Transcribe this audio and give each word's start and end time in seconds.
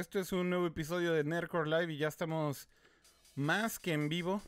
Esto 0.00 0.18
es 0.18 0.32
un 0.32 0.48
nuevo 0.48 0.66
episodio 0.66 1.12
de 1.12 1.24
Nerdcore 1.24 1.68
Live 1.68 1.92
y 1.92 1.98
ya 1.98 2.08
estamos 2.08 2.68
más 3.34 3.78
que 3.78 3.92
en 3.92 4.08
vivo, 4.08 4.40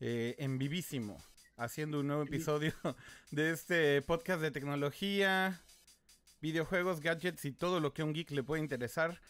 eh, 0.00 0.34
en 0.40 0.58
vivísimo, 0.58 1.16
haciendo 1.56 2.00
un 2.00 2.08
nuevo 2.08 2.24
episodio 2.24 2.72
de 3.30 3.52
este 3.52 4.02
podcast 4.02 4.40
de 4.40 4.50
tecnología, 4.50 5.60
videojuegos, 6.40 6.98
gadgets 6.98 7.44
y 7.44 7.52
todo 7.52 7.78
lo 7.78 7.94
que 7.94 8.02
a 8.02 8.04
un 8.04 8.12
geek 8.12 8.32
le 8.32 8.42
puede 8.42 8.60
interesar. 8.60 9.20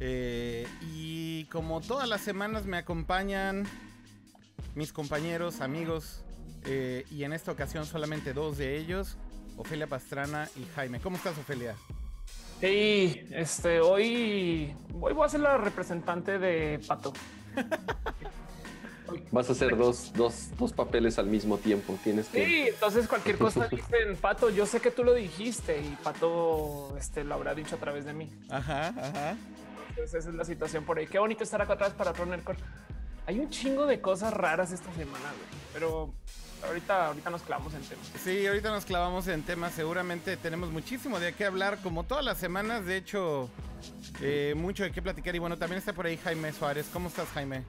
Eh, 0.00 0.66
y 0.94 1.44
como 1.52 1.82
todas 1.82 2.08
las 2.08 2.22
semanas 2.22 2.64
me 2.64 2.78
acompañan 2.78 3.66
mis 4.74 4.94
compañeros, 4.94 5.60
amigos, 5.60 6.24
eh, 6.64 7.04
y 7.10 7.24
en 7.24 7.34
esta 7.34 7.52
ocasión 7.52 7.84
solamente 7.84 8.32
dos 8.32 8.56
de 8.56 8.78
ellos, 8.78 9.18
Ofelia 9.58 9.86
Pastrana 9.86 10.48
y 10.56 10.64
Jaime. 10.74 10.98
¿Cómo 10.98 11.18
estás, 11.18 11.36
Ofelia? 11.36 11.76
Sí, 12.60 13.24
este, 13.30 13.80
hoy, 13.80 14.74
hoy 15.00 15.12
voy 15.12 15.24
a 15.24 15.28
ser 15.28 15.40
la 15.40 15.58
representante 15.58 16.38
de 16.38 16.80
Pato. 16.86 17.12
Vas 19.30 19.48
a 19.48 19.52
hacer 19.52 19.76
dos, 19.76 20.12
dos, 20.14 20.50
dos 20.58 20.72
papeles 20.72 21.18
al 21.18 21.26
mismo 21.26 21.58
tiempo. 21.58 21.96
Tienes 22.02 22.28
que. 22.28 22.44
Sí, 22.44 22.68
entonces 22.68 23.06
cualquier 23.06 23.38
cosa 23.38 23.68
dicen 23.70 24.16
Pato. 24.20 24.50
Yo 24.50 24.66
sé 24.66 24.80
que 24.80 24.90
tú 24.90 25.04
lo 25.04 25.14
dijiste 25.14 25.80
y 25.80 25.96
Pato 26.02 26.94
este, 26.98 27.24
lo 27.24 27.34
habrá 27.34 27.54
dicho 27.54 27.76
a 27.76 27.78
través 27.78 28.04
de 28.04 28.12
mí. 28.12 28.28
Ajá, 28.50 28.88
ajá. 28.88 29.36
Entonces 29.90 30.14
esa 30.14 30.30
es 30.30 30.34
la 30.34 30.44
situación 30.44 30.84
por 30.84 30.98
ahí. 30.98 31.06
Qué 31.06 31.18
bonito 31.18 31.44
estar 31.44 31.62
acá 31.62 31.74
atrás 31.74 31.92
para 31.92 32.12
Core. 32.12 32.58
Hay 33.26 33.38
un 33.38 33.50
chingo 33.50 33.86
de 33.86 34.00
cosas 34.00 34.32
raras 34.32 34.72
esta 34.72 34.92
semana, 34.94 35.18
güey, 35.18 35.62
pero 35.72 36.12
ahorita, 36.66 37.06
ahorita 37.08 37.30
nos 37.30 37.42
clavamos 37.42 37.74
en 37.74 37.82
temas. 37.82 38.06
Sí, 38.22 38.46
ahorita 38.46 38.70
nos 38.70 38.84
clavamos 38.84 39.28
en 39.28 39.42
temas. 39.42 39.72
Seguramente 39.72 40.36
tenemos 40.36 40.70
muchísimo 40.70 41.18
de 41.20 41.32
qué 41.32 41.44
hablar, 41.44 41.78
como 41.82 42.04
todas 42.04 42.24
las 42.24 42.38
semanas. 42.38 42.84
De 42.86 42.96
hecho, 42.96 43.48
eh, 44.20 44.54
mucho 44.56 44.82
de 44.84 44.90
qué 44.92 45.02
platicar. 45.02 45.34
Y 45.34 45.38
bueno, 45.38 45.56
también 45.56 45.78
está 45.78 45.92
por 45.92 46.06
ahí 46.06 46.16
Jaime 46.16 46.52
Suárez. 46.52 46.86
¿Cómo 46.92 47.08
estás, 47.08 47.28
Jaime? 47.28 47.62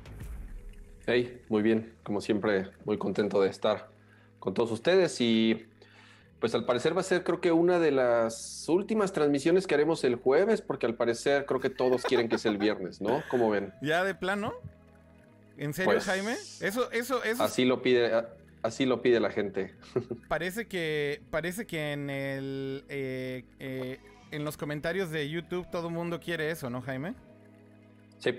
Hey, 1.06 1.42
muy 1.50 1.62
bien. 1.62 1.94
Como 2.04 2.22
siempre, 2.22 2.70
muy 2.86 2.98
contento 2.98 3.42
de 3.42 3.50
estar 3.50 3.90
con 4.40 4.54
todos 4.54 4.72
ustedes. 4.72 5.20
Y 5.22 5.66
pues 6.40 6.56
al 6.56 6.66
parecer 6.66 6.96
va 6.96 7.02
a 7.02 7.04
ser, 7.04 7.24
creo 7.24 7.42
que 7.42 7.52
una 7.52 7.80
de 7.80 7.92
las 7.92 8.66
últimas 8.70 9.12
transmisiones 9.12 9.68
que 9.68 9.76
haremos 9.76 10.04
el 10.04 10.16
jueves, 10.16 10.62
porque 10.62 10.86
al 10.86 10.96
parecer 10.96 11.46
creo 11.46 11.60
que 11.60 11.70
todos 11.70 12.04
quieren 12.04 12.30
que 12.30 12.38
sea 12.38 12.52
el 12.52 12.58
viernes, 12.58 13.02
¿no? 13.02 13.22
¿Cómo 13.30 13.50
ven? 13.50 13.74
¿Ya 13.82 14.04
de 14.06 14.16
plano? 14.16 14.54
¿En 15.58 15.74
serio, 15.74 15.92
Pues, 15.92 16.06
Jaime? 16.06 16.38
Eso, 16.62 16.90
eso, 16.92 17.22
eso. 17.26 17.44
Así 17.44 17.66
lo 17.66 17.82
pide, 17.82 18.24
así 18.64 18.86
lo 18.86 19.02
pide 19.02 19.20
la 19.20 19.32
gente. 19.32 19.74
Parece 20.28 20.68
que, 20.68 21.22
parece 21.30 21.66
que 21.66 21.92
en 21.94 22.10
el, 22.10 22.86
eh, 22.90 23.44
eh, 23.60 24.00
en 24.32 24.44
los 24.46 24.58
comentarios 24.58 25.10
de 25.12 25.30
YouTube 25.30 25.70
todo 25.72 25.88
el 25.88 25.94
mundo 25.94 26.20
quiere 26.20 26.52
eso, 26.52 26.70
¿no, 26.70 26.82
Jaime? 26.82 27.16
Sí, 28.20 28.32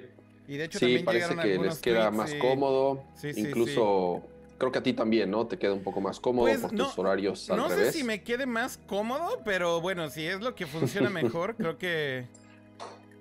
Y 0.47 0.57
de 0.57 0.65
hecho 0.65 0.79
sí, 0.79 0.85
también 0.85 1.05
parece 1.05 1.37
que 1.37 1.59
les 1.59 1.79
queda 1.79 2.11
más 2.11 2.33
y- 2.35 2.39
cómodo. 2.39 3.05
Sí, 3.15 3.33
sí, 3.33 3.41
Incluso 3.41 4.23
creo 4.59 4.71
que 4.71 4.79
a 4.79 4.83
ti 4.83 4.93
también, 4.93 5.31
¿no? 5.31 5.47
Te 5.47 5.57
queda 5.59 5.73
un 5.73 5.83
poco 5.83 6.01
más 6.01 6.21
cómodo 6.21 6.47
Pues, 6.47 6.61
por 6.61 6.73
no- 6.75 6.87
tus 6.87 6.99
horarios 6.99 7.51
al 7.51 7.57
No 7.57 7.71
sé 7.71 7.93
si 7.93 8.05
me 8.05 8.23
quede 8.23 8.45
más 8.47 8.79
cómodo, 8.87 9.41
pero 9.45 9.81
bueno, 9.81 10.11
si 10.11 10.27
es 10.27 10.41
lo 10.41 10.55
que 10.55 10.67
funciona 10.67 11.09
mejor, 11.45 11.57
creo 11.57 11.79
que 11.79 12.27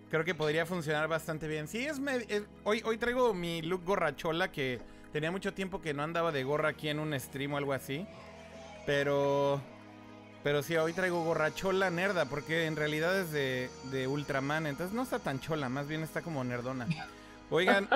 creo 0.10 0.26
que 0.26 0.34
podría 0.36 0.66
funcionar 0.66 1.08
bastante 1.08 1.48
bien. 1.48 1.68
Sí, 1.68 1.86
es, 1.86 2.00
me- 2.00 2.18
es- 2.28 2.44
hoy 2.64 2.82
hoy 2.84 2.98
traigo 2.98 3.34
mi 3.34 3.62
look 3.62 3.86
gorrachola 3.86 4.52
que 4.52 4.80
tenía 5.12 5.32
mucho 5.32 5.54
tiempo 5.54 5.82
que 5.82 5.94
no 5.94 6.04
andaba 6.04 6.32
de 6.32 6.44
gorra 6.44 6.70
aquí 6.70 6.90
en 6.90 7.00
un 7.00 7.18
stream 7.20 7.54
o 7.54 7.58
algo 7.58 7.74
así. 7.74 8.06
Pero 8.86 9.62
pero 10.44 10.64
sí, 10.64 10.76
hoy 10.78 10.94
traigo 10.94 11.24
gorrachola 11.24 11.90
nerda 11.90 12.26
porque 12.26 12.66
en 12.66 12.76
realidad 12.78 13.20
es 13.20 13.32
de, 13.32 13.70
de 13.92 14.08
Ultraman, 14.08 14.68
entonces 14.68 14.96
no 14.96 15.04
está 15.04 15.20
tan 15.20 15.42
chola, 15.42 15.68
más 15.68 15.88
bien 15.88 16.02
está 16.02 16.22
como 16.22 16.44
nerdona. 16.44 16.88
Oigan, 17.50 17.90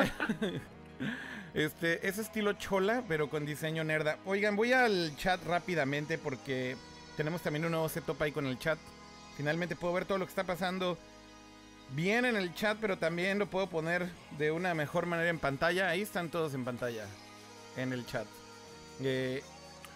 este 1.54 2.06
es 2.08 2.18
estilo 2.18 2.54
chola, 2.54 3.04
pero 3.08 3.30
con 3.30 3.46
diseño 3.46 3.86
nerda. 3.86 4.18
Oigan, 4.26 4.58
voy 4.58 4.74
al 4.74 5.16
chat 5.16 5.42
rápidamente 5.46 6.18
porque 6.18 6.76
tenemos 7.16 7.42
también 7.42 7.64
un 7.66 7.72
nuevo 7.72 7.88
setup 7.88 8.22
ahí 8.22 8.34
con 8.34 8.46
el 8.46 8.60
chat. 8.60 8.78
Finalmente 9.38 9.78
puedo 9.78 9.94
ver 9.94 10.06
todo 10.06 10.18
lo 10.18 10.26
que 10.26 10.32
está 10.32 10.44
pasando 10.44 10.98
bien 11.96 12.26
en 12.26 12.36
el 12.36 12.54
chat, 12.54 12.78
pero 12.80 12.98
también 12.98 13.40
lo 13.40 13.48
puedo 13.48 13.68
poner 13.68 14.10
de 14.38 14.52
una 14.52 14.74
mejor 14.74 15.06
manera 15.06 15.30
en 15.30 15.40
pantalla. 15.40 15.90
Ahí 15.90 16.02
están 16.02 16.30
todos 16.30 16.54
en 16.54 16.66
pantalla, 16.66 17.06
en 17.78 17.94
el 17.94 18.06
chat. 18.06 18.26
Eh, 19.02 19.44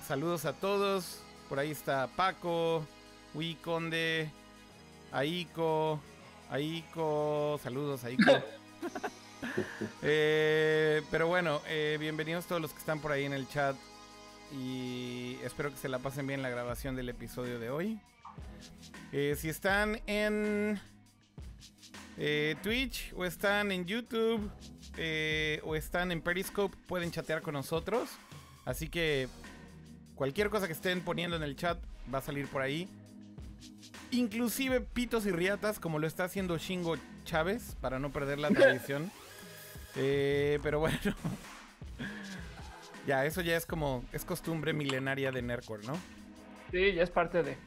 saludos 0.07 0.46
a 0.46 0.53
todos. 0.53 1.19
Por 1.50 1.59
ahí 1.59 1.72
está 1.72 2.07
Paco, 2.07 2.86
Wii 3.34 3.56
Conde, 3.56 4.30
Aiko, 5.12 6.00
Aiko, 6.50 7.59
saludos 7.63 8.03
Aiko. 8.03 8.31
Eh, 10.02 11.03
pero 11.12 11.28
bueno, 11.28 11.62
eh, 11.68 11.97
bienvenidos 12.00 12.46
todos 12.46 12.59
los 12.59 12.72
que 12.72 12.80
están 12.80 13.00
por 13.00 13.12
ahí 13.12 13.24
en 13.24 13.34
el 13.34 13.47
chat 13.47 13.75
y 14.52 15.38
espero 15.44 15.69
que 15.69 15.78
se 15.78 15.90
la 15.90 16.00
pasen 16.00 16.25
bien 16.25 16.41
la 16.41 16.50
grabación 16.50 16.96
del 16.96 17.09
episodio 17.09 17.59
de 17.59 17.69
hoy. 17.69 18.00
Eh, 19.12 19.36
si 19.38 19.50
están 19.50 20.02
en 20.07 20.81
eh, 22.18 22.56
Twitch 22.64 23.14
o 23.16 23.26
están 23.26 23.72
en 23.72 23.86
YouTube 23.86 24.50
eh, 24.98 25.62
o 25.64 25.76
están 25.76 26.12
en 26.12 26.22
Periscope, 26.22 26.76
pueden 26.88 27.12
chatear 27.12 27.42
con 27.42 27.54
nosotros. 27.54 28.10
Así 28.66 28.90
que 28.90 29.28
cualquier 30.16 30.50
cosa 30.50 30.68
que 30.68 30.74
estén 30.74 31.02
poniendo 31.02 31.38
en 31.38 31.44
el 31.44 31.56
chat 31.56 31.78
va 32.14 32.20
a 32.20 32.22
salir 32.22 32.48
por 32.48 32.62
ahí. 32.62 32.90
Inclusive 34.12 34.82
pitos 34.82 35.26
y 35.26 35.32
riatas, 35.32 35.80
como 35.80 36.00
lo 36.00 36.08
está 36.08 36.24
haciendo 36.24 36.58
Shingo 36.58 36.96
Chávez, 37.24 37.76
para 37.82 38.00
no 38.00 38.12
perder 38.12 38.40
la 38.40 38.50
tradición. 38.50 39.12
Eh, 39.96 40.60
pero 40.64 40.80
bueno. 40.80 40.98
ya, 43.08 43.26
eso 43.26 43.42
ya 43.42 43.56
es 43.56 43.66
como. 43.66 44.04
Es 44.12 44.26
costumbre 44.26 44.74
milenaria 44.74 45.32
de 45.32 45.42
Nerdcore, 45.42 45.86
¿no? 45.86 45.98
Sí, 46.72 46.94
ya 46.94 47.04
es 47.04 47.10
parte 47.10 47.44
de. 47.44 47.58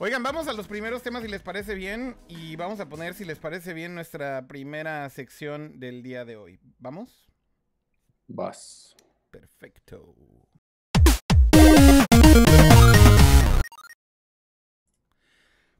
Oigan, 0.00 0.22
vamos 0.22 0.46
a 0.46 0.52
los 0.52 0.68
primeros 0.68 1.02
temas 1.02 1.24
si 1.24 1.28
les 1.28 1.42
parece 1.42 1.74
bien. 1.74 2.14
Y 2.28 2.54
vamos 2.54 2.78
a 2.78 2.88
poner, 2.88 3.14
si 3.14 3.24
les 3.24 3.40
parece 3.40 3.74
bien, 3.74 3.96
nuestra 3.96 4.46
primera 4.46 5.10
sección 5.10 5.80
del 5.80 6.04
día 6.04 6.24
de 6.24 6.36
hoy. 6.36 6.60
¿Vamos? 6.78 7.28
Vas. 8.28 8.94
Perfecto. 9.32 10.14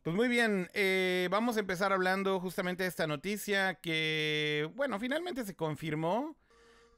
Pues 0.02 0.16
muy 0.16 0.26
bien, 0.26 0.68
eh, 0.74 1.28
vamos 1.30 1.56
a 1.56 1.60
empezar 1.60 1.92
hablando 1.92 2.40
justamente 2.40 2.82
de 2.82 2.88
esta 2.88 3.06
noticia 3.06 3.74
que, 3.74 4.68
bueno, 4.74 4.98
finalmente 4.98 5.44
se 5.44 5.54
confirmó. 5.54 6.36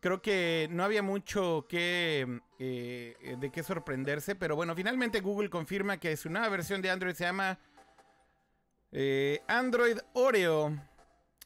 Creo 0.00 0.22
que 0.22 0.66
no 0.70 0.82
había 0.82 1.02
mucho 1.02 1.66
que, 1.68 2.40
eh, 2.58 3.36
de 3.38 3.50
qué 3.50 3.62
sorprenderse, 3.62 4.34
pero 4.34 4.56
bueno, 4.56 4.74
finalmente 4.74 5.20
Google 5.20 5.50
confirma 5.50 5.98
que 5.98 6.16
su 6.16 6.30
nueva 6.30 6.48
versión 6.48 6.80
de 6.80 6.90
Android 6.90 7.14
se 7.14 7.24
llama 7.24 7.58
eh, 8.92 9.42
Android 9.46 9.98
Oreo. 10.14 10.72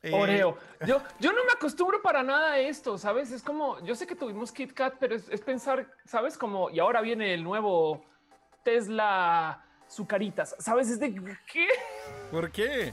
Eh, 0.03 0.13
Oreo. 0.15 0.57
Yo, 0.87 1.03
yo 1.19 1.33
no 1.33 1.45
me 1.47 1.53
acostumbro 1.53 2.01
para 2.01 2.23
nada 2.23 2.53
a 2.53 2.59
esto, 2.59 2.97
¿sabes? 2.99 3.33
Es 3.33 3.43
como, 3.43 3.83
yo 3.85 3.95
sé 3.95 4.07
que 4.07 4.15
tuvimos 4.15 4.53
KitKat, 4.53 4.97
pero 5.01 5.15
es, 5.15 5.29
es 5.31 5.41
pensar, 5.41 5.91
¿sabes? 6.05 6.37
Como, 6.37 6.69
y 6.69 6.79
ahora 6.79 7.01
viene 7.01 7.33
el 7.33 7.43
nuevo 7.43 8.05
Tesla 8.63 9.65
Zucaritas, 9.91 10.55
¿sabes? 10.59 10.91
Es 10.91 11.01
de, 11.01 11.15
¿qué? 11.51 11.69
¿Por 12.31 12.51
qué? 12.51 12.93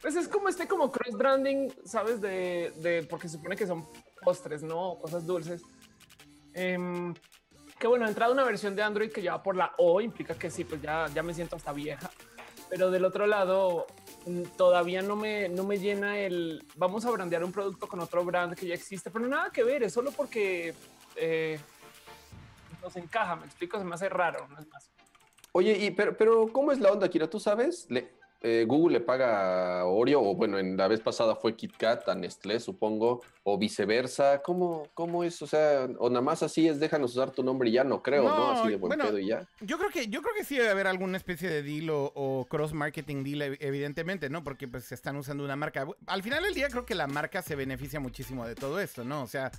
Pues 0.00 0.14
es 0.14 0.28
como 0.28 0.48
este 0.48 0.68
como 0.68 0.90
cross 0.90 1.16
branding, 1.16 1.68
¿sabes? 1.84 2.20
De, 2.20 2.72
de 2.76 3.02
porque 3.10 3.28
se 3.28 3.36
supone 3.36 3.56
que 3.56 3.66
son 3.66 3.86
postres, 4.20 4.62
¿no? 4.62 4.98
Cosas 5.00 5.26
dulces. 5.26 5.62
Em, 6.54 7.14
que 7.78 7.86
bueno, 7.86 8.06
entrada 8.06 8.32
una 8.32 8.44
versión 8.44 8.76
de 8.76 8.82
Android 8.82 9.10
que 9.10 9.22
lleva 9.22 9.42
por 9.42 9.56
la 9.56 9.72
O, 9.78 10.00
implica 10.00 10.34
que 10.34 10.50
sí, 10.50 10.64
pues 10.64 10.82
ya, 10.82 11.06
ya 11.14 11.22
me 11.22 11.34
siento 11.34 11.56
hasta 11.56 11.72
vieja. 11.72 12.10
Pero 12.68 12.90
del 12.90 13.04
otro 13.04 13.26
lado, 13.26 13.86
mm, 14.26 14.42
todavía 14.56 15.02
no 15.02 15.16
me, 15.16 15.48
no 15.48 15.64
me 15.64 15.78
llena 15.78 16.18
el 16.18 16.64
vamos 16.76 17.04
a 17.04 17.10
brandear 17.10 17.42
un 17.42 17.50
producto 17.52 17.88
con 17.88 18.00
otro 18.00 18.24
brand 18.24 18.54
que 18.54 18.66
ya 18.66 18.74
existe, 18.74 19.10
pero 19.10 19.26
nada 19.26 19.50
que 19.50 19.64
ver, 19.64 19.82
es 19.82 19.92
solo 19.92 20.12
porque 20.12 20.74
eh, 21.16 21.58
nos 22.82 22.94
encaja, 22.96 23.36
me 23.36 23.46
explico, 23.46 23.78
se 23.78 23.84
me 23.84 23.94
hace 23.94 24.08
raro, 24.08 24.46
no 24.48 24.58
es 24.58 24.68
más. 24.68 24.90
Oye, 25.52 25.76
y, 25.78 25.90
pero, 25.90 26.16
pero 26.16 26.46
¿cómo 26.52 26.70
es 26.70 26.78
la 26.78 26.92
onda, 26.92 27.08
Kira? 27.08 27.28
¿Tú 27.28 27.40
sabes? 27.40 27.86
Le- 27.90 28.12
eh, 28.42 28.64
Google 28.66 28.98
le 28.98 29.04
paga 29.04 29.80
a 29.80 29.84
Oreo, 29.84 30.22
o 30.22 30.34
bueno, 30.34 30.58
en 30.58 30.76
la 30.76 30.88
vez 30.88 31.00
pasada 31.00 31.36
fue 31.36 31.54
KitKat 31.54 32.08
a 32.08 32.14
Nestlé, 32.14 32.58
supongo, 32.58 33.22
o 33.42 33.58
viceversa. 33.58 34.40
¿Cómo, 34.42 34.88
¿Cómo 34.94 35.24
es? 35.24 35.42
O 35.42 35.46
sea, 35.46 35.86
o 35.98 36.08
nada 36.08 36.22
más 36.22 36.42
así 36.42 36.66
es, 36.66 36.80
déjanos 36.80 37.12
usar 37.12 37.30
tu 37.30 37.42
nombre 37.42 37.68
y 37.68 37.72
ya 37.72 37.84
no 37.84 38.02
creo, 38.02 38.22
¿no? 38.24 38.36
No, 38.36 38.50
Así 38.52 38.70
de 38.70 38.76
buen 38.76 38.88
bueno, 38.88 39.04
pedo 39.04 39.18
y 39.18 39.26
ya. 39.26 39.46
Yo 39.60 39.76
creo 39.78 39.90
que, 39.90 40.08
yo 40.08 40.22
creo 40.22 40.34
que 40.34 40.44
sí 40.44 40.56
debe 40.56 40.70
haber 40.70 40.86
alguna 40.86 41.16
especie 41.18 41.50
de 41.50 41.62
deal 41.62 41.90
o, 41.90 42.12
o 42.14 42.46
cross 42.46 42.72
marketing 42.72 43.24
deal, 43.24 43.42
ev- 43.42 43.58
evidentemente, 43.60 44.30
¿no? 44.30 44.42
Porque 44.42 44.66
pues 44.68 44.84
se 44.84 44.94
están 44.94 45.16
usando 45.16 45.44
una 45.44 45.56
marca. 45.56 45.86
Al 46.06 46.22
final 46.22 46.42
del 46.42 46.54
día 46.54 46.68
creo 46.68 46.86
que 46.86 46.94
la 46.94 47.06
marca 47.06 47.42
se 47.42 47.54
beneficia 47.56 48.00
muchísimo 48.00 48.46
de 48.46 48.54
todo 48.54 48.80
esto, 48.80 49.04
¿no? 49.04 49.22
O 49.22 49.26
sea, 49.26 49.50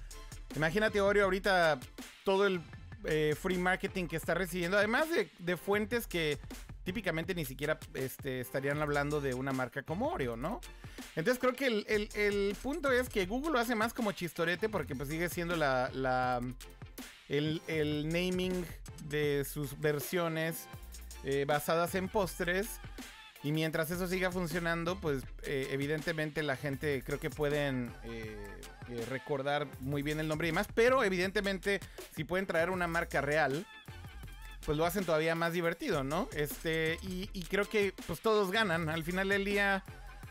imagínate 0.55 1.01
Oreo 1.01 1.25
ahorita 1.25 1.79
todo 2.25 2.47
el 2.47 2.61
eh, 3.05 3.35
free 3.39 3.57
marketing 3.57 4.07
que 4.07 4.15
está 4.15 4.33
recibiendo, 4.33 4.77
además 4.77 5.09
de, 5.09 5.29
de 5.39 5.57
fuentes 5.57 6.07
que 6.07 6.37
típicamente 6.83 7.35
ni 7.35 7.45
siquiera 7.45 7.79
este, 7.93 8.41
estarían 8.41 8.81
hablando 8.81 9.21
de 9.21 9.33
una 9.33 9.51
marca 9.51 9.83
como 9.83 10.09
Oreo, 10.09 10.35
¿no? 10.35 10.61
Entonces 11.15 11.39
creo 11.39 11.53
que 11.53 11.67
el, 11.67 12.55
punto 12.61 12.91
es 12.91 13.09
que 13.09 13.25
Google 13.25 13.53
lo 13.53 13.59
hace 13.59 13.75
más 13.75 13.93
como 13.93 14.11
chistorete 14.11 14.69
porque 14.69 14.95
pues 14.95 15.09
sigue 15.09 15.29
siendo 15.29 15.55
la, 15.55 15.89
la 15.93 16.41
el, 17.29 18.07
naming 18.07 18.65
de 19.07 19.45
sus 19.45 19.79
versiones 19.79 20.67
eh, 21.23 21.45
basadas 21.47 21.95
en 21.95 22.09
postres. 22.09 22.79
Y 23.43 23.51
mientras 23.51 23.89
eso 23.89 24.07
siga 24.07 24.31
funcionando, 24.31 24.99
pues 24.99 25.23
eh, 25.43 25.69
evidentemente 25.71 26.43
la 26.43 26.55
gente 26.55 27.01
creo 27.03 27.19
que 27.19 27.31
pueden 27.31 27.91
eh, 28.03 28.37
recordar 29.09 29.67
muy 29.79 30.03
bien 30.03 30.19
el 30.19 30.27
nombre 30.27 30.47
y 30.47 30.51
demás. 30.51 30.67
Pero 30.75 31.03
evidentemente 31.03 31.79
si 32.15 32.23
pueden 32.23 32.45
traer 32.45 32.69
una 32.69 32.85
marca 32.85 33.19
real, 33.19 33.65
pues 34.65 34.77
lo 34.77 34.85
hacen 34.85 35.05
todavía 35.05 35.35
más 35.35 35.53
divertido, 35.53 36.03
¿no? 36.03 36.29
Este, 36.33 36.99
y, 37.01 37.27
creo 37.49 37.67
que 37.67 37.93
pues 38.07 38.21
todos 38.21 38.51
ganan. 38.51 38.89
Al 38.89 39.03
final 39.03 39.29
del 39.29 39.45
día 39.45 39.83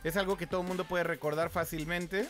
es 0.04 0.16
algo 0.16 0.36
que 0.36 0.46
todo 0.46 0.62
el 0.62 0.68
mundo 0.68 0.84
puede 0.84 1.04
recordar 1.04 1.50
fácilmente. 1.50 2.28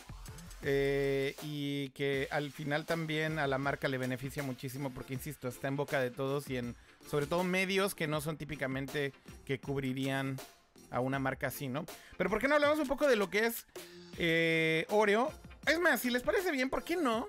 Eh, 0.63 1.35
y 1.41 1.89
que 1.89 2.27
al 2.29 2.51
final 2.51 2.85
también 2.85 3.39
a 3.39 3.47
la 3.47 3.57
marca 3.57 3.87
le 3.87 3.97
beneficia 3.97 4.43
muchísimo 4.43 4.91
porque, 4.91 5.15
insisto, 5.15 5.47
está 5.47 5.67
en 5.67 5.75
boca 5.75 5.99
de 5.99 6.11
todos 6.11 6.47
y 6.51 6.57
en 6.57 6.75
sobre 7.09 7.25
todo 7.25 7.43
medios 7.43 7.95
que 7.95 8.05
no 8.05 8.21
son 8.21 8.37
típicamente 8.37 9.11
que 9.43 9.59
cubrirían 9.59 10.37
a 10.91 10.99
una 10.99 11.17
marca 11.17 11.47
así, 11.47 11.67
¿no? 11.67 11.85
Pero 12.15 12.29
¿por 12.29 12.39
qué 12.39 12.47
no 12.47 12.55
hablamos 12.55 12.77
un 12.77 12.87
poco 12.87 13.07
de 13.07 13.15
lo 13.15 13.31
que 13.31 13.47
es 13.47 13.65
eh, 14.19 14.85
Oreo? 14.89 15.31
Es 15.65 15.79
más, 15.79 16.01
si 16.01 16.11
les 16.11 16.21
parece 16.21 16.51
bien, 16.51 16.69
¿por 16.69 16.83
qué 16.83 16.95
no? 16.95 17.27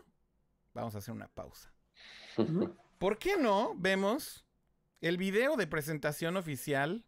Vamos 0.75 0.95
a 0.95 0.99
hacer 0.99 1.15
una 1.15 1.29
pausa. 1.29 1.73
¿Por 2.99 3.19
qué 3.19 3.37
no 3.37 3.73
vemos 3.77 4.45
el 5.03 5.19
video 5.19 5.57
de 5.57 5.67
presentación 5.67 6.37
oficial 6.37 7.05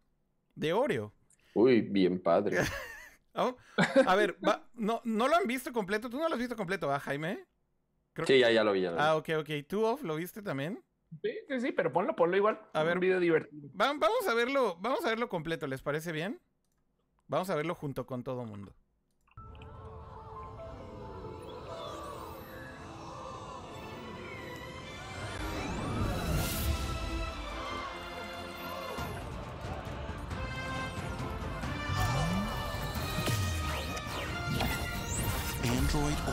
de 0.53 0.73
Oreo. 0.73 1.13
Uy, 1.55 1.81
bien 1.81 2.21
padre. 2.21 2.57
Oh, 3.37 3.57
a 4.07 4.15
ver, 4.15 4.37
no, 4.75 5.01
no 5.03 5.27
lo 5.27 5.35
han 5.35 5.45
visto 5.45 5.73
completo. 5.73 6.09
¿Tú 6.09 6.17
no 6.17 6.29
lo 6.29 6.35
has 6.35 6.39
visto 6.39 6.55
completo, 6.55 6.89
¿ah, 6.89 7.01
Jaime? 7.01 7.45
sí, 8.25 8.39
ya, 8.39 8.49
ya 8.49 8.63
lo 8.63 8.71
vi. 8.71 8.79
Ya 8.79 8.95
Ah, 8.97 9.17
ok, 9.17 9.27
ok. 9.39 9.49
¿Tú, 9.67 9.83
Off, 9.83 10.03
lo 10.03 10.15
viste 10.15 10.41
también? 10.41 10.81
Sí, 11.21 11.31
sí, 11.49 11.59
sí, 11.59 11.71
pero 11.73 11.91
ponlo, 11.91 12.15
ponlo 12.15 12.37
igual. 12.37 12.61
A 12.71 12.83
ver, 12.83 12.93
un 12.93 13.01
video 13.01 13.19
divertido. 13.19 13.69
vamos 13.73 14.25
a 14.25 14.33
verlo, 14.33 14.77
vamos 14.79 15.03
a 15.03 15.09
verlo 15.09 15.27
completo, 15.27 15.67
¿les 15.67 15.81
parece 15.81 16.13
bien? 16.13 16.39
Vamos 17.27 17.49
a 17.49 17.55
verlo 17.55 17.75
junto 17.75 18.05
con 18.05 18.23
todo 18.23 18.45
mundo. 18.45 18.73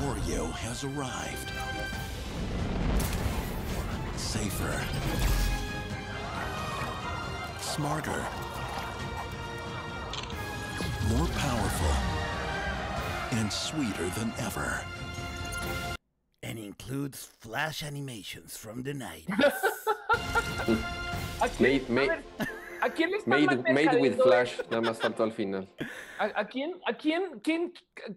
Oreo 0.02 0.50
has 0.50 0.82
arrived. 0.82 1.52
Safer. 4.16 4.84
Smarter. 7.60 8.26
More 11.08 11.28
powerful. 11.38 11.94
And 13.38 13.52
sweeter 13.52 14.08
than 14.18 14.32
ever. 14.38 14.80
And 16.42 16.58
includes 16.58 17.24
flash 17.38 17.84
animations 17.84 18.56
from 18.56 18.82
the 18.82 18.94
90s. 18.94 19.20
made, 21.60 21.88
made, 21.88 22.10
¿A 22.82 22.90
quién 22.90 23.12
le 23.12 23.18
Made, 23.26 23.72
made 23.72 24.00
with 24.00 24.16
Flash, 24.16 24.60
nada 24.68 24.80
más 24.80 24.98
faltó 24.98 25.22
al 25.22 25.30
final. 25.30 25.68
¿A, 26.18 26.44
quién, 26.48 26.80
a 26.84 26.94
quién, 26.94 27.38
quién, 27.40 27.72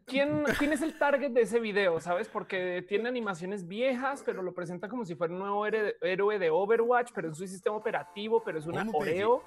quién, 0.06 0.44
quién 0.57 0.73
es 0.73 0.81
el 0.81 0.97
target 0.97 1.29
de 1.29 1.41
ese 1.41 1.59
video? 1.59 2.00
¿Sabes? 2.00 2.27
Porque 2.27 2.83
tiene 2.88 3.07
animaciones 3.07 3.67
viejas, 3.67 4.23
pero 4.25 4.41
lo 4.41 4.56
presenta 4.56 4.89
como 4.89 5.06
si 5.06 5.13
fuera 5.13 5.33
un 5.33 5.39
nuevo 5.39 5.67
héroe 5.67 6.39
de 6.39 6.50
Overwatch, 6.50 7.12
pero 7.13 7.29
es 7.29 7.39
un 7.39 7.47
sistema 7.47 7.75
operativo, 7.75 8.44
pero 8.44 8.57
es 8.57 8.65
una 8.65 8.88
Oreo. 8.91 9.44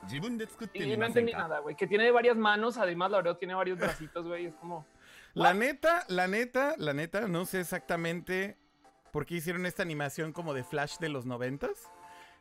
Y 0.72 0.96
no 0.96 1.06
entendí 1.06 1.32
nada, 1.32 1.58
güey. 1.58 1.74
Que 1.74 1.88
tiene 1.88 2.08
varias 2.12 2.36
manos, 2.36 2.78
además 2.78 3.10
la 3.10 3.18
Oreo 3.18 3.36
tiene 3.36 3.54
varios 3.54 3.76
bracitos, 3.76 4.24
güey. 4.24 4.46
Es 4.46 4.54
como... 4.54 4.86
La 5.34 5.52
neta, 5.52 6.04
la 6.06 6.28
neta, 6.28 6.74
la 6.78 6.94
neta, 6.94 7.26
no 7.26 7.44
sé 7.44 7.60
exactamente 7.60 8.56
por 9.12 9.26
qué 9.26 9.34
hicieron 9.36 9.66
esta 9.66 9.82
animación 9.82 10.32
como 10.32 10.54
de 10.54 10.62
Flash 10.62 10.98
de 10.98 11.08
los 11.08 11.26
noventas. 11.26 11.90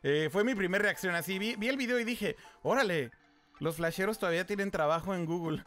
Eh, 0.02 0.28
fue 0.30 0.44
mi 0.44 0.54
primera 0.54 0.82
reacción 0.82 1.14
así. 1.14 1.38
Vi, 1.38 1.68
el 1.68 1.76
video 1.76 1.98
y 1.98 2.04
dije, 2.04 2.36
órale, 2.62 3.10
los 3.58 3.76
flasheros 3.76 4.18
todavía 4.18 4.46
tienen 4.46 4.70
trabajo 4.70 5.14
en 5.14 5.26
Google. 5.26 5.64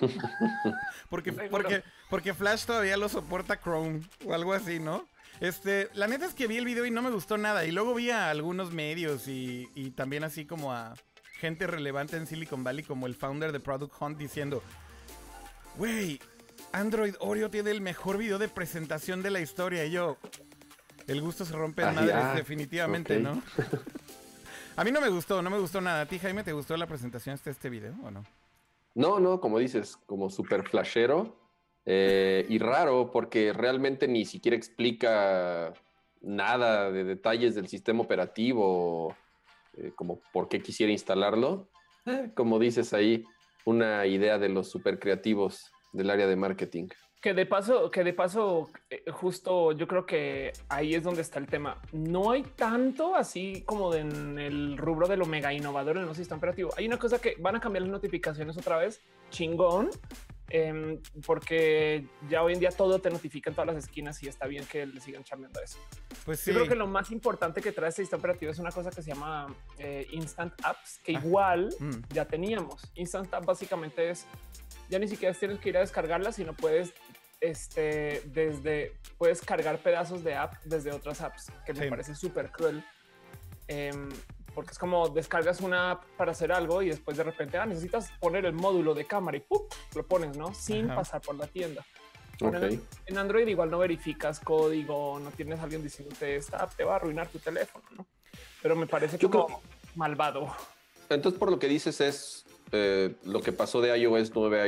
porque, 1.10 1.32
porque, 1.32 1.82
porque 2.08 2.34
Flash 2.34 2.64
todavía 2.64 2.96
lo 2.96 3.08
soporta 3.08 3.60
Chrome 3.60 4.00
o 4.24 4.32
algo 4.32 4.54
así, 4.54 4.78
¿no? 4.78 5.06
Este, 5.40 5.90
la 5.94 6.06
neta 6.06 6.24
es 6.24 6.34
que 6.34 6.46
vi 6.46 6.56
el 6.56 6.64
video 6.64 6.86
y 6.86 6.90
no 6.90 7.02
me 7.02 7.10
gustó 7.10 7.36
nada. 7.36 7.64
Y 7.64 7.72
luego 7.72 7.94
vi 7.94 8.10
a 8.10 8.30
algunos 8.30 8.72
medios 8.72 9.28
y, 9.28 9.68
y 9.74 9.90
también 9.90 10.24
así 10.24 10.46
como 10.46 10.72
a 10.72 10.94
gente 11.38 11.66
relevante 11.66 12.16
en 12.16 12.26
Silicon 12.26 12.62
Valley 12.62 12.84
como 12.84 13.06
el 13.08 13.16
founder 13.16 13.50
de 13.50 13.58
Product 13.58 13.92
Hunt 14.00 14.16
diciendo, 14.16 14.62
wey, 15.76 16.20
Android 16.72 17.14
Oreo 17.18 17.50
tiene 17.50 17.72
el 17.72 17.80
mejor 17.80 18.16
video 18.16 18.38
de 18.38 18.48
presentación 18.48 19.22
de 19.22 19.30
la 19.30 19.40
historia. 19.40 19.84
Y 19.84 19.90
yo, 19.90 20.18
el 21.06 21.20
gusto 21.20 21.44
se 21.44 21.54
rompe 21.54 21.82
en 21.82 21.94
madres, 21.94 22.14
ah, 22.14 22.34
definitivamente, 22.34 23.18
¿no? 23.18 23.42
A 24.76 24.84
mí 24.84 24.90
no 24.90 25.00
me 25.00 25.10
gustó, 25.10 25.42
no 25.42 25.50
me 25.50 25.58
gustó 25.58 25.80
nada. 25.80 26.02
¿A 26.02 26.06
ti, 26.06 26.18
Jaime, 26.18 26.44
te 26.44 26.52
gustó 26.52 26.76
la 26.76 26.86
presentación 26.86 27.38
de 27.44 27.50
este 27.50 27.68
video 27.68 27.94
o 28.02 28.10
no? 28.10 28.24
No, 28.94 29.20
no, 29.20 29.40
como 29.40 29.58
dices, 29.58 29.98
como 30.06 30.30
súper 30.30 30.66
flashero 30.66 31.36
eh, 31.84 32.46
y 32.48 32.58
raro 32.58 33.10
porque 33.10 33.52
realmente 33.52 34.08
ni 34.08 34.24
siquiera 34.24 34.56
explica 34.56 35.74
nada 36.20 36.90
de 36.90 37.04
detalles 37.04 37.54
del 37.54 37.68
sistema 37.68 38.02
operativo, 38.02 39.16
eh, 39.76 39.92
como 39.94 40.20
por 40.32 40.48
qué 40.48 40.62
quisiera 40.62 40.92
instalarlo. 40.92 41.68
Eh, 42.06 42.30
como 42.34 42.58
dices 42.58 42.92
ahí, 42.92 43.24
una 43.64 44.06
idea 44.06 44.38
de 44.38 44.48
los 44.48 44.70
super 44.70 44.98
creativos 44.98 45.72
del 45.92 46.10
área 46.10 46.26
de 46.26 46.36
marketing. 46.36 46.88
Que 47.22 47.34
de 47.34 47.46
paso, 47.46 47.88
que 47.88 48.02
de 48.02 48.12
paso, 48.12 48.68
eh, 48.90 49.04
justo 49.12 49.70
yo 49.70 49.86
creo 49.86 50.04
que 50.04 50.52
ahí 50.68 50.96
es 50.96 51.04
donde 51.04 51.22
está 51.22 51.38
el 51.38 51.46
tema. 51.46 51.80
No 51.92 52.32
hay 52.32 52.42
tanto 52.42 53.14
así 53.14 53.62
como 53.64 53.94
en 53.94 54.40
el 54.40 54.76
rubro 54.76 55.06
de 55.06 55.16
lo 55.16 55.24
mega 55.24 55.52
innovador 55.52 55.98
en 55.98 56.08
el 56.08 56.14
sistema 56.16 56.38
operativo. 56.38 56.70
Hay 56.76 56.84
una 56.84 56.98
cosa 56.98 57.20
que 57.20 57.36
van 57.38 57.54
a 57.54 57.60
cambiar 57.60 57.82
las 57.82 57.92
notificaciones 57.92 58.56
otra 58.56 58.76
vez, 58.78 59.00
chingón, 59.30 59.90
em, 60.50 61.00
porque 61.24 62.08
ya 62.28 62.42
hoy 62.42 62.54
en 62.54 62.58
día 62.58 62.70
todo 62.70 62.98
te 62.98 63.08
notifica 63.08 63.50
en 63.50 63.54
todas 63.54 63.72
las 63.72 63.84
esquinas 63.84 64.20
y 64.24 64.26
está 64.26 64.48
bien 64.48 64.66
que 64.66 64.84
le 64.84 65.00
sigan 65.00 65.22
chambeando 65.22 65.60
eso. 65.62 65.78
Pues 66.24 66.40
sí. 66.40 66.50
Yo 66.50 66.56
creo 66.56 66.70
que 66.70 66.74
lo 66.74 66.88
más 66.88 67.12
importante 67.12 67.62
que 67.62 67.70
trae 67.70 67.90
este 67.90 68.02
sistema 68.02 68.18
operativo 68.18 68.50
es 68.50 68.58
una 68.58 68.72
cosa 68.72 68.90
que 68.90 69.00
se 69.00 69.14
llama 69.14 69.46
eh, 69.78 70.08
Instant 70.10 70.54
Apps, 70.64 70.98
que 71.04 71.14
ah. 71.14 71.20
igual 71.24 71.72
mm. 71.78 72.12
ya 72.12 72.24
teníamos. 72.24 72.90
Instant 72.96 73.32
Apps 73.32 73.46
básicamente 73.46 74.10
es 74.10 74.26
ya 74.92 74.98
ni 74.98 75.08
siquiera 75.08 75.34
tienes 75.34 75.58
que 75.58 75.70
ir 75.70 75.76
a 75.78 75.80
descargarla, 75.80 76.32
sino 76.32 76.52
puedes 76.52 76.92
este, 77.42 78.22
desde 78.26 78.92
puedes 79.18 79.42
cargar 79.42 79.78
pedazos 79.78 80.22
de 80.24 80.34
app 80.34 80.54
desde 80.64 80.92
otras 80.92 81.20
apps, 81.20 81.52
que 81.66 81.74
me 81.74 81.88
parece 81.88 82.14
súper 82.14 82.50
cruel. 82.50 82.84
Em, 83.68 84.08
porque 84.54 84.70
es 84.70 84.78
como 84.78 85.08
descargas 85.08 85.60
una 85.60 85.92
app 85.92 86.04
para 86.16 86.32
hacer 86.32 86.52
algo 86.52 86.82
y 86.82 86.88
después 86.88 87.16
de 87.16 87.24
repente 87.24 87.58
ah, 87.58 87.66
necesitas 87.66 88.10
poner 88.20 88.44
el 88.44 88.52
módulo 88.52 88.94
de 88.94 89.06
cámara 89.06 89.36
y 89.36 89.40
¡pum! 89.40 89.62
lo 89.94 90.06
pones, 90.06 90.36
¿no? 90.36 90.54
Sin 90.54 90.86
pasar 90.88 91.20
por 91.20 91.36
la 91.36 91.46
tienda. 91.46 91.84
En, 93.06 93.18
Android 93.18 93.46
igual 93.46 93.70
no 93.70 93.78
verificas 93.78 94.40
código, 94.40 95.18
no 95.20 95.30
tienes 95.30 95.60
a 95.60 95.64
alguien 95.64 95.82
diciéndote 95.82 96.36
esta 96.36 96.58
app 96.58 96.74
te 96.74 96.84
va 96.84 96.94
a 96.94 96.96
arruinar 96.96 97.28
tu 97.28 97.38
teléfono, 97.38 97.84
¿no? 97.96 98.06
Pero 98.60 98.76
me 98.76 98.86
parece 98.86 99.18
como 99.18 99.62
malvado. 99.94 100.54
Entonces, 101.08 101.38
por 101.38 101.50
lo 101.50 101.58
que 101.58 101.68
dices 101.68 102.00
es 102.00 102.41
eh, 102.74 103.14
lo 103.24 103.42
que 103.42 103.52
pasó 103.52 103.82
de 103.82 103.96
iOS 103.98 104.32
9 104.34 104.60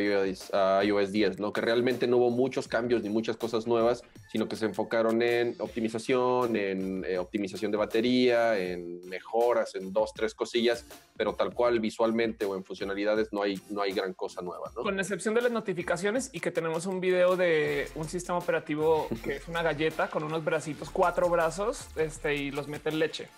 a 0.53 0.85
iOS, 0.85 1.13
10, 1.13 1.41
¿no? 1.41 1.55
que 1.55 1.63
realmente 1.63 2.07
no 2.07 2.19
hubo 2.19 2.31
muchos 2.31 2.69
cambios 2.69 3.03
ni 3.03 3.09
muchas 3.09 3.39
cosas 3.39 3.67
nuevas, 3.67 4.03
sino 4.31 4.47
que 4.47 4.57
se 4.57 4.67
enfocaron 4.67 5.23
en 5.23 5.57
optimización, 5.59 6.55
en 6.55 7.05
eh, 7.07 7.17
optimización 7.19 7.71
de 7.71 7.79
batería, 7.79 8.59
en 8.59 9.01
mejoras, 9.09 9.75
en 9.75 9.91
dos, 9.93 10.13
tres 10.13 10.35
cosillas, 10.35 10.85
pero 11.17 11.35
tal 11.35 11.55
cual 11.55 11.81
visualmente 11.81 12.45
o 12.45 12.55
en 12.57 12.65
funcionalidades 12.65 13.33
no 13.33 13.43
hay, 13.43 13.59
no 13.71 13.81
hay 13.81 13.93
gran 13.93 14.13
cosa 14.13 14.43
nueva. 14.43 14.71
Con 14.75 15.01
excepción 15.01 15.35
de 15.35 15.41
las 15.41 15.53
notificaciones 15.53 16.29
y 16.33 16.41
que 16.41 16.51
tenemos 16.51 16.85
un 16.85 17.01
video 17.01 17.37
de 17.37 17.89
un 17.95 18.07
sistema 18.07 18.37
operativo 18.39 19.09
que 19.23 19.37
es 19.37 19.49
una 19.49 19.63
galleta 19.63 20.09
con 20.09 20.25
unos 20.25 20.45
bracitos, 20.45 20.91
cuatro 20.91 21.31
brazos, 21.31 21.89
este, 21.97 22.35
y 22.35 22.51
los 22.51 22.69
mete 22.69 22.91
en 22.91 22.99
leche. 22.99 23.29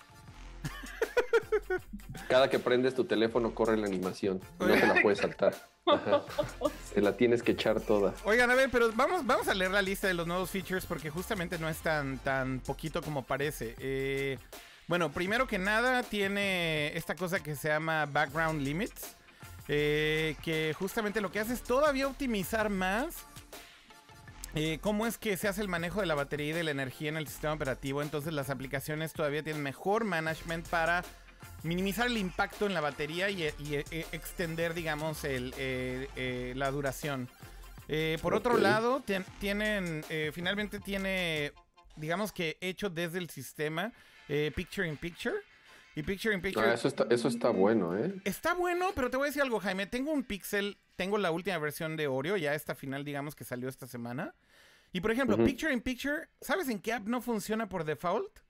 Cada 2.28 2.48
que 2.50 2.58
prendes 2.58 2.94
tu 2.94 3.04
teléfono 3.04 3.54
corre 3.54 3.76
la 3.76 3.86
animación. 3.86 4.40
No 4.58 4.66
te 4.66 4.86
la 4.86 4.94
puedes 5.02 5.18
saltar. 5.20 5.54
Te 6.94 7.00
la 7.00 7.16
tienes 7.16 7.42
que 7.42 7.52
echar 7.52 7.80
toda. 7.80 8.14
Oigan, 8.24 8.50
a 8.50 8.54
ver, 8.54 8.70
pero 8.70 8.90
vamos, 8.94 9.24
vamos 9.26 9.46
a 9.48 9.54
leer 9.54 9.70
la 9.70 9.82
lista 9.82 10.06
de 10.08 10.14
los 10.14 10.26
nuevos 10.26 10.50
features 10.50 10.86
porque 10.86 11.10
justamente 11.10 11.58
no 11.58 11.68
es 11.68 11.78
tan, 11.78 12.18
tan 12.18 12.60
poquito 12.60 13.02
como 13.02 13.22
parece. 13.24 13.74
Eh, 13.78 14.38
Bueno, 14.88 15.10
primero 15.10 15.46
que 15.46 15.58
nada 15.58 16.02
tiene 16.04 16.96
esta 16.96 17.14
cosa 17.16 17.40
que 17.42 17.56
se 17.56 17.68
llama 17.68 18.06
Background 18.06 18.62
Limits, 18.62 19.16
eh, 19.68 20.36
que 20.44 20.74
justamente 20.78 21.20
lo 21.20 21.30
que 21.32 21.40
hace 21.40 21.54
es 21.54 21.62
todavía 21.62 22.06
optimizar 22.06 22.70
más 22.70 23.16
eh, 24.56 24.78
cómo 24.80 25.06
es 25.06 25.18
que 25.18 25.36
se 25.36 25.46
hace 25.46 25.60
el 25.60 25.68
manejo 25.68 26.00
de 26.00 26.06
la 26.06 26.16
batería 26.16 26.48
y 26.48 26.52
de 26.52 26.64
la 26.64 26.72
energía 26.72 27.08
en 27.10 27.16
el 27.16 27.28
sistema 27.28 27.52
operativo. 27.52 28.02
Entonces 28.02 28.32
las 28.32 28.50
aplicaciones 28.50 29.12
todavía 29.12 29.44
tienen 29.44 29.62
mejor 29.62 30.04
management 30.04 30.66
para 30.68 31.04
minimizar 31.62 32.08
el 32.08 32.16
impacto 32.16 32.66
en 32.66 32.74
la 32.74 32.80
batería 32.80 33.30
y, 33.30 33.44
extender, 34.12 34.74
digamos, 34.74 35.22
la 35.24 36.70
duración. 36.70 37.28
por 38.20 38.34
otro 38.34 38.58
lado, 38.58 39.02
tienen, 39.38 40.04
finalmente 40.32 40.80
tiene, 40.80 41.52
digamos 41.96 42.32
que 42.32 42.56
hecho 42.60 42.90
desde 42.90 43.18
el 43.18 43.30
sistema 43.30 43.92
eh, 44.28 44.52
Picture 44.54 44.86
in 44.86 44.96
Picture. 44.96 45.36
Y 45.94 46.02
Picture 46.02 46.34
in 46.34 46.42
Picture. 46.42 46.66
Ah, 46.68 46.74
eso, 46.74 46.88
está, 46.88 47.06
eso 47.08 47.28
está 47.28 47.48
bueno, 47.48 47.96
¿eh? 47.96 48.14
Está 48.24 48.52
bueno, 48.52 48.90
pero 48.94 49.10
te 49.10 49.16
voy 49.16 49.26
a 49.26 49.28
decir 49.28 49.40
algo, 49.40 49.60
Jaime. 49.60 49.86
Tengo 49.86 50.12
un 50.12 50.24
Pixel, 50.24 50.76
tengo 50.94 51.16
la 51.16 51.30
última 51.30 51.56
versión 51.58 51.96
de 51.96 52.06
Oreo, 52.06 52.36
ya 52.36 52.54
esta 52.54 52.74
final, 52.74 53.04
digamos, 53.04 53.34
que 53.34 53.44
salió 53.44 53.68
esta 53.68 53.86
semana. 53.86 54.34
Y 54.96 55.00
por 55.02 55.10
ejemplo, 55.10 55.36
Picture 55.36 55.70
in 55.70 55.82
Picture, 55.82 56.26
¿sabes 56.40 56.70
en 56.70 56.80
qué 56.80 56.94
app 56.94 57.06
no 57.06 57.20
funciona 57.20 57.68
por 57.68 57.84
default? 57.84 58.40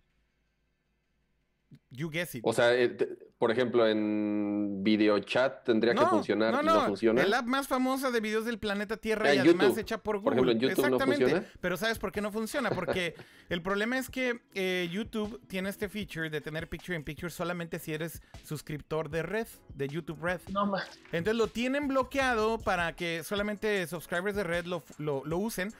You 1.90 2.08
guess 2.08 2.36
it. 2.36 2.42
O 2.44 2.52
sea, 2.52 2.72
eh, 2.72 2.96
por 3.36 3.50
ejemplo, 3.50 3.84
en 3.88 4.84
video 4.84 5.18
chat 5.18 5.64
tendría 5.64 5.92
que 5.92 6.06
funcionar 6.06 6.52
no, 6.52 6.62
no, 6.62 6.74
no, 6.74 6.86
funciona. 6.86 7.20
El 7.20 7.34
app 7.34 7.46
más 7.46 7.66
famosa 7.66 8.12
de 8.12 8.20
videos 8.20 8.44
del 8.44 8.60
planeta 8.60 8.96
Tierra 8.96 9.34
y 9.34 9.38
además 9.38 9.76
hecha 9.76 9.98
por 9.98 10.18
Google. 10.18 10.24
Por 10.24 10.32
ejemplo, 10.34 10.52
en 10.52 10.60
YouTube 10.60 10.84
Exactamente. 10.84 11.24
No 11.24 11.30
funciona? 11.30 11.52
Pero 11.60 11.76
¿sabes 11.76 11.98
por 11.98 12.12
qué 12.12 12.20
no 12.20 12.30
funciona? 12.30 12.70
Porque 12.70 13.16
el 13.48 13.60
problema 13.60 13.98
es 13.98 14.08
que 14.08 14.42
eh, 14.54 14.88
YouTube 14.92 15.44
tiene 15.48 15.68
este 15.68 15.88
feature 15.88 16.30
de 16.30 16.40
tener 16.40 16.68
picture 16.68 16.96
in 16.96 17.02
picture 17.02 17.28
solamente 17.28 17.80
si 17.80 17.92
eres 17.92 18.22
suscriptor 18.44 19.10
de 19.10 19.24
Red, 19.24 19.48
de 19.74 19.88
YouTube 19.88 20.22
Red. 20.22 20.42
No 20.52 20.64
más. 20.66 20.88
Entonces 21.06 21.34
lo 21.34 21.48
tienen 21.48 21.88
bloqueado 21.88 22.58
para 22.58 22.94
que 22.94 23.24
solamente 23.24 23.84
subscribers 23.88 24.36
de 24.36 24.44
Red 24.44 24.66
lo, 24.66 24.84
lo, 24.98 25.24
lo 25.24 25.38
usen. 25.38 25.72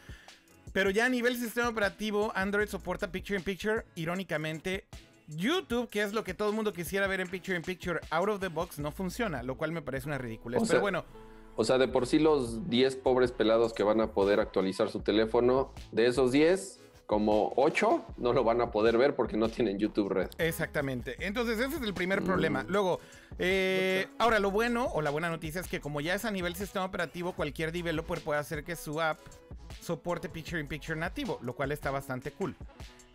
Pero 0.77 0.91
ya 0.91 1.07
a 1.07 1.09
nivel 1.09 1.39
sistema 1.39 1.71
operativo, 1.71 2.31
Android 2.35 2.69
soporta 2.69 3.11
Picture 3.11 3.39
in 3.39 3.43
Picture. 3.43 3.87
Irónicamente, 3.95 4.85
YouTube, 5.27 5.89
que 5.89 6.03
es 6.03 6.13
lo 6.13 6.23
que 6.23 6.35
todo 6.35 6.51
el 6.51 6.55
mundo 6.55 6.75
quisiera 6.75 7.07
ver 7.07 7.23
en 7.23 7.29
Picture 7.29 7.57
in 7.57 7.63
Picture, 7.63 7.99
out 8.11 8.29
of 8.29 8.41
the 8.41 8.49
box, 8.49 8.79
no 8.79 8.93
funciona, 8.93 9.43
lo 9.43 9.57
cual 9.57 9.73
me 9.73 9.81
parece 9.81 10.07
una 10.07 10.19
ridícula. 10.19 10.59
Pero 10.69 10.83
bueno. 10.83 11.07
O 11.57 11.65
sea, 11.65 11.79
de 11.79 11.89
por 11.89 12.07
sí 12.07 12.19
los 12.19 12.69
10 12.69 12.95
pobres 12.97 13.33
pelados 13.33 13.73
que 13.73 13.85
van 13.85 14.03
a 14.03 14.13
poder 14.13 14.39
actualizar 14.39 14.91
su 14.91 15.01
teléfono, 15.01 15.73
de 15.93 16.09
esos 16.09 16.31
10, 16.31 16.79
como 17.07 17.53
8 17.57 18.05
no 18.19 18.33
lo 18.33 18.45
van 18.45 18.61
a 18.61 18.71
poder 18.71 18.99
ver 18.99 19.15
porque 19.15 19.37
no 19.37 19.49
tienen 19.49 19.79
YouTube 19.79 20.11
Red. 20.11 20.31
Exactamente. 20.39 21.17
Entonces, 21.21 21.59
ese 21.59 21.77
es 21.77 21.83
el 21.83 21.95
primer 21.95 22.23
problema. 22.23 22.65
Mm. 22.65 22.67
Luego, 22.69 23.01
eh, 23.39 24.07
ahora 24.19 24.41
lo 24.41 24.51
bueno 24.51 24.87
o 24.93 25.03
la 25.03 25.11
buena 25.11 25.31
noticia 25.31 25.61
es 25.61 25.69
que 25.69 25.81
como 25.81 26.01
ya 26.01 26.15
es 26.15 26.25
a 26.25 26.31
nivel 26.31 26.57
sistema 26.57 26.85
operativo, 26.85 27.33
cualquier 27.33 27.73
developer 27.73 28.21
puede 28.21 28.41
hacer 28.41 28.65
que 28.65 28.77
su 28.77 29.01
app 29.01 29.19
soporte 29.81 30.29
Picture 30.29 30.61
in 30.61 30.67
Picture 30.67 30.99
nativo, 30.99 31.39
lo 31.43 31.55
cual 31.55 31.73
está 31.73 31.91
bastante 31.91 32.33
cool. 32.33 32.55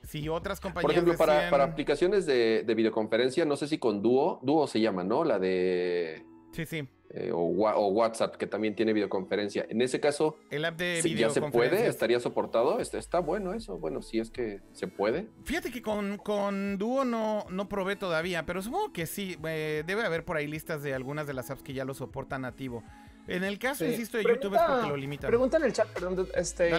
Si 0.08 0.28
otras 0.30 0.60
compañías. 0.60 0.84
Por 0.84 0.92
ejemplo, 0.92 1.18
para, 1.18 1.64
aplicaciones 1.64 2.26
de, 2.26 2.64
videoconferencia, 2.76 3.46
no 3.46 3.56
sé 3.56 3.68
si 3.68 3.78
con 3.78 4.02
Duo, 4.02 4.40
Duo 4.42 4.68
se 4.68 4.80
llama, 4.80 5.04
¿no? 5.04 5.24
La 5.24 5.38
de. 5.38 6.26
Sí, 6.54 6.66
sí. 6.66 6.88
Eh, 7.14 7.30
o, 7.34 7.42
WhatsApp, 7.44 8.38
que 8.38 8.48
también 8.48 8.74
tiene 8.74 8.94
videoconferencia. 8.94 9.66
En 9.68 9.82
ese 9.82 10.00
caso, 10.00 10.38
el 10.50 10.64
app 10.64 10.78
de 10.78 11.02
si 11.02 11.14
ya 11.16 11.30
se 11.30 11.42
puede, 11.42 11.88
estaría 11.88 12.22
soportado. 12.22 12.80
Está, 12.80 12.98
está, 12.98 13.20
bueno 13.20 13.54
eso. 13.54 13.78
Bueno, 13.78 14.02
si 14.02 14.20
es 14.20 14.32
que 14.32 14.62
se 14.72 14.88
puede. 14.88 15.28
Fíjate 15.44 15.72
que 15.72 15.82
con, 15.82 16.18
con 16.18 16.78
Duo 16.78 17.04
no, 17.04 17.46
no 17.50 17.68
probé 17.68 17.98
todavía, 17.98 18.46
pero 18.46 18.62
supongo 18.62 18.94
que 18.94 19.08
sí. 19.08 19.38
Eh, 19.44 19.84
debe 19.86 20.04
haber 20.04 20.24
por 20.24 20.38
ahí 20.38 20.48
listas 20.48 20.84
de 20.84 20.94
algunas 20.94 21.28
de 21.28 21.34
las 21.34 21.52
apps 21.52 21.64
que 21.64 21.74
ya 21.74 21.84
lo 21.84 21.94
soportan 21.94 22.44
nativo. 22.44 22.82
En 23.28 23.44
el 23.44 23.60
caso, 23.60 23.86
insisto, 23.86 24.18
de 24.18 24.24
YouTube 24.24 24.56
es 24.56 24.62
porque 24.62 24.88
lo 24.88 24.98
limitan. 24.98 25.28
Pregunta 25.28 25.58
en 25.58 25.64
el 25.64 25.74
chat, 25.74 25.88
perdón, 25.90 26.28
este, 26.34 26.72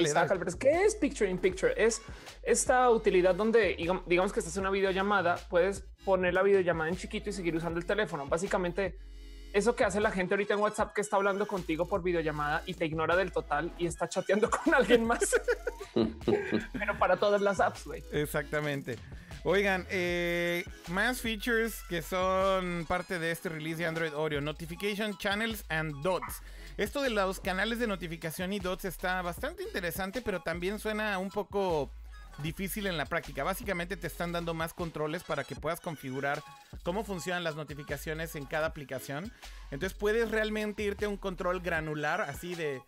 ¿qué 0.58 0.84
es 0.84 0.96
Picture 0.96 1.30
in 1.30 1.38
Picture? 1.38 1.72
Es 1.76 2.02
esta 2.42 2.90
utilidad 2.90 3.34
donde, 3.34 3.76
digamos 4.06 4.32
que 4.32 4.40
estás 4.40 4.56
en 4.56 4.62
una 4.62 4.70
videollamada, 4.70 5.36
puedes 5.48 5.84
poner 6.04 6.34
la 6.34 6.42
videollamada 6.42 6.90
en 6.90 6.96
chiquito 6.96 7.30
y 7.30 7.32
seguir 7.32 7.54
usando 7.54 7.78
el 7.78 7.86
teléfono. 7.86 8.26
Básicamente, 8.26 8.98
eso 9.52 9.76
que 9.76 9.84
hace 9.84 10.00
la 10.00 10.10
gente 10.10 10.34
ahorita 10.34 10.54
en 10.54 10.60
WhatsApp 10.60 10.94
que 10.94 11.00
está 11.00 11.16
hablando 11.16 11.46
contigo 11.46 11.86
por 11.86 12.02
videollamada 12.02 12.62
y 12.66 12.74
te 12.74 12.86
ignora 12.86 13.16
del 13.16 13.32
total 13.32 13.72
y 13.78 13.86
está 13.86 14.08
chateando 14.08 14.50
con 14.64 14.74
alguien 14.74 15.04
más. 15.04 15.34
Pero 16.72 16.98
para 16.98 17.16
todas 17.16 17.40
las 17.40 17.60
apps, 17.60 17.84
güey. 17.84 18.02
Exactamente. 18.12 18.98
Oigan, 19.44 19.86
eh, 19.90 20.64
más 20.88 21.20
features 21.20 21.82
que 21.88 22.00
son 22.00 22.86
parte 22.86 23.18
de 23.18 23.32
este 23.32 23.48
release 23.48 23.78
de 23.78 23.86
Android 23.86 24.14
Oreo. 24.14 24.40
Notification 24.40 25.16
Channels 25.18 25.64
and 25.68 26.00
Dots. 26.02 26.42
Esto 26.76 27.02
de 27.02 27.10
los 27.10 27.40
canales 27.40 27.78
de 27.78 27.86
notificación 27.86 28.52
y 28.52 28.58
dots 28.58 28.86
está 28.86 29.20
bastante 29.20 29.62
interesante, 29.62 30.22
pero 30.22 30.40
también 30.40 30.78
suena 30.78 31.18
un 31.18 31.28
poco 31.28 31.90
difícil 32.38 32.86
en 32.86 32.96
la 32.96 33.06
práctica. 33.06 33.44
Básicamente 33.44 33.96
te 33.96 34.06
están 34.06 34.32
dando 34.32 34.54
más 34.54 34.74
controles 34.74 35.22
para 35.22 35.44
que 35.44 35.54
puedas 35.54 35.80
configurar 35.80 36.42
cómo 36.82 37.04
funcionan 37.04 37.44
las 37.44 37.56
notificaciones 37.56 38.34
en 38.36 38.46
cada 38.46 38.66
aplicación. 38.66 39.32
Entonces 39.70 39.96
puedes 39.98 40.30
realmente 40.30 40.82
irte 40.82 41.04
a 41.04 41.08
un 41.08 41.16
control 41.16 41.60
granular, 41.60 42.20
así 42.20 42.54
de 42.54 42.82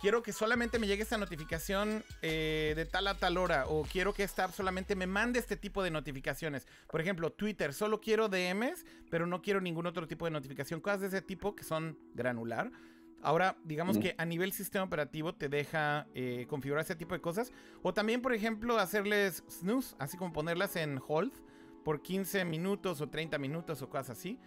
quiero 0.00 0.22
que 0.22 0.32
solamente 0.32 0.78
me 0.78 0.86
llegue 0.86 1.02
esta 1.02 1.18
notificación 1.18 2.04
eh, 2.22 2.72
de 2.76 2.84
tal 2.86 3.06
a 3.08 3.14
tal 3.14 3.36
hora 3.36 3.66
o 3.66 3.82
quiero 3.82 4.14
que 4.14 4.22
esta 4.22 4.44
app 4.44 4.54
solamente 4.54 4.94
me 4.94 5.06
mande 5.06 5.38
este 5.38 5.56
tipo 5.56 5.82
de 5.82 5.90
notificaciones. 5.90 6.66
Por 6.90 7.00
ejemplo, 7.00 7.30
Twitter, 7.30 7.72
solo 7.74 8.00
quiero 8.00 8.28
DMs, 8.28 8.84
pero 9.10 9.26
no 9.26 9.42
quiero 9.42 9.60
ningún 9.60 9.86
otro 9.86 10.06
tipo 10.06 10.24
de 10.24 10.30
notificación. 10.30 10.80
Cosas 10.80 11.00
de 11.00 11.06
ese 11.08 11.22
tipo 11.22 11.54
que 11.54 11.64
son 11.64 11.98
granular. 12.14 12.70
Ahora, 13.20 13.56
digamos 13.64 13.98
que 13.98 14.14
a 14.16 14.24
nivel 14.24 14.52
sistema 14.52 14.84
operativo 14.84 15.34
te 15.34 15.48
deja 15.48 16.06
eh, 16.14 16.46
configurar 16.48 16.84
ese 16.84 16.94
tipo 16.94 17.14
de 17.14 17.20
cosas. 17.20 17.52
O 17.82 17.92
también, 17.92 18.22
por 18.22 18.32
ejemplo, 18.32 18.78
hacerles 18.78 19.42
snooze, 19.50 19.96
así 19.98 20.16
como 20.16 20.32
ponerlas 20.32 20.76
en 20.76 21.00
hold 21.06 21.32
por 21.84 22.02
15 22.02 22.44
minutos 22.44 23.00
o 23.00 23.08
30 23.08 23.38
minutos 23.38 23.82
o 23.82 23.88
cosas 23.88 24.10
así. 24.10 24.38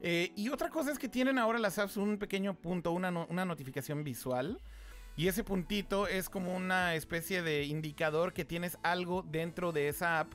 Eh, 0.00 0.32
y 0.36 0.50
otra 0.50 0.68
cosa 0.68 0.92
es 0.92 0.98
que 0.98 1.08
tienen 1.08 1.38
ahora 1.38 1.58
las 1.58 1.78
apps 1.78 1.96
un 1.96 2.18
pequeño 2.18 2.54
punto, 2.54 2.92
una, 2.92 3.08
una 3.08 3.44
notificación 3.44 4.04
visual. 4.04 4.60
Y 5.16 5.26
ese 5.26 5.42
puntito 5.42 6.06
es 6.06 6.28
como 6.28 6.54
una 6.54 6.94
especie 6.94 7.42
de 7.42 7.64
indicador 7.64 8.32
que 8.32 8.44
tienes 8.44 8.78
algo 8.82 9.22
dentro 9.22 9.72
de 9.72 9.88
esa 9.88 10.20
app 10.20 10.32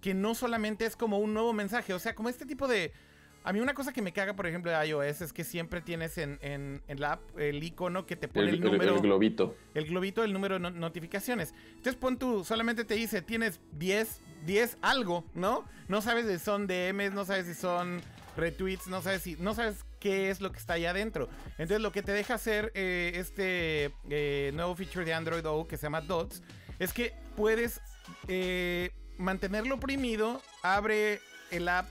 que 0.00 0.14
no 0.14 0.34
solamente 0.34 0.86
es 0.86 0.96
como 0.96 1.18
un 1.18 1.34
nuevo 1.34 1.52
mensaje, 1.52 1.92
o 1.92 1.98
sea, 1.98 2.14
como 2.14 2.28
este 2.28 2.46
tipo 2.46 2.68
de... 2.68 2.92
A 3.48 3.52
mí 3.54 3.60
una 3.60 3.72
cosa 3.72 3.94
que 3.94 4.02
me 4.02 4.12
caga, 4.12 4.36
por 4.36 4.46
ejemplo, 4.46 4.70
de 4.70 4.88
iOS 4.88 5.22
es 5.22 5.32
que 5.32 5.42
siempre 5.42 5.80
tienes 5.80 6.18
en, 6.18 6.38
en, 6.42 6.82
la 7.00 7.12
app 7.12 7.38
el 7.38 7.64
icono 7.64 8.04
que 8.04 8.14
te 8.14 8.28
pone 8.28 8.50
el, 8.50 8.60
número... 8.60 8.96
El, 8.96 9.00
globito. 9.00 9.56
El 9.72 9.86
globito 9.86 10.20
del 10.20 10.34
número 10.34 10.58
de 10.58 10.70
notificaciones. 10.70 11.54
Entonces 11.70 11.94
pon 11.94 12.18
tú, 12.18 12.44
solamente 12.44 12.84
te 12.84 12.92
dice, 12.92 13.22
tienes 13.22 13.58
10, 13.72 14.20
10 14.44 14.76
algo, 14.82 15.24
¿no? 15.32 15.64
No 15.88 16.02
sabes 16.02 16.26
si 16.26 16.38
son 16.44 16.66
DMs, 16.66 17.14
no 17.14 17.24
sabes 17.24 17.46
si 17.46 17.54
son 17.54 18.02
retweets, 18.36 18.86
no 18.86 19.00
sabes 19.00 19.22
si... 19.22 19.36
No 19.36 19.54
sabes 19.54 19.86
qué 19.98 20.28
es 20.28 20.42
lo 20.42 20.52
que 20.52 20.58
está 20.58 20.74
ahí 20.74 20.84
adentro. 20.84 21.30
Entonces 21.52 21.80
lo 21.80 21.90
que 21.90 22.02
te 22.02 22.12
deja 22.12 22.34
hacer 22.34 22.70
eh, 22.74 23.12
este 23.14 23.94
eh, 24.10 24.52
nuevo 24.52 24.76
feature 24.76 25.06
de 25.06 25.14
Android 25.14 25.46
O 25.46 25.66
que 25.66 25.78
se 25.78 25.84
llama 25.84 26.02
Dots 26.02 26.42
es 26.78 26.92
que 26.92 27.14
puedes 27.34 27.80
eh, 28.26 28.90
mantenerlo 29.16 29.76
oprimido, 29.76 30.42
abre 30.62 31.22
el 31.50 31.66
app 31.70 31.90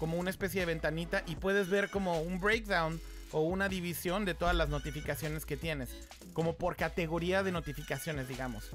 como 0.00 0.18
una 0.18 0.30
especie 0.30 0.60
de 0.60 0.66
ventanita 0.66 1.22
y 1.26 1.36
puedes 1.36 1.70
ver 1.70 1.90
como 1.90 2.20
un 2.20 2.40
breakdown 2.40 3.00
o 3.30 3.42
una 3.42 3.68
división 3.68 4.24
de 4.24 4.34
todas 4.34 4.56
las 4.56 4.68
notificaciones 4.68 5.46
que 5.46 5.56
tienes, 5.56 5.90
como 6.32 6.56
por 6.56 6.74
categoría 6.74 7.44
de 7.44 7.52
notificaciones, 7.52 8.26
digamos. 8.26 8.70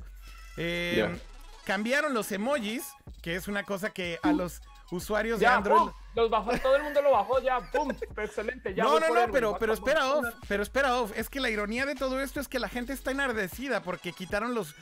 Cambiaron 1.65 2.13
los 2.13 2.32
emojis, 2.32 2.86
que 3.24 3.36
es 3.36 3.48
una 3.48 3.63
cosa 3.63 3.89
que 3.89 4.20
a 4.22 4.32
los 4.32 4.62
usuarios 4.91 5.39
de 5.39 5.48
Android. 5.48 5.89
los 6.15 6.29
bajó, 6.29 6.51
todo 6.60 6.75
el 6.75 6.84
mundo 6.84 7.01
lo 7.01 7.12
bajó 7.12 7.41
ya, 7.41 7.60
¡pum! 7.72 7.91
Excelente. 8.17 8.75
Ya 8.75 8.84
no, 8.84 9.00
no, 9.00 9.10
no, 9.13 9.32
pero, 9.32 9.58
pero 9.60 9.74
espera, 9.74 10.13
off, 10.13 10.25
pero 10.48 10.62
espera, 10.62 10.96
off. 10.98 11.12
Es 11.15 11.27
que 11.27 11.39
la 11.39 11.50
ironía 11.50 11.88
de 11.88 11.96
todo 11.96 12.22
esto 12.22 12.39
es 12.39 12.48
que 12.48 12.60
la 12.60 12.70
gente 12.70 12.94
está 12.94 13.10
enardecida 13.10 13.82
porque 13.82 14.13
quitaron 14.13 14.53
los 14.53 14.75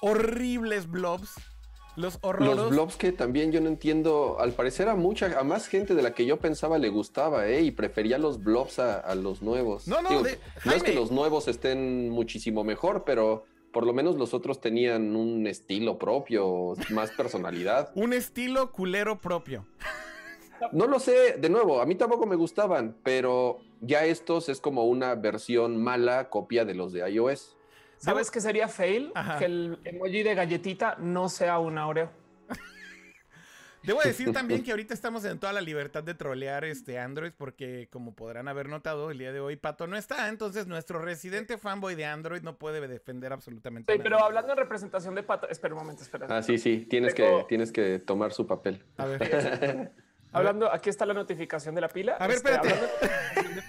horribles 0.00 0.90
blobs. 0.90 1.34
Los 1.96 2.18
horrores. 2.22 2.56
Los 2.56 2.70
blobs 2.70 2.96
que 2.96 3.12
también 3.12 3.52
yo 3.52 3.60
no 3.60 3.68
entiendo. 3.68 4.38
Al 4.38 4.52
parecer 4.52 4.88
a 4.88 4.94
mucha, 4.94 5.38
a 5.38 5.44
más 5.44 5.66
gente 5.66 5.94
de 5.94 6.02
la 6.02 6.14
que 6.14 6.26
yo 6.26 6.38
pensaba 6.38 6.78
le 6.78 6.88
gustaba, 6.88 7.48
¿eh? 7.48 7.62
Y 7.62 7.70
prefería 7.70 8.18
los 8.18 8.42
blobs 8.42 8.78
a, 8.78 9.14
los 9.14 9.42
nuevos. 9.42 9.88
No, 9.88 10.00
no, 10.02 10.10
no 10.10 10.72
es 10.72 10.82
que 10.82 10.94
los 10.94 11.10
nuevos 11.10 11.48
estén 11.48 12.10
muchísimo 12.10 12.64
mejor, 12.64 13.04
pero 13.04 13.44
por 13.72 13.86
lo 13.86 13.92
menos 13.92 14.16
los 14.16 14.34
otros 14.34 14.60
tenían 14.60 15.14
un 15.16 15.46
estilo 15.46 15.98
propio, 15.98 16.74
más 16.90 17.10
personalidad. 17.12 17.90
un 17.94 18.12
estilo 18.12 18.72
culero 18.72 19.20
propio. 19.20 19.66
No 20.72 20.86
lo 20.86 20.98
sé, 20.98 21.36
de 21.38 21.48
nuevo, 21.48 21.80
a 21.80 21.86
mí 21.86 21.94
tampoco 21.94 22.26
me 22.26 22.36
gustaban, 22.36 22.96
pero 23.02 23.58
ya 23.80 24.04
estos 24.04 24.48
es 24.50 24.60
como 24.60 24.84
una 24.84 25.14
versión 25.14 25.82
mala 25.82 26.28
copia 26.28 26.64
de 26.64 26.74
los 26.74 26.92
de 26.92 27.08
iOS. 27.10 27.56
¿Sabes 28.00 28.30
qué 28.30 28.40
sería 28.40 28.66
fail? 28.68 29.12
Que 29.38 29.44
el 29.44 29.78
emoji 29.84 30.22
de 30.22 30.34
galletita 30.34 30.96
no 30.98 31.28
sea 31.28 31.58
una 31.58 31.86
Oreo. 31.86 32.10
Debo 33.82 34.00
decir 34.02 34.32
también 34.32 34.62
que 34.64 34.70
ahorita 34.72 34.92
estamos 34.92 35.24
en 35.24 35.38
toda 35.38 35.52
la 35.52 35.60
libertad 35.60 36.02
de 36.02 36.14
trolear 36.14 36.64
este 36.64 36.98
Android 36.98 37.32
porque 37.36 37.88
como 37.90 38.14
podrán 38.14 38.48
haber 38.48 38.68
notado 38.68 39.10
el 39.10 39.18
día 39.18 39.32
de 39.32 39.40
hoy 39.40 39.56
Pato 39.56 39.86
no 39.86 39.96
está, 39.96 40.28
entonces 40.28 40.66
nuestro 40.66 40.98
residente 40.98 41.56
fanboy 41.58 41.94
de 41.94 42.04
Android 42.04 42.42
no 42.42 42.56
puede 42.58 42.86
defender 42.88 43.32
absolutamente 43.32 43.90
Sí, 43.92 43.98
nada. 43.98 44.04
pero 44.10 44.24
hablando 44.24 44.52
en 44.52 44.58
representación 44.58 45.14
de 45.14 45.22
Pato, 45.22 45.48
espera 45.48 45.74
un 45.74 45.80
momento, 45.80 46.02
espera. 46.02 46.26
Ah, 46.28 46.42
sí, 46.42 46.58
sí, 46.58 46.86
tienes 46.90 47.14
que, 47.14 47.44
tienes 47.48 47.72
que 47.72 47.98
tomar 47.98 48.32
su 48.32 48.46
papel. 48.46 48.82
A 48.96 49.06
ver, 49.06 49.92
Hablando, 50.32 50.72
aquí 50.72 50.88
está 50.90 51.04
la 51.06 51.14
notificación 51.14 51.74
de 51.74 51.80
la 51.80 51.88
pila. 51.88 52.12
A 52.12 52.28
ver, 52.28 52.36
Este, 52.36 52.52
espérate. 52.52 52.72
hablando 53.36 53.60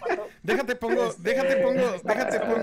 déjate 0.43 0.75
pongo, 0.75 1.07
este, 1.07 1.21
déjate 1.21 1.57
pongo, 1.57 1.91
déjate 2.03 2.39
pongo, 2.39 2.57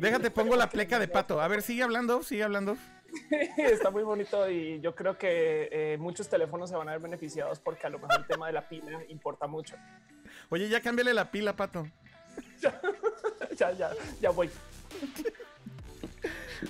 déjate 0.00 0.30
pongo 0.30 0.56
la 0.56 0.68
pleca 0.68 0.98
de 0.98 1.08
Pato. 1.08 1.40
A 1.40 1.48
ver, 1.48 1.62
sigue 1.62 1.82
hablando, 1.82 2.22
sigue 2.22 2.42
hablando. 2.42 2.76
Está 3.56 3.90
muy 3.90 4.02
bonito 4.02 4.50
y 4.50 4.80
yo 4.80 4.94
creo 4.94 5.16
que 5.16 5.68
eh, 5.70 5.96
muchos 5.98 6.28
teléfonos 6.28 6.70
se 6.70 6.76
van 6.76 6.88
a 6.88 6.92
ver 6.92 7.00
beneficiados 7.00 7.60
porque 7.60 7.86
a 7.86 7.90
lo 7.90 7.98
mejor 7.98 8.18
el 8.18 8.26
tema 8.26 8.46
de 8.48 8.52
la 8.52 8.68
pila 8.68 9.04
importa 9.08 9.46
mucho. 9.46 9.76
Oye, 10.50 10.68
ya 10.68 10.80
cámbiale 10.80 11.14
la 11.14 11.30
pila, 11.30 11.54
Pato. 11.54 11.86
ya, 13.56 13.72
ya, 13.72 13.90
ya 14.20 14.30
voy. 14.30 14.50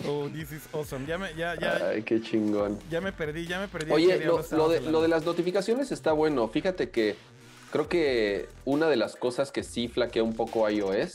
Oh, 0.09 0.29
this 0.29 0.51
is 0.51 0.69
awesome. 0.73 1.07
Ya 1.07 1.17
me, 1.17 1.33
ya, 1.35 1.55
ya, 1.55 1.91
Ay, 1.91 2.03
qué 2.03 2.21
chingón. 2.21 2.79
ya 2.91 3.01
me 3.01 3.13
perdí, 3.13 3.47
ya 3.47 3.61
me 3.61 3.69
perdí. 3.69 3.93
Oye, 3.93 4.19
¿Qué 4.19 4.25
lo, 4.25 4.69
de, 4.69 4.81
lo 4.81 5.01
de 5.01 5.09
las 5.09 5.25
notificaciones 5.25 5.93
está 5.93 6.13
bueno. 6.13 6.49
Fíjate 6.49 6.91
que 6.91 7.17
creo 7.75 7.89
que 7.89 8.47
una 8.65 8.89
de 8.89 8.95
las 8.95 9.17
cosas 9.17 9.51
que 9.51 9.65
sí 9.65 9.89
flaquea 9.89 10.23
un 10.23 10.35
poco 10.37 10.71
iOS 10.71 11.15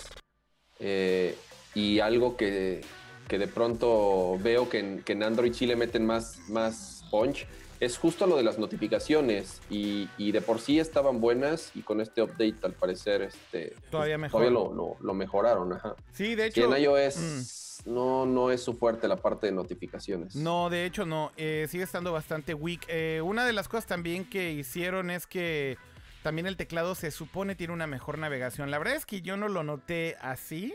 eh, 0.81 1.33
y 1.73 2.01
algo 2.01 2.35
que, 2.35 2.81
que 3.29 3.39
de 3.39 3.47
pronto 3.47 4.37
veo 4.39 4.67
que 4.67 4.79
en, 4.79 5.01
que 5.03 5.13
en 5.13 5.23
Android 5.23 5.53
sí 5.53 5.65
le 5.65 5.77
meten 5.77 6.05
más, 6.05 6.37
más 6.49 7.05
punch 7.11 7.47
es 7.79 7.97
justo 7.97 8.27
lo 8.27 8.35
de 8.35 8.43
las 8.43 8.59
notificaciones 8.59 9.61
y, 9.69 10.09
y 10.17 10.33
de 10.33 10.41
por 10.41 10.59
sí 10.59 10.81
estaban 10.81 11.21
buenas 11.21 11.71
y 11.75 11.81
con 11.81 12.01
este 12.01 12.21
update 12.21 12.57
al 12.63 12.73
parecer 12.73 13.21
este, 13.21 13.73
Todavía 13.89 14.15
pues, 14.17 14.23
mejor. 14.23 14.41
todavía 14.41 14.59
lo, 14.59 14.73
lo- 14.73 14.97
lo 14.99 15.13
mejoraron. 15.13 15.71
Ajá. 15.71 15.95
Sí, 16.11 16.35
de 16.35 16.51
Que 16.51 16.59
hecho. 16.65 16.75
en 16.75 16.83
iOS 16.83 17.83
no, 17.85 18.25
no 18.25 18.51
es 18.51 18.61
su 18.61 18.73
fuerte 18.73 19.07
la 19.07 19.15
parte 19.15 19.47
de 19.47 19.53
notificaciones. 19.53 20.35
No, 20.35 20.69
de 20.69 20.85
hecho 20.85 21.05
no, 21.05 21.31
eh, 21.37 21.67
sigue 21.69 21.85
estando 21.85 22.11
bastante 22.11 22.53
weak. 22.53 22.81
Eh, 22.89 23.21
una 23.23 23.45
de 23.45 23.53
las 23.53 23.69
cosas 23.69 23.85
también 23.85 24.29
que 24.29 24.51
hicieron 24.51 25.09
es 25.09 25.25
que 25.25 25.77
también 26.23 26.47
el 26.47 26.57
teclado 26.57 26.95
se 26.95 27.11
supone 27.11 27.55
tiene 27.55 27.73
una 27.73 27.87
mejor 27.87 28.17
navegación. 28.17 28.71
La 28.71 28.77
verdad 28.77 28.95
es 28.95 29.05
que 29.05 29.21
yo 29.21 29.37
no 29.37 29.47
lo 29.47 29.63
noté 29.63 30.17
así, 30.21 30.73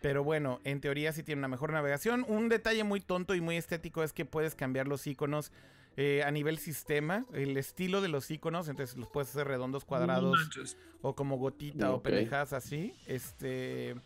pero 0.00 0.22
bueno, 0.22 0.60
en 0.64 0.80
teoría 0.80 1.12
sí 1.12 1.22
tiene 1.22 1.40
una 1.40 1.48
mejor 1.48 1.72
navegación. 1.72 2.24
Un 2.28 2.48
detalle 2.48 2.84
muy 2.84 3.00
tonto 3.00 3.34
y 3.34 3.40
muy 3.40 3.56
estético 3.56 4.02
es 4.02 4.12
que 4.12 4.24
puedes 4.24 4.54
cambiar 4.54 4.86
los 4.86 5.06
iconos 5.06 5.52
eh, 5.96 6.22
a 6.24 6.30
nivel 6.30 6.58
sistema, 6.58 7.26
el 7.32 7.56
estilo 7.56 8.00
de 8.00 8.06
los 8.06 8.30
iconos, 8.30 8.68
entonces 8.68 8.96
los 8.96 9.08
puedes 9.08 9.30
hacer 9.30 9.48
redondos, 9.48 9.84
cuadrados 9.84 10.48
o 11.02 11.16
como 11.16 11.38
gotita 11.38 11.90
o 11.90 12.00
pendejadas 12.00 12.52
así. 12.52 12.94
Este. 13.06 13.96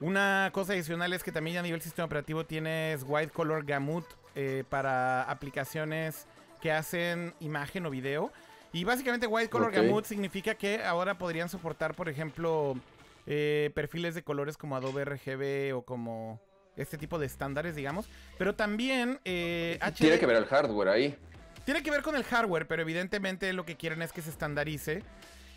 Una 0.00 0.50
cosa 0.52 0.74
adicional 0.74 1.14
es 1.14 1.22
que 1.22 1.32
también 1.32 1.56
a 1.56 1.62
nivel 1.62 1.80
sistema 1.80 2.04
operativo 2.04 2.44
tienes 2.44 3.02
White 3.06 3.32
Color 3.32 3.64
Gamut 3.64 4.04
eh, 4.34 4.64
para 4.68 5.22
aplicaciones 5.22 6.26
que 6.60 6.70
hacen 6.70 7.32
imagen 7.40 7.86
o 7.86 7.90
video. 7.90 8.30
Y 8.74 8.84
básicamente 8.84 9.26
White 9.26 9.48
Color. 9.48 9.72
Gamut 9.72 10.04
significa 10.04 10.54
que 10.56 10.82
ahora 10.84 11.16
podrían 11.16 11.48
soportar, 11.48 11.94
por 11.94 12.08
ejemplo, 12.08 12.74
eh, 13.26 13.70
perfiles 13.74 14.14
de 14.14 14.22
colores 14.22 14.56
como 14.58 14.76
Adobe 14.76 15.04
RGB 15.04 15.74
o 15.76 15.82
como 15.82 16.40
este 16.76 16.98
tipo 16.98 17.18
de 17.18 17.26
estándares, 17.26 17.76
digamos. 17.76 18.08
Pero 18.36 18.54
también 18.56 19.20
eh, 19.24 19.78
HD 19.80 19.94
Tiene 19.96 20.18
que 20.18 20.26
ver 20.26 20.36
el 20.36 20.46
hardware 20.46 20.88
ahí. 20.88 21.16
tiene 21.64 21.82
que 21.84 21.90
ver 21.90 22.02
con 22.02 22.16
el 22.16 22.24
hardware, 22.24 22.66
pero 22.66 22.82
evidentemente 22.82 23.52
lo 23.52 23.64
que 23.64 23.76
quieren 23.76 24.02
es 24.02 24.12
que 24.12 24.20
se 24.22 24.30
estandarice. 24.30 25.02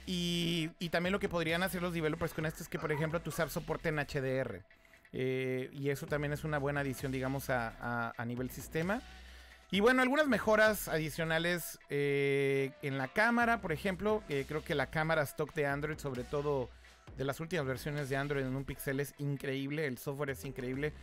Y, 0.05 0.69
y 0.79 0.89
también 0.89 1.11
lo 1.11 1.19
que 1.19 1.27
podrían 1.27 1.63
hacer 1.63 1.81
los 1.81 1.93
developers 1.93 2.33
con 2.33 2.45
esto 2.45 2.63
es 2.63 2.69
que, 2.69 2.79
por 2.79 2.91
ejemplo, 2.91 3.19
tus 3.19 3.39
apps 3.39 3.51
soporten 3.53 3.97
HDR. 3.97 4.61
Eh, 5.11 5.69
y 5.73 5.89
eso 5.89 6.05
también 6.05 6.33
es 6.33 6.43
una 6.43 6.59
buena 6.59 6.81
adición, 6.81 7.11
digamos, 7.11 7.49
a, 7.49 7.73
a- 7.81 8.13
a 8.15 8.25
nivel 8.25 8.49
sistema. 8.51 9.01
Y 9.69 9.81
bueno, 9.81 10.01
algunas 10.01 10.27
mejoras 10.27 10.87
adicionales 10.87 11.77
eh, 11.89 12.71
en 12.81 12.97
la 12.97 13.09
cámara, 13.09 13.59
por 13.59 13.73
ejemplo. 13.73 14.23
creo 14.27 14.63
que 14.63 14.75
la 14.75 14.87
cámara 14.87 15.23
stock 15.23 15.53
de 15.53 15.65
Android, 15.65 15.97
sobre 15.97 16.23
todo 16.23 16.69
de 17.17 17.25
las 17.25 17.39
últimas 17.39 17.65
versiones 17.65 18.07
de 18.07 18.15
Android 18.15 18.45
en 18.45 18.55
un 18.55 18.63
pixel, 18.63 18.99
es 19.01 19.13
increíble. 19.17 19.85
El 19.85 19.97
software 19.97 20.29
es 20.29 20.45
increíble. 20.45 20.93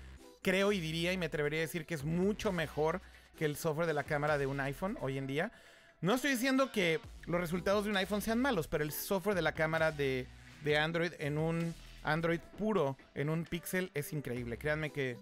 Creo 0.43 0.73
y 0.73 0.81
diría 0.81 1.13
y 1.13 1.19
me 1.19 1.27
atrevería 1.27 1.61
a 1.61 1.63
decir 1.63 1.85
que 1.85 1.95
es 1.95 2.05
mucho 2.05 2.53
mejor 2.53 3.03
que 3.39 3.45
el 3.45 3.57
software 3.57 3.87
de 3.87 3.95
la 3.95 4.05
cámara 4.05 4.39
de 4.39 4.47
un 4.47 4.61
iPhone 4.61 4.97
hoy 5.01 5.19
en 5.19 5.27
día. 5.27 5.53
No 6.01 6.15
estoy 6.15 6.33
diciendo 6.33 6.71
que 6.73 7.01
los 7.27 7.41
resultados 7.41 7.85
de 7.85 7.91
un 7.91 7.97
iPhone 7.97 8.23
sean 8.23 8.41
malos, 8.41 8.69
pero 8.69 8.85
el 8.85 8.93
software 8.93 9.35
de 9.35 9.43
la 9.43 9.53
cámara 9.53 9.91
de, 9.91 10.27
de 10.63 10.79
Android 10.79 11.13
en 11.19 11.39
un 11.39 11.75
Android 12.03 12.41
puro, 12.59 12.97
en 13.15 13.31
un 13.31 13.45
Pixel, 13.45 13.91
es 13.95 14.13
increíble. 14.13 14.59
Créanme 14.59 14.91
que 14.91 15.19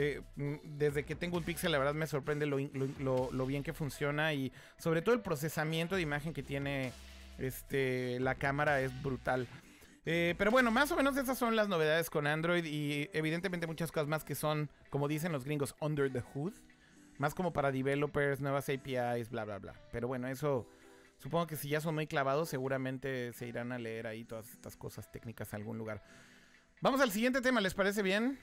eh, 0.00 0.22
mm, 0.36 0.78
desde 0.78 1.04
que 1.04 1.16
tengo 1.16 1.38
un 1.38 1.42
Pixel, 1.42 1.72
la 1.72 1.78
verdad 1.78 1.92
me 1.92 2.06
sorprende 2.06 2.46
lo, 2.46 3.46
bien 3.46 3.64
que 3.64 3.72
funciona 3.72 4.32
y 4.32 4.52
sobre 4.78 5.02
todo 5.02 5.12
el 5.12 5.22
procesamiento 5.22 5.96
de 5.96 6.02
imagen 6.02 6.32
que 6.32 6.44
tiene 6.44 6.92
este, 7.36 8.20
la 8.20 8.36
cámara 8.36 8.80
es 8.80 9.02
brutal. 9.02 9.48
Eh, 10.06 10.36
pero 10.38 10.52
bueno, 10.52 10.70
más 10.70 10.92
o 10.92 10.96
menos 10.96 11.16
esas 11.16 11.36
son 11.36 11.56
las 11.56 11.68
novedades 11.68 12.10
con 12.10 12.28
Android 12.28 12.64
y 12.64 13.10
evidentemente 13.12 13.66
muchas 13.66 13.90
cosas 13.90 14.06
más 14.06 14.22
que 14.22 14.36
son, 14.36 14.70
como 14.88 15.08
dicen 15.08 15.32
los 15.32 15.44
gringos, 15.44 15.74
under 15.80 16.12
the 16.12 16.20
hood. 16.20 16.52
Más 17.18 17.34
como 17.34 17.52
para 17.52 17.72
developers, 17.72 18.40
nuevas 18.40 18.68
APIs, 18.68 19.30
bla, 19.30 19.44
bla, 19.44 19.58
bla. 19.58 19.74
Pero 19.90 20.06
bueno, 20.06 20.28
eso 20.28 20.68
supongo 21.16 21.48
que 21.48 21.56
si 21.56 21.70
ya 21.70 21.80
son 21.80 21.96
muy 21.96 22.06
clavados, 22.06 22.48
seguramente 22.48 23.32
se 23.32 23.48
irán 23.48 23.72
a 23.72 23.78
leer 23.78 24.06
ahí 24.06 24.24
todas 24.24 24.48
estas 24.50 24.76
cosas 24.76 25.10
técnicas 25.10 25.52
en 25.52 25.56
algún 25.56 25.76
lugar. 25.76 26.04
Vamos 26.80 27.00
al 27.00 27.10
siguiente 27.10 27.40
tema, 27.40 27.60
¿les 27.60 27.74
parece 27.74 28.04
bien? 28.04 28.38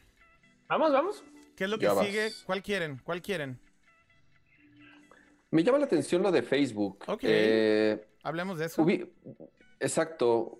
Vamos, 0.67 0.91
vamos. 0.91 1.23
¿Qué 1.55 1.63
es 1.65 1.69
lo 1.69 1.77
que 1.77 1.85
Ya 1.85 1.93
vas. 1.93 2.05
sigue? 2.05 2.29
¿Cuál 2.45 2.61
quieren? 2.61 3.01
¿Cuál 3.03 3.21
quieren? 3.21 3.59
Me 5.51 5.63
llama 5.63 5.77
la 5.79 5.85
atención 5.85 6.21
lo 6.21 6.31
de 6.31 6.41
Facebook. 6.43 7.03
Ok. 7.07 7.19
Eh, 7.23 8.05
Hablemos 8.23 8.57
de 8.59 8.65
eso. 8.65 8.85
Exacto. 9.79 10.57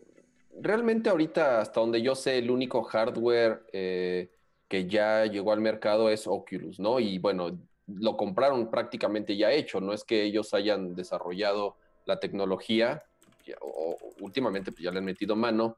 Realmente 0.62 1.10
ahorita, 1.10 1.60
hasta 1.60 1.81
donde 1.81 2.01
yo 2.01 2.15
sé, 2.15 2.38
el 2.38 2.49
único 2.49 2.81
hardware 2.84 3.65
eh, 3.73 4.31
que 4.69 4.88
ya 4.88 5.25
llegó 5.25 5.51
al 5.51 5.60
mercado 5.60 6.10
es 6.10 6.27
Oculus, 6.27 6.79
¿no? 6.79 6.99
Y 7.01 7.19
bueno, 7.19 7.60
lo 7.88 8.15
compraron 8.15 8.71
prácticamente 8.71 9.36
ya 9.36 9.51
hecho, 9.51 9.81
no 9.81 9.91
es 9.91 10.05
que 10.05 10.23
ellos 10.23 10.53
hayan 10.53 10.95
desarrollado 10.95 11.75
la 12.05 12.19
tecnología, 12.21 13.03
ya- 13.45 13.58
o 13.62 13.97
últimamente 14.21 14.71
pues, 14.71 14.81
ya 14.84 14.91
le 14.91 14.99
han 14.99 15.05
metido 15.05 15.36
mano, 15.36 15.77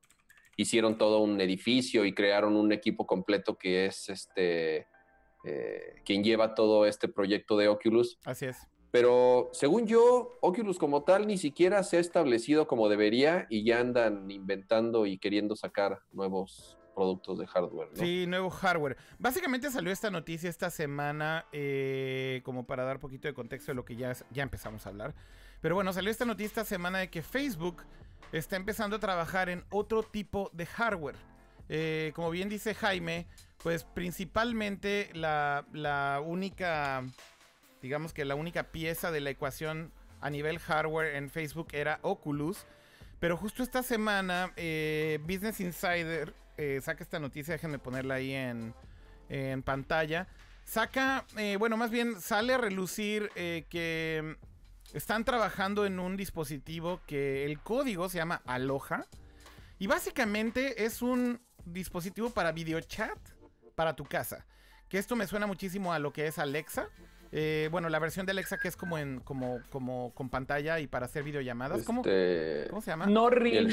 hicieron 0.58 0.98
todo 0.98 1.20
un 1.20 1.42
edificio 1.42 2.06
y 2.06 2.14
crearon 2.14 2.56
un 2.56 2.72
equipo 2.72 3.08
completo 3.08 3.58
que 3.58 3.88
es 3.88 4.10
este, 4.10 4.88
eh, 5.48 6.02
quien 6.06 6.24
lleva 6.24 6.56
todo 6.56 6.86
este 6.86 7.08
proyecto 7.08 7.58
de 7.58 7.70
Oculus. 7.70 8.20
Así 8.26 8.46
es. 8.46 8.68
Pero 8.92 9.50
según 9.54 9.86
yo, 9.86 10.38
Oculus 10.42 10.78
como 10.78 11.04
tal 11.04 11.28
ni 11.28 11.38
siquiera 11.38 11.84
se 11.84 11.98
ha 11.98 12.00
establecido 12.00 12.68
como 12.68 12.90
debería 12.90 13.46
y 13.50 13.64
ya 13.64 13.80
andan 13.80 14.30
inventando 14.32 15.06
y 15.06 15.18
queriendo 15.18 15.56
sacar 15.56 16.00
nuevos 16.12 16.78
productos 16.96 17.38
de 17.38 17.48
hardware. 17.48 17.90
¿no? 17.92 18.04
Sí, 18.04 18.26
nuevo 18.28 18.50
hardware. 18.50 18.98
Básicamente 19.20 19.70
salió 19.70 19.92
esta 19.92 20.10
noticia 20.10 20.50
esta 20.50 20.70
semana, 20.70 21.46
eh, 21.52 22.42
como 22.44 22.66
para 22.66 22.86
dar 22.86 23.00
poquito 23.00 23.28
de 23.28 23.34
contexto 23.34 23.72
de 23.72 23.76
lo 23.76 23.86
que 23.86 23.96
ya, 23.96 24.14
ya 24.32 24.44
empezamos 24.44 24.86
a 24.86 24.90
hablar. 24.90 25.14
Pero 25.62 25.76
bueno, 25.76 25.94
salió 25.94 26.10
esta 26.10 26.26
noticia 26.26 26.48
esta 26.48 26.66
semana 26.66 27.00
de 27.00 27.10
que 27.10 27.22
Facebook 27.22 27.84
está 28.32 28.56
empezando 28.56 28.96
a 28.96 29.00
trabajar 29.00 29.50
en 29.50 29.64
otro 29.70 30.02
tipo 30.02 30.50
de 30.54 30.66
hardware. 30.66 31.16
Eh, 31.70 32.12
como 32.16 32.30
bien 32.30 32.50
dice 32.50 32.74
Jaime, 32.74 33.28
pues 33.64 33.84
principalmente 33.84 35.10
la, 35.14 35.66
única, 36.26 37.04
digamos 37.82 38.14
que 38.14 38.26
la 38.26 38.36
única 38.36 38.72
pieza 38.72 39.12
de 39.12 39.22
la 39.22 39.30
ecuación 39.30 39.92
a 40.22 40.30
nivel 40.30 40.60
hardware 40.60 41.16
en 41.16 41.30
Facebook 41.30 41.70
era 41.74 42.00
Oculus. 42.02 42.66
Pero 43.20 43.36
justo 43.36 43.64
esta 43.64 43.82
semana, 43.82 44.54
eh, 44.56 45.20
Business 45.24 45.60
Insider 45.60 46.34
eh, 46.58 46.80
saca 46.84 47.04
esta 47.04 47.20
noticia, 47.20 47.54
déjenme 47.54 47.80
ponerla 47.80 48.16
ahí 48.16 48.34
en, 48.34 48.74
pantalla. 49.64 50.28
Saca, 50.64 51.26
bueno, 51.60 51.78
más 51.78 51.92
bien 51.92 52.20
sale 52.22 52.54
a 52.54 52.58
relucir 52.58 53.30
que 53.36 54.38
están 54.94 55.26
trabajando 55.26 55.86
en 55.86 56.00
un 56.00 56.16
dispositivo 56.16 57.02
que 57.06 57.46
el 57.46 57.60
código 57.60 58.10
se 58.10 58.18
llama 58.18 58.42
Aloha. 58.46 59.06
Y 59.80 59.88
básicamente 59.88 60.86
es 60.86 61.02
un 61.02 61.40
dispositivo 61.74 62.30
para 62.30 62.52
videochat 62.52 63.18
para 63.76 63.96
tu 63.96 64.06
casa. 64.06 64.46
Que 64.90 64.98
esto 64.98 65.16
me 65.16 65.28
suena 65.28 65.48
muchísimo 65.48 65.94
a 65.94 66.00
lo 66.00 66.14
que 66.14 66.28
es 66.28 66.40
Alexa. 66.40 66.90
Eh, 67.32 67.68
bueno, 67.72 67.90
la 67.90 68.00
versión 68.00 68.26
de 68.26 68.32
Alexa 68.32 68.58
que 68.58 68.70
es 68.70 68.78
como 68.78 68.98
en 68.98 69.20
como 69.20 69.60
como 69.70 70.14
con 70.14 70.30
pantalla 70.30 70.80
y 70.80 70.88
para 70.88 71.06
hacer 71.06 71.24
videollamadas. 71.24 71.84
¿Cómo, 71.84 72.02
Este, 72.02 72.68
¿Cómo 72.70 72.82
se 72.82 72.92
llama? 72.92 73.06
No 73.06 73.28
el 73.30 73.70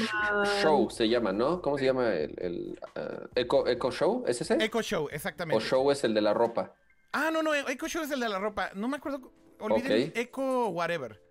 Show 0.61 0.89
se 0.89 1.07
llama, 1.07 1.31
¿no? 1.31 1.61
¿Cómo 1.61 1.77
se 1.77 1.85
llama? 1.85 2.13
El, 2.13 2.35
el, 2.37 2.79
ah, 2.95 3.27
Echo, 3.33 3.65
Echo 3.67 3.91
Show, 3.91 4.25
¿es 4.27 4.41
ese? 4.41 4.57
Echo 4.59 4.81
Show, 4.81 5.05
o 5.05 5.09
exactamente. 5.09 5.63
Show 5.63 5.89
es 5.91 6.03
el 6.03 6.13
de 6.13 6.21
la 6.21 6.33
ropa. 6.33 6.73
Ah, 7.13 7.29
no, 7.31 7.41
no, 7.41 7.55
Echo 7.55 7.87
Show 7.87 8.03
es 8.03 8.11
el 8.11 8.19
de 8.19 8.27
la 8.27 8.39
ropa. 8.39 8.71
No 8.75 8.89
me 8.89 8.97
acuerdo. 8.97 9.31
olviden 9.59 10.11
Echo 10.15 10.67
Whatever. 10.67 11.24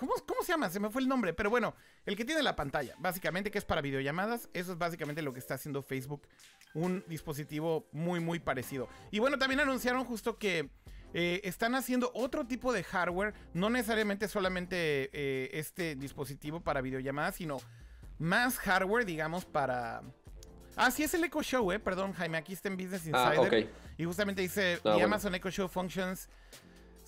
¿Cómo, 0.00 0.14
¿Cómo 0.26 0.42
se 0.42 0.52
llama? 0.52 0.70
Se 0.70 0.80
me 0.80 0.88
fue 0.88 1.02
el 1.02 1.08
nombre. 1.08 1.34
Pero 1.34 1.50
bueno, 1.50 1.74
el 2.06 2.16
que 2.16 2.24
tiene 2.24 2.42
la 2.42 2.56
pantalla, 2.56 2.94
básicamente, 2.98 3.50
que 3.50 3.58
es 3.58 3.66
para 3.66 3.82
videollamadas. 3.82 4.48
Eso 4.54 4.72
es 4.72 4.78
básicamente 4.78 5.20
lo 5.20 5.34
que 5.34 5.40
está 5.40 5.54
haciendo 5.54 5.82
Facebook. 5.82 6.26
Un 6.72 7.04
dispositivo 7.06 7.86
muy, 7.92 8.18
muy 8.18 8.38
parecido. 8.38 8.88
Y 9.10 9.18
bueno, 9.18 9.36
también 9.36 9.60
anunciaron 9.60 10.06
justo 10.06 10.38
que 10.38 10.70
eh, 11.12 11.42
están 11.44 11.74
haciendo 11.74 12.10
otro 12.14 12.46
tipo 12.46 12.72
de 12.72 12.82
hardware. 12.82 13.34
No 13.52 13.68
necesariamente 13.68 14.26
solamente 14.26 15.10
eh, 15.12 15.50
este 15.52 15.96
dispositivo 15.96 16.60
para 16.60 16.80
videollamadas, 16.80 17.34
sino 17.34 17.58
más 18.18 18.56
hardware, 18.56 19.04
digamos, 19.04 19.44
para... 19.44 20.00
Ah, 20.76 20.90
sí, 20.90 21.02
es 21.02 21.12
el 21.12 21.24
Echo 21.24 21.42
Show, 21.42 21.72
eh. 21.72 21.78
Perdón, 21.78 22.14
Jaime, 22.14 22.38
aquí 22.38 22.54
está 22.54 22.68
en 22.68 22.78
Business 22.78 23.06
ah, 23.12 23.34
Insider. 23.36 23.70
Y 23.98 24.04
justamente 24.06 24.40
dice, 24.40 24.80
ah, 24.82 24.96
Amazon 25.04 25.34
Echo 25.34 25.50
Show 25.50 25.68
functions 25.68 26.30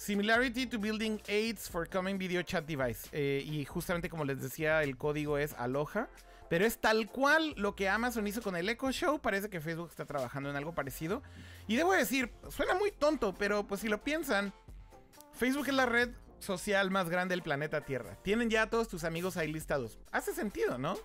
Similarity 0.03 0.67
to 0.67 0.81
building 0.81 1.21
aids 1.29 1.69
for 1.69 1.87
common 1.87 2.19
video 2.19 2.43
chat 2.43 2.67
device. 2.67 3.09
Eh, 3.12 3.45
y 3.47 3.65
justamente 3.65 4.09
como 4.09 4.25
les 4.25 4.43
decía, 4.43 4.83
el 4.83 4.97
código 4.97 5.38
es 5.38 5.55
Aloha. 5.55 6.09
Pero 6.49 6.67
es 6.67 6.79
tal 6.79 7.07
cual 7.07 7.55
lo 7.57 7.77
que 7.77 7.88
Amazon 7.88 8.27
hizo 8.27 8.43
con 8.43 8.57
el 8.57 8.69
Echo 8.69 8.91
Show. 8.91 9.21
Parece 9.21 9.49
que 9.49 9.61
Facebook 9.61 9.91
está 9.91 10.05
trabajando 10.05 10.51
en 10.51 10.57
algo 10.57 10.75
parecido. 10.75 11.23
Y 11.69 11.77
debo 11.77 11.93
decir, 11.93 12.33
suena 12.49 12.75
muy 12.75 12.91
tonto, 12.91 13.33
pero 13.33 13.65
pues 13.69 13.83
si 13.83 13.88
lo 13.88 14.03
piensan, 14.03 14.53
Facebook 15.35 15.69
es 15.69 15.75
la 15.75 15.87
red 15.87 16.11
social 16.41 16.91
más 16.91 17.09
grande 17.09 17.35
del 17.35 17.43
planeta 17.43 17.83
Tierra. 17.83 18.17
Tienen 18.23 18.51
ya 18.51 18.62
a 18.62 18.71
todos 18.71 18.88
tus 18.88 19.05
amigos 19.05 19.37
ahí 19.37 19.53
listados. 19.53 20.01
Hace 20.11 20.35
sentido, 20.35 20.79
¿no? 20.79 20.97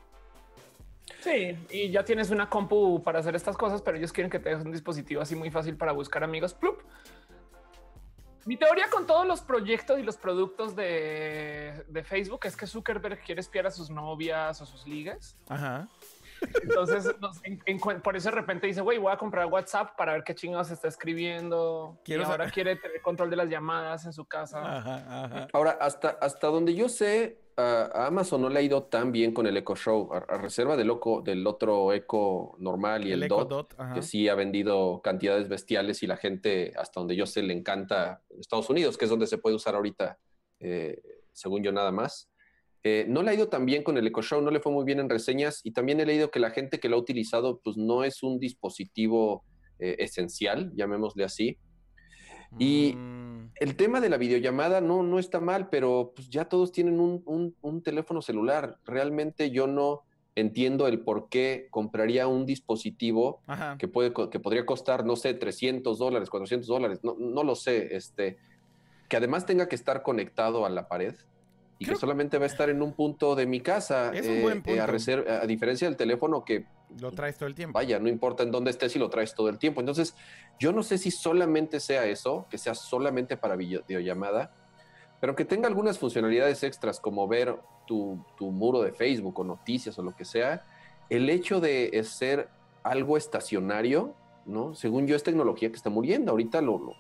Sí, 1.21 1.55
y 1.69 1.91
ya 1.91 2.03
tienes 2.03 2.31
una 2.31 2.49
compu 2.49 3.03
para 3.03 3.19
hacer 3.19 3.35
estas 3.35 3.55
cosas, 3.57 3.83
pero 3.83 3.97
ellos 3.97 4.11
quieren 4.11 4.31
que 4.31 4.39
tengas 4.39 4.65
un 4.65 4.71
dispositivo 4.71 5.21
así 5.21 5.35
muy 5.35 5.51
fácil 5.51 5.77
para 5.77 5.91
buscar 5.91 6.23
amigos. 6.23 6.55
Plup. 6.55 6.81
Mi 8.47 8.55
teoría 8.55 8.89
con 8.89 9.05
todos 9.05 9.27
los 9.27 9.41
proyectos 9.41 9.99
y 9.99 10.03
los 10.03 10.15
productos 10.15 10.73
de, 10.73 11.83
Facebook 12.05 12.39
es 12.45 12.55
que 12.55 12.65
Zuckerberg 12.65 13.19
quiere 13.19 13.41
espiar 13.41 13.67
a 13.67 13.71
sus 13.71 13.89
novias 13.89 14.61
o 14.61 14.65
sus 14.65 14.87
ligas. 14.87 15.35
Ajá. 15.49 15.89
Entonces, 16.63 17.13
por 18.01 18.15
eso 18.15 18.29
de 18.29 18.35
repente 18.35 18.67
dice, 18.67 18.79
güey, 18.79 18.99
voy 18.99 19.11
a 19.11 19.17
comprar 19.17 19.47
WhatsApp 19.47 19.97
para 19.97 20.13
ver 20.13 20.23
qué 20.23 20.33
chingados 20.33 20.71
está 20.71 20.87
escribiendo. 20.87 21.99
y 22.05 22.13
ahora 22.13 22.49
quiere 22.49 22.77
tener 22.77 23.01
control 23.01 23.29
de 23.29 23.35
las 23.35 23.49
llamadas 23.49 24.05
en 24.05 24.13
su 24.13 24.23
casa. 24.23 24.77
Ajá, 24.77 25.47
Ahora, 25.51 25.71
hasta, 25.81 26.17
hasta 26.21 26.47
donde 26.47 26.73
yo 26.73 26.87
sé, 26.87 27.37
a 27.57 28.05
Amazon 28.05 28.41
no 28.41 28.49
le 28.49 28.59
ha 28.59 28.61
ido 28.61 28.83
tan 28.83 29.11
bien 29.11 29.33
con 29.33 29.47
el 29.47 29.57
Echo 29.57 29.75
Show, 29.75 30.13
a, 30.13 30.37
reserva 30.37 30.77
del, 30.77 30.87
loco, 30.87 31.21
del 31.21 31.45
otro 31.47 31.91
Echo 31.91 32.55
normal 32.59 33.07
y 33.07 33.11
el, 33.11 33.27
Dot, 33.27 33.75
que 33.95 34.03
sí 34.03 34.29
ha 34.29 34.35
vendido 34.35 35.01
cantidades 35.01 35.49
bestiales 35.49 36.03
y 36.03 36.07
la 36.07 36.17
gente, 36.17 36.73
hasta 36.77 36.99
donde 36.99 37.15
yo 37.15 37.25
sé, 37.25 37.41
le 37.41 37.53
encanta 37.53 38.21
en 38.29 38.39
Estados 38.39 38.69
Unidos, 38.69 38.95
que 38.97 39.05
es 39.05 39.11
donde 39.11 39.25
se 39.25 39.39
puede 39.39 39.55
usar 39.55 39.73
ahorita, 39.73 40.19
eh, 40.59 41.01
según 41.33 41.63
yo 41.63 41.71
nada 41.71 41.91
más. 41.91 42.29
Eh, 42.83 43.05
no 43.09 43.23
le 43.23 43.31
ha 43.31 43.33
ido 43.33 43.49
tan 43.49 43.65
bien 43.65 43.83
con 43.83 43.97
el 43.97 44.05
Echo 44.05 44.21
Show, 44.21 44.41
no 44.41 44.51
le 44.51 44.59
fue 44.59 44.71
muy 44.71 44.85
bien 44.85 44.99
en 44.99 45.09
reseñas 45.09 45.61
y 45.63 45.71
también 45.71 45.99
he 45.99 46.05
leído 46.05 46.29
que 46.29 46.39
la 46.39 46.51
gente 46.51 46.79
que 46.79 46.89
lo 46.89 46.97
ha 46.97 46.99
utilizado 46.99 47.59
pues 47.63 47.75
no 47.75 48.03
es 48.03 48.21
un 48.21 48.39
dispositivo 48.39 49.43
eh, 49.79 49.95
esencial, 49.99 50.71
llamémosle 50.75 51.23
así. 51.23 51.57
Y 52.57 52.93
mm. 52.95 53.51
el 53.55 53.75
tema 53.75 54.01
de 54.01 54.09
la 54.09 54.17
videollamada 54.17 54.81
no, 54.81 55.03
no 55.03 55.19
está 55.19 55.39
mal, 55.39 55.69
pero 55.69 56.13
pues 56.15 56.29
ya 56.29 56.45
todos 56.45 56.71
tienen 56.71 56.99
un, 56.99 57.81
teléfono 57.83 58.21
celular. 58.21 58.77
Realmente 58.85 59.51
yo 59.51 59.67
no 59.67 60.03
entiendo 60.35 60.87
el 60.87 60.99
por 60.99 61.29
qué 61.29 61.67
compraría 61.71 62.27
un 62.27 62.45
dispositivo 62.45 63.41
que, 63.79 63.87
puede, 63.87 64.13
que 64.29 64.39
podría 64.39 64.65
costar, 64.65 65.03
no 65.03 65.15
sé, 65.15 65.33
300 65.33 65.97
dólares, 65.97 66.29
400 66.29 66.67
dólares, 66.67 66.99
no, 67.01 67.15
no 67.17 67.43
lo 67.43 67.55
sé, 67.55 67.95
este, 67.95 68.37
que 69.09 69.17
además 69.17 69.45
tenga 69.45 69.67
que 69.67 69.75
estar 69.75 70.03
conectado 70.03 70.65
a 70.65 70.69
la 70.69 70.87
pared 70.87 71.15
y 71.79 71.85
que 71.85 71.95
solamente 71.95 72.37
va 72.37 72.45
a 72.45 72.47
estar 72.47 72.69
en 72.69 72.81
un 72.81 72.93
punto 72.93 73.35
de 73.35 73.45
mi 73.45 73.61
casa. 73.61 74.11
Es 74.13 74.27
un 74.27 74.41
buen 74.41 74.59
eh, 74.59 74.61
punto. 74.61 75.31
a, 75.31 75.45
diferencia 75.45 75.87
del 75.87 75.97
teléfono 75.97 76.43
que... 76.43 76.65
Lo 76.99 77.11
traes 77.11 77.37
todo 77.37 77.47
el 77.47 77.55
tiempo. 77.55 77.77
Vaya, 77.77 77.99
no 77.99 78.07
importa 78.07 78.43
en 78.43 78.51
dónde 78.51 78.71
estés 78.71 78.93
si 78.93 78.99
lo 78.99 79.09
traes 79.09 79.35
todo 79.35 79.49
el 79.49 79.57
tiempo. 79.57 79.81
Entonces, 79.81 80.15
yo 80.59 80.71
no 80.71 80.83
sé 80.83 80.97
si 80.97 81.11
solamente 81.11 81.79
sea 81.79 82.05
eso, 82.05 82.47
que 82.49 82.57
sea 82.57 82.75
solamente 82.75 83.37
para 83.37 83.55
videollamada, 83.55 84.51
pero 85.19 85.35
que 85.35 85.45
tenga 85.45 85.67
algunas 85.67 85.99
funcionalidades 85.99 86.63
extras 86.63 86.99
como 86.99 87.27
ver 87.27 87.57
tu, 87.85 88.23
muro 88.39 88.81
de 88.81 88.93
Facebook 88.93 89.39
o 89.39 89.43
noticias 89.43 89.97
o 89.99 90.03
lo 90.03 90.15
que 90.15 90.25
sea. 90.25 90.63
El 91.09 91.29
hecho 91.29 91.59
de 91.59 92.01
ser 92.03 92.49
algo 92.83 93.17
estacionario, 93.17 94.13
¿no? 94.45 94.73
Según 94.75 95.07
yo, 95.07 95.15
es 95.15 95.23
tecnología 95.23 95.69
que 95.69 95.75
está 95.75 95.89
muriendo. 95.89 96.31
Ahorita 96.31 96.61
lo, 96.61 96.93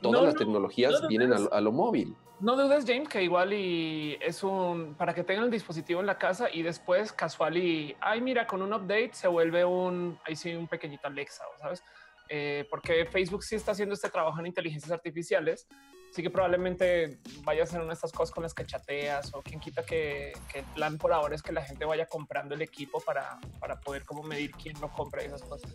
todas 0.00 0.24
las 0.24 0.34
tecnologías 0.34 1.06
vienen 1.08 1.32
a 1.32 1.60
lo 1.60 1.72
móvil. 1.72 2.16
No 2.44 2.56
dudes, 2.56 2.84
James, 2.86 3.08
que 3.08 3.22
igual 3.22 3.54
y 3.54 4.18
es 4.20 4.42
un 4.42 4.96
para 4.96 5.14
que 5.14 5.24
tengan 5.24 5.46
el 5.46 5.50
dispositivo 5.50 6.00
en 6.00 6.06
la 6.06 6.18
casa 6.18 6.50
y 6.52 6.60
después 6.60 7.10
casual 7.10 7.56
y 7.56 7.96
ay, 8.02 8.20
mira, 8.20 8.46
con 8.46 8.60
un 8.60 8.70
update 8.70 9.12
se 9.14 9.28
vuelve 9.28 9.64
un 9.64 10.18
ahí 10.26 10.36
sí, 10.36 10.54
un 10.54 10.68
pequeñito 10.68 11.06
Alexa, 11.06 11.42
¿sabes? 11.58 11.82
Eh, 12.28 12.66
porque 12.68 13.06
Facebook 13.06 13.42
sí 13.42 13.54
está 13.54 13.72
haciendo 13.72 13.94
este 13.94 14.10
trabajo 14.10 14.38
en 14.40 14.46
inteligencias 14.46 14.92
artificiales. 14.92 15.66
Así 16.10 16.22
que 16.22 16.28
probablemente 16.28 17.18
vaya 17.44 17.62
a 17.62 17.66
ser 17.66 17.80
una 17.80 17.88
de 17.88 17.94
estas 17.94 18.12
cosas 18.12 18.34
con 18.34 18.42
las 18.42 18.52
que 18.52 18.66
chateas 18.66 19.32
o 19.32 19.40
quien 19.40 19.58
quita 19.58 19.82
que, 19.82 20.34
el 20.52 20.64
plan 20.74 20.98
por 20.98 21.14
ahora 21.14 21.34
es 21.34 21.42
que 21.42 21.50
la 21.50 21.62
gente 21.62 21.86
vaya 21.86 22.04
comprando 22.04 22.54
el 22.54 22.60
equipo 22.60 23.00
para, 23.00 23.38
para 23.58 23.80
poder 23.80 24.04
como 24.04 24.22
medir 24.22 24.50
quién 24.50 24.78
lo 24.82 24.92
compra 24.92 25.22
y 25.22 25.26
esas 25.28 25.42
cosas. 25.44 25.74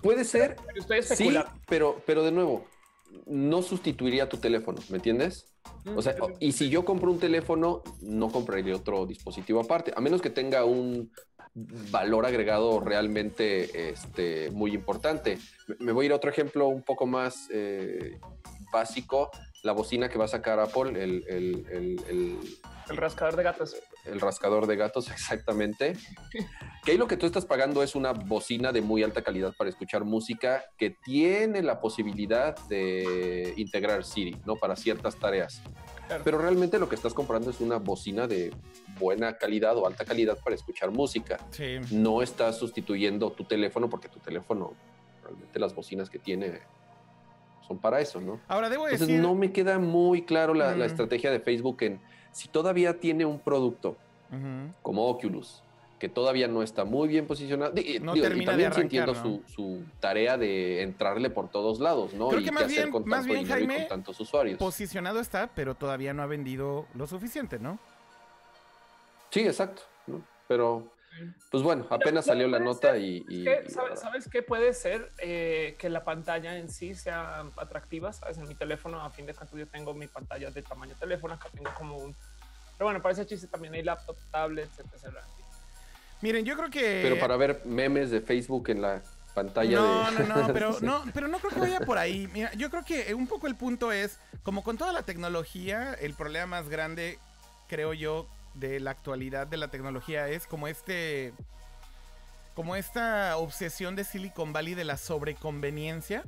Puede 0.00 0.24
ser. 0.24 0.56
sí, 1.02 1.38
pero, 1.66 2.00
pero 2.06 2.22
de 2.22 2.32
nuevo, 2.32 2.66
no 3.26 3.62
sustituiría 3.62 4.28
tu 4.28 4.38
teléfono, 4.38 4.78
¿me 4.90 4.96
entiendes? 4.96 5.46
O 5.96 6.02
sea, 6.02 6.14
y 6.40 6.52
si 6.52 6.68
yo 6.68 6.84
compro 6.84 7.10
un 7.10 7.18
teléfono, 7.18 7.82
no 8.00 8.30
compraría 8.30 8.74
otro 8.76 9.06
dispositivo 9.06 9.60
aparte, 9.60 9.92
a 9.96 10.00
menos 10.00 10.20
que 10.20 10.30
tenga 10.30 10.64
un 10.64 11.10
valor 11.90 12.26
agregado 12.26 12.80
realmente 12.80 13.90
este, 13.90 14.50
muy 14.50 14.74
importante. 14.74 15.38
Me 15.78 15.92
voy 15.92 16.04
a 16.04 16.06
ir 16.06 16.12
a 16.12 16.16
otro 16.16 16.30
ejemplo 16.30 16.68
un 16.68 16.82
poco 16.82 17.06
más 17.06 17.48
eh, 17.52 18.18
básico, 18.72 19.30
la 19.62 19.72
bocina 19.72 20.08
que 20.08 20.18
va 20.18 20.24
a 20.24 20.28
sacar 20.28 20.58
Apple, 20.58 21.02
el, 21.02 21.24
el, 21.28 22.38
el 22.88 22.96
rascador 22.96 23.36
de 23.36 23.42
gatos. 23.42 23.76
El 24.04 24.20
rascador 24.20 24.66
de 24.66 24.76
gatos, 24.76 25.10
exactamente. 25.12 25.94
que 26.84 26.92
ahí 26.92 26.98
lo 26.98 27.08
que 27.08 27.16
tú 27.16 27.26
estás 27.26 27.46
pagando 27.46 27.82
es 27.82 27.94
una 27.94 28.12
bocina 28.12 28.72
de 28.72 28.80
muy 28.80 29.02
alta 29.02 29.22
calidad 29.22 29.54
para 29.56 29.70
escuchar 29.70 30.04
música 30.04 30.64
que 30.76 30.90
tiene 30.90 31.62
la 31.62 31.80
posibilidad 31.80 32.56
de 32.68 33.54
integrar 33.56 34.04
Siri, 34.04 34.36
¿no? 34.44 34.56
Para 34.56 34.76
ciertas 34.76 35.16
tareas. 35.16 35.62
Pero 36.22 36.38
realmente 36.38 36.78
lo 36.78 36.88
que 36.88 36.94
estás 36.94 37.14
comprando 37.14 37.50
es 37.50 37.60
una 37.60 37.78
bocina 37.78 38.26
de 38.26 38.52
buena 38.98 39.36
calidad 39.38 39.76
o 39.76 39.86
alta 39.86 40.04
calidad 40.04 40.38
para 40.42 40.54
escuchar 40.54 40.90
música. 40.90 41.38
Sí. 41.50 41.78
No 41.90 42.22
estás 42.22 42.58
sustituyendo 42.58 43.32
tu 43.32 43.44
teléfono 43.44 43.88
porque 43.88 44.08
tu 44.08 44.18
teléfono, 44.20 44.74
realmente 45.22 45.58
las 45.58 45.74
bocinas 45.74 46.10
que 46.10 46.18
tiene 46.18 46.60
son 47.66 47.78
para 47.78 48.00
eso, 48.00 48.20
¿no? 48.20 48.40
Ahora 48.46 48.68
debo 48.68 48.88
Entonces 48.88 49.20
no 49.20 49.34
me 49.34 49.52
queda 49.52 49.78
muy 49.78 50.22
claro 50.22 50.54
la, 50.54 50.76
la 50.76 50.84
estrategia 50.84 51.30
de 51.30 51.40
Facebook 51.40 51.78
en 51.80 52.00
si 52.34 52.48
todavía 52.48 52.98
tiene 52.98 53.24
un 53.24 53.38
producto 53.38 53.96
como 54.82 55.06
Oculus, 55.06 55.62
que 56.00 56.08
todavía 56.08 56.48
no 56.48 56.64
está 56.64 56.84
muy 56.84 57.06
bien 57.06 57.28
posicionado, 57.28 57.72
y, 57.76 58.00
también 58.00 58.72
entiendo 58.76 59.14
su, 59.14 59.84
tarea 60.00 60.36
de 60.36 60.82
entrarle 60.82 61.30
por 61.30 61.48
todos 61.48 61.78
lados, 61.78 62.12
¿no? 62.12 62.28
Creo 62.30 62.42
que 62.42 62.50
más 62.50 62.66
bien, 62.66 62.90
con 62.90 63.08
más 63.08 63.24
bien, 63.24 63.46
Jaime, 63.46 63.86
tantos 63.88 64.18
usuarios. 64.18 64.58
Posicionado 64.58 65.20
está, 65.20 65.48
pero 65.54 65.76
todavía 65.76 66.12
no 66.12 66.22
ha 66.22 66.26
vendido 66.26 66.86
lo 66.94 67.06
suficiente, 67.06 67.60
¿no? 67.60 67.78
Sí, 69.30 69.40
exacto. 69.40 69.82
Pero, 70.48 70.88
pues 71.50 71.62
bueno, 71.62 71.86
apenas 71.90 72.26
salió 72.26 72.48
la 72.48 72.58
nota 72.58 72.96
y... 72.96 73.24
¿sabes, 73.68 74.28
qué 74.28 74.42
puede 74.42 74.74
ser? 74.74 75.12
Eh, 75.18 75.76
que 75.78 75.88
la 75.88 76.04
pantalla 76.04 76.56
en 76.58 76.68
sí 76.68 76.94
sea 76.94 77.44
atractiva, 77.56 78.12
¿sabes? 78.12 78.38
En 78.38 78.48
mi 78.48 78.54
teléfono, 78.54 79.00
a 79.00 79.10
fin 79.10 79.26
de 79.26 79.34
cuentas, 79.34 79.58
yo 79.58 79.66
tengo 79.66 79.94
mi 79.94 80.06
pantalla 80.06 80.50
de 80.50 80.62
tamaño 80.62 80.94
teléfono, 80.98 81.34
acá 81.34 81.48
tengo 81.52 81.70
como 81.76 81.96
un... 81.96 82.14
Pero 82.76 82.86
bueno, 82.86 83.00
para 83.00 83.12
ese 83.12 83.26
chiste 83.26 83.46
también 83.46 83.74
hay 83.74 83.82
laptop, 83.82 84.16
tablets, 84.30 84.78
etc. 84.78 85.14
Miren, 86.20 86.44
yo 86.44 86.56
creo 86.56 86.70
que... 86.70 87.00
Pero 87.02 87.18
para 87.18 87.36
ver 87.36 87.62
memes 87.64 88.10
de 88.10 88.20
Facebook 88.20 88.70
en 88.70 88.82
la 88.82 89.02
pantalla 89.34 89.76
no, 89.76 90.10
de... 90.10 90.24
No, 90.24 90.36
no, 90.36 90.52
pero 90.52 90.76
no, 90.80 91.04
pero 91.12 91.28
no 91.28 91.38
creo 91.38 91.52
que 91.52 91.60
vaya 91.60 91.80
por 91.80 91.98
ahí. 91.98 92.28
Mira, 92.32 92.52
yo 92.54 92.70
creo 92.70 92.84
que 92.84 93.14
un 93.14 93.26
poco 93.26 93.46
el 93.46 93.54
punto 93.54 93.92
es, 93.92 94.18
como 94.42 94.64
con 94.64 94.76
toda 94.76 94.92
la 94.92 95.02
tecnología, 95.02 95.94
el 95.94 96.14
problema 96.14 96.46
más 96.46 96.68
grande, 96.68 97.18
creo 97.68 97.92
yo, 97.92 98.26
de 98.54 98.80
la 98.80 98.92
actualidad 98.92 99.46
de 99.46 99.56
la 99.56 99.68
tecnología 99.68 100.28
es 100.28 100.46
como 100.46 100.68
este 100.68 101.32
como 102.54 102.76
esta 102.76 103.36
obsesión 103.36 103.96
de 103.96 104.04
Silicon 104.04 104.52
Valley 104.52 104.74
de 104.74 104.84
la 104.84 104.96
sobreconveniencia 104.96 106.24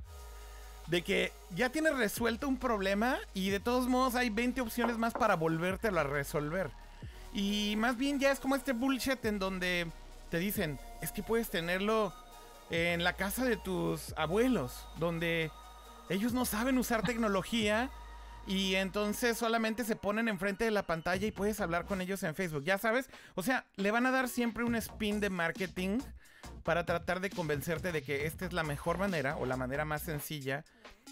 de 0.89 1.03
que 1.03 1.33
ya 1.55 1.71
tienes 1.71 1.97
resuelto 1.97 2.49
un 2.49 2.59
problema 2.59 3.19
y 3.35 3.51
de 3.51 3.61
todos 3.61 3.89
modos 3.89 4.15
hay 4.15 4.31
20 4.31 4.61
opciones 4.61 4.99
más 4.99 5.15
para 5.15 5.35
volvértelo 5.37 6.01
a 6.01 6.05
resolver. 6.05 6.71
Y 7.33 7.75
más 7.77 7.97
bien 7.97 8.19
ya 8.19 8.31
es 8.31 8.41
como 8.41 8.57
este 8.57 8.73
bullshit 8.73 9.25
en 9.25 9.39
donde 9.39 9.91
te 10.31 10.39
dicen, 10.39 10.79
es 11.03 11.13
que 11.13 11.23
puedes 11.23 11.51
tenerlo 11.51 12.13
en 12.71 13.05
la 13.05 13.13
casa 13.15 13.45
de 13.45 13.57
tus 13.57 14.15
abuelos, 14.17 14.87
donde 14.97 15.51
ellos 16.09 16.33
no 16.33 16.45
saben 16.45 16.79
usar 16.79 17.03
tecnología 17.03 17.91
y 18.47 18.77
entonces 18.77 19.37
solamente 19.37 19.85
se 19.85 19.97
ponen 19.97 20.29
enfrente 20.29 20.65
de 20.65 20.71
la 20.71 20.87
pantalla 20.87 21.27
y 21.27 21.33
puedes 21.33 21.61
hablar 21.61 21.85
con 21.85 22.01
ellos 22.01 22.23
en 22.23 22.35
Facebook, 22.35 22.65
ya 22.65 22.79
sabes. 22.79 23.09
O 23.35 23.43
sea, 23.43 23.67
le 23.77 23.91
van 23.91 24.07
a 24.07 24.11
dar 24.11 24.29
siempre 24.29 24.65
un 24.65 24.77
spin 24.77 25.21
de 25.21 25.31
marketing 25.31 25.99
para 26.63 26.85
tratar 26.87 27.21
de 27.21 27.31
convencerte 27.31 27.93
de 27.93 28.03
que 28.03 28.27
esta 28.27 28.47
es 28.47 28.53
la 28.53 28.63
mejor 28.63 28.99
manera 28.99 29.37
o 29.37 29.47
la 29.47 29.57
manera 29.57 29.85
más 29.85 30.03
sencilla. 30.03 30.65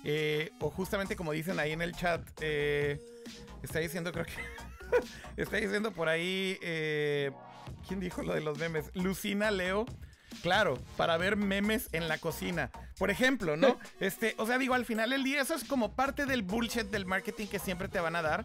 Eh, 0.04 0.50
o 0.60 0.70
justamente 0.70 1.16
como 1.16 1.32
dicen 1.32 1.58
ahí 1.58 1.72
en 1.72 1.82
el 1.82 1.92
chat, 1.92 2.22
eh, 2.40 3.00
está 3.62 3.80
diciendo, 3.80 4.12
creo 4.12 4.26
que... 4.26 4.32
está 5.42 5.56
diciendo 5.56 5.92
por 5.92 6.08
ahí... 6.08 6.58
Eh, 6.62 7.32
¿Quién 7.88 8.00
dijo 8.00 8.22
lo 8.22 8.34
de 8.34 8.40
los 8.40 8.58
memes? 8.58 8.90
Lucina 8.94 9.50
Leo. 9.50 9.86
Claro, 10.42 10.78
para 10.96 11.16
ver 11.16 11.36
memes 11.36 11.88
en 11.92 12.08
la 12.08 12.18
cocina. 12.18 12.70
Por 12.98 13.10
ejemplo, 13.10 13.56
¿no? 13.56 13.78
Este, 14.00 14.34
o 14.38 14.46
sea, 14.46 14.58
digo, 14.58 14.74
al 14.74 14.84
final 14.84 15.10
del 15.10 15.24
día, 15.24 15.40
eso 15.40 15.54
es 15.54 15.64
como 15.64 15.94
parte 15.94 16.26
del 16.26 16.42
bullshit 16.42 16.86
del 16.86 17.06
marketing 17.06 17.46
que 17.46 17.58
siempre 17.58 17.88
te 17.88 18.00
van 18.00 18.16
a 18.16 18.22
dar. 18.22 18.44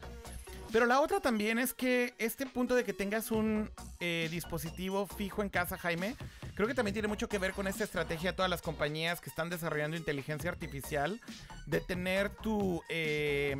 Pero 0.72 0.86
la 0.86 1.02
otra 1.02 1.20
también 1.20 1.58
es 1.58 1.74
que 1.74 2.14
este 2.20 2.46
punto 2.46 2.76
de 2.76 2.84
que 2.84 2.94
tengas 2.94 3.32
un 3.32 3.72
eh, 4.00 4.28
dispositivo 4.30 5.08
fijo 5.08 5.42
en 5.42 5.50
casa, 5.50 5.78
Jaime, 5.78 6.16
creo 6.54 6.68
que 6.68 6.76
también 6.76 6.94
tiene 6.94 7.08
mucho 7.08 7.28
que 7.28 7.40
ver 7.40 7.54
con 7.54 7.68
esta 7.68 7.84
estrategia 7.84 8.32
de 8.32 8.36
todas 8.36 8.52
las 8.52 8.62
compañías 8.62 9.20
que 9.20 9.30
están 9.30 9.50
desarrollando 9.50 9.98
inteligencia 9.98 10.52
artificial, 10.52 11.20
de 11.66 11.82
tener 11.82 12.30
tu 12.30 12.84
eh, 12.88 13.58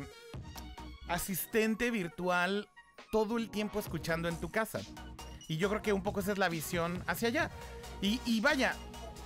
asistente 1.08 1.90
virtual 1.90 2.68
todo 3.10 3.38
el 3.38 3.50
tiempo 3.50 3.80
escuchando 3.80 4.28
en 4.28 4.36
tu 4.38 4.48
casa. 4.48 4.80
Y 5.48 5.56
yo 5.56 5.68
creo 5.68 5.82
que 5.82 5.92
un 5.92 6.04
poco 6.04 6.20
esa 6.20 6.30
es 6.30 6.38
la 6.38 6.48
visión 6.48 7.02
hacia 7.08 7.26
allá. 7.26 7.50
Y, 8.02 8.40
vaya, 8.40 8.74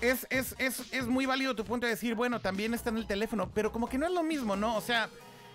es, 0.01 0.27
es, 0.31 0.57
es, 0.59 0.93
es, 0.93 1.07
muy 1.07 1.27
válido 1.27 1.55
tu 1.55 1.65
punto 1.65 1.87
de 1.87 1.93
decir, 1.93 2.15
bueno, 2.15 2.41
también 2.41 2.75
está 2.75 2.91
en 2.91 2.97
el 2.97 3.07
teléfono, 3.07 3.51
pero 3.55 3.71
como 3.71 3.89
que 3.89 3.99
no 3.99 4.07
es 4.07 4.13
lo 4.13 4.25
mismo, 4.25 4.57
¿no? 4.57 4.77
O 4.77 4.81
sea, 4.81 5.09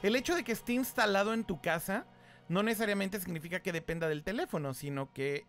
el 0.03 0.15
hecho 0.15 0.36
de 0.36 0.43
que 0.43 0.53
esté 0.53 0.73
instalado 0.73 1.34
en 1.34 1.43
tu 1.43 1.60
casa 1.60 2.05
no 2.47 2.63
necesariamente 2.63 3.19
significa 3.19 3.62
que 3.62 3.73
dependa 3.73 4.08
del 4.08 4.23
teléfono, 4.23 4.73
sino 4.73 5.12
que 5.12 5.45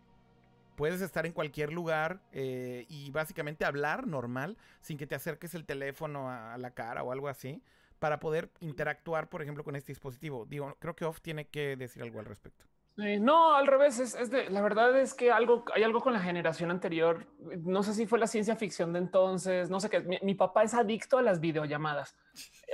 puedes 0.75 1.01
estar 1.01 1.25
en 1.25 1.31
cualquier 1.31 1.71
lugar 1.71 2.21
eh, 2.33 2.85
y 2.89 3.09
básicamente 3.11 3.65
hablar 3.65 4.07
normal 4.07 4.57
sin 4.81 4.97
que 4.97 5.07
te 5.07 5.15
acerques 5.15 5.55
el 5.55 5.65
teléfono 5.65 6.29
a, 6.29 6.57
la 6.57 6.71
cara 6.71 7.03
o 7.03 7.11
algo 7.11 7.27
así 7.27 7.61
para 7.99 8.19
poder 8.19 8.49
interactuar, 8.59 9.29
por 9.29 9.41
ejemplo, 9.41 9.63
con 9.63 9.75
este 9.75 9.91
dispositivo. 9.91 10.45
Digo, 10.45 10.75
creo 10.79 10.95
que 10.95 11.05
Off 11.05 11.21
tiene 11.21 11.45
que 11.45 11.75
decir 11.75 12.03
algo 12.03 12.19
al 12.19 12.25
respecto 12.25 12.70
no, 12.97 13.55
al 13.55 13.67
revés. 13.67 13.99
Es, 13.99 14.29
de, 14.29 14.49
la 14.49 14.61
verdad 14.61 14.99
es 14.99 15.13
que 15.13 15.31
algo 15.31 15.63
hay 15.73 15.83
algo 15.83 16.01
con 16.01 16.13
la 16.13 16.19
generación 16.19 16.71
anterior. 16.71 17.25
No 17.63 17.83
sé 17.83 17.93
si 17.93 18.05
fue 18.05 18.19
la 18.19 18.27
ciencia 18.27 18.55
ficción 18.55 18.93
de 18.93 18.99
entonces. 18.99 19.69
No 19.69 19.79
sé 19.79 19.89
qué. 19.89 20.19
Mi, 20.21 20.35
papá 20.35 20.63
es 20.63 20.73
adicto 20.73 21.17
a 21.17 21.21
las 21.21 21.39
videollamadas. 21.39 22.15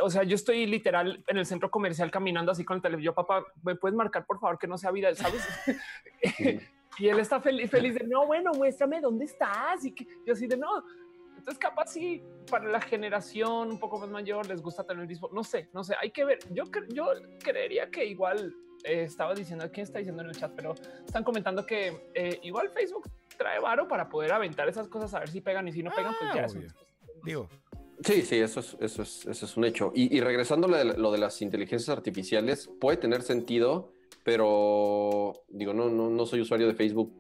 O 0.02 0.10
sea, 0.10 0.24
yo 0.24 0.36
estoy 0.36 0.66
literal 0.66 1.24
en 1.28 1.38
el 1.38 1.46
centro 1.46 1.70
comercial 1.70 2.12
caminando 2.12 2.52
así 2.52 2.66
con 2.66 2.78
el 2.78 2.82
teléfono. 2.82 3.04
Yo, 3.04 3.14
papá, 3.14 3.46
me 3.64 3.76
puedes 3.76 3.96
marcar 3.96 4.26
por 4.26 4.40
favor 4.40 4.58
que 4.58 4.68
no 4.68 4.78
sea 4.78 4.92
vida, 4.92 5.14
sabes? 5.16 5.48
y 7.00 7.08
él 7.08 7.20
está 7.20 7.40
feliz, 7.40 7.70
feliz 7.70 7.96
de 7.96 8.08
no. 8.08 8.26
Bueno, 8.26 8.52
muéstrame 8.54 9.00
dónde 9.00 9.26
estás 9.26 9.86
y 9.86 9.94
que 9.94 10.06
yo 10.26 10.34
así 10.34 10.48
de 10.48 10.58
no. 10.58 10.84
Entonces, 11.38 11.60
capaz 11.60 11.88
sí, 11.94 12.24
para 12.50 12.66
la 12.66 12.82
generación 12.82 13.70
un 13.70 13.80
poco 13.80 14.00
más 14.00 14.10
mayor 14.10 14.48
les 14.48 14.62
gusta 14.62 14.84
tener 14.84 15.10
el 15.10 15.20
No 15.32 15.44
sé, 15.44 15.70
no 15.74 15.84
sé. 15.84 15.96
Hay 16.02 16.12
que 16.12 16.26
ver. 16.26 16.40
Yo, 16.50 16.64
yo 16.90 17.12
creería 17.40 17.90
que 17.92 18.04
igual 18.06 18.54
eh, 18.84 19.04
estaba 19.04 19.34
diciendo, 19.34 19.70
¿quién 19.72 19.84
está 19.84 20.00
diciendo 20.00 20.24
en 20.24 20.30
el 20.30 20.36
chat? 20.36 20.52
Pero 20.56 20.76
están 21.06 21.24
comentando 21.24 21.66
que 21.66 22.10
eh, 22.14 22.40
igual 22.44 22.70
Facebook 22.70 23.10
trae 23.38 23.60
varo 23.60 23.88
para 23.88 24.10
poder 24.10 24.32
aventar 24.34 24.68
esas 24.68 24.88
cosas 24.88 25.14
a 25.14 25.20
ver 25.20 25.30
si 25.30 25.42
pegan 25.42 25.68
y 25.68 25.72
si 25.72 25.84
no 25.84 25.92
pegan, 25.92 26.14
pues 26.20 26.34
ya 26.34 26.46
es 26.46 26.58
Digo. 27.24 27.50
Sí, 28.04 28.22
sí, 28.22 28.38
eso 28.38 28.60
es, 28.60 28.78
eso 28.80 29.02
es, 29.02 29.26
eso 29.26 29.46
es 29.46 29.58
un 29.58 29.66
hecho. 29.66 29.92
Y, 29.96 30.20
regresando 30.22 30.68
a 30.68 30.84
lo 30.84 31.12
de 31.12 31.18
las 31.18 31.42
inteligencias 31.42 31.90
artificiales, 31.90 32.70
puede 32.80 32.98
tener 32.98 33.24
sentido, 33.24 33.92
pero 34.24 35.34
digo, 35.50 35.74
no, 35.74 35.90
no, 35.90 36.10
no 36.10 36.26
soy 36.28 36.42
usuario 36.42 36.68
de 36.68 36.76
Facebook 36.76 37.12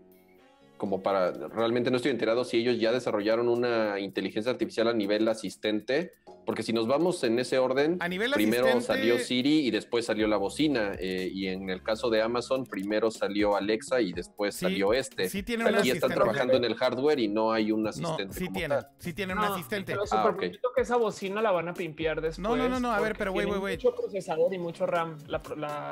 como 0.78 1.02
para, 1.02 1.32
realmente 1.32 1.90
no 1.90 1.98
estoy 1.98 2.12
enterado 2.12 2.46
si 2.46 2.58
ellos 2.58 2.80
ya 2.80 2.92
desarrollaron 2.92 3.50
una 3.50 4.00
inteligencia 4.00 4.52
artificial 4.52 4.88
a 4.88 4.94
nivel 4.94 5.28
asistente 5.28 6.14
porque 6.48 6.64
si 6.64 6.72
nos 6.72 6.88
vamos 6.88 7.22
en 7.26 7.38
ese 7.40 7.60
orden, 7.60 8.00
primero 8.00 8.80
salió 8.80 9.20
Siri 9.20 9.68
y 9.68 9.70
después 9.70 10.06
salió 10.06 10.30
la 10.30 10.38
bocina. 10.38 10.94
Eh, 10.98 11.30
y 11.30 11.48
en 11.48 11.70
el 11.70 11.84
caso 11.84 12.10
de 12.10 12.22
Amazon, 12.22 12.66
primero 12.66 13.12
salió 13.12 13.58
Alexa 13.58 14.00
y 14.00 14.14
después 14.14 14.56
salió 14.56 14.94
este. 14.94 15.28
Sí 15.28 15.44
tiene 15.44 15.66
un 15.66 15.76
Aquí 15.76 15.92
están 15.92 16.12
trabajando 16.12 16.54
en 16.54 16.64
el 16.64 16.76
hardware 16.76 17.20
y 17.20 17.28
no 17.28 17.52
hay 17.52 17.74
un 17.74 17.86
asistente. 17.86 18.28
No, 18.28 18.32
sí 18.32 18.48
tiene, 18.48 18.76
sí 18.98 19.12
tiene 19.12 19.34
un 19.34 19.40
asistente. 19.40 19.92
Pero 19.92 20.06
ah, 20.10 20.32
okay. 20.34 20.54
que 20.74 20.82
esa 20.82 20.96
bocina 20.96 21.42
la 21.42 21.52
van 21.52 21.68
a 21.68 21.74
pimpear 21.74 22.22
después. 22.22 22.40
No, 22.40 22.56
no, 22.56 22.70
no, 22.70 22.80
no. 22.80 22.94
a 22.94 23.02
ver, 23.02 23.18
pero 23.18 23.34
güey, 23.34 23.46
güey, 23.46 23.60
güey. 23.60 23.76
Mucho 23.76 23.94
procesador 23.94 24.54
y 24.54 24.58
mucho 24.58 24.86
RAM. 24.86 25.18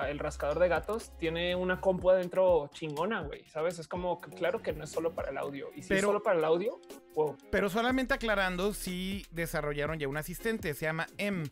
el 0.08 0.20
rascador 0.20 0.60
de 0.60 0.70
gatos 0.70 1.12
tiene 1.20 1.54
una 1.58 1.82
compu 1.82 2.12
adentro 2.12 2.70
chingona, 2.74 3.24
güey. 3.24 3.44
¿Sabes? 3.50 3.78
Es 3.78 3.90
como, 3.90 4.22
claro 4.22 4.62
que 4.62 4.72
no 4.72 4.86
es 4.86 4.90
solo 4.90 5.14
para 5.14 5.32
el 5.32 5.38
audio. 5.38 5.68
Y 5.76 5.82
si 5.82 5.96
es 5.96 6.02
solo 6.02 6.24
para 6.24 6.40
el 6.40 6.46
audio, 6.46 6.80
wow. 7.16 7.38
Pero 7.52 7.70
solamente 7.70 8.14
aclarando, 8.14 8.74
si 8.74 9.26
desarrollaron 9.32 10.00
ya 10.00 10.08
un 10.08 10.18
asistente 10.18 10.74
se 10.74 10.86
llama 10.86 11.08
M. 11.18 11.44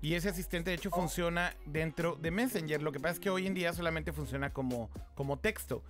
Y 0.00 0.14
ese 0.14 0.30
asistente 0.30 0.70
de 0.70 0.76
hecho 0.76 0.90
oh. 0.92 0.96
funciona 0.96 1.54
dentro 1.64 2.16
de 2.20 2.30
Messenger. 2.32 2.82
Lo 2.82 2.90
que 2.90 2.98
pasa 2.98 3.14
es 3.14 3.20
que 3.20 3.30
hoy 3.30 3.46
en 3.46 3.54
día 3.54 3.72
solamente 3.72 4.12
funciona 4.12 4.52
como, 4.52 4.90
como 5.14 5.38
texto. 5.38 5.84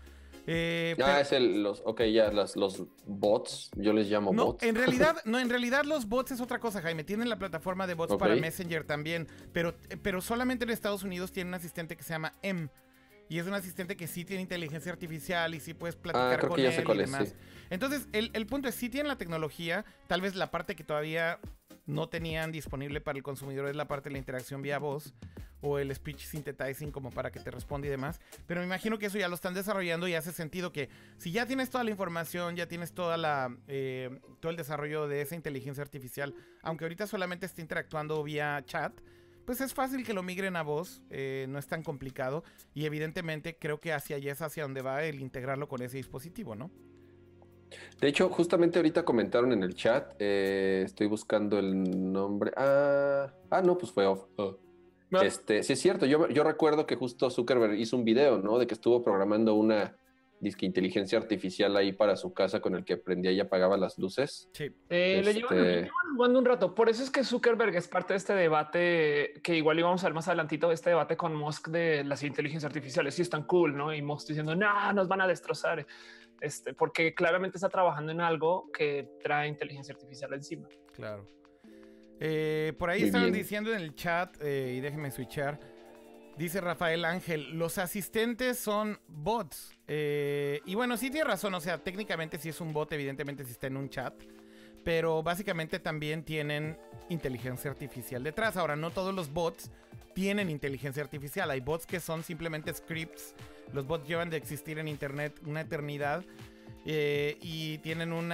Eh, 0.46 0.96
ya 0.98 1.20
es 1.20 1.30
el, 1.32 1.62
los, 1.62 1.82
ok, 1.84 2.02
ya 2.02 2.30
los 2.32 2.82
bots, 3.06 3.70
yo 3.76 3.92
les 3.92 4.10
llamo 4.10 4.32
no, 4.32 4.46
bots. 4.46 4.64
En 4.64 4.74
realidad, 4.74 5.16
no, 5.24 5.38
en 5.38 5.48
realidad 5.48 5.84
los 5.84 6.08
bots 6.08 6.32
es 6.32 6.40
otra 6.40 6.58
cosa, 6.58 6.82
Jaime. 6.82 7.04
Tienen 7.04 7.28
la 7.28 7.38
plataforma 7.38 7.86
de 7.86 7.94
bots 7.94 8.16
para 8.16 8.34
Messenger 8.34 8.84
también, 8.84 9.28
pero, 9.52 9.74
pero 10.02 10.20
solamente 10.20 10.64
en 10.64 10.70
Estados 10.70 11.04
Unidos 11.04 11.32
tienen 11.32 11.48
un 11.48 11.54
asistente 11.54 11.96
que 11.96 12.02
se 12.02 12.10
llama 12.10 12.32
M. 12.42 12.68
Y 13.28 13.38
es 13.38 13.46
un 13.46 13.54
asistente 13.54 13.96
que 13.96 14.06
sí 14.06 14.24
tiene 14.24 14.42
inteligencia 14.42 14.92
artificial 14.92 15.54
y 15.54 15.60
sí 15.60 15.72
puedes 15.72 15.96
platicar 15.96 16.40
ah, 16.44 16.48
con 16.48 16.60
él 16.60 16.84
y 16.86 16.96
demás. 16.98 17.34
Entonces, 17.70 18.08
el, 18.12 18.30
el 18.34 18.46
punto 18.46 18.68
es, 18.68 18.74
sí 18.74 18.88
tienen 18.88 19.08
la 19.08 19.16
tecnología, 19.16 19.84
tal 20.06 20.20
vez 20.20 20.34
la 20.34 20.50
parte 20.50 20.74
que 20.76 20.84
todavía 20.84 21.38
no 21.86 22.08
tenían 22.08 22.52
disponible 22.52 23.00
para 23.00 23.16
el 23.16 23.22
consumidor 23.22 23.68
es 23.68 23.76
la 23.76 23.88
parte 23.88 24.08
de 24.08 24.12
la 24.12 24.18
interacción 24.18 24.62
vía 24.62 24.78
voz 24.78 25.14
o 25.60 25.78
el 25.78 25.94
speech 25.94 26.24
synthesizing 26.24 26.90
como 26.90 27.10
para 27.10 27.30
que 27.30 27.40
te 27.40 27.50
responda 27.50 27.86
y 27.86 27.90
demás. 27.90 28.20
Pero 28.46 28.60
me 28.60 28.66
imagino 28.66 28.98
que 28.98 29.06
eso 29.06 29.18
ya 29.18 29.28
lo 29.28 29.34
están 29.34 29.54
desarrollando 29.54 30.08
y 30.08 30.14
hace 30.14 30.32
sentido 30.32 30.72
que 30.72 30.90
si 31.18 31.30
ya 31.30 31.46
tienes 31.46 31.70
toda 31.70 31.84
la 31.84 31.90
información, 31.90 32.56
ya 32.56 32.66
tienes 32.66 32.92
toda 32.92 33.16
la, 33.16 33.56
eh, 33.68 34.20
todo 34.40 34.50
el 34.50 34.56
desarrollo 34.56 35.08
de 35.08 35.22
esa 35.22 35.34
inteligencia 35.34 35.82
artificial, 35.82 36.34
aunque 36.62 36.84
ahorita 36.84 37.06
solamente 37.06 37.46
esté 37.46 37.62
interactuando 37.62 38.22
vía 38.22 38.62
chat, 38.66 38.92
pues 39.46 39.60
es 39.60 39.72
fácil 39.72 40.04
que 40.04 40.14
lo 40.14 40.22
migren 40.22 40.56
a 40.56 40.62
voz, 40.62 41.02
eh, 41.10 41.46
no 41.48 41.58
es 41.58 41.66
tan 41.66 41.82
complicado 41.82 42.44
y 42.74 42.84
evidentemente 42.84 43.56
creo 43.56 43.80
que 43.80 43.92
hacia 43.92 44.16
allá 44.16 44.32
es 44.32 44.42
hacia 44.42 44.64
donde 44.64 44.82
va 44.82 45.02
el 45.04 45.20
integrarlo 45.20 45.68
con 45.68 45.82
ese 45.82 45.96
dispositivo, 45.96 46.54
¿no? 46.54 46.70
De 48.00 48.08
hecho, 48.08 48.28
justamente 48.28 48.78
ahorita 48.78 49.04
comentaron 49.04 49.52
en 49.52 49.62
el 49.62 49.74
chat, 49.74 50.14
eh, 50.18 50.82
estoy 50.84 51.06
buscando 51.06 51.58
el 51.58 52.12
nombre. 52.12 52.52
Ah, 52.56 53.32
ah 53.50 53.62
no, 53.62 53.78
pues 53.78 53.92
fue 53.92 54.06
off. 54.06 54.24
Oh. 54.36 54.56
Este, 55.20 55.62
sí 55.62 55.74
es 55.74 55.80
cierto, 55.80 56.06
yo, 56.06 56.28
yo 56.28 56.42
recuerdo 56.42 56.86
que 56.86 56.96
justo 56.96 57.28
Zuckerberg 57.28 57.74
hizo 57.74 57.96
un 57.96 58.04
video, 58.04 58.38
¿no? 58.38 58.58
De 58.58 58.66
que 58.66 58.74
estuvo 58.74 59.02
programando 59.02 59.54
una 59.54 59.94
disque 60.42 60.66
inteligencia 60.66 61.18
artificial 61.18 61.76
ahí 61.76 61.92
para 61.92 62.16
su 62.16 62.34
casa 62.34 62.60
con 62.60 62.74
el 62.74 62.84
que 62.84 62.96
prendía 62.96 63.30
y 63.30 63.38
apagaba 63.38 63.76
las 63.76 63.96
luces. 63.96 64.48
Sí. 64.52 64.64
Eh, 64.88 65.22
le, 65.24 65.34
llevan, 65.34 65.58
este 65.58 65.90
jugando 66.16 66.38
un 66.40 66.44
rato. 66.44 66.74
Por 66.74 66.88
eso 66.88 67.04
es 67.04 67.10
que 67.10 67.22
Zuckerberg 67.22 67.76
es 67.76 67.86
parte 67.86 68.14
de 68.14 68.16
este 68.18 68.34
debate 68.34 69.34
que 69.42 69.56
igual 69.56 69.78
íbamos 69.78 70.02
a 70.02 70.08
ver 70.08 70.14
más 70.14 70.26
adelantito, 70.26 70.72
este 70.72 70.90
debate 70.90 71.16
con 71.16 71.36
Musk 71.36 71.68
de 71.68 72.02
las 72.02 72.24
inteligencias 72.24 72.68
artificiales. 72.68 73.14
Sí, 73.14 73.22
están 73.22 73.44
cool, 73.44 73.76
¿no? 73.76 73.94
Y 73.94 74.02
Musk 74.02 74.28
diciendo, 74.28 74.56
no, 74.56 74.92
nos 74.92 75.06
van 75.06 75.20
a 75.20 75.28
destrozar. 75.28 75.86
Este, 76.42 76.74
porque 76.74 77.14
claramente 77.14 77.56
está 77.56 77.68
trabajando 77.68 78.10
en 78.10 78.20
algo 78.20 78.68
que 78.72 79.08
trae 79.22 79.46
inteligencia 79.46 79.94
artificial 79.94 80.34
encima. 80.34 80.68
Claro. 80.92 81.24
Eh, 82.18 82.72
por 82.78 82.90
ahí 82.90 83.04
estaban 83.04 83.32
diciendo 83.32 83.72
en 83.72 83.80
el 83.80 83.94
chat, 83.94 84.36
eh, 84.40 84.74
y 84.76 84.80
déjenme 84.80 85.12
switchar, 85.12 85.60
dice 86.36 86.60
Rafael 86.60 87.04
Ángel, 87.04 87.56
los 87.56 87.78
asistentes 87.78 88.58
son 88.58 88.98
bots. 89.06 89.78
Eh, 89.86 90.60
y 90.66 90.74
bueno, 90.74 90.96
sí 90.96 91.10
tiene 91.10 91.28
razón, 91.28 91.54
o 91.54 91.60
sea, 91.60 91.78
técnicamente 91.78 92.38
si 92.38 92.48
es 92.48 92.60
un 92.60 92.72
bot, 92.72 92.92
evidentemente 92.92 93.44
si 93.44 93.52
está 93.52 93.68
en 93.68 93.76
un 93.76 93.88
chat. 93.88 94.14
Pero 94.84 95.22
básicamente 95.22 95.78
también 95.78 96.24
tienen 96.24 96.76
inteligencia 97.08 97.70
artificial 97.70 98.24
detrás. 98.24 98.56
Ahora, 98.56 98.74
no 98.74 98.90
todos 98.90 99.14
los 99.14 99.32
bots 99.32 99.70
tienen 100.12 100.50
inteligencia 100.50 101.04
artificial. 101.04 101.48
Hay 101.52 101.60
bots 101.60 101.86
que 101.86 102.00
son 102.00 102.24
simplemente 102.24 102.74
scripts. 102.74 103.32
Los 103.72 103.86
bots 103.86 104.06
llevan 104.06 104.30
de 104.30 104.36
existir 104.36 104.78
en 104.78 104.88
Internet 104.88 105.40
una 105.46 105.62
eternidad. 105.62 106.24
Eh, 106.84 107.38
y 107.40 107.78
tienen 107.78 108.12
un 108.12 108.28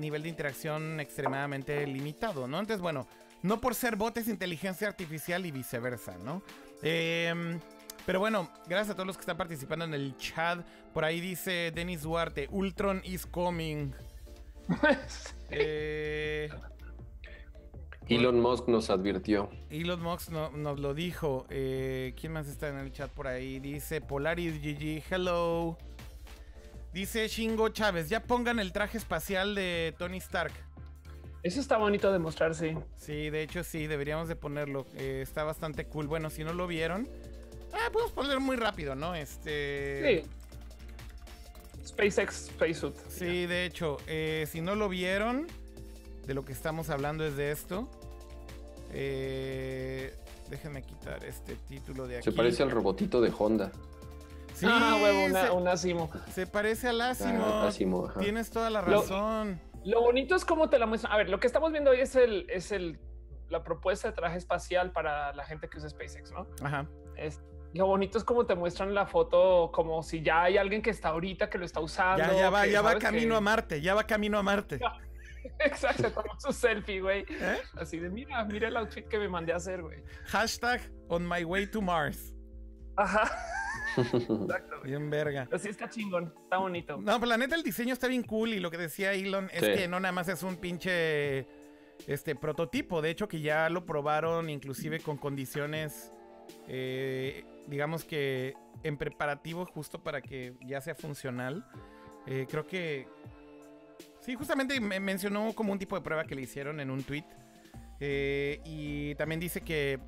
nivel 0.00 0.22
de 0.22 0.28
interacción 0.30 0.98
extremadamente 0.98 1.86
limitado, 1.86 2.48
¿no? 2.48 2.58
Entonces, 2.58 2.80
bueno, 2.80 3.06
no 3.42 3.60
por 3.60 3.74
ser 3.74 3.96
bots 3.96 4.18
es 4.18 4.28
inteligencia 4.28 4.88
artificial 4.88 5.44
y 5.44 5.50
viceversa, 5.50 6.16
¿no? 6.16 6.42
Em, 6.82 7.60
pero 8.06 8.18
bueno, 8.18 8.50
gracias 8.66 8.90
a 8.90 8.94
todos 8.94 9.06
los 9.06 9.16
que 9.16 9.22
están 9.22 9.36
participando 9.36 9.84
en 9.84 9.94
el 9.94 10.16
chat. 10.16 10.64
Por 10.94 11.04
ahí 11.04 11.20
dice 11.20 11.70
Denis 11.74 12.02
Duarte, 12.02 12.48
Ultron 12.50 13.02
is 13.04 13.26
coming. 13.26 13.92
eh, 15.50 16.48
Elon 18.08 18.40
Musk 18.40 18.68
nos 18.68 18.90
advirtió. 18.90 19.48
Elon 19.70 20.02
Musk 20.02 20.30
nos 20.30 20.80
lo 20.80 20.94
dijo. 20.94 21.46
Eh, 21.50 22.14
¿Quién 22.20 22.32
más 22.32 22.48
está 22.48 22.68
en 22.68 22.78
el 22.78 22.92
chat 22.92 23.10
por 23.10 23.26
ahí? 23.26 23.60
Dice 23.60 24.00
Polaris 24.00 24.60
GG, 24.60 25.02
hello. 25.10 25.78
Dice 26.92 27.26
Shingo 27.28 27.70
Chávez, 27.70 28.10
ya 28.10 28.22
pongan 28.22 28.58
el 28.58 28.72
traje 28.72 28.98
espacial 28.98 29.54
de 29.54 29.94
Tony 29.98 30.18
Stark. 30.18 30.52
Eso 31.42 31.60
está 31.60 31.78
bonito 31.78 32.12
de 32.12 32.18
mostrar, 32.18 32.54
sí. 32.54 32.76
Sí, 32.96 33.30
de 33.30 33.42
hecho 33.42 33.64
sí, 33.64 33.86
deberíamos 33.86 34.28
de 34.28 34.36
ponerlo. 34.36 34.86
Eh, 34.96 35.20
está 35.22 35.42
bastante 35.42 35.86
cool. 35.86 36.06
Bueno, 36.06 36.28
si 36.30 36.44
no 36.44 36.52
lo 36.52 36.66
vieron, 36.66 37.08
ah, 37.72 37.88
podemos 37.92 38.12
ponerlo 38.12 38.40
muy 38.40 38.56
rápido, 38.56 38.94
¿no? 38.94 39.14
Este... 39.14 40.22
Sí. 40.22 40.28
SpaceX 41.86 42.46
Spacesuit. 42.46 42.94
Sí, 43.08 43.46
de 43.46 43.64
hecho, 43.64 43.96
eh, 44.06 44.46
si 44.48 44.60
no 44.60 44.76
lo 44.76 44.88
vieron, 44.88 45.46
de 46.26 46.34
lo 46.34 46.44
que 46.44 46.52
estamos 46.52 46.90
hablando 46.90 47.24
es 47.24 47.36
de 47.36 47.50
esto. 47.50 47.88
Eh, 48.92 50.14
déjenme 50.50 50.82
quitar 50.82 51.24
este 51.24 51.56
título 51.56 52.06
de 52.06 52.18
aquí. 52.18 52.24
Se 52.24 52.32
parece 52.32 52.62
al 52.62 52.70
robotito 52.70 53.20
de 53.20 53.32
Honda. 53.36 53.72
Sí, 54.54 54.66
ah, 54.68 54.98
huevo, 55.02 55.24
una, 55.26 55.46
se, 55.46 55.50
un 55.50 55.68
Asimo. 55.68 56.10
Se 56.32 56.46
parece 56.46 56.88
al 56.88 57.00
Asimo. 57.00 57.44
Ah, 57.44 57.68
Asimo 57.68 58.10
Tienes 58.18 58.50
toda 58.50 58.68
la 58.70 58.82
razón. 58.82 59.60
Lo, 59.84 60.02
bonito 60.02 60.36
es 60.36 60.44
cómo 60.44 60.68
te 60.68 60.78
la 60.78 60.86
muestran. 60.86 61.12
A 61.12 61.16
ver, 61.16 61.30
lo 61.30 61.40
que 61.40 61.46
estamos 61.46 61.72
viendo 61.72 61.90
hoy 61.90 62.00
es 62.00 62.14
el, 62.14 62.46
es 62.50 62.70
el, 62.70 62.98
la 63.48 63.64
propuesta 63.64 64.08
de 64.08 64.14
traje 64.14 64.38
espacial 64.38 64.92
para 64.92 65.32
la 65.32 65.44
gente 65.44 65.68
que 65.68 65.78
usa 65.78 65.88
SpaceX, 65.88 66.30
¿no? 66.32 66.46
Ajá. 66.62 66.86
Es, 67.16 67.40
lo 67.72 67.86
bonito 67.86 68.18
es 68.18 68.24
cómo 68.24 68.44
te 68.44 68.54
muestran 68.54 68.94
la 68.94 69.06
foto, 69.06 69.70
como 69.72 70.02
si 70.02 70.22
ya 70.22 70.42
hay 70.42 70.58
alguien 70.58 70.82
que 70.82 70.90
está 70.90 71.08
ahorita 71.08 71.48
que 71.48 71.56
lo 71.56 71.64
está 71.64 71.80
usando. 71.80 72.22
Ya, 72.22 72.34
ya 72.34 72.50
va, 72.50 72.66
ya 72.66 72.82
va 72.82 72.98
camino 72.98 73.34
a 73.34 73.40
Marte, 73.40 73.80
ya 73.80 73.94
va 73.94 74.04
camino 74.04 74.38
a 74.38 74.42
Marte. 74.42 74.78
Exacto, 75.60 76.10
tomó 76.10 76.38
su 76.38 76.52
selfie, 76.52 77.00
güey. 77.00 77.24
¿Eh? 77.28 77.58
Así 77.76 77.98
de, 77.98 78.10
mira, 78.10 78.44
mira 78.44 78.68
el 78.68 78.76
outfit 78.76 79.06
que 79.06 79.18
me 79.18 79.28
mandé 79.28 79.52
a 79.52 79.56
hacer, 79.56 79.82
güey. 79.82 80.02
Hashtag 80.26 80.80
on 81.08 81.28
my 81.28 81.44
way 81.44 81.66
to 81.66 81.80
Mars. 81.80 82.34
Ajá. 82.96 83.30
Exacto, 83.96 84.80
Bien 84.84 85.10
verga. 85.10 85.48
Así 85.52 85.68
está 85.68 85.88
chingón, 85.88 86.32
está 86.44 86.58
bonito. 86.58 86.96
No, 86.98 87.14
pero 87.14 87.26
la 87.26 87.36
neta 87.36 87.56
el 87.56 87.62
diseño 87.62 87.92
está 87.92 88.08
bien 88.08 88.22
cool 88.22 88.54
y 88.54 88.60
lo 88.60 88.70
que 88.70 88.78
decía 88.78 89.12
Elon 89.12 89.50
es 89.52 89.62
que 89.62 89.88
no 89.88 90.00
nada 90.00 90.12
más 90.12 90.28
es 90.28 90.42
un 90.42 90.56
pinche 90.56 91.46
este 92.06 92.34
prototipo, 92.34 93.00
de 93.02 93.10
hecho 93.10 93.28
que 93.28 93.40
ya 93.40 93.68
lo 93.68 93.84
probaron 93.84 94.50
inclusive 94.50 95.00
con 95.00 95.16
condiciones 95.16 96.12
eh, 96.68 97.44
digamos 97.66 98.04
que 98.04 98.54
en 98.82 98.96
preparativo 98.96 99.64
justo 99.66 100.02
para 100.02 100.20
que 100.20 100.54
ya 100.66 100.80
sea 100.80 100.94
funcional. 100.94 101.64
Eh, 102.26 102.46
creo 102.48 102.66
que 102.66 103.08
Sí, 104.22 104.36
justamente 104.36 104.80
me 104.80 105.00
mencionó 105.00 105.52
como 105.52 105.72
un 105.72 105.78
tipo 105.78 105.96
de 105.96 106.02
prueba 106.02 106.24
que 106.24 106.36
le 106.36 106.42
hicieron 106.42 106.78
en 106.78 106.90
un 106.90 107.02
tweet. 107.02 107.24
Eh, 107.98 108.60
y 108.64 109.16
también 109.16 109.40
dice 109.40 109.62
que 109.62 109.98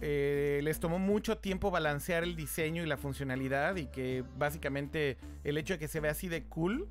eh, 0.00 0.60
les 0.62 0.78
tomó 0.78 0.98
mucho 0.98 1.38
tiempo 1.38 1.70
balancear 1.70 2.22
el 2.22 2.36
diseño 2.36 2.82
y 2.82 2.86
la 2.86 2.98
funcionalidad 2.98 3.76
y 3.76 3.86
que 3.86 4.24
básicamente 4.36 5.16
el 5.42 5.56
hecho 5.56 5.74
de 5.74 5.78
que 5.78 5.88
se 5.88 6.00
vea 6.00 6.12
así 6.12 6.28
de 6.28 6.44
cool 6.44 6.88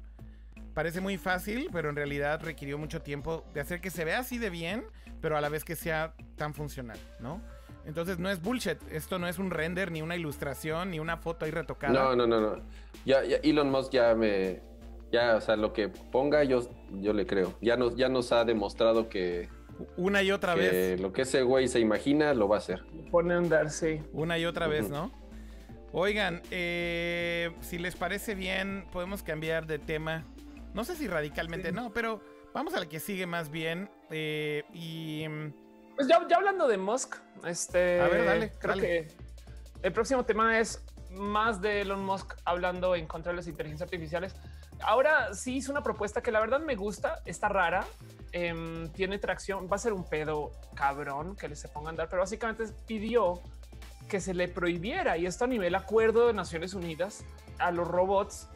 parece 0.74 1.02
muy 1.02 1.18
fácil, 1.18 1.70
pero 1.72 1.90
en 1.90 1.96
realidad 1.96 2.42
requirió 2.44 2.78
mucho 2.78 3.02
tiempo 3.02 3.46
de 3.54 3.62
hacer 3.62 3.80
que 3.80 3.92
se 3.92 4.04
vea 4.04 4.20
así 4.20 4.40
de 4.40 4.50
bien, 4.50 4.86
pero 5.22 5.38
a 5.38 5.42
la 5.42 5.50
vez 5.50 5.64
que 5.64 5.76
sea 5.76 6.16
tan 6.36 6.54
funcional, 6.54 7.00
¿no? 7.20 7.42
Entonces 7.86 8.20
no 8.20 8.30
es 8.30 8.42
bullshit, 8.42 8.78
esto 8.92 9.18
no 9.18 9.28
es 9.28 9.40
un 9.40 9.50
render, 9.50 9.92
ni 9.92 10.02
una 10.02 10.16
ilustración, 10.16 10.92
ni 10.92 11.00
una 11.00 11.18
foto 11.18 11.46
ahí 11.46 11.52
retocada. 11.52 11.94
No, 11.94 12.16
no, 12.16 12.28
no, 12.28 12.42
no. 12.42 12.62
Ya, 13.06 13.24
ya 13.24 13.38
Elon 13.38 13.72
Musk 13.72 13.94
ya 13.94 14.14
me, 14.14 14.62
ya, 15.12 15.36
o 15.36 15.42
sea, 15.42 15.56
lo 15.56 15.74
que 15.74 15.90
ponga 15.90 16.44
yo, 16.44 16.62
yo 16.92 17.14
le 17.14 17.26
creo. 17.26 17.54
Ya 17.62 17.78
nos, 17.78 17.96
ya 17.96 18.10
nos 18.10 18.32
ha 18.32 18.46
demostrado 18.46 19.10
que... 19.10 19.50
Una 19.96 20.24
y 20.24 20.32
otra 20.32 20.56
vez. 20.56 21.00
Lo 21.00 21.14
que 21.14 21.22
ese 21.22 21.44
güey 21.44 21.68
se 21.68 21.80
imagina 21.80 22.34
lo 22.34 22.48
va 22.48 22.56
a 22.56 22.60
hacer. 22.60 22.84
Pone 23.12 23.34
a 23.34 23.38
andar, 23.38 23.70
sí. 23.70 24.02
Una 24.12 24.38
y 24.38 24.46
otra 24.46 24.68
vez, 24.68 24.90
¿no? 24.90 25.12
Oigan, 25.92 26.42
eh, 26.52 27.52
si 27.62 27.78
les 27.78 27.96
parece 27.96 28.36
bien, 28.36 28.86
podemos 28.92 29.24
cambiar 29.24 29.68
de 29.68 29.80
tema. 29.80 30.26
No 30.74 30.84
sé 30.84 30.96
si 30.96 31.08
radicalmente 31.08 31.72
no, 31.72 31.94
pero 31.94 32.22
vamos 32.54 32.74
a 32.74 32.80
la 32.80 32.88
que 32.88 33.00
sigue 33.00 33.26
más 33.26 33.52
bien. 33.52 33.90
Eh, 34.10 34.64
y... 34.74 35.26
Pues 35.96 36.08
ya, 36.08 36.26
ya, 36.28 36.38
hablando 36.38 36.68
de 36.68 36.78
Musk, 36.78 37.16
este... 37.46 38.02
A 38.02 38.08
ver, 38.08 38.26
dale. 38.26 38.52
Creo 38.60 38.76
que 38.76 39.08
el 39.84 39.92
próximo 39.94 40.26
tema 40.26 40.60
es 40.60 40.84
más 41.12 41.62
de 41.62 41.82
Elon 41.82 42.04
Musk 42.04 42.36
hablando 42.46 42.96
en 42.96 43.06
contra 43.06 43.32
de 43.32 43.38
las 43.38 43.48
inteligencias 43.48 43.88
artificiales. 43.88 44.36
Ahora 44.82 45.34
sí 45.34 45.58
hizo 45.58 45.72
una 45.72 45.82
propuesta 45.82 46.22
que 46.22 46.32
la 46.32 46.40
verdad 46.40 46.60
me 46.60 46.76
gusta, 46.76 47.22
está 47.26 47.50
rara, 47.50 47.86
em, 48.32 48.90
tiene 48.94 49.18
tracción, 49.18 49.68
va 49.72 49.76
a 49.76 49.80
ser 49.80 49.94
un 49.94 50.08
pedo 50.08 50.52
cabrón 50.76 51.36
que 51.36 51.48
le 51.48 51.56
se 51.56 51.68
ponga 51.68 51.88
a 51.88 51.92
andar, 51.92 52.10
pero 52.10 52.22
básicamente 52.22 52.66
pidió 52.86 53.42
que 54.08 54.22
se 54.22 54.34
le 54.34 54.48
prohibiera, 54.48 55.18
y 55.18 55.26
esto 55.26 55.46
a 55.46 55.48
nivel 55.48 55.76
acuerdo 55.76 56.28
de 56.28 56.34
Naciones 56.34 56.74
Unidas, 56.74 57.26
a 57.60 57.72
los 57.72 57.88
robots 57.88 58.48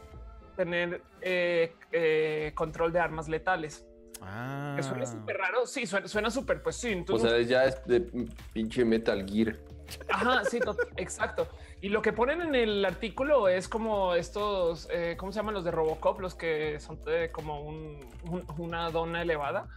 tener 0.55 1.01
eh, 1.21 1.73
eh, 1.91 2.51
control 2.55 2.93
de 2.93 2.99
armas 2.99 3.27
letales. 3.27 3.86
Ah. 4.21 4.73
Que 4.77 4.84
suena 4.84 5.05
súper 5.05 5.38
raro. 5.38 5.65
Sí, 5.65 5.88
suena 5.88 6.29
súper, 6.29 6.62
pues 6.62 6.75
sí. 6.75 7.03
o 7.10 7.17
sea, 7.17 7.41
ya 7.41 7.65
es 7.65 7.84
de 7.86 8.01
pinche 8.53 8.86
Metal 8.86 9.25
Gear. 9.27 9.57
Ajá, 10.10 10.43
sí, 10.45 10.60
exacto. 10.97 11.47
Y 11.82 11.89
lo 11.89 12.04
que 12.04 12.13
ponen 12.13 12.41
en 12.41 12.54
el 12.54 12.86
artículo 12.86 13.48
es 13.48 13.67
como 13.67 14.13
estos, 14.13 14.88
eh, 14.91 15.15
¿cómo 15.17 15.32
se 15.32 15.38
llaman 15.38 15.56
los 15.56 15.63
de 15.63 15.72
Robocop? 15.72 16.20
Los 16.20 16.36
que 16.36 16.80
son 16.80 17.00
como 17.32 17.63
una 18.58 18.91
dona 18.91 19.24
elevada. 19.24 19.67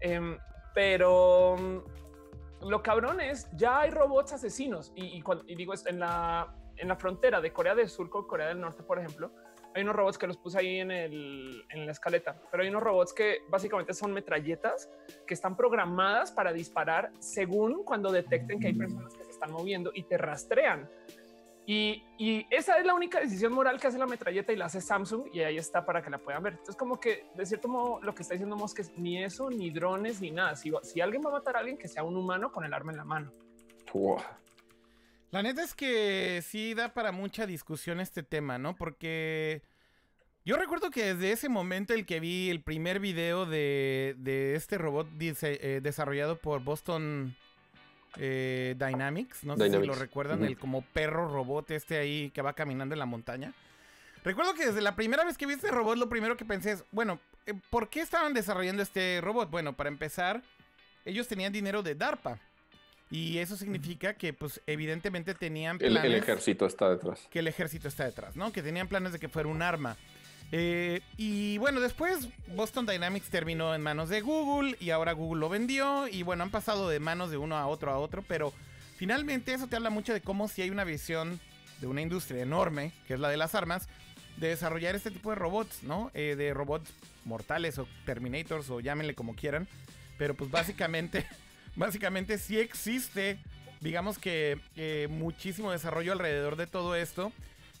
Em, 0.00 0.38
pero 0.74 1.56
mm, 1.58 2.68
lo 2.68 2.82
cabrón 2.82 3.20
es, 3.20 3.48
ya 3.56 3.80
hay 3.80 3.90
robots 3.90 4.32
asesinos. 4.32 4.92
Y, 4.94 5.22
y, 5.46 5.54
digo, 5.56 5.74
en 5.86 5.98
la, 5.98 6.54
en 6.76 6.86
la 6.86 6.94
frontera 6.94 7.40
de 7.40 7.52
Corea 7.52 7.74
del 7.74 7.88
Sur 7.88 8.08
con 8.10 8.28
Corea 8.28 8.46
del 8.46 8.60
Norte, 8.60 8.84
por 8.84 9.00
ejemplo, 9.00 9.32
hay 9.74 9.82
unos 9.82 9.94
robots 9.94 10.18
que 10.18 10.26
los 10.26 10.36
puse 10.36 10.58
ahí 10.58 10.80
en, 10.80 10.90
el, 10.90 11.64
en 11.70 11.86
la 11.86 11.92
escaleta, 11.92 12.40
pero 12.50 12.62
hay 12.62 12.68
unos 12.68 12.82
robots 12.82 13.12
que 13.12 13.38
básicamente 13.48 13.94
son 13.94 14.12
metralletas 14.12 14.90
que 15.26 15.34
están 15.34 15.56
programadas 15.56 16.32
para 16.32 16.52
disparar 16.52 17.12
según 17.20 17.84
cuando 17.84 18.10
detecten 18.10 18.58
que 18.58 18.68
hay 18.68 18.74
personas 18.74 19.14
que 19.14 19.24
se 19.24 19.30
están 19.30 19.52
moviendo 19.52 19.92
y 19.94 20.02
te 20.04 20.18
rastrean. 20.18 20.88
Y, 21.66 22.02
y, 22.18 22.46
esa 22.50 22.78
es 22.78 22.86
la 22.86 22.94
única 22.94 23.20
decisión 23.20 23.52
moral 23.52 23.80
que 23.80 23.86
hace 23.86 23.98
la 23.98 24.06
metralleta 24.06 24.52
y 24.52 24.56
la 24.56 24.64
hace 24.64 24.80
Samsung 24.80 25.28
y 25.32 25.40
ahí 25.40 25.56
está 25.56 25.84
para 25.84 26.02
que 26.02 26.10
la 26.10 26.18
puedan 26.18 26.42
ver. 26.42 26.54
Entonces 26.54 26.76
como 26.76 26.98
que 26.98 27.26
de 27.36 27.46
cierto 27.46 27.68
modo 27.68 28.00
lo 28.02 28.14
que 28.14 28.22
está 28.22 28.34
diciendo 28.34 28.56
Musk 28.56 28.80
es 28.80 28.98
ni 28.98 29.22
eso, 29.22 29.50
ni 29.50 29.70
drones, 29.70 30.20
ni 30.20 30.30
nada. 30.30 30.56
Si, 30.56 30.72
si 30.82 31.00
alguien 31.00 31.22
va 31.24 31.28
a 31.28 31.34
matar 31.34 31.56
a 31.56 31.60
alguien, 31.60 31.78
que 31.78 31.86
sea 31.86 32.02
un 32.02 32.16
humano 32.16 32.50
con 32.50 32.64
el 32.64 32.74
arma 32.74 32.92
en 32.92 32.98
la 32.98 33.04
mano. 33.04 33.32
La 35.30 35.42
neta 35.42 35.62
es 35.62 35.74
que 35.74 36.42
sí 36.42 36.74
da 36.74 36.92
para 36.92 37.12
mucha 37.12 37.46
discusión 37.46 38.00
este 38.00 38.22
tema, 38.22 38.58
¿no? 38.58 38.74
Porque 38.74 39.62
yo 40.44 40.56
recuerdo 40.56 40.90
que 40.90 41.14
desde 41.14 41.32
ese 41.32 41.48
momento 41.48 41.94
el 41.94 42.06
que 42.06 42.18
vi 42.18 42.50
el 42.50 42.62
primer 42.62 42.98
video 42.98 43.46
de, 43.46 44.16
de 44.18 44.54
este 44.54 44.78
robot 44.78 45.08
eh, 45.20 45.80
desarrollado 45.82 46.38
por 46.38 46.62
Boston 46.64 47.36
eh, 48.16 48.74
Dynamics, 48.78 49.44
no 49.44 49.56
sé 49.56 49.70
si 49.70 49.86
lo 49.86 49.94
recuerdan, 49.94 50.44
el 50.44 50.58
como 50.58 50.82
perro 50.82 51.28
robot 51.28 51.70
este 51.70 51.98
ahí 51.98 52.30
que 52.30 52.42
va 52.42 52.52
caminando 52.52 52.94
en 52.94 52.98
la 52.98 53.06
montaña. 53.06 53.52
Recuerdo 54.22 54.54
que 54.54 54.66
desde 54.66 54.82
la 54.82 54.96
primera 54.96 55.24
vez 55.24 55.38
que 55.38 55.46
vi 55.46 55.54
este 55.54 55.70
robot, 55.70 55.96
lo 55.96 56.08
primero 56.08 56.36
que 56.36 56.44
pensé 56.44 56.72
es, 56.72 56.84
bueno, 56.92 57.20
eh, 57.46 57.54
¿por 57.70 57.88
qué 57.88 58.00
estaban 58.00 58.34
desarrollando 58.34 58.82
este 58.82 59.20
robot? 59.22 59.50
Bueno, 59.50 59.74
para 59.74 59.88
empezar, 59.88 60.42
ellos 61.04 61.26
tenían 61.26 61.52
dinero 61.52 61.82
de 61.82 61.94
DARPA. 61.94 62.38
Y 63.10 63.38
eso 63.38 63.56
significa 63.56 64.14
que, 64.14 64.32
pues, 64.32 64.60
evidentemente 64.66 65.34
tenían 65.34 65.78
planes... 65.78 66.04
El, 66.04 66.14
ejército 66.14 66.64
está 66.64 66.88
detrás. 66.88 67.26
Que 67.28 67.40
el 67.40 67.48
ejército 67.48 67.88
está 67.88 68.04
detrás, 68.04 68.36
¿no? 68.36 68.52
Que 68.52 68.62
tenían 68.62 68.86
planes 68.86 69.12
de 69.12 69.18
que 69.18 69.28
fuera 69.28 69.48
un 69.48 69.62
arma. 69.62 69.96
Eh, 70.52 71.00
y 71.16 71.58
bueno, 71.58 71.80
después 71.80 72.28
Boston 72.54 72.86
Dynamics 72.86 73.28
terminó 73.28 73.74
en 73.74 73.82
manos 73.82 74.08
de 74.08 74.20
Google 74.20 74.76
y 74.80 74.90
ahora 74.90 75.12
Google 75.12 75.40
lo 75.40 75.48
vendió. 75.48 76.08
Y 76.08 76.22
bueno, 76.22 76.42
han 76.42 76.50
pasado 76.50 76.88
de 76.88 77.00
manos 77.00 77.30
de 77.30 77.36
uno 77.36 77.56
a 77.56 77.66
otro 77.66 77.90
a 77.90 77.98
otro, 77.98 78.24
pero 78.26 78.52
finalmente 78.96 79.54
eso 79.54 79.66
te 79.66 79.76
habla 79.76 79.90
mucho 79.90 80.12
de 80.12 80.20
cómo 80.20 80.48
si 80.48 80.62
hay 80.62 80.70
una 80.70 80.84
visión 80.84 81.40
de 81.80 81.86
una 81.86 82.02
industria 82.02 82.42
enorme, 82.42 82.92
que 83.06 83.14
es 83.14 83.20
la 83.20 83.28
de 83.28 83.36
las 83.36 83.54
armas, 83.54 83.88
de 84.36 84.48
desarrollar 84.48 84.94
este 84.94 85.10
tipo 85.10 85.30
de 85.30 85.36
robots, 85.36 85.82
¿no? 85.82 86.10
Eh, 86.14 86.34
de 86.36 86.52
robots 86.52 86.92
mortales 87.24 87.78
o 87.78 87.86
Terminators 88.04 88.70
o 88.70 88.80
llámenle 88.80 89.14
como 89.14 89.34
quieran. 89.34 89.68
Pero 90.18 90.34
pues 90.34 90.50
básicamente... 90.50 91.26
básicamente 91.76 92.36
sí 92.36 92.58
existe, 92.58 93.38
digamos 93.80 94.18
que 94.18 94.58
muchísimo 95.08 95.70
desarrollo 95.70 96.12
alrededor 96.12 96.56
de 96.56 96.66
todo 96.66 96.96
esto. 96.96 97.32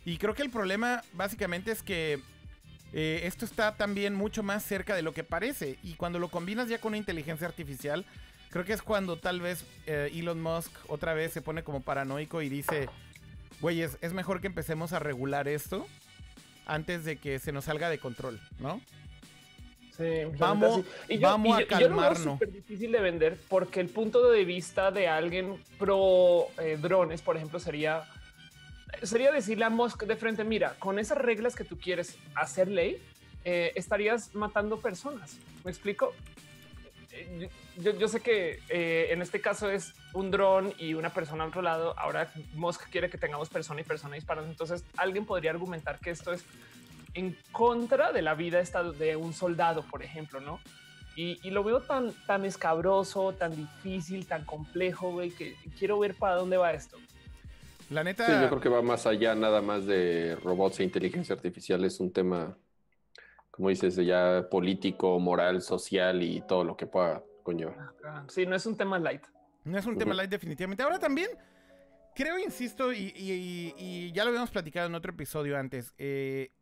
Y 0.04 0.16
creo 0.16 0.34
que 0.34 0.42
el 0.42 0.50
problema 0.50 1.02
básicamente 1.12 1.72
es 1.72 1.82
que 1.82 2.22
eh, 2.92 3.22
esto 3.24 3.44
está 3.44 3.76
también 3.76 4.14
mucho 4.14 4.42
más 4.42 4.64
cerca 4.64 4.94
de 4.94 5.02
lo 5.02 5.12
que 5.12 5.24
parece. 5.24 5.78
Y 5.82 5.94
cuando 5.94 6.18
lo 6.18 6.28
combinas 6.28 6.68
ya 6.68 6.78
con 6.78 6.90
una 6.90 6.98
inteligencia 6.98 7.46
artificial, 7.46 8.04
creo 8.50 8.64
que 8.64 8.72
es 8.72 8.82
cuando 8.82 9.16
tal 9.16 9.40
vez 9.40 9.64
eh, 9.86 10.10
Elon 10.14 10.40
Musk 10.40 10.72
otra 10.88 11.14
vez 11.14 11.32
se 11.32 11.42
pone 11.42 11.62
como 11.62 11.80
paranoico 11.82 12.42
y 12.42 12.48
dice, 12.48 12.88
güey, 13.60 13.82
es 13.82 14.12
mejor 14.12 14.40
que 14.40 14.46
empecemos 14.46 14.92
a 14.92 14.98
regular 14.98 15.48
esto 15.48 15.86
antes 16.66 17.04
de 17.04 17.16
que 17.16 17.38
se 17.38 17.52
nos 17.52 17.64
salga 17.64 17.90
de 17.90 17.98
control, 17.98 18.40
¿no? 18.58 18.80
Sí, 19.96 20.24
vamos, 20.38 20.82
y 21.08 21.18
vamos 21.18 21.58
a 21.58 21.66
calmarnos. 21.66 22.16
Es 22.16 22.22
súper 22.22 22.52
difícil 22.52 22.92
de 22.92 23.00
vender 23.00 23.38
porque 23.48 23.80
el 23.80 23.88
punto 23.88 24.30
de 24.30 24.44
vista 24.44 24.90
de 24.90 25.08
alguien 25.08 25.62
pro 25.78 26.46
eh, 26.58 26.78
drones, 26.80 27.20
por 27.20 27.36
ejemplo, 27.36 27.60
sería 27.60 28.04
sería 29.02 29.32
decirle 29.32 29.64
a 29.64 29.70
Musk 29.70 30.04
de 30.04 30.16
frente, 30.16 30.44
mira, 30.44 30.74
con 30.78 30.98
esas 30.98 31.18
reglas 31.18 31.54
que 31.54 31.64
tú 31.64 31.78
quieres 31.78 32.18
hacer 32.34 32.68
ley, 32.68 33.02
eh, 33.44 33.72
estarías 33.74 34.34
matando 34.34 34.78
personas. 34.80 35.38
¿Me 35.64 35.70
explico? 35.70 36.14
Eh, 37.12 37.48
yo, 37.78 38.08
sé 38.08 38.20
que 38.20 38.60
eh, 38.68 39.08
en 39.10 39.22
este 39.22 39.40
caso 39.40 39.70
es 39.70 39.94
un 40.12 40.30
dron 40.30 40.74
y 40.78 40.94
una 40.94 41.10
persona 41.10 41.44
al 41.44 41.50
otro 41.50 41.62
lado. 41.62 41.98
Ahora 41.98 42.32
Musk 42.54 42.88
quiere 42.90 43.10
que 43.10 43.18
tengamos 43.18 43.48
persona 43.48 43.80
y 43.80 43.84
persona 43.84 44.16
disparando. 44.16 44.50
Entonces 44.50 44.84
alguien 44.96 45.24
podría 45.24 45.50
argumentar 45.50 45.98
que 45.98 46.10
esto 46.10 46.32
es 46.32 46.44
en 47.14 47.36
contra 47.52 48.12
de 48.12 48.22
la 48.22 48.34
vida 48.34 48.62
de 48.98 49.16
un 49.16 49.32
soldado, 49.32 49.82
por 49.82 50.02
ejemplo, 50.02 50.40
no? 50.40 50.60
Y, 51.16 51.50
lo 51.50 51.62
veo 51.62 51.82
tan, 51.82 52.14
tan 52.26 52.46
escabroso, 52.46 53.34
tan 53.34 53.54
difícil, 53.54 54.26
tan 54.26 54.46
complejo, 54.46 55.10
güey, 55.10 55.30
que 55.30 55.54
quiero 55.78 55.98
ver 55.98 56.14
para 56.14 56.36
dónde 56.36 56.56
va 56.56 56.72
esto. 56.72 56.96
La 57.90 58.04
neta. 58.04 58.24
Sí, 58.24 58.32
yo 58.32 58.48
creo 58.48 58.60
que 58.60 58.68
va 58.68 58.82
más 58.82 59.06
allá 59.06 59.34
nada 59.34 59.60
más 59.60 59.84
de 59.84 60.36
robots 60.36 60.78
e 60.80 60.84
inteligencia 60.84 61.34
artificial. 61.34 61.84
Es 61.84 61.98
un 61.98 62.12
tema, 62.12 62.56
como 63.50 63.68
dices, 63.68 63.96
ya 63.96 64.46
político, 64.48 65.18
moral, 65.18 65.60
social 65.60 66.22
y 66.22 66.40
todo 66.42 66.62
lo 66.62 66.76
que 66.76 66.86
pueda 66.86 67.22
conllevar. 67.42 67.76
Sí, 68.28 68.46
no 68.46 68.54
es 68.54 68.64
un 68.64 68.76
tema 68.76 68.98
light. 69.00 69.24
No 69.64 69.76
es 69.76 69.86
un 69.86 69.98
tema 69.98 70.14
light, 70.14 70.30
definitivamente. 70.30 70.84
Ahora 70.84 71.00
también, 71.00 71.30
creo, 72.14 72.38
insisto, 72.38 72.92
y, 72.92 74.12
ya 74.14 74.22
lo 74.22 74.30
habíamos 74.30 74.50
platicado 74.50 74.86
en 74.86 74.94
otro 74.94 75.10
episodio 75.10 75.58
antes. 75.58 75.92
Eh, 75.98 76.52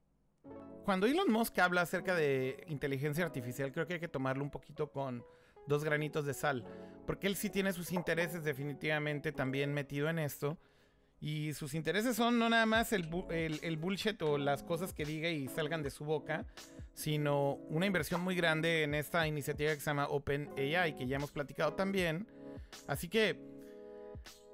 cuando 0.85 1.07
Elon 1.07 1.31
Musk 1.31 1.59
habla 1.59 1.83
acerca 1.83 2.14
de 2.14 2.64
inteligencia 2.68 3.22
artificial, 3.22 3.70
creo 3.70 3.87
que 3.87 3.95
hay 3.95 4.01
que 4.01 4.09
tomarlo 4.09 4.43
un 4.43 4.51
poquito 4.51 4.91
con 4.91 5.22
dos 5.66 5.85
granitos 5.85 6.24
de 6.24 6.33
sal. 6.33 6.64
Porque 7.07 7.26
él 7.26 7.37
sí 7.37 7.51
tiene 7.51 7.74
sus 7.74 7.93
intereses 7.93 8.45
definitivamente 8.45 9.31
también 9.33 9.74
metido 9.74 10.09
en 10.09 10.18
esto. 10.18 10.57
Y 11.21 11.53
sus 11.55 11.75
intereses 11.75 12.16
son 12.16 12.39
no 12.39 12.49
nada 12.49 12.64
más 12.66 12.93
el, 12.93 13.09
el, 13.31 13.77
bullshit 13.77 14.21
o 14.23 14.39
las 14.39 14.62
cosas 14.62 14.93
que 14.93 15.05
diga 15.05 15.29
y 15.29 15.49
salgan 15.49 15.83
de 15.83 15.91
su 15.91 16.05
boca, 16.05 16.47
sino 16.95 17.55
una 17.69 17.87
inversión 17.87 18.21
muy 18.21 18.37
grande 18.37 18.85
en 18.85 18.95
esta 18.95 19.27
iniciativa 19.27 19.75
que 19.75 19.81
se 19.81 19.87
llama 19.87 20.07
OpenAI, 20.09 20.97
que 20.97 21.09
ya 21.09 21.16
hemos 21.16 21.33
platicado 21.33 21.75
también. 21.75 22.29
Así 22.87 23.09
que, 23.09 23.37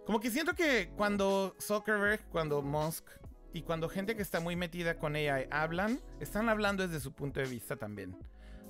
como 0.06 0.20
que 0.20 0.30
siento 0.30 0.54
que 0.54 0.90
cuando 0.96 1.54
Zuckerberg, 1.60 2.22
cuando 2.30 2.62
Musk 2.62 3.04
y 3.52 3.62
cuando 3.62 3.88
gente 3.88 4.16
que 4.16 4.22
está 4.22 4.40
muy 4.40 4.56
metida 4.56 4.98
con 4.98 5.16
AI 5.16 5.46
hablan, 5.50 6.00
están 6.20 6.48
hablando 6.48 6.86
desde 6.86 7.00
su 7.00 7.12
punto 7.12 7.40
de 7.40 7.46
vista 7.46 7.76
también. 7.76 8.16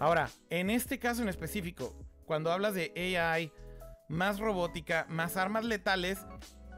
Ahora, 0.01 0.29
en 0.51 0.69
este 0.71 0.99
caso 0.99 1.23
en 1.23 1.29
específico, 1.29 1.97
cuando 2.27 2.51
hablas 2.51 2.75
de 2.75 2.93
AI, 3.17 3.53
más 4.09 4.39
robótica, 4.39 5.07
más 5.09 5.37
armas 5.37 5.65
letales, 5.65 6.19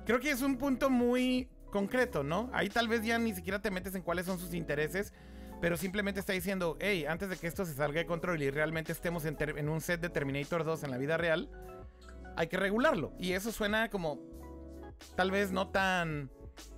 creo 0.06 0.20
que 0.20 0.30
es 0.30 0.40
un 0.40 0.56
punto 0.56 0.88
muy 0.88 1.50
concreto, 1.70 2.22
¿no? 2.22 2.48
Ahí 2.54 2.70
tal 2.70 2.88
vez 2.88 3.04
ya 3.04 3.18
ni 3.18 3.34
siquiera 3.34 3.60
te 3.60 3.70
metes 3.70 3.94
en 3.94 4.02
cuáles 4.02 4.24
son 4.24 4.38
sus 4.38 4.54
intereses, 4.54 5.12
pero 5.60 5.76
simplemente 5.76 6.20
está 6.20 6.32
diciendo, 6.32 6.78
hey, 6.80 7.04
antes 7.06 7.28
de 7.28 7.36
que 7.36 7.46
esto 7.46 7.66
se 7.66 7.74
salga 7.74 7.98
de 7.98 8.06
control 8.06 8.42
y 8.42 8.50
realmente 8.50 8.92
estemos 8.92 9.24
en, 9.26 9.68
un 9.68 9.80
set 9.80 10.00
de 10.00 10.08
Terminator 10.08 10.64
2 10.64 10.84
en 10.84 10.90
la 10.90 10.96
vida 10.96 11.16
real, 11.16 11.50
hay 12.36 12.46
que 12.46 12.56
regularlo. 12.56 13.12
Y 13.18 13.32
eso 13.32 13.52
suena 13.52 13.90
como 13.90 14.20
tal 15.14 15.30
vez 15.30 15.52
no 15.52 15.68
tan 15.68 16.30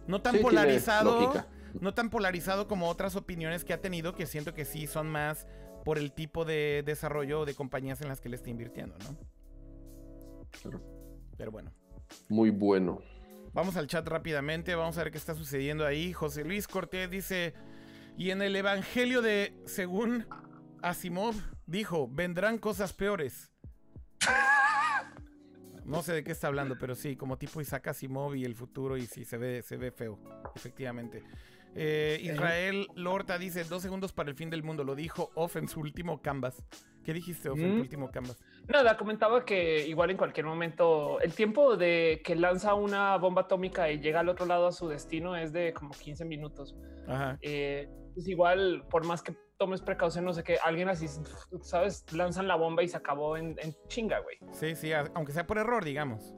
no 0.09 0.23
tan 0.23 0.39
polarizado, 0.39 1.33
no 1.81 1.95
tan 1.95 2.11
polarizado 2.11 2.67
como 2.67 2.89
otras 2.89 3.15
opiniones 3.15 3.65
que 3.65 3.73
ha 3.73 3.81
tenido 3.81 4.15
que 4.15 4.27
siento 4.27 4.55
que 4.55 4.65
sí 4.65 4.87
son 4.87 5.09
más 5.09 5.47
por 5.85 5.99
el 5.99 6.13
tipo 6.13 6.45
de 6.45 6.83
desarrollo 6.85 7.45
de 7.45 7.55
compañías 7.55 8.01
en 8.01 8.09
las 8.09 8.21
que 8.21 8.29
le 8.29 8.37
está 8.37 8.51
invirtiendo, 8.51 8.97
¿no? 8.99 10.81
Pero 11.37 11.51
bueno. 11.51 11.73
Muy 12.29 12.51
bueno. 12.51 13.01
Vamos 13.53 13.77
al 13.77 13.87
chat 13.87 14.07
rápidamente, 14.07 14.75
vamos 14.75 14.99
a 14.99 15.05
ver 15.05 15.13
qué 15.13 15.19
está 15.19 15.35
sucediendo 15.35 15.87
ahí. 15.87 16.13
José 16.13 16.45
Luis 16.45 16.69
Cortés 16.69 17.11
dice, 17.11 17.55
y 18.17 18.31
en 18.31 18.43
el 18.43 18.55
Evangelio 18.57 19.23
de, 19.23 19.55
según 19.67 20.27
Asimov, 20.83 21.35
dijo, 21.67 22.09
vendrán 22.09 22.59
cosas 22.59 22.93
peores. 22.93 23.51
No 25.85 26.03
sé 26.03 26.13
de 26.13 26.25
qué 26.25 26.33
está 26.33 26.49
hablando, 26.49 26.77
pero 26.79 26.95
sí, 26.95 27.17
como 27.17 27.39
tipo 27.39 27.61
Isaac 27.61 27.89
Asimov 27.89 28.35
y 28.35 28.45
el 28.45 28.55
futuro, 28.55 28.97
y 28.97 29.07
sí, 29.07 29.25
se 29.25 29.39
ve, 29.39 29.63
se 29.63 29.77
ve 29.77 29.91
feo, 29.91 30.19
efectivamente. 30.55 31.25
Eh, 31.75 32.21
Israel 32.23 32.89
Lorta 32.95 33.39
dice, 33.39 33.65
dos 33.65 33.83
segundos 33.83 34.13
para 34.13 34.29
el 34.29 34.37
fin 34.37 34.51
del 34.51 34.63
mundo, 34.63 34.85
lo 34.85 34.95
dijo 34.95 35.31
Off 35.35 35.57
en 35.57 35.69
su 35.69 35.81
último 35.81 36.21
canvas. 36.21 36.63
¿Qué 37.05 37.15
dijiste, 37.15 37.49
Off, 37.49 37.59
en 37.59 37.71
tu 37.71 37.77
mm. 37.77 37.81
último 37.81 38.11
canvas? 38.11 38.37
Nada, 38.69 38.99
comentaba 38.99 39.47
que 39.47 39.87
igual 39.87 40.11
en 40.11 40.19
cualquier 40.19 40.45
momento 40.45 41.21
el 41.21 41.33
tiempo 41.33 41.77
de 41.77 42.21
que 42.23 42.37
lanza 42.37 42.75
una 42.75 43.17
bomba 43.17 43.43
atómica 43.43 43.91
y 43.91 43.99
llega 43.99 44.21
al 44.21 44.29
otro 44.29 44.45
lado 44.45 44.67
a 44.67 44.73
su 44.73 44.89
destino 44.89 45.37
es 45.37 45.53
de 45.55 45.73
como 45.73 45.91
15 45.95 46.27
minutos. 46.27 46.77
Ajá. 47.07 47.39
Eh, 47.41 47.89
pues 48.15 48.29
igual, 48.29 48.85
por 48.91 49.07
más 49.07 49.23
que 49.23 49.35
tomes 49.57 49.81
precaución, 49.81 50.25
no 50.25 50.35
sé 50.35 50.45
qué, 50.45 50.59
alguien 50.63 50.89
así, 50.89 51.07
sabes, 51.63 52.05
lanzan 52.13 52.47
la 52.47 52.57
bomba 52.57 52.83
y 52.83 52.89
se 52.89 52.97
acabó 52.97 53.37
en, 53.37 53.57
chinga, 53.89 54.21
güey. 54.21 54.39
Sí, 54.53 54.75
sí, 54.75 54.93
aunque 54.93 55.33
sea 55.33 55.47
por 55.47 55.59
error, 55.59 55.85
digamos. 55.85 56.35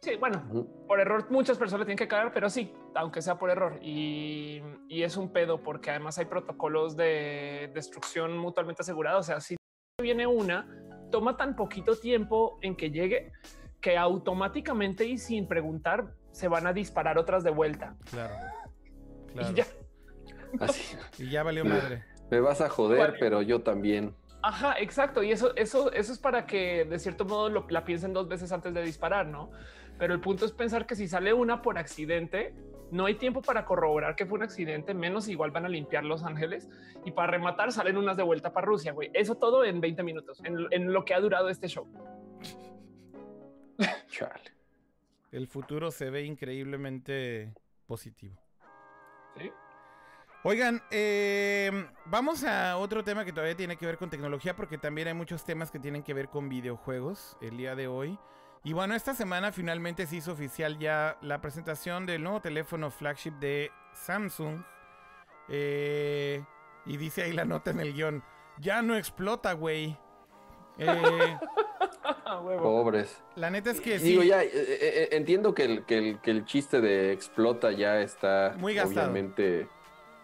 Sí, 0.00 0.14
bueno, 0.16 0.66
por 0.86 1.00
error 1.00 1.26
muchas 1.28 1.58
personas 1.58 1.86
tienen 1.86 1.98
que 1.98 2.06
caer, 2.06 2.30
pero 2.32 2.48
sí, 2.48 2.72
aunque 2.94 3.20
sea 3.20 3.36
por 3.36 3.50
error. 3.50 3.78
Y, 3.82 4.62
y, 4.88 5.02
es 5.02 5.16
un 5.16 5.32
pedo 5.32 5.60
porque 5.60 5.90
además 5.90 6.18
hay 6.18 6.26
protocolos 6.26 6.96
de 6.96 7.70
destrucción 7.74 8.38
mutuamente 8.38 8.82
asegurados. 8.82 9.26
O 9.26 9.26
sea, 9.26 9.40
si 9.40 9.56
viene 10.00 10.26
una, 10.28 10.77
toma 11.10 11.36
tan 11.36 11.56
poquito 11.56 11.96
tiempo 11.96 12.58
en 12.62 12.76
que 12.76 12.90
llegue 12.90 13.32
que 13.80 13.96
automáticamente 13.96 15.04
y 15.04 15.18
sin 15.18 15.46
preguntar 15.46 16.14
se 16.32 16.48
van 16.48 16.66
a 16.66 16.72
disparar 16.72 17.18
otras 17.18 17.44
de 17.44 17.50
vuelta. 17.50 17.96
Claro. 18.10 18.34
Y 19.34 19.54
ya. 19.54 19.66
Así. 20.60 20.96
y 21.18 21.30
ya 21.30 21.42
valió 21.42 21.64
madre. 21.64 22.04
Me 22.30 22.40
vas 22.40 22.60
a 22.60 22.68
joder, 22.68 23.16
pero 23.18 23.42
yo 23.42 23.62
también. 23.62 24.14
Ajá, 24.42 24.78
exacto. 24.78 25.22
Y 25.22 25.32
eso, 25.32 25.54
eso, 25.56 25.92
eso 25.92 26.12
es 26.12 26.18
para 26.18 26.46
que 26.46 26.84
de 26.84 26.98
cierto 26.98 27.24
modo 27.24 27.48
lo, 27.48 27.66
la 27.70 27.84
piensen 27.84 28.12
dos 28.12 28.28
veces 28.28 28.52
antes 28.52 28.72
de 28.74 28.82
disparar, 28.82 29.26
¿no? 29.26 29.50
Pero 29.98 30.14
el 30.14 30.20
punto 30.20 30.44
es 30.44 30.52
pensar 30.52 30.86
que 30.86 30.94
si 30.94 31.08
sale 31.08 31.32
una 31.32 31.60
por 31.60 31.78
accidente, 31.78 32.54
no 32.90 33.06
hay 33.06 33.14
tiempo 33.14 33.42
para 33.42 33.64
corroborar 33.64 34.16
que 34.16 34.26
fue 34.26 34.38
un 34.38 34.44
accidente, 34.44 34.94
menos 34.94 35.28
igual 35.28 35.50
van 35.50 35.66
a 35.66 35.68
limpiar 35.68 36.04
Los 36.04 36.24
Ángeles 36.24 36.68
y 37.04 37.12
para 37.12 37.32
rematar 37.32 37.72
salen 37.72 37.96
unas 37.96 38.16
de 38.16 38.22
vuelta 38.22 38.52
para 38.52 38.66
Rusia, 38.66 38.92
güey. 38.92 39.10
Eso 39.14 39.36
todo 39.36 39.64
en 39.64 39.80
20 39.80 40.02
minutos, 40.02 40.42
en, 40.44 40.92
lo 40.92 41.04
que 41.04 41.14
ha 41.14 41.20
durado 41.20 41.48
este 41.48 41.68
show. 41.68 41.86
Chale. 44.08 44.52
El 45.30 45.46
futuro 45.46 45.90
se 45.90 46.10
ve 46.10 46.24
increíblemente 46.24 47.52
positivo. 47.86 48.40
Sí. 49.36 49.50
Oigan, 50.44 50.80
eh, 50.90 51.70
vamos 52.06 52.44
a 52.44 52.78
otro 52.78 53.04
tema 53.04 53.24
que 53.24 53.32
todavía 53.32 53.56
tiene 53.56 53.76
que 53.76 53.84
ver 53.84 53.98
con 53.98 54.08
tecnología 54.08 54.54
porque 54.54 54.78
también 54.78 55.08
hay 55.08 55.14
muchos 55.14 55.44
temas 55.44 55.70
que 55.70 55.80
tienen 55.80 56.02
que 56.02 56.14
ver 56.14 56.28
con 56.28 56.48
videojuegos 56.48 57.36
el 57.42 57.56
día 57.56 57.74
de 57.74 57.88
hoy. 57.88 58.18
Y 58.68 58.74
bueno, 58.74 58.94
esta 58.94 59.14
semana 59.14 59.50
finalmente 59.50 60.06
se 60.06 60.16
hizo 60.16 60.30
oficial 60.30 60.78
ya 60.78 61.16
la 61.22 61.40
presentación 61.40 62.04
del 62.04 62.22
nuevo 62.22 62.42
teléfono 62.42 62.90
flagship 62.90 63.30
de 63.40 63.70
Samsung. 63.94 64.60
Eh, 65.48 66.44
y 66.84 66.98
dice 66.98 67.22
ahí 67.22 67.32
la 67.32 67.46
nota 67.46 67.70
en 67.70 67.80
el 67.80 67.94
guion, 67.94 68.22
ya 68.60 68.82
no 68.82 68.94
explota, 68.94 69.54
güey. 69.54 69.96
Eh, 70.76 70.86
Pobres. 72.62 73.22
La 73.36 73.48
neta 73.48 73.70
es 73.70 73.80
que 73.80 73.98
sí. 73.98 74.08
Digo, 74.08 74.22
ya, 74.22 74.42
eh, 74.44 75.08
entiendo 75.12 75.54
que 75.54 75.64
el, 75.64 75.86
que, 75.86 76.18
el, 76.22 76.44
chiste 76.44 76.82
de 76.82 77.10
explota 77.14 77.72
ya 77.72 78.02
está 78.02 78.54
muy 78.58 78.74
gastado. 78.74 79.06
obviamente 79.06 79.66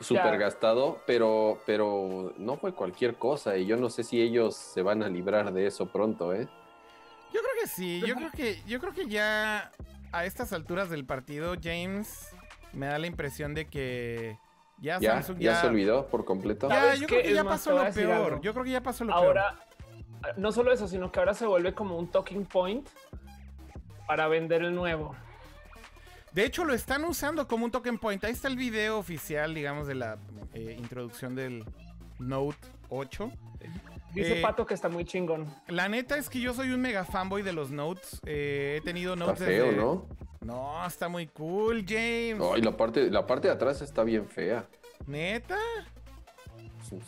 súper 0.01 0.37
gastado, 0.37 0.99
pero, 1.07 1.61
pero 1.65 2.35
no 2.37 2.59
fue 2.59 2.75
cualquier 2.75 3.15
cosa 3.15 3.57
y 3.57 3.65
yo 3.65 3.79
no 3.79 3.89
sé 3.89 4.05
si 4.05 4.21
ellos 4.21 4.55
se 4.55 4.83
van 4.83 5.03
a 5.03 5.09
librar 5.09 5.51
de 5.51 5.67
eso 5.67 5.87
pronto, 5.87 6.35
¿eh? 6.35 6.47
Yo 7.35 7.41
creo 7.41 7.53
que 7.63 7.67
sí, 7.67 8.01
yo 8.07 8.15
creo 8.15 8.31
que, 8.31 8.63
yo 8.65 8.79
creo 8.79 8.93
que 8.95 9.09
ya 9.09 9.73
a 10.13 10.25
estas 10.25 10.53
alturas 10.53 10.89
del 10.89 11.05
partido, 11.05 11.57
James 11.61 12.29
me 12.73 12.87
da 12.87 12.99
la 12.99 13.09
impresión 13.09 13.55
de 13.55 13.67
que 13.67 14.39
ya, 14.79 15.01
Samsung 15.01 15.39
ya, 15.39 15.61
se 15.61 15.67
olvidó 15.67 16.07
por 16.07 16.25
completo. 16.25 16.69
Ya, 16.69 16.95
yo 16.95 17.09
creo 17.09 17.23
que 17.23 17.35
ya 17.35 17.43
pasó 17.43 17.73
lo 17.73 17.93
peor. 17.93 18.41
Yo 18.41 18.53
creo 18.53 18.65
que 18.65 18.71
ya 18.71 18.83
pasó 18.83 19.05
lo 19.05 19.13
peor. 19.13 19.39
Ahora, 19.39 19.59
no 20.37 20.53
solo 20.53 20.73
eso, 20.73 20.87
sino 20.87 21.11
que 21.11 21.19
ahora 21.19 21.35
se 21.35 21.45
vuelve 21.45 21.75
como 21.75 21.99
un 21.99 22.09
talking 22.09 22.47
point 22.47 22.89
para 24.07 24.29
vender 24.29 24.63
el 24.63 24.73
nuevo. 24.73 25.17
De 26.33 26.45
hecho, 26.45 26.65
lo 26.65 26.75
están 26.75 27.05
usando 27.05 27.49
como 27.49 27.65
un 27.65 27.71
token 27.71 27.99
point. 27.99 28.23
Ahí 28.25 28.33
está 28.33 28.49
el 28.49 28.57
video 28.57 28.99
oficial, 28.99 29.55
digamos, 29.55 29.87
de 29.87 29.95
la 29.95 30.19
eh, 30.53 30.77
introducción 30.79 31.35
del 31.35 31.65
Note 32.19 32.59
8. 32.91 33.31
Dice 34.15 34.39
eh, 34.39 34.43
Pato 34.43 34.65
que 34.65 34.75
está 34.75 34.89
muy 34.89 35.05
chingón. 35.05 35.47
La 35.69 35.89
neta 35.89 36.17
es 36.17 36.29
que 36.31 36.41
yo 36.41 36.55
soy 36.55 36.71
un 36.71 36.81
mega 36.81 37.05
fanboy 37.05 37.43
de 37.43 37.53
los 37.53 37.71
Notes. 37.71 38.21
Eh, 38.25 38.79
he 38.79 38.85
tenido 38.85 39.17
Notes. 39.17 39.41
Está 39.41 39.47
feo, 39.47 39.73
¿no? 39.73 40.07
No, 40.41 40.87
está 40.87 41.09
muy 41.09 41.27
cool, 41.27 41.85
James. 41.89 42.37
No, 42.39 42.57
y 42.57 42.63
la 42.63 42.77
parte, 42.77 43.11
la 43.11 43.27
parte 43.27 43.49
de 43.49 43.55
atrás 43.55 43.81
está 43.83 44.05
bien 44.05 44.29
fea. 44.29 44.67
¿Neta? 45.07 45.59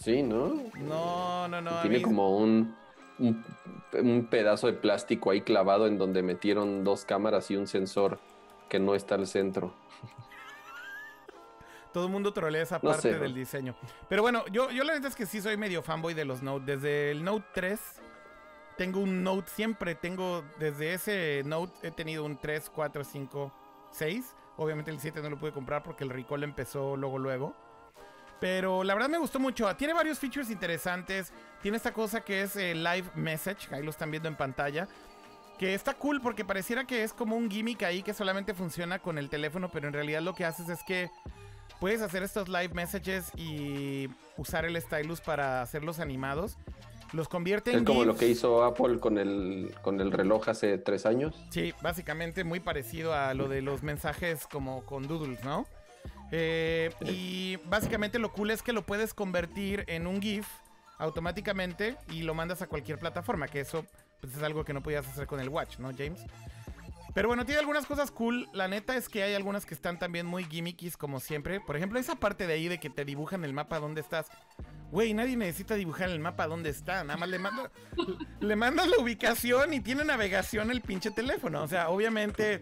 Sí, 0.00 0.22
¿no? 0.22 0.54
No, 0.78 1.46
no, 1.48 1.60
no. 1.60 1.70
a 1.70 1.82
Tiene 1.82 1.98
mí- 1.98 2.02
como 2.02 2.36
un, 2.36 2.74
un, 3.18 3.44
un 3.92 4.26
pedazo 4.26 4.66
de 4.66 4.72
plástico 4.72 5.30
ahí 5.30 5.42
clavado 5.42 5.86
en 5.86 5.98
donde 5.98 6.22
metieron 6.22 6.82
dos 6.82 7.04
cámaras 7.04 7.50
y 7.50 7.56
un 7.56 7.66
sensor 7.66 8.18
que 8.68 8.78
no 8.80 8.94
está 8.94 9.14
al 9.16 9.26
centro. 9.26 9.74
Todo 11.96 12.04
el 12.04 12.12
mundo 12.12 12.30
trolea 12.30 12.60
esa 12.60 12.78
No 12.82 12.90
parte 12.90 13.10
sé, 13.10 13.18
del 13.18 13.32
diseño. 13.32 13.74
Pero 14.06 14.20
bueno, 14.20 14.44
yo, 14.48 14.70
yo 14.70 14.84
la 14.84 14.92
neta 14.92 15.08
es 15.08 15.16
que 15.16 15.24
sí 15.24 15.40
soy 15.40 15.56
medio 15.56 15.82
fanboy 15.82 16.12
de 16.12 16.26
los 16.26 16.42
Note. 16.42 16.76
Desde 16.76 17.10
el 17.10 17.24
Note 17.24 17.46
3 17.54 17.80
tengo 18.76 19.00
un 19.00 19.24
Note 19.24 19.48
siempre. 19.48 19.94
Tengo, 19.94 20.44
desde 20.58 20.92
ese 20.92 21.42
Note 21.46 21.72
he 21.88 21.90
tenido 21.90 22.26
un 22.26 22.36
3, 22.36 22.68
4, 22.68 23.02
5, 23.02 23.52
6. 23.92 24.34
Obviamente 24.58 24.90
el 24.90 25.00
7 25.00 25.22
no 25.22 25.30
lo 25.30 25.38
pude 25.38 25.52
comprar 25.52 25.82
porque 25.82 26.04
el 26.04 26.10
recall 26.10 26.44
empezó 26.44 26.98
luego, 26.98 27.18
luego. 27.18 27.56
Pero 28.40 28.84
la 28.84 28.92
verdad 28.92 29.08
me 29.08 29.16
gustó 29.16 29.40
mucho. 29.40 29.74
Tiene 29.76 29.94
varios 29.94 30.18
features 30.18 30.50
interesantes. 30.50 31.32
Tiene 31.62 31.78
esta 31.78 31.94
cosa 31.94 32.20
que 32.20 32.42
es 32.42 32.56
eh, 32.56 32.74
Live 32.74 33.12
Message. 33.14 33.74
Ahí 33.74 33.82
lo 33.82 33.88
están 33.88 34.10
viendo 34.10 34.28
en 34.28 34.36
pantalla. 34.36 34.86
Que 35.58 35.72
está 35.72 35.94
cool 35.94 36.20
porque 36.20 36.44
pareciera 36.44 36.86
que 36.86 37.04
es 37.04 37.14
como 37.14 37.36
un 37.36 37.50
gimmick 37.50 37.84
ahí 37.84 38.02
que 38.02 38.12
solamente 38.12 38.52
funciona 38.52 38.98
con 38.98 39.16
el 39.16 39.30
teléfono. 39.30 39.70
Pero 39.70 39.86
en 39.88 39.94
realidad 39.94 40.20
lo 40.20 40.34
que 40.34 40.44
haces 40.44 40.68
es 40.68 40.82
que 40.82 41.10
puedes 41.80 42.02
hacer 42.02 42.22
estos 42.22 42.48
live 42.48 42.70
messages 42.74 43.30
y 43.36 44.08
usar 44.36 44.64
el 44.64 44.80
stylus 44.80 45.20
para 45.20 45.62
hacerlos 45.62 46.00
animados. 46.00 46.56
Los 47.12 47.28
convierte 47.28 47.70
en 47.70 47.78
Es 47.78 47.84
como 47.84 48.04
lo 48.04 48.16
que 48.16 48.28
hizo 48.28 48.64
Apple 48.64 48.98
con 48.98 49.16
el, 49.18 49.72
con 49.82 50.00
el 50.00 50.10
reloj 50.10 50.48
hace 50.48 50.76
tres 50.78 51.06
años. 51.06 51.34
Sí, 51.50 51.72
básicamente 51.80 52.42
muy 52.42 52.60
parecido 52.60 53.14
a 53.14 53.32
lo 53.34 53.48
de 53.48 53.62
los 53.62 53.82
mensajes 53.82 54.46
como 54.46 54.84
con 54.84 55.06
doodles, 55.06 55.42
¿no? 55.44 55.66
Eh, 56.32 56.90
y 57.04 57.56
básicamente 57.66 58.18
lo 58.18 58.32
cool 58.32 58.50
es 58.50 58.62
que 58.62 58.72
lo 58.72 58.84
puedes 58.84 59.14
convertir 59.14 59.84
en 59.86 60.06
un 60.06 60.20
GIF 60.20 60.48
automáticamente 60.98 61.96
y 62.10 62.22
lo 62.22 62.34
mandas 62.34 62.62
a 62.62 62.66
cualquier 62.66 62.98
plataforma, 62.98 63.46
que 63.46 63.60
eso 63.60 63.84
pues, 64.20 64.34
es 64.34 64.42
algo 64.42 64.64
que 64.64 64.72
no 64.72 64.82
podías 64.82 65.06
hacer 65.06 65.26
con 65.26 65.40
el 65.40 65.48
Watch, 65.48 65.78
¿no, 65.78 65.90
James? 65.96 66.24
Pero 67.16 67.28
bueno, 67.28 67.46
tiene 67.46 67.60
algunas 67.60 67.86
cosas 67.86 68.10
cool. 68.10 68.46
La 68.52 68.68
neta 68.68 68.94
es 68.94 69.08
que 69.08 69.22
hay 69.22 69.32
algunas 69.32 69.64
que 69.64 69.72
están 69.72 69.98
también 69.98 70.26
muy 70.26 70.44
gimmickys, 70.44 70.98
como 70.98 71.18
siempre. 71.18 71.62
Por 71.62 71.74
ejemplo, 71.74 71.98
esa 71.98 72.16
parte 72.16 72.46
de 72.46 72.52
ahí 72.52 72.68
de 72.68 72.78
que 72.78 72.90
te 72.90 73.06
dibujan 73.06 73.42
el 73.42 73.54
mapa 73.54 73.80
donde 73.80 74.02
estás. 74.02 74.26
Güey, 74.90 75.14
nadie 75.14 75.34
necesita 75.34 75.76
dibujar 75.76 76.10
el 76.10 76.20
mapa 76.20 76.46
donde 76.46 76.68
está. 76.68 77.04
Nada 77.04 77.18
más 77.18 77.30
le 77.30 77.38
manda, 77.38 77.70
le 78.40 78.54
mandas 78.54 78.88
la 78.88 78.98
ubicación 78.98 79.72
y 79.72 79.80
tiene 79.80 80.04
navegación 80.04 80.70
el 80.70 80.82
pinche 80.82 81.10
teléfono. 81.10 81.62
O 81.62 81.66
sea, 81.66 81.88
obviamente 81.88 82.60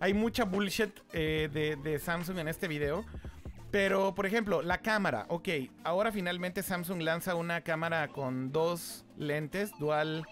hay 0.00 0.12
mucha 0.12 0.44
bullshit 0.44 0.90
eh, 1.12 1.48
de, 1.52 1.76
de 1.76 2.00
Samsung 2.00 2.38
en 2.38 2.48
este 2.48 2.66
video. 2.66 3.04
Pero, 3.70 4.12
por 4.16 4.26
ejemplo, 4.26 4.60
la 4.60 4.78
cámara. 4.78 5.26
Ok, 5.28 5.50
ahora 5.84 6.10
finalmente 6.10 6.64
Samsung 6.64 7.00
lanza 7.00 7.36
una 7.36 7.60
cámara 7.60 8.08
con 8.08 8.50
dos 8.50 9.04
lentes, 9.16 9.70
dual, 9.78 10.26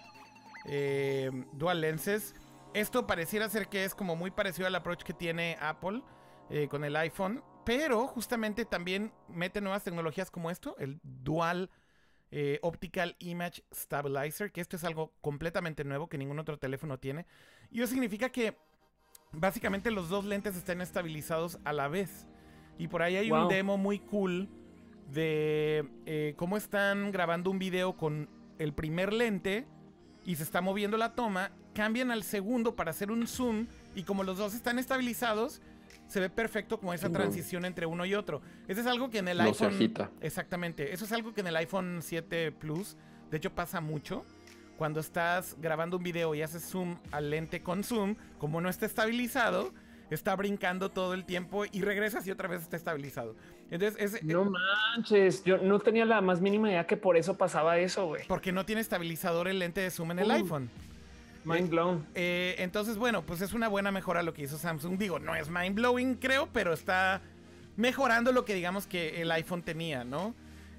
eh, 0.65 1.31
dual 1.53 1.79
lenses. 1.79 2.35
Esto 2.73 3.05
pareciera 3.05 3.49
ser 3.49 3.67
que 3.67 3.85
es 3.85 3.93
como 3.93 4.15
muy 4.15 4.31
parecido 4.31 4.67
al 4.67 4.75
approach 4.75 5.03
que 5.03 5.13
tiene 5.13 5.57
Apple 5.61 6.01
eh, 6.49 6.67
con 6.67 6.83
el 6.83 6.95
iPhone. 6.95 7.43
Pero 7.65 8.07
justamente 8.07 8.65
también 8.65 9.13
mete 9.29 9.61
nuevas 9.61 9.83
tecnologías 9.83 10.29
como 10.29 10.51
esto, 10.51 10.75
el 10.79 10.99
Dual 11.03 11.69
eh, 12.31 12.59
Optical 12.61 13.15
Image 13.19 13.63
Stabilizer, 13.71 14.51
que 14.51 14.59
esto 14.59 14.75
es 14.75 14.83
algo 14.83 15.13
completamente 15.21 15.83
nuevo 15.83 16.09
que 16.09 16.17
ningún 16.17 16.39
otro 16.39 16.57
teléfono 16.57 16.99
tiene. 16.99 17.25
Y 17.71 17.81
eso 17.81 17.91
significa 17.91 18.29
que 18.29 18.57
básicamente 19.31 19.91
los 19.91 20.09
dos 20.09 20.25
lentes 20.25 20.57
están 20.57 20.81
estabilizados 20.81 21.59
a 21.63 21.73
la 21.73 21.87
vez. 21.87 22.27
Y 22.77 22.87
por 22.87 23.01
ahí 23.01 23.15
hay 23.15 23.31
un 23.31 23.47
demo 23.47 23.77
muy 23.77 23.99
cool 23.99 24.49
de 25.11 25.87
eh, 26.05 26.33
cómo 26.37 26.57
están 26.57 27.11
grabando 27.11 27.51
un 27.51 27.59
video 27.59 27.95
con 27.95 28.29
el 28.57 28.73
primer 28.73 29.13
lente 29.13 29.67
y 30.25 30.35
se 30.35 30.43
está 30.43 30.59
moviendo 30.61 30.97
la 30.97 31.15
toma, 31.15 31.51
cambian 31.73 32.11
al 32.11 32.23
segundo 32.23 32.75
para 32.75 32.91
hacer 32.91 33.11
un 33.11 33.27
zoom 33.27 33.67
y 33.95 34.03
como 34.03 34.23
los 34.23 34.37
dos 34.37 34.53
están 34.53 34.79
estabilizados, 34.79 35.61
se 36.07 36.19
ve 36.19 36.29
perfecto 36.29 36.79
como 36.79 36.93
esa 36.93 37.09
transición 37.09 37.65
entre 37.65 37.85
uno 37.85 38.05
y 38.05 38.13
otro. 38.13 38.41
Eso 38.67 38.81
es 38.81 38.87
algo 38.87 39.09
que 39.09 39.19
en 39.19 39.27
el 39.29 39.37
No 39.37 39.43
se 39.53 39.65
iPhone... 39.65 39.75
agita. 39.75 40.11
Exactamente, 40.21 40.93
eso 40.93 41.05
es 41.05 41.11
algo 41.11 41.33
que 41.33 41.41
en 41.41 41.47
el 41.47 41.55
iPhone 41.55 41.99
7 42.01 42.51
Plus, 42.51 42.95
de 43.31 43.37
hecho 43.37 43.53
pasa 43.53 43.81
mucho. 43.81 44.25
Cuando 44.77 44.99
estás 44.99 45.55
grabando 45.61 45.97
un 45.97 46.03
video 46.03 46.33
y 46.35 46.41
haces 46.41 46.63
zoom 46.63 46.97
al 47.11 47.29
lente 47.29 47.61
con 47.61 47.83
zoom, 47.83 48.15
como 48.37 48.59
no 48.59 48.69
está 48.69 48.85
estabilizado, 48.85 49.71
está 50.09 50.35
brincando 50.35 50.89
todo 50.91 51.13
el 51.13 51.25
tiempo 51.25 51.63
y 51.71 51.81
regresas 51.81 52.27
y 52.27 52.31
otra 52.31 52.47
vez 52.47 52.61
está 52.63 52.75
estabilizado. 52.75 53.35
Entonces, 53.71 54.15
es, 54.15 54.23
No 54.23 54.45
manches, 54.51 55.43
yo 55.43 55.57
no 55.57 55.79
tenía 55.79 56.05
la 56.05 56.21
más 56.21 56.41
mínima 56.41 56.69
idea 56.69 56.85
que 56.85 56.97
por 56.97 57.17
eso 57.17 57.37
pasaba 57.37 57.77
eso, 57.77 58.07
güey. 58.07 58.27
porque 58.27 58.51
no 58.51 58.65
tiene 58.65 58.81
estabilizador 58.81 59.47
el 59.47 59.59
lente 59.59 59.81
de 59.81 59.89
zoom 59.89 60.11
en 60.11 60.19
el 60.19 60.27
Uh. 60.29 60.33
iPhone. 60.33 60.69
Mind 61.45 61.69
blown. 61.69 62.07
Eh, 62.15 62.55
entonces, 62.59 62.97
bueno, 62.97 63.23
pues 63.23 63.41
es 63.41 63.53
una 63.53 63.67
buena 63.67 63.91
mejora 63.91 64.23
lo 64.23 64.33
que 64.33 64.43
hizo 64.43 64.57
Samsung. 64.57 64.97
Digo, 64.97 65.19
no 65.19 65.35
es 65.35 65.49
mind 65.49 65.75
blowing, 65.75 66.15
creo, 66.15 66.49
pero 66.51 66.73
está 66.73 67.21
mejorando 67.75 68.31
lo 68.31 68.45
que 68.45 68.53
digamos 68.53 68.87
que 68.87 69.21
el 69.21 69.31
iPhone 69.31 69.63
tenía, 69.63 70.03
¿no? 70.03 70.33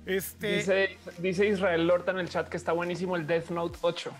Este. 0.06 0.56
Dice, 0.56 0.98
dice 1.18 1.46
Israel 1.46 1.86
Lorta 1.86 2.12
en 2.12 2.18
el 2.18 2.28
chat 2.28 2.48
que 2.48 2.56
está 2.56 2.72
buenísimo 2.72 3.16
el 3.16 3.26
Death 3.26 3.50
Note 3.50 3.78
8. 3.80 4.12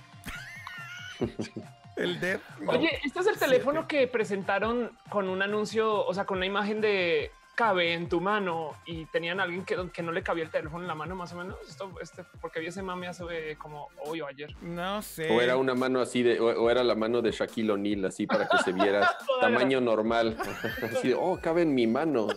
el 1.97 2.21
Death. 2.21 2.41
Oye, 2.67 2.91
este 3.05 3.21
es 3.21 3.27
el 3.27 3.39
teléfono 3.39 3.87
que 3.87 4.07
presentaron 4.07 4.91
con 5.11 5.29
un 5.29 5.43
anuncio, 5.43 6.05
o 6.05 6.15
sea, 6.15 6.25
con 6.25 6.39
una 6.39 6.47
imagen 6.47 6.81
de 6.81 7.31
cabe 7.55 7.95
en 7.95 8.09
tu 8.09 8.21
mano 8.21 8.73
y 8.85 9.07
tenían 9.07 9.41
a 9.41 9.45
alguien 9.45 9.65
que, 9.65 9.91
que 9.93 10.03
no 10.03 10.13
le 10.13 10.23
cabía 10.23 10.45
el 10.45 10.51
teléfono 10.51 10.83
en 10.83 10.89
la 10.89 10.95
mano 10.95 11.15
más 11.15 11.33
o 11.33 11.37
menos. 11.37 11.57
Esto, 11.69 11.91
este, 12.01 12.25
porque 12.41 12.61
vi 12.61 12.67
ese 12.67 12.83
mame 12.83 13.07
hace 13.07 13.25
eh, 13.31 13.57
como 13.57 13.89
hoy 14.05 14.21
o 14.21 14.27
ayer. 14.27 14.55
No 14.63 15.03
sé. 15.03 15.31
O 15.31 15.41
era 15.41 15.57
una 15.57 15.75
mano 15.75 16.01
así 16.01 16.23
de, 16.23 16.41
o, 16.41 16.47
o 16.47 16.71
era 16.71 16.83
la 16.83 16.95
mano 16.95 17.23
de 17.23 17.31
Shaquille 17.31 17.73
O'Neal, 17.73 18.05
así 18.07 18.27
para 18.27 18.49
que 18.49 18.59
se 18.59 18.73
viera 18.73 19.17
tamaño 19.41 19.81
normal. 19.81 20.37
Así 20.83 21.09
de, 21.09 21.15
oh, 21.15 21.39
cabe 21.41 21.63
en 21.63 21.75
mi 21.75 21.87
mano. 21.87 22.29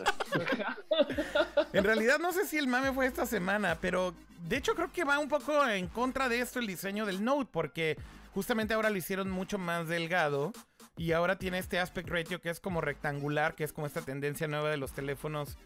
En 1.74 1.84
realidad 1.84 2.20
no 2.20 2.32
sé 2.32 2.46
si 2.46 2.58
el 2.58 2.68
mame 2.68 2.92
fue 2.92 3.06
esta 3.06 3.26
semana, 3.26 3.78
pero 3.80 4.14
de 4.48 4.58
hecho 4.58 4.76
creo 4.76 4.92
que 4.92 5.04
va 5.04 5.20
un 5.20 5.28
poco 5.28 5.68
en 5.68 5.88
contra 5.88 6.30
de 6.30 6.40
esto 6.40 6.60
el 6.60 6.68
diseño 6.68 7.06
del 7.06 7.24
Note, 7.24 7.50
porque 7.52 7.98
justamente 8.34 8.74
ahora 8.74 8.90
lo 8.90 8.98
hicieron 8.98 9.30
mucho 9.30 9.58
más 9.58 9.88
delgado 9.88 10.54
y 10.98 11.12
ahora 11.12 11.38
tiene 11.38 11.60
este 11.60 11.80
aspect 11.80 12.10
ratio 12.10 12.42
que 12.42 12.50
es 12.50 12.60
como 12.60 12.82
rectangular, 12.82 13.54
que 13.56 13.64
es 13.64 13.72
como 13.72 13.86
esta 13.86 14.02
tendencia 14.02 14.48
nueva 14.48 14.70
de 14.72 14.78
los 14.78 14.94
teléfonos. 14.94 15.58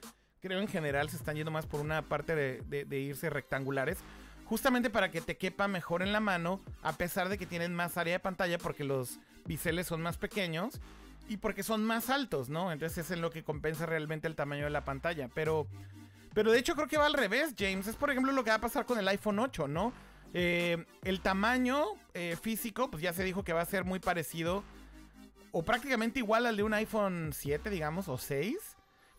Creo 0.41 0.59
en 0.59 0.67
general 0.67 1.09
se 1.09 1.15
están 1.15 1.37
yendo 1.37 1.51
más 1.51 1.65
por 1.65 1.79
una 1.79 2.01
parte 2.01 2.35
de, 2.35 2.99
irse 2.99 3.29
rectangulares. 3.29 3.99
Justamente 4.45 4.89
para 4.89 5.09
que 5.09 5.21
te 5.21 5.37
quepa 5.37 5.69
mejor 5.69 6.01
en 6.01 6.11
la 6.11 6.19
mano, 6.19 6.61
a 6.83 6.93
pesar 6.93 7.29
de 7.29 7.37
que 7.37 7.45
tienen 7.45 7.73
más 7.73 7.97
área 7.97 8.13
de 8.13 8.19
pantalla, 8.19 8.57
porque 8.57 8.83
los 8.83 9.19
biseles 9.45 9.87
son 9.87 10.01
más 10.01 10.17
pequeños 10.17 10.81
y 11.29 11.37
porque 11.37 11.63
son 11.63 11.85
más 11.85 12.09
altos, 12.09 12.49
¿no? 12.49 12.73
Entonces 12.73 13.05
es 13.05 13.11
en 13.11 13.21
lo 13.21 13.29
que 13.29 13.43
compensa 13.43 13.85
realmente 13.85 14.27
el 14.27 14.35
tamaño 14.35 14.65
de 14.65 14.71
la 14.71 14.83
pantalla. 14.83 15.29
Pero, 15.33 15.67
pero 16.33 16.51
de 16.51 16.59
hecho 16.59 16.75
creo 16.75 16.89
que 16.89 16.97
va 16.97 17.05
al 17.05 17.13
revés, 17.13 17.55
James. 17.57 17.87
Es 17.87 17.95
por 17.95 18.11
ejemplo 18.11 18.33
lo 18.33 18.43
que 18.43 18.49
va 18.49 18.57
a 18.57 18.61
pasar 18.61 18.85
con 18.85 18.99
el 18.99 19.07
iPhone 19.07 19.39
8, 19.39 19.69
¿no? 19.69 19.93
Eh, 20.33 20.85
el 21.03 21.21
tamaño 21.21 21.85
eh, 22.13 22.35
físico, 22.41 22.91
pues 22.91 23.01
ya 23.01 23.13
se 23.13 23.23
dijo 23.23 23.45
que 23.45 23.53
va 23.53 23.61
a 23.61 23.65
ser 23.65 23.85
muy 23.85 23.99
parecido 23.99 24.65
o 25.51 25.63
prácticamente 25.63 26.19
igual 26.19 26.45
al 26.45 26.55
de 26.57 26.63
un 26.63 26.73
iPhone 26.73 27.31
7, 27.33 27.69
digamos, 27.69 28.07
o 28.07 28.17
6. 28.17 28.55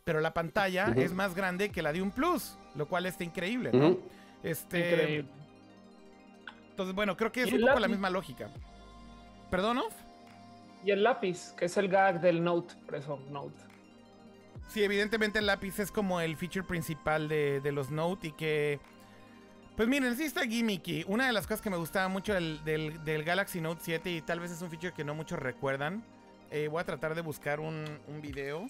Pero 0.04 0.20
la 0.20 0.34
pantalla 0.34 0.92
es 0.96 1.12
más 1.12 1.34
grande 1.34 1.70
que 1.70 1.80
la 1.80 1.92
de 1.92 2.02
un 2.02 2.10
Plus, 2.10 2.58
lo 2.74 2.88
cual 2.88 3.06
está 3.06 3.22
increíble, 3.22 3.70
¿no? 3.72 3.98
Este, 4.42 4.78
Increíble. 4.90 5.28
Entonces, 6.70 6.94
bueno, 6.94 7.16
creo 7.16 7.30
que 7.30 7.42
es 7.42 7.50
¿Y 7.52 7.54
un 7.54 7.60
poco 7.60 7.78
la 7.78 7.86
misma 7.88 8.10
lógica. 8.10 8.50
¿Perdón, 9.50 9.78
Off? 9.78 9.94
Y 10.84 10.90
el 10.90 11.04
lápiz, 11.04 11.52
que 11.56 11.66
es 11.66 11.76
el 11.76 11.88
gag 11.88 12.20
del 12.20 12.42
Note, 12.42 12.74
por 12.86 12.96
eso 12.96 13.20
Note. 13.30 13.54
Sí, 14.68 14.82
evidentemente 14.82 15.38
el 15.38 15.46
lápiz 15.46 15.78
es 15.78 15.92
como 15.92 16.20
el 16.20 16.36
feature 16.36 16.66
principal 16.66 17.28
de, 17.28 17.60
de 17.60 17.72
los 17.72 17.90
Note 17.90 18.28
y 18.28 18.32
que... 18.32 18.80
Pues 19.76 19.88
miren, 19.88 20.16
sí 20.16 20.24
está 20.24 20.42
gimmicky. 20.46 21.04
Una 21.06 21.26
de 21.26 21.32
las 21.32 21.46
cosas 21.46 21.62
que 21.62 21.70
me 21.70 21.76
gustaba 21.76 22.08
mucho 22.08 22.34
del, 22.34 22.62
del- 22.64 23.04
del 23.04 23.22
Galaxy 23.24 23.60
Note 23.60 23.80
7 23.84 24.10
y 24.10 24.20
tal 24.22 24.40
vez 24.40 24.50
es 24.50 24.60
un 24.62 24.68
feature 24.70 24.92
que 24.92 25.04
no 25.04 25.14
muchos 25.14 25.38
recuerdan. 25.38 26.04
Eh, 26.52 26.68
voy 26.68 26.80
a 26.80 26.84
tratar 26.84 27.14
de 27.14 27.22
buscar 27.22 27.60
un, 27.60 27.84
un 28.06 28.20
video. 28.20 28.66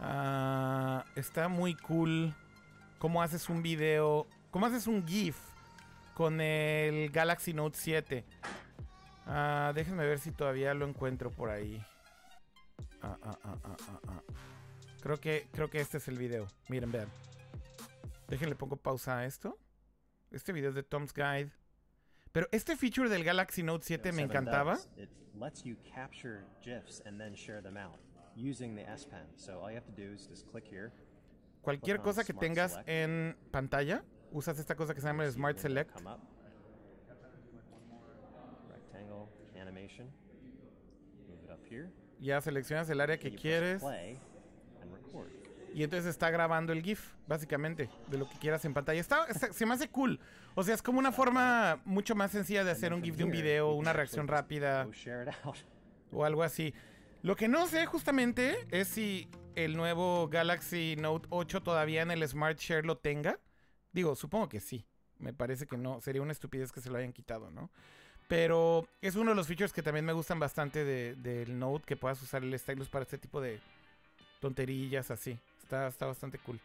Ah, 0.00 1.04
está 1.14 1.48
muy 1.48 1.74
cool 1.74 2.34
cómo 2.98 3.22
haces 3.22 3.48
un 3.48 3.62
video, 3.62 4.26
cómo 4.50 4.66
haces 4.66 4.86
un 4.86 5.06
GIF 5.06 5.36
con 6.14 6.40
el 6.40 7.10
Galaxy 7.10 7.52
Note 7.52 7.76
7. 7.78 8.24
Ah, 9.26 9.72
déjenme 9.74 10.06
ver 10.06 10.18
si 10.18 10.32
todavía 10.32 10.72
lo 10.72 10.86
encuentro 10.86 11.30
por 11.30 11.50
ahí. 11.50 11.84
Ah, 13.02 13.18
ah, 13.22 13.38
ah, 13.44 13.58
ah, 13.64 13.76
ah, 13.88 14.00
ah. 14.08 14.22
Creo 15.02 15.20
que, 15.20 15.48
creo 15.52 15.68
que 15.68 15.80
este 15.80 15.98
es 15.98 16.08
el 16.08 16.16
video. 16.16 16.46
Miren, 16.68 16.90
vean. 16.90 17.08
Déjenle 18.28 18.54
pongo 18.54 18.76
pausa 18.76 19.18
a 19.18 19.26
esto. 19.26 19.58
Este 20.30 20.52
video 20.52 20.70
es 20.70 20.74
de 20.74 20.82
Tom's 20.82 21.12
Guide. 21.12 21.52
Pero 22.34 22.46
este 22.52 22.76
feature 22.76 23.08
del 23.08 23.24
Galaxy 23.24 23.62
Note 23.62 23.82
7 23.82 24.12
me 24.12 24.22
encantaba. 24.22 24.74
does. 24.74 24.90
It 24.98 25.08
lets 25.40 25.64
you 25.64 25.76
capture 25.94 26.44
GIFs 26.62 27.00
and 27.06 27.18
then 27.18 27.34
share 27.34 27.62
them 27.62 27.78
out 27.78 27.98
using 28.36 28.76
the 28.76 28.86
S 28.86 29.06
Pen. 29.06 29.24
So 29.36 29.60
all 29.62 29.70
you 29.70 29.76
have 29.76 29.86
to 29.86 29.96
do 29.96 30.12
is 30.12 30.26
just 30.26 30.46
click 30.50 30.66
here 30.68 30.92
cualquier 31.64 32.00
cosa 32.00 32.24
que 32.24 32.34
tengas 32.34 32.78
en 32.86 33.36
pantalla, 33.50 34.04
usas 34.30 34.58
esta 34.58 34.76
cosa 34.76 34.94
que 34.94 35.00
se 35.00 35.06
llama 35.06 35.28
Smart 35.30 35.58
Select. 35.58 35.92
Come 35.92 36.10
up. 36.10 36.20
Rectangle 38.70 39.28
animation. 39.60 40.12
Move 41.26 41.42
it 41.44 41.50
up 41.50 41.64
here. 41.68 41.90
Ya 42.20 42.40
seleccionas 42.40 42.88
el 42.90 43.00
área 43.00 43.18
que 43.18 43.34
quieres. 43.34 43.82
Y 45.74 45.82
entonces 45.82 46.08
está 46.08 46.30
grabando 46.30 46.72
el 46.72 46.82
GIF, 46.82 47.10
básicamente, 47.26 47.90
de 48.06 48.16
lo 48.18 48.28
que 48.28 48.38
quieras 48.38 48.64
en 48.64 48.72
pantalla. 48.72 49.00
Está, 49.00 49.24
está- 49.26 49.52
se 49.52 49.66
me 49.66 49.74
hace 49.74 49.88
cool. 49.88 50.20
O 50.54 50.62
sea, 50.62 50.74
es 50.74 50.82
como 50.82 50.98
una 50.98 51.12
forma 51.12 51.80
mucho 51.84 52.14
más 52.14 52.30
sencilla 52.30 52.64
de 52.64 52.70
hacer 52.70 52.94
un 52.94 53.02
GIF 53.02 53.16
de 53.16 53.24
un 53.24 53.30
video, 53.42 53.72
una 53.72 53.92
reacción 53.92 54.28
rápida 54.28 54.86
out. 55.44 55.56
o 56.12 56.24
algo 56.24 56.42
así. 56.42 56.72
Lo 57.22 57.36
que 57.36 57.48
no 57.48 57.66
sé 57.66 57.86
justamente 57.86 58.56
es 58.70 58.86
si 58.88 59.28
el 59.56 59.76
nuevo 59.76 60.28
Galaxy 60.28 60.94
Note 60.96 61.26
8 61.30 61.62
todavía 61.62 62.02
en 62.02 62.10
el 62.10 62.26
Smart 62.28 62.58
Share 62.58 62.84
lo 62.86 62.98
tenga. 62.98 63.40
Digo, 63.92 64.14
supongo 64.14 64.48
que 64.48 64.60
sí. 64.60 64.86
Me 65.18 65.32
parece 65.32 65.66
que 65.66 65.76
no. 65.76 66.00
Sería 66.00 66.22
una 66.22 66.32
estupidez 66.32 66.70
que 66.70 66.80
se 66.80 66.90
lo 66.90 66.98
hayan 66.98 67.12
quitado, 67.12 67.50
¿no? 67.50 67.70
Pero 68.28 68.86
es 69.00 69.16
uno 69.16 69.30
de 69.30 69.36
los 69.36 69.46
features 69.46 69.72
que 69.72 69.82
también 69.82 70.04
me 70.04 70.12
gustan 70.12 70.38
bastante 70.38 70.84
de- 70.84 71.14
del 71.16 71.58
Note, 71.58 71.84
que 71.86 71.96
puedas 71.96 72.20
usar 72.22 72.42
el 72.42 72.58
stylus 72.58 72.88
para 72.88 73.02
este 73.04 73.18
tipo 73.18 73.40
de 73.40 73.60
tonterillas 74.40 75.10
así. 75.10 75.38
Está, 75.64 75.88
está 75.88 76.06
bastante 76.06 76.38
cool. 76.38 76.60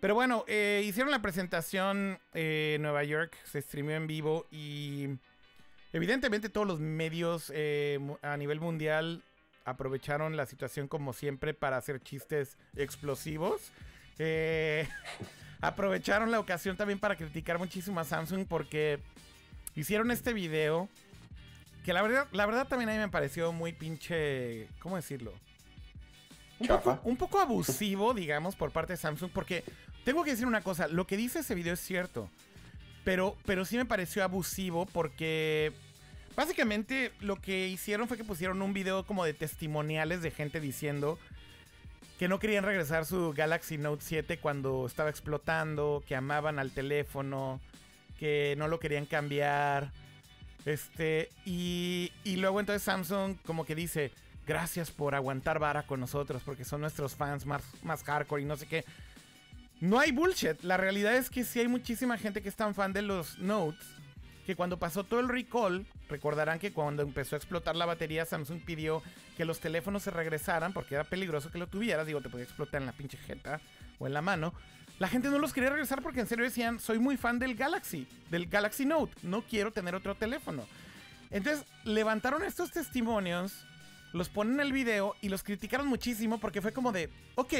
Pero 0.00 0.14
bueno, 0.14 0.44
eh, 0.46 0.82
hicieron 0.84 1.10
la 1.10 1.22
presentación 1.22 2.18
en 2.34 2.82
Nueva 2.82 3.04
York, 3.04 3.36
se 3.44 3.62
streamió 3.62 3.96
en 3.96 4.06
vivo 4.06 4.46
y 4.50 5.08
evidentemente 5.94 6.50
todos 6.50 6.66
los 6.66 6.78
medios 6.78 7.50
eh, 7.54 7.98
a 8.20 8.36
nivel 8.36 8.60
mundial 8.60 9.22
aprovecharon 9.64 10.36
la 10.36 10.44
situación 10.44 10.88
como 10.88 11.14
siempre 11.14 11.54
para 11.54 11.78
hacer 11.78 12.02
chistes 12.02 12.58
explosivos. 12.76 13.72
Eh, 14.18 14.86
aprovecharon 15.62 16.30
la 16.30 16.38
ocasión 16.38 16.76
también 16.76 16.98
para 16.98 17.16
criticar 17.16 17.58
muchísimo 17.58 17.98
a 17.98 18.04
Samsung 18.04 18.46
porque 18.46 19.00
hicieron 19.74 20.10
este 20.10 20.34
video 20.34 20.90
que 21.82 21.94
la 21.94 22.02
verdad, 22.02 22.28
la 22.32 22.44
verdad 22.44 22.68
también 22.68 22.90
a 22.90 22.92
mí 22.92 22.98
me 22.98 23.08
pareció 23.08 23.52
muy 23.52 23.72
pinche, 23.72 24.68
¿cómo 24.80 24.96
decirlo? 24.96 25.32
Un 26.60 26.66
Chafa. 26.66 26.96
poco, 26.96 27.08
un 27.08 27.16
poco 27.16 27.40
abusivo, 27.40 28.14
digamos, 28.14 28.54
por 28.56 28.70
parte 28.70 28.92
de 28.92 28.96
Samsung, 28.96 29.30
porque 29.32 29.64
tengo 30.04 30.22
que 30.22 30.30
decir 30.30 30.46
una 30.46 30.60
cosa, 30.62 30.88
lo 30.88 31.06
que 31.06 31.16
dice 31.16 31.40
ese 31.40 31.54
video 31.54 31.74
es 31.74 31.80
cierto, 31.80 32.30
pero, 33.04 33.36
pero 33.44 33.64
sí 33.64 33.76
me 33.76 33.84
pareció 33.84 34.22
abusivo 34.24 34.86
porque 34.86 35.72
básicamente 36.36 37.12
lo 37.20 37.36
que 37.36 37.68
hicieron 37.68 38.08
fue 38.08 38.16
que 38.16 38.24
pusieron 38.24 38.62
un 38.62 38.72
video 38.72 39.04
como 39.04 39.24
de 39.24 39.34
testimoniales 39.34 40.22
de 40.22 40.30
gente 40.30 40.60
diciendo 40.60 41.18
que 42.18 42.28
no 42.28 42.38
querían 42.38 42.64
regresar 42.64 43.04
su 43.04 43.32
Galaxy 43.32 43.76
Note 43.76 44.02
7 44.04 44.38
cuando 44.38 44.86
estaba 44.86 45.10
explotando, 45.10 46.02
que 46.06 46.14
amaban 46.14 46.58
al 46.58 46.70
teléfono, 46.70 47.60
que 48.18 48.54
no 48.56 48.68
lo 48.68 48.78
querían 48.78 49.06
cambiar. 49.06 49.90
Este, 50.64 51.28
y, 51.44 52.12
y 52.22 52.36
luego 52.36 52.60
entonces 52.60 52.82
Samsung 52.82 53.36
como 53.44 53.66
que 53.66 53.74
dice, 53.74 54.12
gracias 54.46 54.90
por 54.90 55.14
aguantar 55.14 55.58
vara 55.58 55.84
con 55.84 56.00
nosotros, 56.00 56.42
porque 56.44 56.64
son 56.64 56.80
nuestros 56.80 57.14
fans 57.14 57.46
más, 57.46 57.62
más 57.82 58.02
hardcore 58.02 58.42
y 58.42 58.44
no 58.44 58.56
sé 58.56 58.66
qué. 58.66 58.84
No 59.80 59.98
hay 59.98 60.12
bullshit. 60.12 60.62
La 60.62 60.76
realidad 60.76 61.14
es 61.16 61.30
que 61.30 61.44
sí 61.44 61.60
hay 61.60 61.68
muchísima 61.68 62.16
gente 62.16 62.42
que 62.42 62.48
es 62.48 62.56
tan 62.56 62.74
fan 62.74 62.92
de 62.92 63.02
los 63.02 63.38
Notes 63.38 63.86
que 64.44 64.56
cuando 64.56 64.78
pasó 64.78 65.04
todo 65.04 65.20
el 65.20 65.28
recall, 65.28 65.86
recordarán 66.08 66.58
que 66.58 66.72
cuando 66.72 67.02
empezó 67.02 67.34
a 67.34 67.38
explotar 67.38 67.76
la 67.76 67.86
batería, 67.86 68.26
Samsung 68.26 68.60
pidió 68.64 69.02
que 69.36 69.44
los 69.44 69.58
teléfonos 69.58 70.02
se 70.02 70.10
regresaran 70.10 70.72
porque 70.72 70.94
era 70.94 71.04
peligroso 71.04 71.50
que 71.50 71.58
lo 71.58 71.66
tuvieras. 71.66 72.06
Digo, 72.06 72.20
te 72.20 72.28
podía 72.28 72.44
explotar 72.44 72.80
en 72.80 72.86
la 72.86 72.92
pinche 72.92 73.16
jeta 73.16 73.60
o 73.98 74.06
en 74.06 74.12
la 74.12 74.22
mano. 74.22 74.52
La 74.98 75.08
gente 75.08 75.28
no 75.28 75.38
los 75.38 75.52
quería 75.52 75.70
regresar 75.70 76.02
porque 76.02 76.20
en 76.20 76.26
serio 76.26 76.44
decían, 76.44 76.78
soy 76.78 76.98
muy 76.98 77.16
fan 77.16 77.38
del 77.38 77.56
Galaxy, 77.56 78.06
del 78.30 78.46
Galaxy 78.46 78.84
Note, 78.84 79.12
no 79.22 79.42
quiero 79.42 79.72
tener 79.72 79.94
otro 79.94 80.14
teléfono. 80.14 80.66
Entonces 81.30 81.66
levantaron 81.84 82.44
estos 82.44 82.70
testimonios, 82.70 83.66
los 84.14 84.28
ponen 84.28 84.54
en 84.54 84.60
el 84.60 84.72
video 84.72 85.16
y 85.20 85.28
los 85.28 85.42
criticaron 85.42 85.88
muchísimo 85.88 86.38
porque 86.38 86.62
fue 86.62 86.72
como 86.72 86.92
de, 86.92 87.10
ok, 87.34 87.52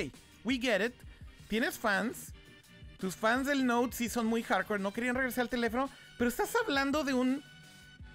we 0.45 0.59
get 0.59 0.87
it, 0.87 0.95
tienes 1.49 1.77
fans, 1.77 2.33
tus 2.99 3.17
fans 3.17 3.49
del 3.49 3.67
Note 3.67 3.95
sí 3.95 4.09
son 4.09 4.27
muy 4.27 4.43
hardcore, 4.45 4.81
no 4.81 4.93
querían 4.93 5.17
regresar 5.17 5.43
al 5.43 5.49
teléfono, 5.49 5.91
pero 6.17 6.29
estás 6.29 6.55
hablando 6.63 7.03
de 7.03 7.13
un 7.13 7.43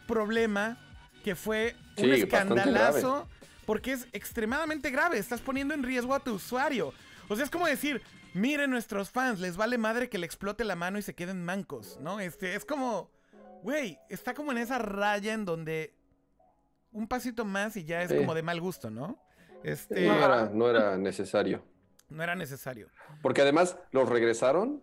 problema 0.08 0.78
que 1.22 1.36
fue 1.36 1.76
un 1.98 2.06
Sí, 2.06 2.12
escandalazo 2.12 3.28
porque 3.66 3.92
es 3.92 4.08
extremadamente 4.14 4.90
grave, 4.90 5.18
estás 5.20 5.42
poniendo 5.42 5.74
en 5.74 5.84
riesgo 5.84 6.16
a 6.16 6.22
tu 6.22 6.36
usuario. 6.36 6.94
O 7.28 7.36
sea, 7.36 7.44
es 7.44 7.52
como 7.52 7.68
decir, 7.68 8.02
miren 8.34 8.72
nuestros 8.72 9.10
fans, 9.10 9.42
les 9.42 9.58
vale 9.58 9.78
madre 9.78 10.10
que 10.10 10.18
le 10.18 10.26
explote 10.26 10.64
la 10.64 10.78
mano 10.78 10.98
y 10.98 11.02
se 11.02 11.14
queden 11.14 11.44
mancos, 11.44 12.00
¿no? 12.00 12.22
Este, 12.22 12.56
es 12.56 12.64
como, 12.64 13.12
güey, 13.64 14.00
está 14.08 14.34
como 14.34 14.54
en 14.54 14.60
esa 14.60 14.78
raya 14.80 15.34
en 15.34 15.44
donde 15.44 15.99
un 16.92 17.08
pasito 17.08 17.46
más 17.46 17.76
y 17.78 17.84
ya 17.86 18.02
es 18.04 18.10
Sí. 18.10 18.18
como 18.18 18.34
de 18.36 18.42
mal 18.44 18.60
gusto, 18.62 18.90
¿no? 18.90 19.18
Este, 19.64 20.08
No 20.08 20.14
era, 20.16 20.50
no 20.50 20.70
era 20.70 20.98
necesario. 20.98 21.64
no 22.10 22.24
era 22.24 22.36
necesario. 22.36 22.88
Porque 23.22 23.42
además 23.42 23.78
los 23.92 24.08
regresaron. 24.10 24.82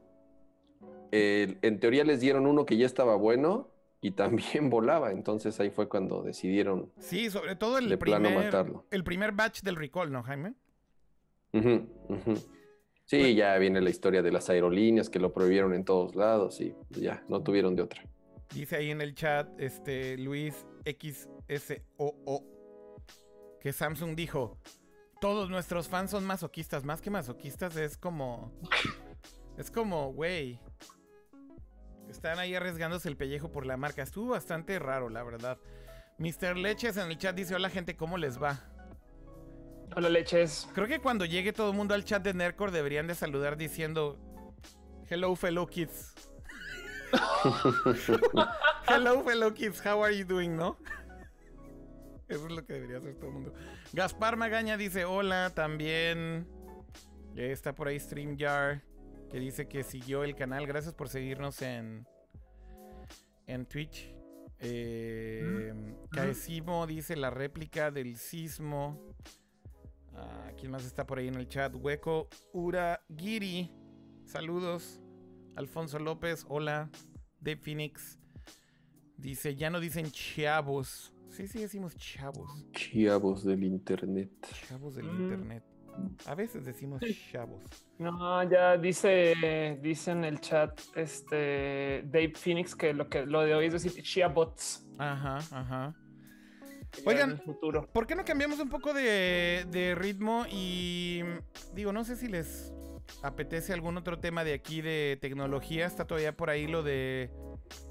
eh, 1.13 1.57
en 1.63 1.79
teoría 1.79 2.03
les 2.05 2.21
dieron 2.21 2.47
uno 2.47 2.67
que 2.67 2.77
ya 2.77 2.85
estaba 2.85 3.15
bueno 3.17 3.71
y 4.01 4.11
también 4.11 4.69
volaba. 4.71 5.13
Entonces 5.13 5.59
ahí 5.61 5.71
fue 5.71 5.89
cuando 5.89 6.23
decidieron. 6.23 6.93
Sí, 6.99 7.31
sobre 7.31 7.55
todo 7.57 7.79
el 7.79 7.89
De 7.89 7.97
plano 7.97 8.29
primer, 8.29 8.45
matarlo. 8.47 8.87
el 8.91 9.05
primer 9.05 9.31
batch 9.33 9.63
del 9.63 9.77
recall, 9.77 10.11
¿no, 10.13 10.23
Jaime? 10.25 10.55
Sí, 11.53 13.19
Pues- 13.21 13.37
ya 13.37 13.57
viene 13.59 13.81
la 13.81 13.91
historia 13.91 14.21
de 14.23 14.33
las 14.33 14.51
aerolíneas 14.51 15.09
que 15.09 15.21
lo 15.21 15.33
prohibieron 15.33 15.75
en 15.75 15.85
todos 15.85 16.17
lados 16.17 16.61
y 16.61 16.75
ya 16.91 17.23
no 17.29 17.43
tuvieron 17.43 17.77
de 17.77 17.83
otra. 17.83 18.03
Dice 18.53 18.77
ahí 18.77 18.91
en 18.91 19.01
el 19.01 19.15
chat, 19.15 19.49
este, 19.61 20.19
Luis 20.19 20.67
XSOO, 20.87 22.45
que 23.61 23.73
Samsung 23.73 24.15
dijo, 24.15 24.59
todos 25.21 25.51
nuestros 25.51 25.89
fans 25.89 26.11
son 26.13 26.25
masoquistas, 26.25 26.85
más 26.85 27.01
que 27.01 27.11
masoquistas 27.11 27.77
es 27.77 27.97
como, 27.97 28.53
es 29.59 29.71
como, 29.71 30.13
güey, 30.13 30.61
están 32.09 32.39
ahí 32.39 32.55
arriesgándose 32.55 33.09
el 33.09 33.17
pellejo 33.17 33.51
por 33.51 33.67
la 33.67 33.77
marca. 33.77 34.03
Estuvo 34.03 34.31
bastante 34.31 34.79
raro, 34.79 35.09
la 35.09 35.25
verdad. 35.25 35.59
Mr. 36.19 36.57
Leches 36.57 36.97
en 36.97 37.11
el 37.11 37.19
chat 37.19 37.35
dice, 37.35 37.55
hola 37.55 37.69
gente, 37.69 37.97
¿cómo 37.97 38.17
les 38.17 38.41
va? 38.41 38.61
Hola, 39.95 40.09
leches. 40.09 40.69
Creo 40.75 40.87
que 40.87 41.01
cuando 41.01 41.25
llegue 41.25 41.53
todo 41.53 41.71
el 41.71 41.77
mundo 41.77 41.95
al 41.95 42.05
chat 42.05 42.23
de 42.23 42.35
Nerdcore 42.35 42.73
deberían 42.73 43.07
de 43.07 43.15
saludar 43.15 43.57
diciendo 43.57 44.19
Hello 45.09 45.35
fellow 45.37 45.67
kids. 45.67 46.15
Hello 48.89 49.23
fellow 49.25 49.53
kids, 49.53 49.81
how 49.85 50.03
are 50.03 50.17
you 50.17 50.25
doing, 50.25 50.57
¿no? 50.57 50.77
Eso 52.29 52.47
es 52.47 52.53
lo 52.53 52.65
que 52.65 52.75
debería 52.75 52.99
hacer 52.99 53.15
todo 53.17 53.29
el 53.29 53.33
mundo. 53.35 53.55
Gaspar 53.93 54.37
Magaña 54.37 54.77
dice 54.77 55.05
hola 55.05 55.51
también. 55.55 56.49
Está 57.37 57.75
por 57.75 57.89
ahí 57.89 58.01
StreamYard 58.01 58.81
que 59.31 59.39
dice 59.39 59.69
que 59.69 59.83
siguió 59.83 60.25
el 60.25 60.35
canal. 60.35 60.67
Gracias 60.67 60.95
por 60.95 61.09
seguirnos 61.09 61.63
en 61.63 62.07
en 63.47 63.67
Twitch. 63.67 64.13
Eh, 64.59 65.95
Caesimo 66.11 66.87
dice 66.87 67.15
la 67.17 67.31
réplica 67.31 67.91
del 67.91 68.17
sismo. 68.17 69.15
Ah, 70.15 70.51
¿Quién 70.59 70.73
más 70.73 70.85
está 70.85 71.07
por 71.07 71.19
ahí 71.19 71.29
en 71.29 71.35
el 71.35 71.49
chat? 71.49 71.75
Hueco 71.75 72.29
Uragiri. 72.53 73.71
Saludos. 74.25 75.01
Alfonso 75.57 75.99
López, 75.99 76.45
hola. 76.49 76.91
De 77.41 77.57
Phoenix. 77.57 78.19
Dice, 79.17 79.57
ya 79.57 79.71
no 79.71 79.81
dicen 79.81 80.11
chavos. 80.11 81.13
Sí, 81.31 81.47
sí, 81.49 81.59
decimos 81.61 81.97
chavos. 81.97 82.65
Chiavos 82.73 83.45
del 83.45 83.65
internet. 83.65 84.31
Chavos 84.69 84.95
del 84.97 85.07
Mm. 85.07 85.23
internet. 85.23 85.65
A 86.27 86.35
veces 86.35 86.65
decimos 86.65 87.01
chavos. 87.33 87.63
No, 87.99 88.43
ya 88.51 88.77
dice, 88.77 89.79
dice 89.83 90.11
en 90.11 90.25
el 90.25 90.41
chat 90.41 90.79
este 90.95 92.03
Dave 92.05 92.35
Phoenix 92.35 92.75
que 92.75 92.93
lo 92.93 93.09
que 93.09 93.25
lo 93.25 93.41
de 93.41 93.55
hoy 93.55 93.67
es 93.67 93.73
decir 93.73 93.93
Shia 94.03 94.29
Bots. 94.29 94.87
Ajá, 94.99 95.39
ajá. 95.51 95.95
Oigan. 97.07 97.39
futuro. 97.43 97.91
¿Por 97.93 98.07
qué 98.07 98.15
no 98.15 98.25
cambiamos 98.27 98.59
un 98.61 98.69
poco 98.69 98.93
de, 98.93 99.67
de 99.71 99.95
ritmo? 99.95 100.45
Y 100.51 101.23
digo, 101.75 101.93
no 101.93 102.05
sé 102.05 102.17
si 102.17 102.29
les 102.29 102.73
apetece 103.23 103.73
algún 103.73 103.97
otro 103.97 104.19
tema 104.19 104.45
de 104.45 104.55
aquí 104.55 104.83
de 104.83 105.19
tecnología. 105.21 105.87
Está 105.87 106.07
todavía 106.07 106.37
por 106.37 106.51
ahí 106.51 106.67
lo 106.67 106.83
de 106.83 107.31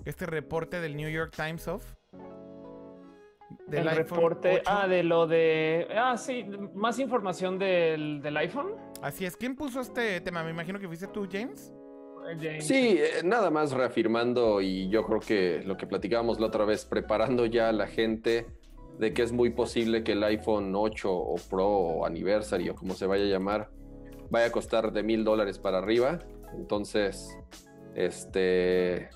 este 0.05 0.26
reporte 0.26 0.80
del 0.80 0.95
New 0.95 1.09
York 1.09 1.34
Times 1.36 1.68
of. 1.68 1.84
el 3.72 3.88
iPhone 3.88 3.95
reporte, 3.95 4.51
8. 4.61 4.63
ah, 4.66 4.88
de 4.88 5.03
lo 5.03 5.28
de, 5.28 5.88
ah, 5.95 6.18
sí, 6.18 6.45
más 6.74 6.99
información 6.99 7.57
del, 7.59 8.22
del 8.22 8.38
iPhone. 8.38 8.74
Así 9.01 9.26
es. 9.26 9.36
¿Quién 9.36 9.55
puso 9.55 9.82
este 9.82 10.22
tema? 10.22 10.43
Me 10.43 10.51
imagino 10.51 10.80
que 10.80 10.88
fuiste 10.88 11.07
tú, 11.07 11.28
James. 11.32 11.72
Eh, 12.30 12.38
James. 12.41 12.68
Sí, 12.68 12.97
eh, 12.99 13.22
nada 13.24 13.51
más 13.51 13.72
reafirmando 13.72 14.61
y 14.61 14.89
yo 14.89 15.05
creo 15.05 15.20
que 15.20 15.61
lo 15.66 15.78
que 15.78 15.86
platicábamos 15.86 16.39
la 16.39 16.47
otra 16.47 16.66
vez, 16.66 16.86
preparando 16.86 17.45
ya 17.45 17.70
a 17.70 17.72
la 17.72 17.88
gente 17.88 18.47
de 18.97 19.13
que 19.13 19.24
es 19.24 19.32
muy 19.32 19.49
posible 19.49 20.03
que 20.03 20.13
el 20.13 20.24
iPhone 20.24 20.74
8 20.74 21.11
o 21.11 21.36
Pro 21.49 21.68
o 21.68 22.05
Anniversary 22.05 22.70
o 22.70 22.76
como 22.76 22.93
se 22.93 23.05
vaya 23.05 23.26
a 23.26 23.28
llamar 23.28 23.70
vaya 24.30 24.47
a 24.47 24.51
costar 24.51 24.91
de 24.91 25.03
mil 25.03 25.23
dólares 25.23 25.59
para 25.59 25.78
arriba. 25.80 26.19
Entonces, 26.55 27.38
este, 27.95 29.09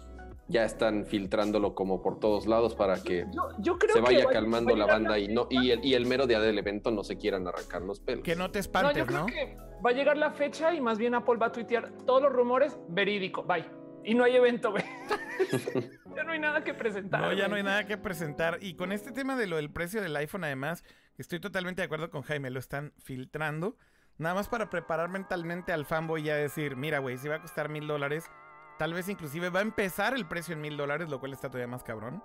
ya 0.47 0.65
están 0.65 1.05
filtrándolo 1.05 1.75
como 1.75 2.01
por 2.01 2.19
todos 2.19 2.47
lados 2.47 2.75
para 2.75 3.01
que 3.03 3.25
Yo, 3.31 3.41
yo 3.59 3.77
creo 3.77 3.95
se 3.95 4.01
vaya 4.01 4.25
va- 4.25 4.31
calmando 4.31 4.71
va 4.71 4.77
la 4.79 4.85
banda 4.87 5.19
y 5.19 5.27
no 5.27 5.47
y 5.49 5.71
el, 5.71 5.85
y 5.85 5.93
el 5.93 6.05
mero 6.05 6.25
día 6.27 6.39
del 6.39 6.57
evento 6.57 6.91
no 6.91 7.03
se 7.03 7.17
quieran 7.17 7.47
arrancar 7.47 7.81
los 7.83 7.99
pelos. 7.99 8.23
Que 8.23 8.35
no 8.35 8.49
te 8.51 8.59
No, 8.59 8.61
espantes, 8.61 8.97
yo 8.97 9.05
creo 9.05 9.19
¿no? 9.19 9.25
que 9.27 9.57
va 9.85 9.91
a 9.91 9.93
llegar 9.93 10.17
la 10.17 10.31
fecha 10.31 10.73
y 10.73 10.81
más 10.81 10.97
bien 10.97 11.13
Apple 11.15 11.35
va 11.37 11.47
a 11.47 11.51
tuitear 11.51 11.91
todos 12.05 12.21
los 12.23 12.31
rumores 12.33 12.77
verídico. 12.89 13.43
Bye. 13.43 13.65
Y 14.03 14.13
no 14.15 14.23
hay 14.23 14.35
evento, 14.37 14.71
güey. 14.71 14.83
ya 16.15 16.23
no 16.23 16.31
hay 16.31 16.39
nada 16.39 16.63
que 16.63 16.73
presentar. 16.73 17.21
No, 17.21 17.33
ya 17.33 17.47
no 17.47 17.55
hay 17.55 17.63
nada 17.63 17.85
que 17.85 17.97
presentar. 17.97 18.57
Y 18.61 18.75
con 18.75 18.91
este 18.91 19.11
tema 19.11 19.35
de 19.35 19.45
lo 19.45 19.57
del 19.57 19.69
precio 19.69 20.01
del 20.01 20.15
iPhone, 20.15 20.45
además, 20.45 20.83
estoy 21.17 21.39
totalmente 21.39 21.81
de 21.81 21.85
acuerdo 21.85 22.09
con 22.09 22.21
Jaime, 22.23 22.49
lo 22.49 22.59
están 22.59 22.93
filtrando. 22.97 23.75
Nada 24.19 24.35
más 24.35 24.47
para 24.49 24.69
preparar 24.69 25.09
mentalmente 25.09 25.71
al 25.71 25.85
fanboy 25.85 26.21
y 26.21 26.29
a 26.29 26.35
decir, 26.35 26.75
mira, 26.75 26.99
güey, 26.99 27.17
si 27.17 27.27
va 27.27 27.35
a 27.35 27.41
costar 27.41 27.69
mil 27.69 27.87
dólares, 27.87 28.29
tal 28.77 28.93
vez 28.93 29.09
inclusive 29.09 29.49
va 29.49 29.59
a 29.59 29.63
empezar 29.63 30.13
el 30.13 30.25
precio 30.27 30.53
en 30.53 30.61
mil 30.61 30.77
dólares, 30.77 31.09
lo 31.09 31.19
cual 31.19 31.33
está 31.33 31.47
todavía 31.47 31.67
más 31.67 31.83
cabrón. 31.83 32.21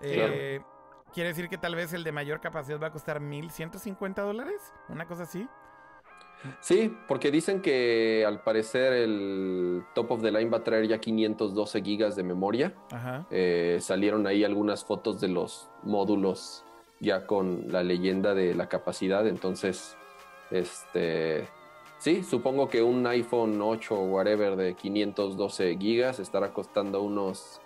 Eh, 0.00 0.60
Quiere 1.12 1.28
decir 1.30 1.48
que 1.48 1.56
tal 1.56 1.74
vez 1.74 1.92
el 1.92 2.04
de 2.04 2.12
mayor 2.12 2.40
capacidad 2.40 2.80
va 2.80 2.88
a 2.88 2.92
costar 2.92 3.20
mil 3.20 3.50
ciento 3.50 3.78
cincuenta 3.78 4.22
dólares, 4.22 4.74
una 4.88 5.06
cosa 5.06 5.22
así. 5.22 5.48
Sí, 6.60 6.94
porque 7.08 7.30
dicen 7.30 7.62
que 7.62 8.24
al 8.26 8.42
parecer 8.42 8.92
el 8.92 9.84
top 9.94 10.10
of 10.12 10.22
the 10.22 10.30
line 10.30 10.50
va 10.50 10.58
a 10.58 10.64
traer 10.64 10.86
ya 10.86 10.98
512 10.98 11.82
gigas 11.82 12.16
de 12.16 12.22
memoria. 12.22 12.74
Ajá. 12.92 13.26
Eh, 13.30 13.78
salieron 13.80 14.26
ahí 14.26 14.44
algunas 14.44 14.84
fotos 14.84 15.20
de 15.20 15.28
los 15.28 15.70
módulos 15.82 16.64
ya 17.00 17.26
con 17.26 17.72
la 17.72 17.82
leyenda 17.82 18.34
de 18.34 18.54
la 18.54 18.68
capacidad. 18.68 19.26
Entonces, 19.26 19.96
este, 20.50 21.48
sí, 21.98 22.22
supongo 22.22 22.68
que 22.68 22.82
un 22.82 23.06
iPhone 23.06 23.60
8 23.60 23.94
o 23.94 24.04
whatever 24.04 24.56
de 24.56 24.74
512 24.74 25.76
gigas 25.78 26.18
estará 26.18 26.52
costando 26.52 27.02
unos 27.02 27.60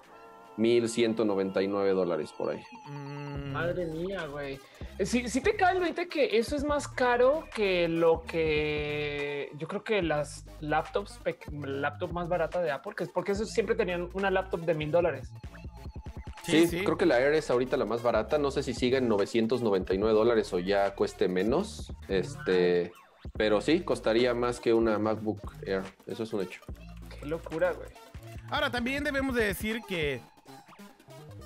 1.199 0.57 1.95
dólares 1.95 2.33
por 2.37 2.51
ahí. 2.51 2.63
Mm, 2.87 3.53
Madre 3.53 3.87
mía, 3.87 4.27
güey. 4.27 4.59
Eh, 4.99 5.07
Sí, 5.07 5.29
sí 5.29 5.41
te 5.41 5.57
cae 5.57 5.77
el 5.77 5.81
20 5.81 6.09
que 6.09 6.37
eso 6.37 6.55
es 6.55 6.65
más 6.65 6.87
caro 6.87 7.45
que 7.55 7.89
lo 7.89 8.23
que 8.23 9.51
yo 9.57 9.67
creo 9.67 9.83
que 9.83 10.03
las 10.03 10.45
laptops, 10.61 11.21
laptop 11.51 12.13
más 12.13 12.29
barata 12.29 12.61
de 12.61 12.71
Apple, 12.71 12.93
que 12.95 13.05
es 13.05 13.11
porque 13.11 13.33
esos 13.33 13.51
siempre 13.51 13.75
tenían 13.75 14.11
una 14.13 14.31
laptop 14.31 14.61
de 14.61 14.75
mil 14.75 14.91
dólares. 14.91 15.33
Sí, 16.51 16.85
creo 16.85 16.97
que 16.99 17.07
la 17.07 17.19
Air 17.21 17.35
es 17.35 17.51
ahorita 17.51 17.77
la 17.77 17.85
más 17.85 18.03
barata. 18.03 18.39
No 18.39 18.51
sé 18.51 18.63
si 18.63 18.75
sigue 18.75 18.99
en 18.99 19.09
999 19.09 20.13
dólares 20.13 20.53
o 20.53 20.59
ya 20.59 20.95
cueste 20.95 21.29
menos. 21.29 21.93
Este, 22.09 22.93
pero 23.37 23.61
sí, 23.61 23.81
costaría 23.81 24.35
más 24.35 24.61
que 24.61 24.73
una 24.75 24.99
MacBook 24.99 25.55
Air. 25.67 25.83
Eso 26.07 26.23
es 26.25 26.33
un 26.33 26.43
hecho. 26.43 26.61
Qué 27.19 27.27
locura, 27.27 27.73
güey. 27.73 27.89
Ahora, 28.51 28.71
también 28.71 29.05
debemos 29.05 29.35
de 29.35 29.45
decir 29.45 29.81
que 29.89 30.21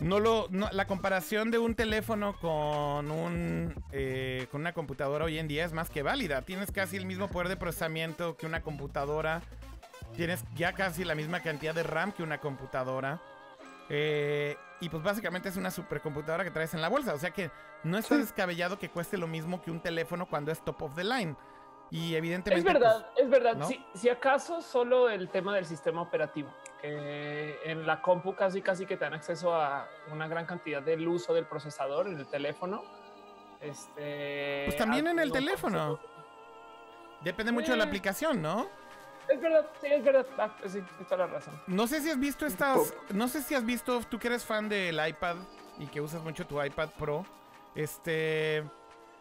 no 0.00 0.18
lo, 0.20 0.48
no- 0.50 0.68
la 0.72 0.86
comparación 0.86 1.50
de 1.50 1.58
un 1.58 1.74
teléfono 1.74 2.36
con 2.40 3.10
un 3.10 3.74
eh, 3.92 4.46
con 4.50 4.60
una 4.62 4.72
computadora 4.72 5.24
hoy 5.24 5.38
en 5.38 5.46
día 5.48 5.64
es 5.64 5.72
más 5.72 5.90
que 5.90 6.02
válida. 6.02 6.42
Tienes 6.42 6.72
casi 6.72 6.96
el 6.96 7.06
mismo 7.06 7.28
poder 7.28 7.48
de 7.48 7.56
procesamiento 7.56 8.36
que 8.36 8.46
una 8.46 8.62
computadora. 8.62 9.42
Tienes 10.16 10.44
ya 10.56 10.72
casi 10.72 11.04
la 11.04 11.14
misma 11.14 11.40
cantidad 11.40 11.74
de 11.74 11.82
RAM 11.82 12.12
que 12.12 12.22
una 12.22 12.38
computadora. 12.38 13.20
Eh, 13.90 14.56
y 14.80 14.88
pues 14.88 15.02
básicamente 15.02 15.48
es 15.48 15.56
una 15.56 15.70
supercomputadora 15.70 16.44
que 16.44 16.50
traes 16.50 16.74
en 16.74 16.82
la 16.82 16.88
bolsa. 16.88 17.14
O 17.14 17.18
sea 17.18 17.30
que 17.30 17.50
no 17.84 17.98
está 17.98 18.16
descabellado 18.16 18.78
que 18.78 18.90
cueste 18.90 19.16
lo 19.16 19.26
mismo 19.26 19.62
que 19.62 19.70
un 19.70 19.80
teléfono 19.80 20.26
cuando 20.26 20.50
es 20.52 20.62
top 20.64 20.82
of 20.82 20.94
the 20.94 21.04
line. 21.04 21.36
Y 21.90 22.14
evidentemente. 22.16 22.66
Es 22.66 22.74
verdad, 22.74 23.06
pues, 23.12 23.24
es 23.24 23.30
verdad. 23.30 23.54
¿no? 23.56 23.66
Si, 23.68 23.84
si 23.94 24.08
acaso 24.08 24.60
solo 24.62 25.08
el 25.10 25.28
tema 25.28 25.54
del 25.54 25.64
sistema 25.66 26.02
operativo, 26.02 26.52
que 26.80 27.58
en 27.64 27.86
la 27.86 28.00
compu 28.02 28.34
casi 28.34 28.62
casi 28.62 28.84
que 28.86 28.96
te 28.96 29.04
dan 29.04 29.14
acceso 29.14 29.54
a 29.54 29.86
una 30.10 30.26
gran 30.26 30.44
cantidad 30.46 30.82
del 30.82 31.06
uso 31.06 31.34
del 31.34 31.46
procesador 31.46 32.06
en 32.08 32.18
el 32.18 32.26
teléfono. 32.26 32.82
Este, 33.60 34.62
Pues 34.66 34.76
también 34.76 35.06
en 35.06 35.18
el 35.18 35.28
no, 35.28 35.34
teléfono. 35.34 36.00
Depende 37.22 37.52
mucho 37.52 37.72
de 37.72 37.78
la 37.78 37.84
Eh. 37.84 37.86
aplicación, 37.86 38.42
¿no? 38.42 38.68
Es 39.28 39.40
verdad, 39.40 39.66
sí, 39.80 39.86
es 39.90 40.04
verdad. 40.04 40.26
Ah, 40.38 40.54
pues 40.60 40.72
sí, 40.72 40.82
la 41.10 41.26
razón. 41.26 41.54
No 41.66 41.86
sé 41.86 42.00
si 42.00 42.10
has 42.10 42.18
visto 42.18 42.46
estas. 42.46 42.94
No 43.10 43.28
sé 43.28 43.42
si 43.42 43.54
has 43.54 43.64
visto, 43.64 44.00
tú 44.02 44.18
que 44.18 44.28
eres 44.28 44.44
fan 44.44 44.68
del 44.68 45.00
iPad 45.06 45.36
y 45.78 45.86
que 45.86 46.00
usas 46.00 46.22
mucho 46.22 46.46
tu 46.46 46.62
iPad 46.62 46.90
Pro. 46.98 47.24
Este. 47.74 48.64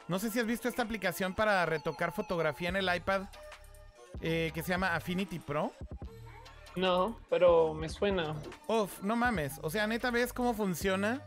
No 0.07 0.19
sé 0.19 0.29
si 0.29 0.39
has 0.39 0.45
visto 0.45 0.67
esta 0.67 0.83
aplicación 0.83 1.33
para 1.33 1.65
retocar 1.65 2.11
fotografía 2.11 2.69
en 2.69 2.75
el 2.75 2.93
iPad 2.93 3.23
eh, 4.21 4.51
que 4.53 4.61
se 4.61 4.69
llama 4.69 4.93
Affinity 4.95 5.39
Pro. 5.39 5.71
No, 6.75 7.19
pero 7.29 7.73
me 7.73 7.87
suena. 7.87 8.35
Uf, 8.67 9.01
no 9.01 9.15
mames. 9.15 9.59
O 9.61 9.69
sea, 9.69 9.87
neta, 9.87 10.11
ves 10.11 10.33
cómo 10.33 10.53
funciona 10.53 11.21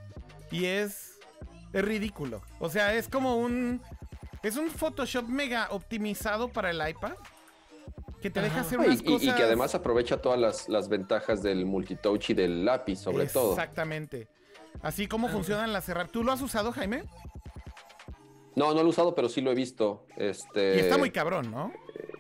y 0.50 0.66
es. 0.66 1.18
Es 1.72 1.84
ridículo. 1.84 2.42
O 2.58 2.68
sea, 2.68 2.94
es 2.94 3.08
como 3.08 3.36
un. 3.36 3.82
Es 4.42 4.56
un 4.56 4.70
Photoshop 4.70 5.26
mega 5.26 5.68
optimizado 5.70 6.48
para 6.48 6.70
el 6.70 6.88
iPad. 6.88 7.14
Que 8.26 8.30
te 8.30 8.40
deja 8.42 8.60
hacer 8.62 8.80
unas 8.80 9.00
y- 9.00 9.04
cosas. 9.04 9.22
y 9.28 9.32
que 9.32 9.42
además 9.44 9.74
aprovecha 9.76 10.20
todas 10.20 10.36
las, 10.40 10.68
las 10.68 10.88
ventajas 10.88 11.44
del 11.44 11.64
multitouch 11.64 12.30
y 12.30 12.34
del 12.34 12.64
lápiz, 12.64 12.96
sobre 12.98 13.26
todo. 13.26 13.52
Exactamente. 13.52 14.26
Así 14.82 15.06
como 15.06 15.28
funcionan 15.28 15.72
las 15.72 15.88
herramientas. 15.88 16.12
¿Tú 16.12 16.24
lo 16.24 16.32
has 16.32 16.42
usado, 16.42 16.72
Jaime? 16.72 17.04
No, 18.56 18.68
no 18.74 18.80
lo 18.80 18.86
he 18.86 18.88
usado, 18.88 19.14
pero 19.14 19.28
sí 19.28 19.40
lo 19.42 19.52
he 19.52 19.54
visto. 19.54 20.06
Este, 20.16 20.74
Y 20.76 20.78
está 20.80 20.98
muy 20.98 21.10
cabrón, 21.10 21.50
¿no? 21.52 21.72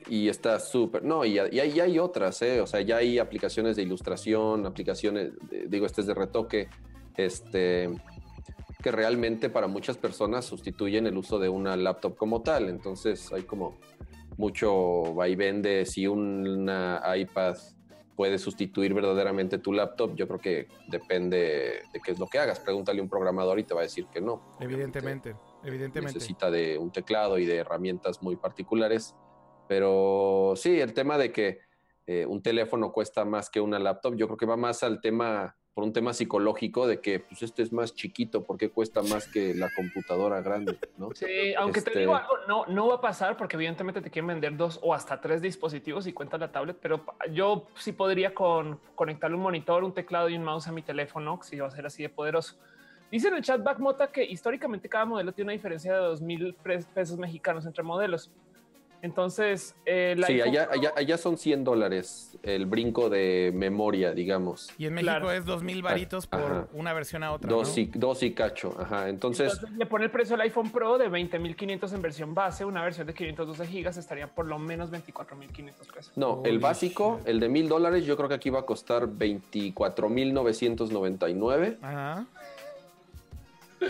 y 0.08 0.28
está 0.28 0.60
súper. 0.60 1.02
No, 1.02 1.24
y, 1.24 1.32
y 1.34 1.38
hay, 1.58 1.70
y 1.72 1.80
hay 1.80 1.98
otras, 1.98 2.40
¿eh? 2.42 2.60
O 2.60 2.66
sea, 2.68 2.80
ya 2.82 2.98
hay 2.98 3.18
aplicaciones 3.18 3.74
de 3.74 3.82
ilustración, 3.82 4.64
aplicaciones, 4.64 5.32
de- 5.50 5.66
digo, 5.66 5.86
este 5.86 6.02
es 6.02 6.06
de 6.06 6.14
retoque, 6.14 6.68
este, 7.16 7.90
que 8.80 8.92
realmente 8.92 9.50
para 9.50 9.66
muchas 9.66 9.96
personas 9.98 10.44
sustituyen 10.44 11.08
el 11.08 11.16
uso 11.16 11.40
de 11.40 11.48
una 11.48 11.74
laptop 11.76 12.16
como 12.16 12.42
tal. 12.42 12.68
Entonces 12.68 13.32
hay 13.32 13.42
como 13.42 13.76
mucho 14.36 15.14
vaivén 15.14 15.62
de 15.62 15.86
si 15.86 16.06
una 16.06 17.02
iPad 17.16 17.56
puede 18.16 18.38
sustituir 18.38 18.94
verdaderamente 18.94 19.58
tu 19.58 19.72
laptop. 19.72 20.14
Yo 20.16 20.26
creo 20.26 20.40
que 20.40 20.68
depende 20.88 21.82
de 21.92 22.00
qué 22.02 22.12
es 22.12 22.18
lo 22.18 22.26
que 22.26 22.38
hagas. 22.38 22.58
Pregúntale 22.58 23.00
a 23.00 23.02
un 23.02 23.08
programador 23.08 23.58
y 23.58 23.64
te 23.64 23.74
va 23.74 23.80
a 23.80 23.84
decir 23.84 24.06
que 24.06 24.20
no. 24.20 24.56
Evidentemente, 24.58 25.36
evidentemente. 25.62 26.14
necesita 26.14 26.50
de 26.50 26.78
un 26.78 26.90
teclado 26.90 27.38
y 27.38 27.44
de 27.44 27.56
herramientas 27.56 28.22
muy 28.22 28.36
particulares. 28.36 29.14
Pero 29.68 30.54
sí, 30.56 30.80
el 30.80 30.94
tema 30.94 31.18
de 31.18 31.30
que 31.30 31.60
eh, 32.06 32.24
un 32.24 32.42
teléfono 32.42 32.92
cuesta 32.92 33.24
más 33.24 33.50
que 33.50 33.60
una 33.60 33.78
laptop, 33.78 34.14
yo 34.16 34.26
creo 34.26 34.36
que 34.36 34.46
va 34.46 34.56
más 34.56 34.82
al 34.82 35.00
tema, 35.00 35.56
por 35.76 35.84
un 35.84 35.92
tema 35.92 36.14
psicológico 36.14 36.86
de 36.86 37.02
que 37.02 37.20
pues 37.20 37.42
este 37.42 37.60
es 37.60 37.70
más 37.70 37.94
chiquito, 37.94 38.44
¿por 38.44 38.56
qué 38.56 38.70
cuesta 38.70 39.02
más 39.02 39.28
que 39.28 39.52
la 39.54 39.68
computadora 39.76 40.40
grande? 40.40 40.78
¿no? 40.96 41.10
Sí, 41.14 41.52
aunque 41.54 41.82
te 41.82 41.90
Este- 41.90 42.00
digo 42.00 42.14
algo, 42.16 42.32
no, 42.48 42.64
no 42.64 42.88
va 42.88 42.94
a 42.94 43.00
pasar 43.02 43.36
porque 43.36 43.56
evidentemente 43.56 44.00
te 44.00 44.10
quieren 44.10 44.26
vender 44.28 44.56
dos 44.56 44.80
o 44.82 44.94
hasta 44.94 45.20
tres 45.20 45.42
dispositivos 45.42 46.06
y 46.06 46.14
cuenta 46.14 46.38
la 46.38 46.50
tablet, 46.50 46.78
pero 46.80 47.04
yo 47.30 47.66
sí 47.74 47.92
podría 47.92 48.32
con 48.34 48.80
conectarle 48.94 49.36
un 49.36 49.42
monitor, 49.42 49.84
un 49.84 49.92
teclado 49.92 50.30
y 50.30 50.36
un 50.38 50.44
mouse 50.44 50.66
a 50.66 50.72
mi 50.72 50.80
teléfono, 50.80 51.40
si 51.42 51.58
va 51.58 51.66
a 51.66 51.70
ser 51.70 51.84
así 51.84 52.02
de 52.02 52.08
poderoso. 52.08 52.56
Dice 53.10 53.28
en 53.28 53.34
el 53.34 53.42
chat 53.42 53.62
Backmota 53.62 54.10
que 54.10 54.24
históricamente 54.24 54.88
cada 54.88 55.04
modelo 55.04 55.30
tiene 55.32 55.48
una 55.48 55.52
diferencia 55.52 55.92
de 55.92 55.98
dos 55.98 56.22
mil 56.22 56.54
pesos 56.94 57.18
mexicanos 57.18 57.66
entre 57.66 57.82
modelos. 57.84 58.32
Entonces, 59.06 59.74
eh, 59.86 60.16
Sí, 60.26 60.40
allá, 60.40 60.68
Pro- 60.68 60.80
allá, 60.80 60.92
allá 60.96 61.16
son 61.16 61.38
100 61.38 61.62
dólares 61.62 62.36
el 62.42 62.66
brinco 62.66 63.08
de 63.08 63.52
memoria, 63.54 64.12
digamos. 64.12 64.68
Y 64.78 64.86
en 64.86 64.94
México 64.94 65.12
Claro. 65.12 65.30
es 65.30 65.44
dos 65.44 65.62
mil 65.62 65.80
varitos 65.80 66.26
por 66.26 66.40
Ajá. 66.40 66.66
una 66.72 66.92
versión 66.92 67.22
a 67.22 67.30
otra. 67.32 67.48
Dos, 67.48 67.76
¿no? 67.76 67.82
y, 67.82 67.86
dos 67.94 68.22
y 68.24 68.32
cacho. 68.34 68.74
Ajá. 68.78 69.08
Entonces, 69.08 69.52
Entonces 69.54 69.78
le 69.78 69.86
pone 69.86 70.04
el 70.06 70.10
precio 70.10 70.34
al 70.34 70.40
iPhone 70.42 70.70
Pro 70.70 70.98
de 70.98 71.08
20.500 71.08 71.92
en 71.94 72.02
versión 72.02 72.34
base, 72.34 72.64
una 72.64 72.82
versión 72.82 73.06
de 73.06 73.14
512 73.14 73.64
gigas 73.66 73.96
estaría 73.96 74.26
por 74.26 74.46
lo 74.46 74.58
menos 74.58 74.90
24.500 74.90 75.72
pesos. 75.94 76.12
no, 76.16 76.42
el 76.44 76.58
básico, 76.58 77.18
shit. 77.20 77.28
el 77.28 77.38
de 77.40 77.48
mil 77.48 77.68
dólares, 77.68 78.04
yo 78.04 78.16
creo 78.16 78.28
que 78.28 78.34
aquí 78.34 78.50
va 78.50 78.60
a 78.60 78.66
costar 78.66 79.06
24,999 79.06 81.78
Ajá. 81.80 82.26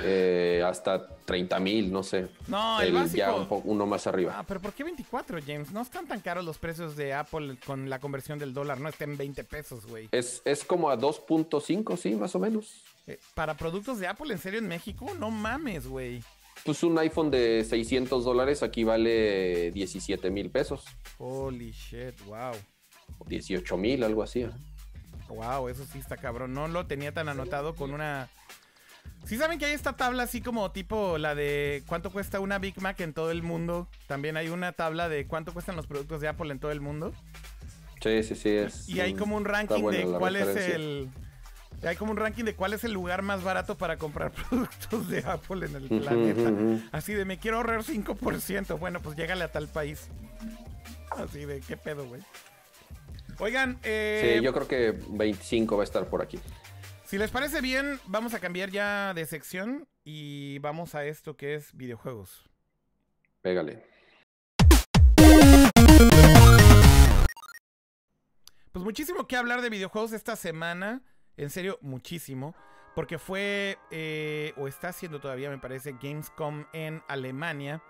Eh, 0.03 0.63
hasta 0.67 1.07
30 1.25 1.59
mil, 1.61 1.93
no 1.93 2.03
sé. 2.03 2.29
No, 2.49 2.81
el, 2.81 2.89
El- 2.89 2.95
básico. 2.95 3.17
ya 3.17 3.35
un 3.35 3.47
uno 3.65 3.87
más 3.87 4.07
arriba. 4.07 4.35
Ah, 4.39 4.45
pero 4.47 4.61
¿por 4.61 4.73
qué 4.73 4.85
24, 4.85 5.39
James? 5.47 5.73
No 5.73 5.83
están 5.83 6.07
tan 6.07 6.21
caros 6.21 6.45
los 6.45 6.59
precios 6.59 6.97
de 6.97 7.15
Apple 7.15 7.57
con 7.67 7.89
la 7.91 7.99
conversión 7.99 8.39
del 8.39 8.53
dólar. 8.55 8.81
No 8.81 8.89
estén 8.89 9.17
20 9.17 9.45
pesos, 9.45 9.87
güey. 9.87 10.09
Es, 10.13 10.43
es 10.45 10.65
como 10.65 10.91
a 10.91 10.99
2.5, 10.99 11.97
sí, 11.97 12.15
más 12.15 12.35
o 12.35 12.39
menos. 12.39 12.83
Eh, 13.07 13.19
Para 13.35 13.55
productos 13.57 13.99
de 13.99 14.07
Apple, 14.07 14.33
¿en 14.33 14.39
serio 14.39 14.59
en 14.59 14.69
México? 14.69 15.07
No 15.19 15.31
mames, 15.31 15.87
güey. 15.87 16.23
Pues 16.65 16.83
un 16.83 16.99
iPhone 16.99 17.31
de 17.31 17.65
600 17.65 18.25
dólares 18.25 18.63
aquí 18.63 18.83
vale 18.83 19.71
17 19.73 20.31
mil 20.31 20.51
pesos, 20.51 20.85
Holy 21.19 21.71
shit, 21.71 22.19
wow. 22.25 22.53
18 23.27 23.77
mil, 23.77 24.03
algo 24.03 24.23
así. 24.23 24.47
Wow, 25.29 25.69
eso 25.69 25.85
sí 25.93 25.99
está 25.99 26.17
cabrón. 26.17 26.55
No 26.55 26.67
lo 26.69 26.87
tenía 26.87 27.13
tan 27.13 27.29
anotado 27.29 27.75
con 27.75 27.93
una 27.93 28.29
Sí 29.27 29.37
saben 29.37 29.59
que 29.59 29.67
hay 29.67 29.73
esta 29.73 29.95
tabla 29.97 30.23
así 30.23 30.41
como 30.41 30.71
tipo 30.71 31.19
la 31.19 31.35
de 31.35 31.83
cuánto 31.87 32.11
cuesta 32.11 32.39
una 32.39 32.59
Big 32.59 32.81
Mac 32.81 33.01
en 33.01 33.13
todo 33.13 33.31
el 33.33 33.43
mundo. 33.43 33.89
También 34.07 34.37
hay 34.37 34.49
una 34.49 34.73
tabla 34.73 35.09
de 35.09 35.27
cuánto 35.27 35.53
cuestan 35.53 35.75
los 35.75 35.87
productos 35.87 36.21
de 36.21 36.29
Apple 36.29 36.53
en 36.53 36.61
todo 36.61 36.71
el 36.71 36.81
mundo. 36.81 37.13
Sí, 38.01 38.23
sí, 38.23 38.35
sí. 38.37 38.51
Es, 38.51 38.89
Y 38.89 39.01
hay 39.01 39.15
como 39.15 39.37
un 39.37 39.45
ranking 39.45 39.85
de 39.91 40.05
cuál 40.05 40.37
es 40.37 40.57
el... 40.57 41.09
Hay 41.83 41.97
como 41.97 42.13
un 42.13 42.17
ranking 42.17 42.45
de 42.45 42.55
cuál 42.55 42.73
es 42.73 42.85
el 42.85 42.93
lugar 42.93 43.23
más 43.23 43.43
barato 43.43 43.77
para 43.77 43.97
comprar 43.97 44.33
productos 44.49 45.09
de 45.09 45.19
Apple 45.19 45.67
en 45.67 45.75
el 45.77 45.89
planeta. 45.89 46.89
Así 46.93 47.13
de, 47.13 47.25
me 47.25 47.39
quiero 47.39 47.59
ahorrar 47.59 47.83
5%. 47.83 48.79
Bueno, 48.79 49.01
pues 49.01 49.17
llégale 49.17 49.45
a 49.45 49.53
tal 49.53 49.69
país. 49.69 50.09
Así 51.11 51.45
de, 51.45 51.61
¿qué 51.61 51.77
pedo, 51.77 52.07
güey? 52.07 52.23
Oigan, 53.39 53.79
eh, 53.83 54.37
Sí, 54.39 54.45
yo 54.45 54.53
creo 54.53 54.67
que 54.67 54.99
25 55.11 55.77
va 55.77 55.83
a 55.83 55.85
estar 55.85 56.07
por 56.07 56.23
aquí. 56.23 56.39
Si 57.07 57.19
les 57.19 57.31
parece 57.31 57.61
bien, 57.61 58.01
vamos 58.07 58.35
a 58.35 58.41
cambiar 58.41 58.71
ya 58.71 59.15
de 59.15 59.25
sección 59.27 59.89
y 60.05 60.59
vamos 60.59 60.95
a 60.95 61.05
esto 61.05 61.37
que 61.37 61.55
es 61.55 61.77
videojuegos. 61.77 62.51
Pégale. 63.43 63.85
Pues 68.73 68.85
muchísimo 68.85 69.27
que 69.27 69.37
hablar 69.37 69.63
de 69.63 69.71
videojuegos 69.71 70.13
esta 70.13 70.35
semana. 70.37 71.01
En 71.37 71.51
serio, 71.51 71.79
muchísimo. 71.81 72.55
Porque 72.95 73.19
fue, 73.19 73.79
eh, 73.91 74.53
o 74.57 74.69
está 74.69 74.89
haciendo 74.89 75.21
todavía, 75.21 75.49
me 75.51 75.59
parece, 75.59 75.93
Gamescom 76.01 76.67
en 76.73 77.03
Alemania. 77.09 77.83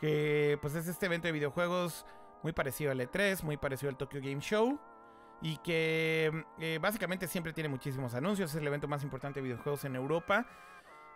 Que 0.00 0.58
pues 0.62 0.74
es 0.74 0.88
este 0.88 1.06
evento 1.06 1.28
de 1.28 1.32
videojuegos 1.32 2.06
muy 2.42 2.52
parecido 2.52 2.90
al 2.90 3.00
E3, 3.00 3.42
muy 3.42 3.56
parecido 3.56 3.90
al 3.90 3.96
Tokyo 3.96 4.20
Game 4.20 4.40
Show. 4.40 4.80
Y 5.44 5.56
que 5.58 6.44
eh, 6.60 6.78
básicamente 6.80 7.26
siempre 7.26 7.52
tiene 7.52 7.68
muchísimos 7.68 8.14
anuncios. 8.14 8.50
Es 8.50 8.56
el 8.60 8.66
evento 8.66 8.86
más 8.86 9.02
importante 9.02 9.40
de 9.40 9.44
videojuegos 9.44 9.84
en 9.84 9.96
Europa. 9.96 10.46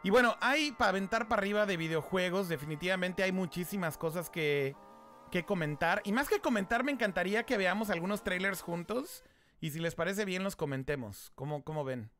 Y 0.03 0.11
bueno, 0.11 0.37
hay 0.41 0.73
para 0.73 0.91
aventar 0.91 1.29
para 1.29 1.41
arriba 1.41 1.65
de 1.65 1.77
videojuegos. 1.77 2.49
Definitivamente 2.49 3.23
hay 3.23 3.31
muchísimas 3.31 3.97
cosas 3.97 4.29
que, 4.29 4.75
que 5.31 5.45
comentar. 5.45 6.03
Y 6.05 6.11
más 6.11 6.29
que 6.29 6.41
comentar, 6.41 6.83
me 6.83 6.91
encantaría 6.91 7.45
que 7.45 7.57
veamos 7.57 7.89
algunos 7.89 8.25
trailers 8.25 8.63
juntos. 8.63 9.23
Y 9.61 9.71
si 9.71 9.79
les 9.79 9.95
parece 9.95 10.25
bien, 10.25 10.43
los 10.43 10.57
comentemos. 10.57 11.31
¿Cómo, 11.37 11.63
cómo 11.63 11.85
ven? 11.85 12.11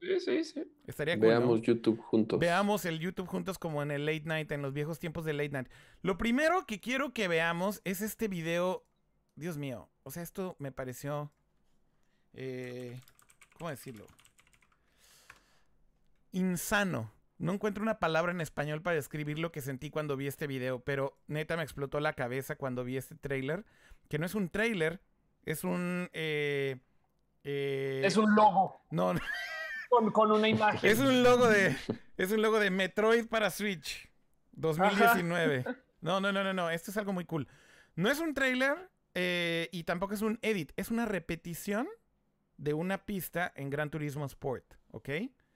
Sí, 0.00 0.20
sí, 0.20 0.44
sí. 0.44 0.62
Estaría 0.86 1.14
cool, 1.14 1.28
¿no? 1.28 1.28
Veamos 1.28 1.62
YouTube 1.62 2.00
juntos. 2.02 2.38
Veamos 2.38 2.84
el 2.84 2.98
YouTube 2.98 3.26
juntos 3.26 3.58
como 3.58 3.82
en 3.82 3.90
el 3.90 4.04
late 4.04 4.24
night, 4.26 4.52
en 4.52 4.60
los 4.60 4.74
viejos 4.74 4.98
tiempos 4.98 5.24
del 5.24 5.38
late 5.38 5.50
night. 5.50 5.68
Lo 6.02 6.18
primero 6.18 6.66
que 6.66 6.78
quiero 6.78 7.14
que 7.14 7.26
veamos 7.26 7.80
es 7.84 8.02
este 8.02 8.28
video. 8.28 8.84
Dios 9.34 9.56
mío, 9.56 9.88
o 10.02 10.10
sea, 10.10 10.22
esto 10.22 10.54
me 10.58 10.72
pareció... 10.72 11.32
eh, 12.34 12.98
¿Cómo 13.58 13.70
decirlo? 13.70 14.06
Insano. 16.32 17.12
No 17.38 17.52
encuentro 17.52 17.82
una 17.82 17.98
palabra 18.00 18.32
en 18.32 18.40
español 18.40 18.82
para 18.82 18.96
describir 18.96 19.38
lo 19.38 19.52
que 19.52 19.60
sentí 19.60 19.90
cuando 19.90 20.16
vi 20.16 20.26
este 20.26 20.46
video, 20.48 20.80
pero 20.80 21.16
neta 21.28 21.56
me 21.56 21.62
explotó 21.62 22.00
la 22.00 22.12
cabeza 22.14 22.56
cuando 22.56 22.84
vi 22.84 22.96
este 22.96 23.14
trailer. 23.14 23.64
Que 24.08 24.18
no 24.18 24.26
es 24.26 24.34
un 24.34 24.48
trailer, 24.48 25.00
es 25.44 25.62
un... 25.64 26.08
eh, 26.12 26.78
eh, 27.44 28.02
Es 28.04 28.16
un 28.16 28.34
logo 28.34 28.84
No, 28.90 29.14
no. 29.14 29.20
con, 29.88 30.10
con 30.10 30.32
una 30.32 30.48
imagen. 30.48 30.90
Es 30.90 30.98
un 30.98 31.22
logo 31.22 31.46
de. 31.48 31.76
Es 32.16 32.32
un 32.32 32.42
logo 32.42 32.58
de 32.58 32.70
Metroid 32.70 33.26
para 33.28 33.50
Switch. 33.50 34.10
2019. 34.52 35.64
No, 36.00 36.20
no, 36.20 36.32
no, 36.32 36.42
no, 36.42 36.52
no. 36.52 36.70
Esto 36.70 36.90
es 36.90 36.96
algo 36.96 37.12
muy 37.12 37.24
cool. 37.24 37.46
No 37.94 38.10
es 38.10 38.18
un 38.18 38.34
trailer 38.34 38.90
eh, 39.14 39.68
y 39.70 39.84
tampoco 39.84 40.14
es 40.14 40.22
un 40.22 40.38
edit. 40.42 40.72
Es 40.76 40.90
una 40.90 41.06
repetición 41.06 41.88
de 42.58 42.74
una 42.74 43.06
pista 43.06 43.52
en 43.56 43.70
Gran 43.70 43.90
Turismo 43.90 44.26
Sport. 44.26 44.74
¿Ok? 44.90 45.08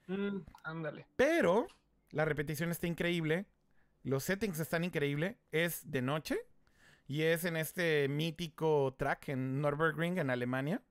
Mm, 0.07 0.37
ándale. 0.63 1.05
Pero 1.15 1.67
la 2.09 2.25
repetición 2.25 2.71
está 2.71 2.87
increíble. 2.87 3.45
Los 4.01 4.23
settings 4.23 4.59
están 4.59 4.83
increíbles. 4.83 5.35
Es 5.51 5.89
de 5.89 6.01
noche. 6.01 6.39
Y 7.05 7.23
es 7.23 7.45
en 7.45 7.57
este 7.57 8.07
mítico 8.07 8.95
track 8.97 9.29
en 9.29 9.61
Nürburgring, 9.61 10.17
en 10.17 10.29
Alemania. 10.29 10.81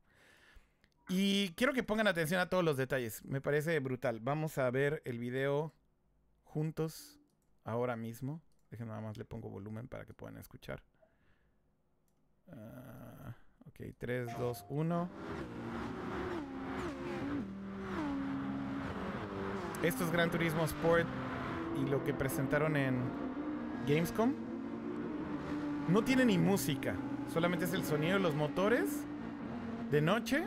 Y 1.08 1.50
quiero 1.54 1.72
que 1.72 1.82
pongan 1.82 2.06
atención 2.06 2.40
a 2.40 2.48
todos 2.48 2.62
los 2.62 2.76
detalles. 2.76 3.24
Me 3.24 3.40
parece 3.40 3.78
brutal. 3.80 4.20
Vamos 4.20 4.58
a 4.58 4.70
ver 4.70 5.02
el 5.04 5.18
video 5.18 5.74
juntos 6.44 7.18
ahora 7.64 7.96
mismo. 7.96 8.42
Dejen 8.70 8.88
nada 8.88 9.00
más 9.00 9.16
le 9.16 9.24
pongo 9.24 9.50
volumen 9.50 9.88
para 9.88 10.04
que 10.04 10.14
puedan 10.14 10.36
escuchar. 10.38 10.82
Ah, 12.48 13.31
ok, 13.72 13.94
3, 13.98 14.38
2, 14.38 14.64
1. 14.68 15.08
Esto 19.82 20.04
es 20.04 20.12
Gran 20.12 20.30
Turismo 20.30 20.64
Sport 20.64 21.06
y 21.80 21.88
lo 21.88 22.04
que 22.04 22.14
presentaron 22.14 22.76
en 22.76 23.00
Gamescom. 23.86 24.32
No 25.88 26.02
tiene 26.02 26.24
ni 26.24 26.38
música, 26.38 26.94
solamente 27.32 27.64
es 27.64 27.72
el 27.72 27.84
sonido 27.84 28.14
de 28.14 28.20
los 28.20 28.34
motores 28.34 29.04
de 29.90 30.00
noche. 30.00 30.44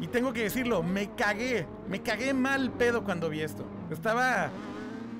Y 0.00 0.08
tengo 0.08 0.32
que 0.32 0.42
decirlo, 0.42 0.82
me 0.82 1.14
cagué, 1.14 1.66
me 1.88 2.02
cagué 2.02 2.34
mal 2.34 2.72
pedo 2.72 3.04
cuando 3.04 3.30
vi 3.30 3.40
esto. 3.40 3.64
Estaba 3.90 4.50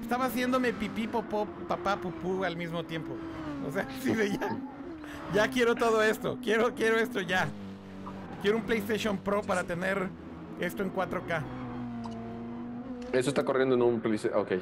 estaba 0.03 0.27
haciéndome 0.27 0.75
pipí, 0.75 1.07
popó, 1.07 1.47
papá, 1.69 1.97
pupú 1.97 2.45
al 2.45 2.57
mismo 2.57 2.85
tiempo. 2.85 3.15
O 3.67 3.73
sea, 3.73 3.89
sí 4.03 4.13
de 4.13 4.39
ya. 5.35 5.49
Quiero 5.49 5.75
todo 5.75 6.03
esto, 6.03 6.39
quiero 6.43 6.75
quiero 6.75 6.97
esto 6.99 7.21
ya. 7.21 7.49
Quiero 8.43 8.57
un 8.57 8.65
PlayStation 8.65 9.17
Pro 9.19 9.43
para 9.43 9.65
tener 9.65 10.09
esto 10.61 10.83
en 10.83 10.93
4K. 10.93 11.43
Eso 13.13 13.29
está 13.29 13.45
corriendo 13.45 13.75
en 13.75 13.83
un 13.83 14.01
PlayStation. 14.01 14.41
Ok. 14.41 14.53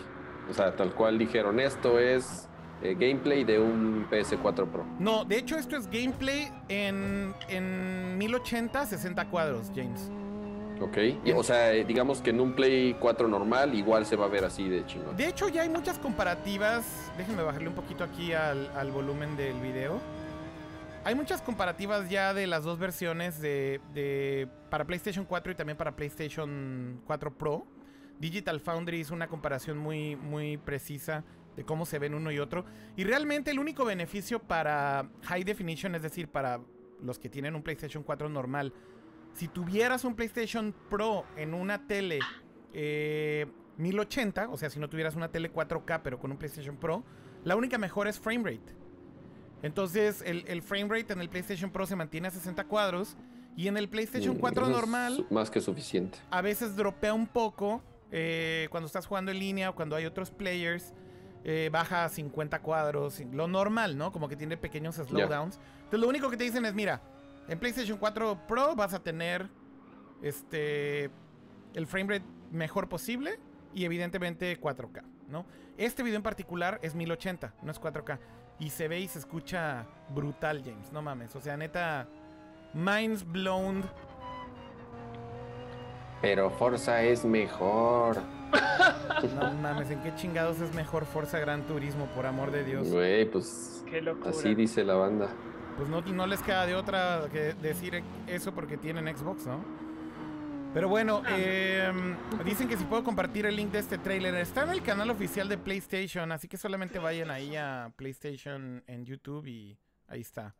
O 0.50 0.54
sea, 0.54 0.74
tal 0.74 0.92
cual 0.94 1.18
dijeron, 1.18 1.60
esto 1.60 1.98
es 1.98 2.48
eh, 2.82 2.94
gameplay 2.98 3.44
de 3.44 3.58
un 3.58 4.06
PS4 4.10 4.66
Pro. 4.66 4.84
No, 4.98 5.24
de 5.24 5.38
hecho 5.38 5.56
esto 5.56 5.76
es 5.76 5.86
gameplay 5.88 6.52
en, 6.68 7.34
en 7.48 8.18
1080, 8.18 8.86
60 8.86 9.28
cuadros, 9.28 9.70
James. 9.74 10.10
Ok. 10.80 10.96
Y, 11.24 11.32
o 11.32 11.42
sea, 11.42 11.72
eh, 11.72 11.84
digamos 11.84 12.22
que 12.22 12.30
en 12.30 12.40
un 12.40 12.54
Play 12.54 12.96
4 12.98 13.28
normal 13.28 13.74
igual 13.74 14.06
se 14.06 14.16
va 14.16 14.24
a 14.26 14.28
ver 14.28 14.44
así 14.44 14.68
de 14.68 14.84
chingón. 14.86 15.16
De 15.16 15.28
hecho 15.28 15.48
ya 15.48 15.62
hay 15.62 15.68
muchas 15.68 15.98
comparativas. 15.98 16.84
Déjenme 17.18 17.42
bajarle 17.42 17.68
un 17.68 17.74
poquito 17.74 18.02
aquí 18.02 18.32
al, 18.32 18.70
al 18.74 18.90
volumen 18.90 19.36
del 19.36 19.60
video. 19.60 20.00
Hay 21.02 21.14
muchas 21.14 21.40
comparativas 21.40 22.10
ya 22.10 22.34
de 22.34 22.46
las 22.46 22.62
dos 22.62 22.78
versiones 22.78 23.40
de, 23.40 24.48
para 24.68 24.84
PlayStation 24.84 25.24
4 25.24 25.52
y 25.52 25.54
también 25.54 25.78
para 25.78 25.96
PlayStation 25.96 27.00
4 27.06 27.38
Pro. 27.38 27.66
Digital 28.18 28.60
Foundry 28.60 29.00
hizo 29.00 29.14
una 29.14 29.26
comparación 29.26 29.78
muy, 29.78 30.14
muy 30.14 30.58
precisa 30.58 31.24
de 31.56 31.64
cómo 31.64 31.86
se 31.86 31.98
ven 31.98 32.12
uno 32.12 32.30
y 32.30 32.38
otro. 32.38 32.66
Y 32.96 33.04
realmente 33.04 33.50
el 33.50 33.58
único 33.58 33.86
beneficio 33.86 34.40
para 34.40 35.08
High 35.22 35.44
Definition, 35.44 35.94
es 35.94 36.02
decir, 36.02 36.28
para 36.28 36.60
los 37.02 37.18
que 37.18 37.30
tienen 37.30 37.54
un 37.54 37.62
PlayStation 37.62 38.02
4 38.02 38.28
normal, 38.28 38.74
si 39.32 39.48
tuvieras 39.48 40.04
un 40.04 40.14
PlayStation 40.14 40.74
Pro 40.90 41.24
en 41.34 41.54
una 41.54 41.86
tele 41.86 42.18
eh, 42.74 43.46
1080, 43.78 44.50
o 44.50 44.58
sea, 44.58 44.68
si 44.68 44.78
no 44.78 44.90
tuvieras 44.90 45.16
una 45.16 45.30
tele 45.30 45.50
4K 45.50 46.00
pero 46.04 46.18
con 46.18 46.30
un 46.30 46.36
PlayStation 46.36 46.76
Pro, 46.76 47.04
la 47.44 47.56
única 47.56 47.78
mejor 47.78 48.06
es 48.06 48.20
frame 48.20 48.50
rate. 48.50 48.79
Entonces, 49.62 50.22
el, 50.26 50.44
el 50.48 50.62
frame 50.62 50.88
rate 50.88 51.12
en 51.12 51.20
el 51.20 51.28
PlayStation 51.28 51.70
Pro 51.70 51.86
se 51.86 51.96
mantiene 51.96 52.28
a 52.28 52.30
60 52.30 52.64
cuadros 52.64 53.16
y 53.56 53.68
en 53.68 53.76
el 53.76 53.88
PlayStation 53.88 54.36
4 54.36 54.62
Eso 54.62 54.70
es 54.70 54.76
normal 54.76 55.26
Más 55.30 55.50
que 55.50 55.60
suficiente. 55.60 56.18
a 56.30 56.40
veces 56.40 56.76
dropea 56.76 57.12
un 57.12 57.26
poco 57.26 57.82
eh, 58.10 58.68
cuando 58.70 58.86
estás 58.86 59.06
jugando 59.06 59.30
en 59.30 59.38
línea 59.38 59.70
o 59.70 59.74
cuando 59.74 59.96
hay 59.96 60.06
otros 60.06 60.30
players. 60.30 60.94
eh, 61.44 61.70
baja 61.72 62.04
a 62.04 62.08
50 62.10 62.60
cuadros, 62.60 63.20
lo 63.32 63.48
normal, 63.48 63.96
¿no? 63.96 64.12
Como 64.12 64.28
que 64.28 64.36
tiene 64.36 64.56
pequeños 64.58 64.96
slowdowns. 64.96 65.58
Entonces 65.76 66.00
lo 66.00 66.08
único 66.08 66.28
que 66.30 66.36
te 66.36 66.44
dicen 66.44 66.64
es, 66.66 66.74
mira, 66.74 67.00
en 67.48 67.58
PlayStation 67.58 67.96
4 67.98 68.46
Pro 68.46 68.76
vas 68.76 68.92
a 68.94 69.02
tener 69.02 69.48
este 70.22 71.10
el 71.74 71.86
frame 71.86 72.14
rate 72.18 72.24
mejor 72.50 72.88
posible 72.88 73.38
y 73.74 73.84
evidentemente 73.84 74.60
4K, 74.60 75.02
¿no? 75.28 75.46
Este 75.78 76.02
video 76.02 76.16
en 76.16 76.22
particular 76.22 76.78
es 76.82 76.94
1080, 76.94 77.54
no 77.62 77.70
es 77.72 77.80
4K. 77.80 78.18
Y 78.60 78.70
se 78.70 78.88
ve 78.88 79.00
y 79.00 79.08
se 79.08 79.18
escucha 79.18 79.86
brutal, 80.10 80.62
James, 80.64 80.92
no 80.92 81.02
mames. 81.02 81.34
O 81.34 81.40
sea, 81.40 81.56
neta, 81.56 82.06
minds 82.74 83.24
blown 83.26 83.82
Pero 86.20 86.50
Forza 86.50 87.02
es 87.02 87.24
mejor. 87.24 88.18
No 89.34 89.52
mames, 89.52 89.90
¿en 89.90 90.02
qué 90.02 90.14
chingados 90.14 90.60
es 90.60 90.74
mejor 90.74 91.04
Forza 91.04 91.38
Gran 91.38 91.62
Turismo, 91.66 92.06
por 92.14 92.24
amor 92.24 92.50
de 92.50 92.64
Dios? 92.64 92.88
Güey, 92.88 93.26
pues 93.30 93.84
Qué 93.88 94.00
locura. 94.00 94.30
así 94.30 94.54
dice 94.54 94.82
la 94.82 94.94
banda. 94.94 95.28
Pues 95.76 95.88
no, 95.88 96.00
no 96.00 96.26
les 96.26 96.40
queda 96.40 96.64
de 96.64 96.74
otra 96.74 97.26
que 97.30 97.54
decir 97.54 98.02
eso 98.26 98.52
porque 98.52 98.78
tienen 98.78 99.14
Xbox, 99.14 99.46
¿no? 99.46 99.62
Pero 100.72 100.88
bueno, 100.88 101.22
eh, 101.28 101.92
dicen 102.44 102.68
que 102.68 102.76
si 102.76 102.84
puedo 102.84 103.02
compartir 103.02 103.44
el 103.44 103.56
link 103.56 103.72
de 103.72 103.80
este 103.80 103.98
trailer. 103.98 104.36
Está 104.36 104.62
en 104.62 104.70
el 104.70 104.82
canal 104.82 105.10
oficial 105.10 105.48
de 105.48 105.58
PlayStation, 105.58 106.30
así 106.30 106.46
que 106.46 106.56
solamente 106.56 107.00
vayan 107.00 107.30
ahí 107.30 107.56
a 107.56 107.92
PlayStation 107.96 108.84
en 108.86 109.04
YouTube 109.04 109.46
y 109.46 109.76
ahí 110.06 110.20
está. 110.20 110.54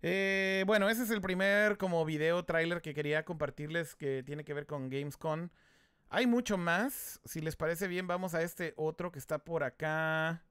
Eh, 0.00 0.62
bueno, 0.66 0.88
ese 0.88 1.02
es 1.02 1.10
el 1.10 1.20
primer 1.20 1.76
como 1.76 2.04
video 2.04 2.44
trailer 2.44 2.80
que 2.80 2.94
quería 2.94 3.24
compartirles 3.24 3.96
que 3.96 4.22
tiene 4.22 4.44
que 4.44 4.54
ver 4.54 4.66
con 4.66 4.88
Gamescom. 4.88 5.48
Hay 6.08 6.28
mucho 6.28 6.56
más. 6.56 7.20
Si 7.24 7.40
les 7.40 7.56
parece 7.56 7.88
bien, 7.88 8.06
vamos 8.06 8.34
a 8.34 8.42
este 8.42 8.74
otro 8.76 9.10
que 9.10 9.18
está 9.18 9.38
por 9.38 9.64
acá. 9.64 10.44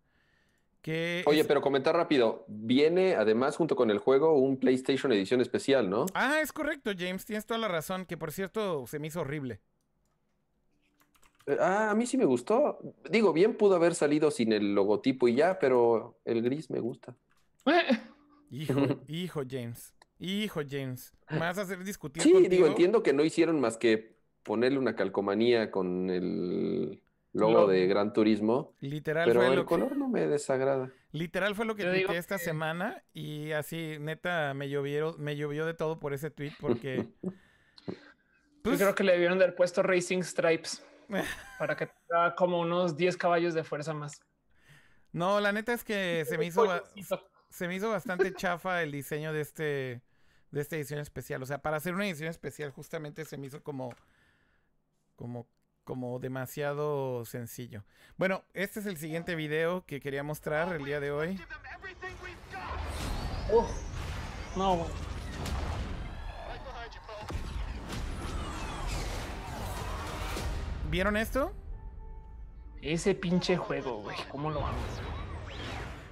Que 0.81 1.23
Oye, 1.27 1.41
es- 1.41 1.47
pero 1.47 1.61
comentar 1.61 1.95
rápido. 1.95 2.43
Viene 2.47 3.15
además 3.15 3.55
junto 3.55 3.75
con 3.75 3.91
el 3.91 3.99
juego 3.99 4.33
un 4.37 4.57
PlayStation 4.57 5.11
edición 5.11 5.39
especial, 5.41 5.89
¿no? 5.89 6.07
Ah, 6.13 6.39
es 6.41 6.51
correcto, 6.51 6.91
James. 6.97 7.25
Tienes 7.25 7.45
toda 7.45 7.59
la 7.59 7.67
razón. 7.67 8.05
Que 8.05 8.17
por 8.17 8.31
cierto, 8.31 8.85
se 8.87 8.97
me 8.99 9.07
hizo 9.07 9.21
horrible. 9.21 9.61
Eh, 11.47 11.57
Ah, 11.59 11.91
a 11.91 11.95
mí 11.95 12.05
sí 12.05 12.17
me 12.17 12.25
gustó. 12.25 12.79
Digo, 13.09 13.33
bien 13.33 13.55
pudo 13.55 13.75
haber 13.75 13.95
salido 13.95 14.31
sin 14.31 14.53
el 14.53 14.73
logotipo 14.75 15.27
y 15.27 15.35
ya, 15.35 15.59
pero 15.59 16.17
el 16.25 16.41
gris 16.41 16.69
me 16.69 16.79
gusta. 16.79 17.15
Hijo, 18.51 18.73
hijo, 19.07 19.43
James. 19.49 19.93
Hijo, 20.19 20.61
James. 20.69 21.13
¿Me 21.29 21.39
vas 21.39 21.57
a 21.57 21.61
hacer 21.61 21.83
discutir 21.83 22.21
Sí, 22.21 22.31
contigo? 22.31 22.51
digo, 22.51 22.67
entiendo 22.67 23.01
que 23.01 23.13
no 23.13 23.23
hicieron 23.23 23.59
más 23.59 23.77
que 23.77 24.15
ponerle 24.43 24.77
una 24.77 24.95
calcomanía 24.95 25.71
con 25.71 26.09
el 26.09 27.01
logo 27.33 27.51
Logo. 27.53 27.67
de 27.67 27.87
Gran 27.87 28.11
Turismo, 28.13 28.75
Literal 28.81 29.25
pero 29.27 29.39
fue 29.41 29.49
el 29.49 29.55
lo 29.55 29.61
que... 29.63 29.67
color 29.67 29.95
no 29.97 30.09
me 30.09 30.27
desagrada. 30.27 30.91
Literal 31.13 31.55
fue 31.55 31.65
lo 31.65 31.75
que 31.75 31.83
tuiteé 31.83 32.17
esta 32.17 32.37
que- 32.37 32.43
semana 32.43 33.03
y 33.13 33.51
así, 33.51 33.97
neta, 33.99 34.53
me 34.53 34.69
llovieron, 34.69 35.15
me 35.17 35.35
llovió 35.37 35.65
de 35.65 35.73
todo 35.73 35.99
por 35.99 36.13
ese 36.13 36.29
tweet 36.31 36.53
porque... 36.59 37.07
Yo 38.63 38.69
Pues, 38.69 38.79
creo 38.79 38.93
que 38.93 39.03
le 39.03 39.13
debieron 39.13 39.39
de 39.39 39.45
haber 39.45 39.55
puesto 39.55 39.81
Racing 39.81 40.21
Stripes 40.21 40.85
para 41.59 41.75
que 41.75 41.87
tenga 42.07 42.35
como 42.35 42.59
unos 42.59 42.95
10 42.95 43.17
caballos 43.17 43.53
de 43.55 43.63
fuerza 43.63 43.93
más. 43.93 44.19
No, 45.11 45.39
la 45.41 45.51
neta 45.51 45.73
es 45.73 45.83
que 45.83 46.23
se 46.27 46.37
me 46.37 46.45
hizo, 46.45 46.63
se 47.49 47.67
me 47.67 47.75
hizo 47.75 47.89
bastante 47.89 48.33
chafa 48.33 48.83
el 48.83 48.91
diseño 48.91 49.33
de 49.33 49.41
este 49.41 50.01
de 50.51 50.59
esta 50.61 50.75
edición 50.75 50.99
especial. 50.99 51.41
O 51.41 51.45
sea, 51.45 51.61
para 51.61 51.77
hacer 51.77 51.93
una 51.95 52.05
edición 52.07 52.29
especial 52.29 52.71
justamente 52.71 53.25
se 53.25 53.37
me 53.37 53.47
hizo 53.47 53.63
como 53.63 53.89
como 55.15 55.47
como 55.83 56.19
demasiado 56.19 57.25
sencillo. 57.25 57.83
Bueno, 58.17 58.43
este 58.53 58.79
es 58.79 58.85
el 58.85 58.97
siguiente 58.97 59.35
video 59.35 59.85
que 59.85 59.99
quería 59.99 60.23
mostrar 60.23 60.73
el 60.75 60.85
día 60.85 60.99
de 60.99 61.11
hoy. 61.11 61.41
Uf. 63.51 63.69
No, 64.55 64.75
güey. 64.75 64.89
¿Vieron 70.89 71.15
esto? 71.15 71.53
ese 72.81 73.13
pinche 73.13 73.57
juego, 73.57 74.01
güey. 74.01 74.17
¿Cómo 74.29 74.49
lo 74.49 74.65
amas? 74.65 74.81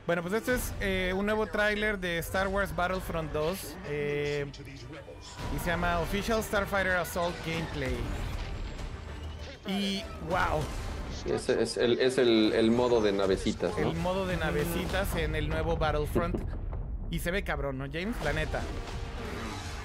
Bueno, 0.06 0.22
pues 0.24 0.34
este 0.34 0.56
es 0.56 0.74
eh, 0.80 1.14
un 1.16 1.26
nuevo 1.26 1.46
tráiler 1.46 2.00
de 2.00 2.18
Star 2.20 2.48
Wars 2.48 2.76
Battlefront 2.76 3.32
2 3.32 3.76
eh, 3.88 4.46
y 5.56 5.60
se 5.60 5.66
llama 5.68 6.00
Official 6.00 6.44
Starfighter 6.44 6.94
Assault 6.94 7.36
Gameplay. 7.46 7.96
Y 9.70 10.04
wow, 10.30 10.62
Es, 11.34 11.50
es 11.50 11.78
el, 11.78 12.00
es 12.00 12.18
el, 12.18 12.54
el 12.54 12.72
modo 12.72 13.02
de 13.02 13.12
navecitas, 13.12 13.78
¿no? 13.78 13.90
el 13.92 13.98
modo 13.98 14.26
de 14.26 14.38
navecitas 14.38 15.16
en 15.16 15.36
el 15.36 15.50
nuevo 15.50 15.78
Battlefront. 15.78 16.36
Y 17.12 17.20
se 17.20 17.32
ve 17.32 17.44
cabrón, 17.44 17.78
¿no, 17.78 17.86
James? 17.86 18.16
La 18.24 18.34
neta. 18.34 18.62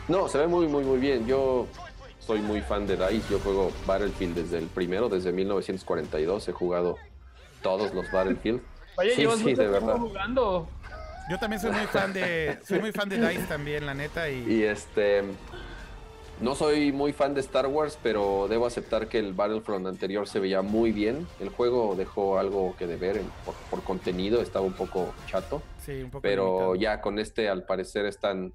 No, 0.08 0.28
se 0.28 0.38
ve 0.38 0.46
muy, 0.46 0.66
muy, 0.66 0.84
muy 0.84 0.98
bien. 0.98 1.26
Yo 1.26 1.66
soy 2.18 2.40
muy 2.40 2.60
fan 2.60 2.86
de 2.86 2.96
DICE. 2.96 3.30
Yo 3.30 3.38
juego 3.40 3.72
Battlefield 3.86 4.34
desde 4.34 4.58
el 4.58 4.66
primero, 4.66 5.08
desde 5.08 5.32
1942. 5.32 6.48
He 6.48 6.52
jugado 6.52 6.96
todos 7.62 7.94
los 7.94 8.10
Battlefield. 8.12 8.60
Vaya, 8.96 9.10
Sí, 9.14 9.22
llevas 9.22 9.38
sí, 9.38 9.54
de 9.54 9.66
verdad. 9.66 9.96
jugando. 9.96 10.68
Yo 11.30 11.38
también 11.38 11.60
soy 11.60 11.72
muy 11.72 11.86
fan 11.86 12.12
de 12.12 12.58
soy 12.68 12.80
muy 12.80 12.92
fan 12.92 13.08
de 13.08 13.16
Dice 13.28 13.46
también, 13.48 13.86
la 13.86 13.94
neta 13.94 14.28
y 14.28 14.44
Y 14.46 14.62
este. 14.64 15.24
No 16.40 16.54
soy 16.54 16.92
muy 16.92 17.12
fan 17.12 17.32
de 17.32 17.40
Star 17.40 17.66
Wars, 17.68 17.98
pero 18.02 18.48
debo 18.48 18.66
aceptar 18.66 19.08
que 19.08 19.18
el 19.18 19.32
Battlefront 19.34 19.86
anterior 19.86 20.26
se 20.28 20.40
veía 20.40 20.62
muy 20.62 20.90
bien. 20.92 21.26
El 21.40 21.48
juego 21.48 21.94
dejó 21.96 22.38
algo 22.38 22.74
que 22.76 22.86
deber 22.86 23.16
en- 23.18 23.30
por, 23.44 23.54
por 23.70 23.82
contenido, 23.82 24.42
estaba 24.42 24.64
un 24.66 24.72
poco 24.74 25.14
chato. 25.26 25.62
sí, 25.78 26.02
un 26.02 26.10
poco 26.10 26.22
Pero 26.22 26.44
limitado. 26.46 26.74
ya 26.76 27.00
con 27.00 27.18
este, 27.18 27.48
al 27.48 27.64
parecer, 27.64 28.04
están 28.06 28.52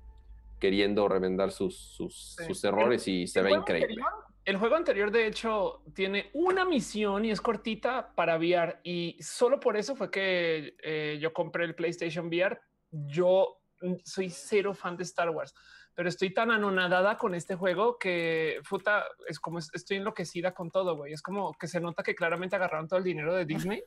queriendo 0.59 1.07
remendar 1.07 1.51
sus, 1.51 1.77
sus, 1.77 2.35
Sí. 2.37 2.43
sus 2.45 2.63
errores 2.65 3.07
y 3.07 3.27
se 3.27 3.41
ve 3.41 3.51
increíble. 3.51 3.85
anterior- 3.93 4.25
el 4.45 4.57
juego 4.57 4.75
anterior, 4.75 5.11
de 5.11 5.27
hecho, 5.27 5.83
tiene 5.93 6.31
una 6.33 6.65
misión 6.65 7.23
y 7.23 7.31
es 7.31 7.39
cortita 7.39 8.11
para 8.15 8.35
VR. 8.37 8.79
Y 8.83 9.15
solo 9.21 9.59
por 9.59 9.77
eso 9.77 9.95
fue 9.95 10.09
que 10.11 10.75
eh, 10.83 11.17
yo 11.21 11.31
compré 11.33 11.65
el 11.65 11.75
PlayStation 11.75 12.27
VR. 12.27 12.59
Yo 12.91 13.57
mm, 13.81 13.93
soy 14.03 14.29
cero 14.31 14.73
fan 14.73 14.97
de 14.97 15.03
Star 15.03 15.29
Wars, 15.29 15.53
pero 15.95 16.07
estoy 16.09 16.33
tan 16.33 16.51
anonadada 16.51 17.17
con 17.17 17.35
este 17.35 17.55
juego 17.55 17.97
que 17.97 18.61
puta, 18.69 19.05
es 19.27 19.39
como 19.39 19.59
es- 19.59 19.69
estoy 19.73 19.97
enloquecida 19.97 20.53
con 20.53 20.71
todo, 20.71 20.95
güey. 20.95 21.13
Es 21.13 21.21
como 21.21 21.53
que 21.53 21.67
se 21.67 21.79
nota 21.81 22.03
que 22.03 22.15
claramente 22.15 22.55
agarraron 22.55 22.87
todo 22.87 22.99
el 22.99 23.03
dinero 23.05 23.33
de 23.35 23.45
Disney. 23.45 23.83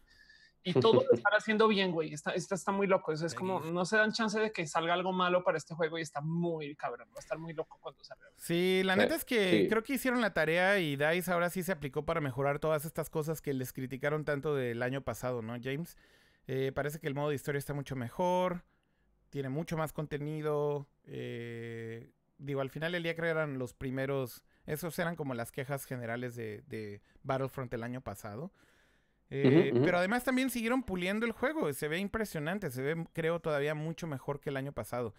Y 0.64 0.74
todo 0.74 1.02
lo 1.02 1.12
están 1.12 1.32
haciendo 1.32 1.66
bien, 1.66 1.90
güey. 1.90 2.14
Está, 2.14 2.30
está, 2.34 2.54
está 2.54 2.70
muy 2.70 2.86
loco. 2.86 3.10
Eso 3.10 3.26
es 3.26 3.34
como 3.34 3.58
no 3.58 3.84
se 3.84 3.96
dan 3.96 4.12
chance 4.12 4.38
de 4.38 4.52
que 4.52 4.64
salga 4.68 4.94
algo 4.94 5.12
malo 5.12 5.42
para 5.42 5.58
este 5.58 5.74
juego 5.74 5.98
y 5.98 6.02
está 6.02 6.20
muy 6.20 6.76
cabrón. 6.76 7.08
Va 7.08 7.16
a 7.16 7.18
estar 7.18 7.36
muy 7.36 7.52
loco 7.52 7.78
cuando 7.80 8.04
salga. 8.04 8.26
Sí, 8.36 8.82
la 8.84 8.94
Sí, 8.94 9.00
neta 9.00 9.14
es 9.16 9.24
que 9.24 9.50
sí. 9.62 9.68
creo 9.68 9.82
que 9.82 9.94
hicieron 9.94 10.20
la 10.20 10.32
tarea 10.34 10.78
y 10.78 10.94
DICE 10.94 11.32
ahora 11.32 11.50
sí 11.50 11.64
se 11.64 11.72
aplicó 11.72 12.04
para 12.04 12.20
mejorar 12.20 12.60
todas 12.60 12.84
estas 12.84 13.10
cosas 13.10 13.42
que 13.42 13.54
les 13.54 13.72
criticaron 13.72 14.24
tanto 14.24 14.54
del 14.54 14.84
año 14.84 15.00
pasado, 15.00 15.42
¿no, 15.42 15.56
James? 15.60 15.96
Eh, 16.46 16.70
parece 16.72 17.00
que 17.00 17.08
el 17.08 17.14
modo 17.16 17.30
de 17.30 17.34
historia 17.34 17.58
está 17.58 17.74
mucho 17.74 17.96
mejor, 17.96 18.62
tiene 19.30 19.48
mucho 19.48 19.76
más 19.76 19.92
contenido. 19.92 20.86
Eh, 21.04 22.10
digo, 22.38 22.60
al 22.60 22.70
final 22.70 22.92
del 22.92 23.02
día 23.02 23.14
creo 23.14 23.26
que 23.26 23.40
eran 23.40 23.58
los 23.58 23.74
primeros, 23.74 24.44
esos 24.66 24.98
eran 24.98 25.16
como 25.16 25.34
las 25.34 25.52
quejas 25.52 25.84
generales 25.84 26.34
de, 26.36 26.62
de 26.66 27.00
Battlefront 27.22 27.72
el 27.74 27.82
año 27.82 28.00
pasado. 28.00 28.52
Eh. 29.34 29.72
Pero 29.82 29.96
además 29.96 30.24
también 30.24 30.50
siguieron 30.50 30.82
puliendo 30.82 31.24
el 31.24 31.32
juego, 31.32 31.72
se 31.72 31.88
ve 31.88 31.98
impresionante, 31.98 32.70
se 32.70 32.82
ve 32.82 33.06
creo 33.14 33.40
todavía 33.40 33.74
mucho 33.74 34.06
mejor 34.06 34.40
que 34.40 34.50
el 34.50 34.58
año 34.58 34.72
pasado. 34.72 35.14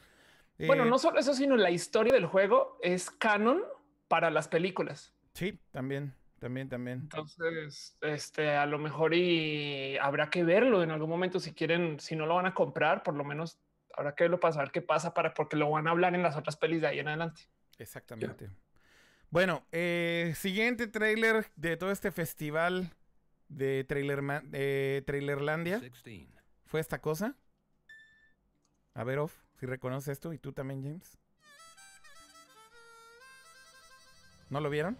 Bueno, 0.59 0.85
Eh, 0.85 0.89
no 0.89 0.99
solo 0.99 1.19
eso, 1.19 1.33
sino 1.33 1.57
la 1.57 1.71
historia 1.71 2.13
del 2.13 2.27
juego 2.27 2.77
es 2.83 3.09
canon 3.09 3.63
para 4.07 4.29
las 4.29 4.47
películas. 4.47 5.15
Sí, 5.33 5.59
también, 5.71 6.13
también, 6.37 6.69
también. 6.69 6.99
Entonces, 6.99 7.97
este, 8.01 8.55
a 8.55 8.67
lo 8.67 8.77
mejor 8.77 9.15
y 9.15 9.97
habrá 9.97 10.29
que 10.29 10.43
verlo 10.43 10.83
en 10.83 10.91
algún 10.91 11.09
momento 11.09 11.39
si 11.39 11.53
quieren, 11.53 11.99
si 11.99 12.15
no 12.15 12.27
lo 12.27 12.35
van 12.35 12.45
a 12.45 12.53
comprar, 12.53 13.01
por 13.01 13.15
lo 13.15 13.23
menos 13.23 13.57
habrá 13.93 14.15
que 14.15 14.23
verlo 14.25 14.39
para 14.39 14.53
saber 14.53 14.71
qué 14.71 14.81
pasa 14.81 15.13
para 15.13 15.33
porque 15.33 15.55
lo 15.55 15.69
van 15.69 15.87
a 15.87 15.91
hablar 15.91 16.15
en 16.15 16.23
las 16.23 16.35
otras 16.35 16.57
pelis 16.57 16.81
de 16.81 16.87
ahí 16.87 16.99
en 16.99 17.07
adelante. 17.07 17.43
Exactamente. 17.77 18.49
Bueno, 19.29 19.65
eh, 19.71 20.33
siguiente 20.35 20.87
tráiler 20.87 21.47
de 21.55 21.77
todo 21.77 21.91
este 21.91 22.11
festival 22.11 22.91
de 23.49 23.83
trailer 23.83 24.21
de 24.43 25.03
Trailerlandia 25.05 25.81
fue 26.65 26.79
esta 26.79 27.01
cosa. 27.01 27.35
A 28.95 29.03
ver, 29.03 29.19
Off, 29.19 29.33
si 29.59 29.65
reconoce 29.65 30.11
esto 30.11 30.33
y 30.33 30.37
tú 30.37 30.53
también, 30.53 30.83
James. 30.83 31.17
¿No 34.49 34.59
lo 34.59 34.69
vieron? 34.69 34.97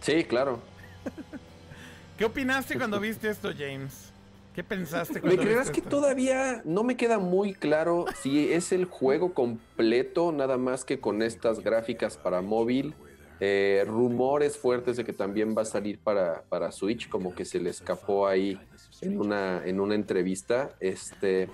Sí, 0.00 0.24
claro. 0.24 0.60
¿Qué 2.18 2.24
opinaste 2.26 2.76
cuando 2.76 3.00
viste 3.00 3.30
esto, 3.30 3.52
James? 3.56 4.13
¿Qué 4.54 4.62
pensaste 4.62 5.20
¿Me 5.20 5.36
creerás 5.36 5.70
que 5.70 5.82
todavía 5.82 6.62
no 6.64 6.84
me 6.84 6.96
queda 6.96 7.18
muy 7.18 7.54
claro 7.54 8.06
si 8.22 8.52
es 8.52 8.70
el 8.70 8.84
juego 8.84 9.34
completo, 9.34 10.30
nada 10.30 10.58
más 10.58 10.84
que 10.84 11.00
con 11.00 11.22
estas 11.22 11.62
gráficas 11.62 12.16
para 12.16 12.40
móvil? 12.40 12.94
Eh, 13.40 13.84
rumores 13.86 14.56
fuertes 14.56 14.96
de 14.96 15.04
que 15.04 15.12
también 15.12 15.56
va 15.58 15.62
a 15.62 15.64
salir 15.64 15.98
para, 15.98 16.44
para 16.48 16.70
Switch, 16.70 17.08
como 17.08 17.34
que 17.34 17.44
se 17.44 17.58
le 17.58 17.70
escapó 17.70 18.28
ahí 18.28 18.60
en 19.02 19.18
una, 19.20 19.60
en 19.66 19.80
una 19.80 19.96
entrevista. 19.96 20.76
Este, 20.78 21.50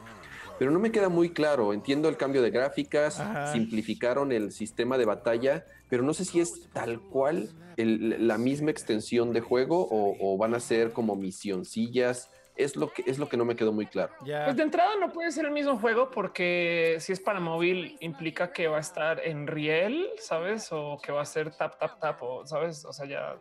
pero 0.59 0.71
no 0.71 0.79
me 0.79 0.93
queda 0.93 1.09
muy 1.09 1.31
claro. 1.31 1.73
Entiendo 1.73 2.11
el 2.11 2.19
cambio 2.19 2.43
de 2.43 2.51
gráficas, 2.51 3.19
Ajá. 3.19 3.47
simplificaron 3.51 4.31
el 4.31 4.53
sistema 4.53 4.99
de 4.99 5.07
batalla, 5.07 5.65
pero 5.89 6.03
no 6.03 6.13
sé 6.13 6.27
si 6.27 6.41
es 6.41 6.69
tal 6.75 7.01
cual 7.09 7.49
el- 7.79 8.29
la 8.29 8.37
misma 8.37 8.71
extensión 8.71 9.33
de 9.33 9.41
juego 9.41 9.89
o, 9.91 10.17
o 10.21 10.37
van 10.37 10.55
a 10.55 10.61
ser 10.61 10.93
como 10.93 11.17
misioncillas. 11.17 12.29
Es 12.63 12.77
lo 12.77 12.91
que 12.93 13.03
es 13.07 13.19
lo 13.19 13.29
que 13.29 13.37
no 13.37 13.45
me 13.45 13.57
quedó 13.57 13.73
muy 13.73 13.87
claro. 13.87 14.13
Ya. 14.25 14.45
Pues 14.45 14.57
de 14.57 14.63
entrada 14.63 14.91
no 15.01 15.13
puede 15.13 15.31
ser 15.33 15.47
el 15.47 15.51
mismo 15.53 15.79
juego 15.79 16.11
porque 16.11 16.97
si 17.01 17.13
es 17.13 17.21
para 17.21 17.41
móvil 17.41 17.97
implica 18.01 18.53
que 18.53 18.69
va 18.69 18.77
a 18.79 18.81
estar 18.81 19.21
en 19.25 19.47
riel, 19.47 20.09
¿sabes? 20.19 20.69
O 20.73 20.99
que 21.03 21.13
va 21.13 21.23
a 21.23 21.27
ser 21.27 21.55
tap, 21.57 21.79
tap, 21.79 21.99
tap, 22.01 22.23
o, 22.23 22.47
¿sabes? 22.47 22.85
O 22.85 22.93
sea, 22.93 23.07
ya... 23.07 23.37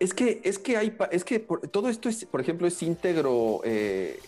Es 0.00 0.12
que, 0.12 0.40
es 0.44 0.58
que 0.58 0.76
hay, 0.76 0.96
es 1.12 1.24
que 1.24 1.38
por- 1.40 1.66
todo 1.68 1.88
esto 1.88 2.08
es, 2.08 2.24
por 2.26 2.40
ejemplo, 2.40 2.66
es 2.66 2.82
íntegro 2.82 3.60
eh, 3.64 4.18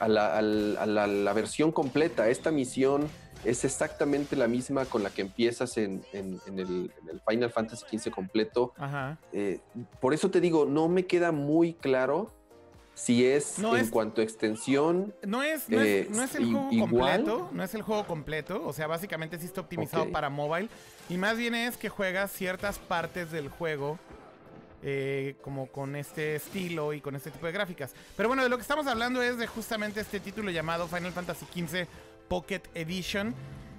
a, 0.00 0.08
la, 0.08 0.36
a 0.36 0.42
la- 0.42 1.06
la 1.06 1.32
versión 1.32 1.70
completa. 1.72 2.28
Esta 2.28 2.50
misión 2.50 3.08
es 3.44 3.64
exactamente 3.64 4.36
la 4.36 4.48
misma 4.48 4.84
con 4.84 5.02
la 5.02 5.10
que 5.10 5.22
empiezas 5.22 5.76
en, 5.78 6.04
en- 6.12 6.40
en 6.46 6.58
el, 6.58 6.92
en 7.02 7.08
el 7.08 7.20
Final 7.26 7.50
Fantasy 7.50 7.98
XV 7.98 8.10
completo. 8.10 8.72
Ajá. 8.76 9.18
Eh, 9.32 9.60
por 10.00 10.12
eso 10.12 10.30
te 10.30 10.40
digo, 10.40 10.66
no 10.66 10.88
me 10.88 11.06
queda 11.06 11.30
muy 11.32 11.74
claro 11.74 12.30
si 12.94 13.24
es 13.26 13.58
No 13.58 13.74
en 13.76 13.82
es- 13.84 13.90
cuanto 13.90 14.20
a 14.20 14.24
extensión. 14.24 15.14
No 15.26 15.42
es, 15.42 15.68
no, 15.68 15.80
Eh, 15.80 16.00
es, 16.02 16.10
no 16.10 16.22
es 16.22 16.34
el 16.34 16.44
juego 16.46 16.68
igual. 16.72 16.88
completo, 17.24 17.50
no 17.52 17.62
es 17.64 17.74
el 17.74 17.82
juego 17.82 18.06
completo, 18.06 18.62
o 18.66 18.72
sea, 18.72 18.86
básicamente 18.86 19.38
sí 19.38 19.46
está 19.46 19.60
optimizado 19.62 20.10
para 20.10 20.28
mobile 20.30 20.68
y 21.08 21.16
más 21.16 21.36
bien 21.36 21.54
es 21.54 21.76
que 21.76 21.88
juegas 21.88 22.30
ciertas 22.32 22.78
partes 22.78 23.30
del 23.30 23.48
juego 23.48 23.98
eh, 24.84 25.36
como 25.42 25.66
con 25.68 25.94
este 25.94 26.34
estilo 26.34 26.92
y 26.92 27.00
con 27.00 27.14
este 27.14 27.30
tipo 27.30 27.46
de 27.46 27.52
gráficas. 27.52 27.94
Pero 28.16 28.28
bueno, 28.28 28.42
de 28.42 28.48
lo 28.48 28.56
que 28.56 28.62
estamos 28.62 28.86
hablando 28.88 29.22
es 29.22 29.38
de 29.38 29.46
justamente 29.46 30.00
este 30.00 30.18
título 30.18 30.50
llamado 30.50 30.88
Final 30.88 31.12
Fantasy 31.12 31.46
XV 31.46 31.86
Pocket 32.28 32.62
Edition. 32.74 33.32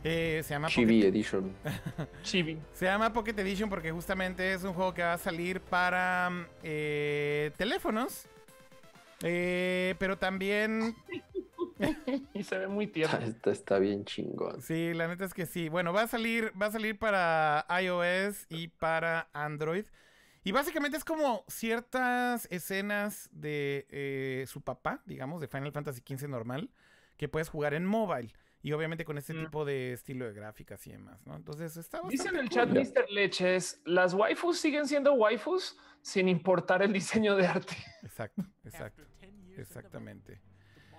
Eh, 0.06 0.42
se 0.46 0.54
llama 0.54 0.68
Chibi 0.70 1.00
Pocket- 1.02 1.08
Edition. 1.10 1.54
Chibi. 2.24 2.58
se 2.74 2.86
llama 2.86 3.12
Pocket 3.14 3.34
Edition 3.38 3.70
porque 3.70 3.92
justamente 3.92 4.54
es 4.54 4.64
un 4.64 4.74
juego 4.74 4.94
que 4.94 5.02
va 5.02 5.14
a 5.14 5.18
salir 5.18 5.60
para 5.62 6.32
eh, 6.64 7.52
teléfonos. 7.58 8.26
Eh, 9.24 9.96
pero 9.98 10.18
también 10.18 10.96
Y 12.34 12.44
se 12.44 12.58
ve 12.58 12.68
muy 12.68 12.88
tierno. 12.88 13.20
Está, 13.20 13.52
está 13.52 13.80
bien 13.80 14.06
chingón. 14.06 14.62
Sí, 14.62 14.94
la 14.94 15.08
neta 15.08 15.26
es 15.26 15.34
que 15.34 15.46
sí. 15.46 15.70
Bueno, 15.70 15.94
va 15.94 16.04
a 16.04 16.08
salir, 16.08 16.52
va 16.60 16.68
a 16.68 16.72
salir 16.72 16.98
para 16.98 17.66
iOS 17.82 18.46
y 18.50 18.68
para 18.68 19.30
Android. 19.34 19.86
Y 20.44 20.52
básicamente 20.52 20.98
es 20.98 21.06
como 21.06 21.46
ciertas 21.48 22.48
escenas 22.52 23.30
de 23.32 23.88
eh, 23.90 24.46
su 24.48 24.62
papá, 24.62 25.02
digamos, 25.06 25.40
de 25.40 25.48
Final 25.48 25.72
Fantasy 25.72 26.02
XV 26.06 26.28
normal, 26.28 26.70
que 27.18 27.30
puedes 27.30 27.50
jugar 27.50 27.74
en 27.74 27.86
mobile. 27.86 28.34
Y 28.64 28.72
obviamente 28.72 29.04
con 29.06 29.18
este 29.18 29.34
Mm. 29.34 29.46
tipo 29.46 29.66
de 29.66 29.94
estilo 29.94 30.26
de 30.26 30.34
gráficas 30.34 30.88
y 30.88 30.92
demás, 30.94 31.24
¿no? 31.28 31.36
Entonces 31.36 31.76
está 31.78 32.02
Dice 32.10 32.30
en 32.30 32.38
el 32.38 32.50
chat. 32.50 32.70
Mr. 32.70 33.10
Leches, 33.12 33.82
las 33.86 34.14
waifus 34.16 34.58
siguen 34.58 34.88
siendo 34.88 35.14
waifus 35.14 35.78
sin 36.02 36.28
importar 36.30 36.82
el 36.82 36.92
diseño 36.94 37.36
de 37.36 37.46
arte. 37.46 37.76
Exacto, 38.02 38.42
exacto. 38.64 39.04
Exactamente. 39.58 40.42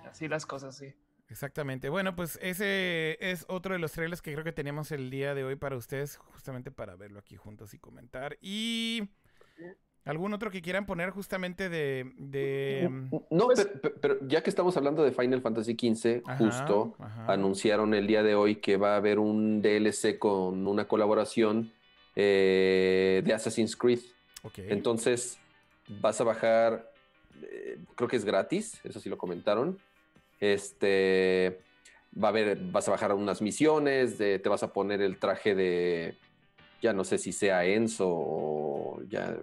Así 0.05 0.29
las 0.29 0.47
cosas, 0.47 0.77
sí. 0.77 0.95
Exactamente. 1.29 1.89
Bueno, 1.89 2.15
pues 2.15 2.39
ese 2.43 3.17
es 3.19 3.47
otro 3.49 3.73
de 3.73 3.79
los 3.81 3.93
trailers 3.93 4.21
que 4.21 4.33
creo 4.33 4.45
que 4.45 4.53
teníamos 4.53 4.93
el 4.93 5.09
día 5.11 5.35
de 5.35 5.43
hoy 5.43 5.57
para 5.57 5.77
ustedes, 5.77 6.19
justamente 6.19 6.71
para 6.71 6.95
verlo 6.97 7.19
aquí 7.19 7.37
juntos 7.37 7.73
y 7.75 7.79
comentar. 7.79 8.37
Y 8.43 9.09
algún 10.05 10.35
otro 10.35 10.51
que 10.51 10.61
quieran 10.63 10.85
poner 10.87 11.11
justamente 11.11 11.69
de... 11.69 12.13
de 12.19 12.89
No, 13.31 13.47
Pues- 13.47 13.69
pero, 14.01 14.19
ya 14.29 14.43
que 14.43 14.51
estamos 14.51 14.77
hablando 14.77 15.03
de 15.03 15.13
Final 15.13 15.41
Fantasy 15.41 15.73
XV, 15.79 16.23
Ajá, 16.27 16.37
justo 16.37 16.95
ajá. 16.99 17.33
anunciaron 17.33 17.95
el 17.95 18.07
día 18.07 18.23
de 18.23 18.35
hoy 18.35 18.57
que 18.57 18.77
va 18.77 18.95
a 18.95 18.97
haber 18.97 19.19
un 19.19 19.63
DLC 19.63 20.19
con 20.19 20.67
una 20.67 20.87
colaboración 20.87 21.73
eh, 22.17 23.23
de 23.25 23.33
Assassin's 23.35 23.77
Creed. 23.77 24.01
ok. 24.43 24.59
Entonces 24.69 25.39
vas 26.01 26.21
a 26.21 26.25
bajar, 26.25 26.91
eh, 27.43 27.79
creo 27.97 28.09
que 28.09 28.17
es 28.17 28.25
gratis, 28.25 28.81
eso 28.85 29.01
sí 29.01 29.09
lo 29.09 29.17
comentaron. 29.19 29.79
Este 30.41 31.59
va 32.23 32.29
a 32.29 32.31
haber, 32.31 32.57
vas 32.71 32.87
a 32.89 32.93
bajar 32.93 33.13
unas 33.15 33.41
misiones, 33.43 34.19
de- 34.19 34.39
te 34.39 34.49
vas 34.49 34.63
a 34.63 34.73
poner 34.73 35.01
el 35.03 35.19
traje 35.19 35.55
de, 35.55 36.17
ya 36.83 36.93
no 36.93 37.03
sé 37.05 37.19
si 37.19 37.33
sea 37.33 37.65
Enzo 37.65 38.07
o 38.09 39.01
ya 39.09 39.37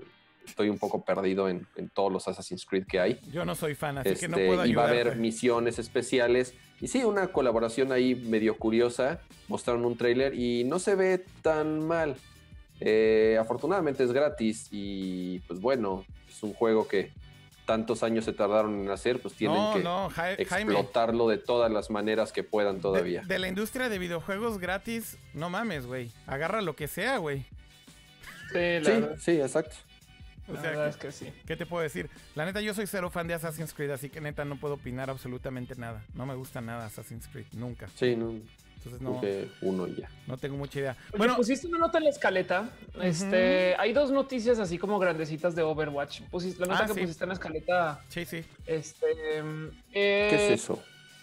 estoy 0.46 0.70
un 0.70 0.78
poco 0.80 1.04
perdido 1.04 1.48
en, 1.50 1.66
en 1.76 1.90
todos 1.90 2.12
los 2.12 2.28
Assassin's 2.28 2.66
Creed 2.66 2.86
que 2.88 3.00
hay. 3.00 3.20
Yo 3.32 3.46
no 3.46 3.56
soy 3.56 3.76
fan, 3.76 3.98
así 3.98 4.16
que 4.16 4.28
no 4.28 4.38
Este, 4.38 4.48
puedo 4.48 4.66
y 4.66 4.74
va 4.74 4.86
a 4.86 4.88
haber 4.90 5.16
misiones 5.16 5.80
especiales. 5.80 6.54
Y 6.80 6.88
sí, 6.88 7.04
una 7.04 7.28
colaboración 7.28 7.92
ahí 7.92 8.16
medio 8.16 8.58
curiosa. 8.58 9.20
Mostraron 9.48 9.86
un 9.86 9.98
tráiler 9.98 10.34
y 10.34 10.64
no 10.64 10.80
se 10.80 10.96
ve 10.96 11.26
tan 11.42 11.86
mal. 11.88 12.16
Eh, 12.80 13.38
afortunadamente 13.40 14.04
es 14.04 14.12
gratis 14.12 14.68
y 14.72 15.40
pues 15.48 15.60
bueno, 15.62 16.04
es 16.28 16.42
un 16.42 16.54
juego 16.54 16.88
que 16.88 17.12
tantos 17.68 18.02
años 18.02 18.26
se 18.26 18.34
tardaron 18.34 18.82
en 18.82 18.90
hacer, 18.90 19.22
pues 19.22 19.36
tienen 19.36 19.56
no, 19.58 19.74
que 19.76 19.84
no, 19.84 20.10
Ja- 20.10 20.36
Jaime. 20.50 20.74
explotarlo 20.74 21.28
de 21.30 21.38
todas 21.38 21.72
las 21.72 21.92
maneras 21.92 22.34
que 22.34 22.44
puedan 22.44 22.82
todavía. 22.82 23.22
de 23.22 23.38
la 23.40 23.48
industria 23.48 23.88
de 23.88 24.00
videojuegos 24.00 24.58
gratis, 24.58 25.18
no 25.36 25.52
mames, 25.52 25.86
güey. 25.86 26.10
Agarra 26.26 26.62
lo 26.62 26.76
que 26.76 26.88
sea, 26.88 27.18
güey. 27.18 27.46
Sí, 28.52 28.92
sí, 29.20 29.32
exacto. 29.40 29.76
O 30.52 30.56
la 30.56 30.62
sea, 30.62 30.70
verdad 30.72 30.96
¿qué, 31.00 31.08
es 31.08 31.16
que 31.18 31.26
sí. 31.26 31.34
qué 31.46 31.56
te 31.56 31.66
puedo 31.66 31.84
decir? 31.84 32.10
La 32.36 32.46
neta, 32.46 32.62
yo 32.62 32.74
soy 32.74 32.88
cero 32.88 33.10
fan 33.10 33.28
de 33.28 33.34
Assassin's 33.34 33.74
Creed, 33.74 33.92
así 33.92 34.10
que 34.10 34.22
neta 34.22 34.46
no 34.46 34.58
puedo 34.58 34.76
opinar 34.76 35.10
absolutamente 35.10 35.76
nada. 35.76 36.04
No 36.14 36.26
me 36.26 36.36
gusta 36.36 36.62
nada 36.62 36.86
Assassin's 36.86 37.28
Creed, 37.28 37.46
nunca. 37.54 37.88
Sí, 37.96 38.16
no, 38.16 38.32
Entonces 38.78 39.02
no, 39.02 39.22
uno 39.62 39.88
y 39.88 39.96
ya. 39.96 40.10
no 40.28 40.38
tengo 40.38 40.58
mucha 40.58 40.80
idea. 40.80 40.98
Oye, 41.10 41.18
Bueno, 41.18 41.36
pusiste 41.36 41.68
una 41.68 41.78
nota 41.78 41.98
en 42.00 42.04
la 42.06 42.10
escaleta. 42.10 42.70
Este, 43.02 43.76
hay 43.78 43.94
dos 43.94 44.12
noticias 44.12 44.58
así 44.60 44.78
como 44.78 44.98
grandecitas 45.00 45.54
de 45.56 45.62
Overwatch. 45.62 46.22
Pusiste 46.32 46.62
la 46.62 46.68
nota 46.68 46.84
Ah, 46.84 46.88
que 46.88 46.94
sí. 46.96 47.02
pusiste 47.02 47.24
en 47.24 47.28
la 47.30 47.34
escaleta. 47.36 48.02
sí, 48.10 48.26
sí. 48.26 48.44
Este, 48.66 49.06
¿Qué 49.92 50.30
eh, 50.30 50.46
es 50.54 50.62
eso? 50.64 50.82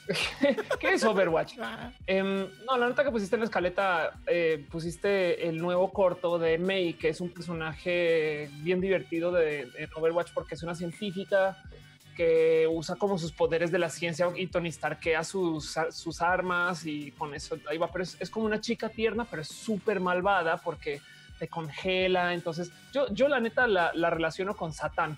¿Qué 0.81 0.95
es 0.95 1.05
Overwatch? 1.05 1.55
Ah, 1.61 1.93
Em, 2.07 2.47
no, 2.67 2.77
la 2.79 2.89
nota 2.89 3.05
que 3.05 3.11
pusiste 3.11 3.37
en 3.37 3.41
la 3.41 3.47
escaleta, 3.47 4.19
eh, 4.27 4.65
pusiste 4.71 5.49
el 5.49 5.59
nuevo 5.59 5.93
corto 5.93 6.39
de 6.39 6.59
Mei, 6.59 6.95
que 6.95 7.11
es 7.11 7.21
un 7.21 7.31
personaje 7.31 8.51
bien 8.63 8.81
divertido 8.81 9.33
de, 9.33 9.67
de 9.67 9.89
Overwatch 9.95 10.33
porque 10.33 10.55
es 10.55 10.63
una 10.63 10.75
científica 10.75 11.63
que 12.17 12.67
usa 12.69 12.97
como 12.97 13.17
sus 13.17 13.31
poderes 13.31 13.71
de 13.71 13.79
la 13.79 13.89
ciencia 13.89 14.29
y 14.35 14.49
Tony 14.49 14.73
Starkea 14.73 15.23
sus, 15.23 15.77
sus 15.91 16.21
armas 16.21 16.85
y 16.85 17.13
con 17.13 17.33
eso 17.33 17.57
ahí 17.71 17.79
va. 17.79 17.93
Pero 17.93 18.03
es, 18.03 18.17
es 18.19 18.29
como 18.29 18.45
una 18.47 18.61
chica 18.61 18.89
tierna, 18.89 19.25
pero 19.25 19.43
es 19.43 19.49
súper 19.49 20.01
malvada 20.01 20.57
porque 20.57 21.01
te 21.39 21.47
congela. 21.47 22.35
Entonces 22.35 22.73
yo, 22.93 23.07
yo 23.13 23.29
la 23.29 23.39
neta 23.39 23.69
la, 23.69 23.93
la 23.95 24.11
relaciono 24.11 24.57
con 24.57 24.73
Satán. 24.73 25.17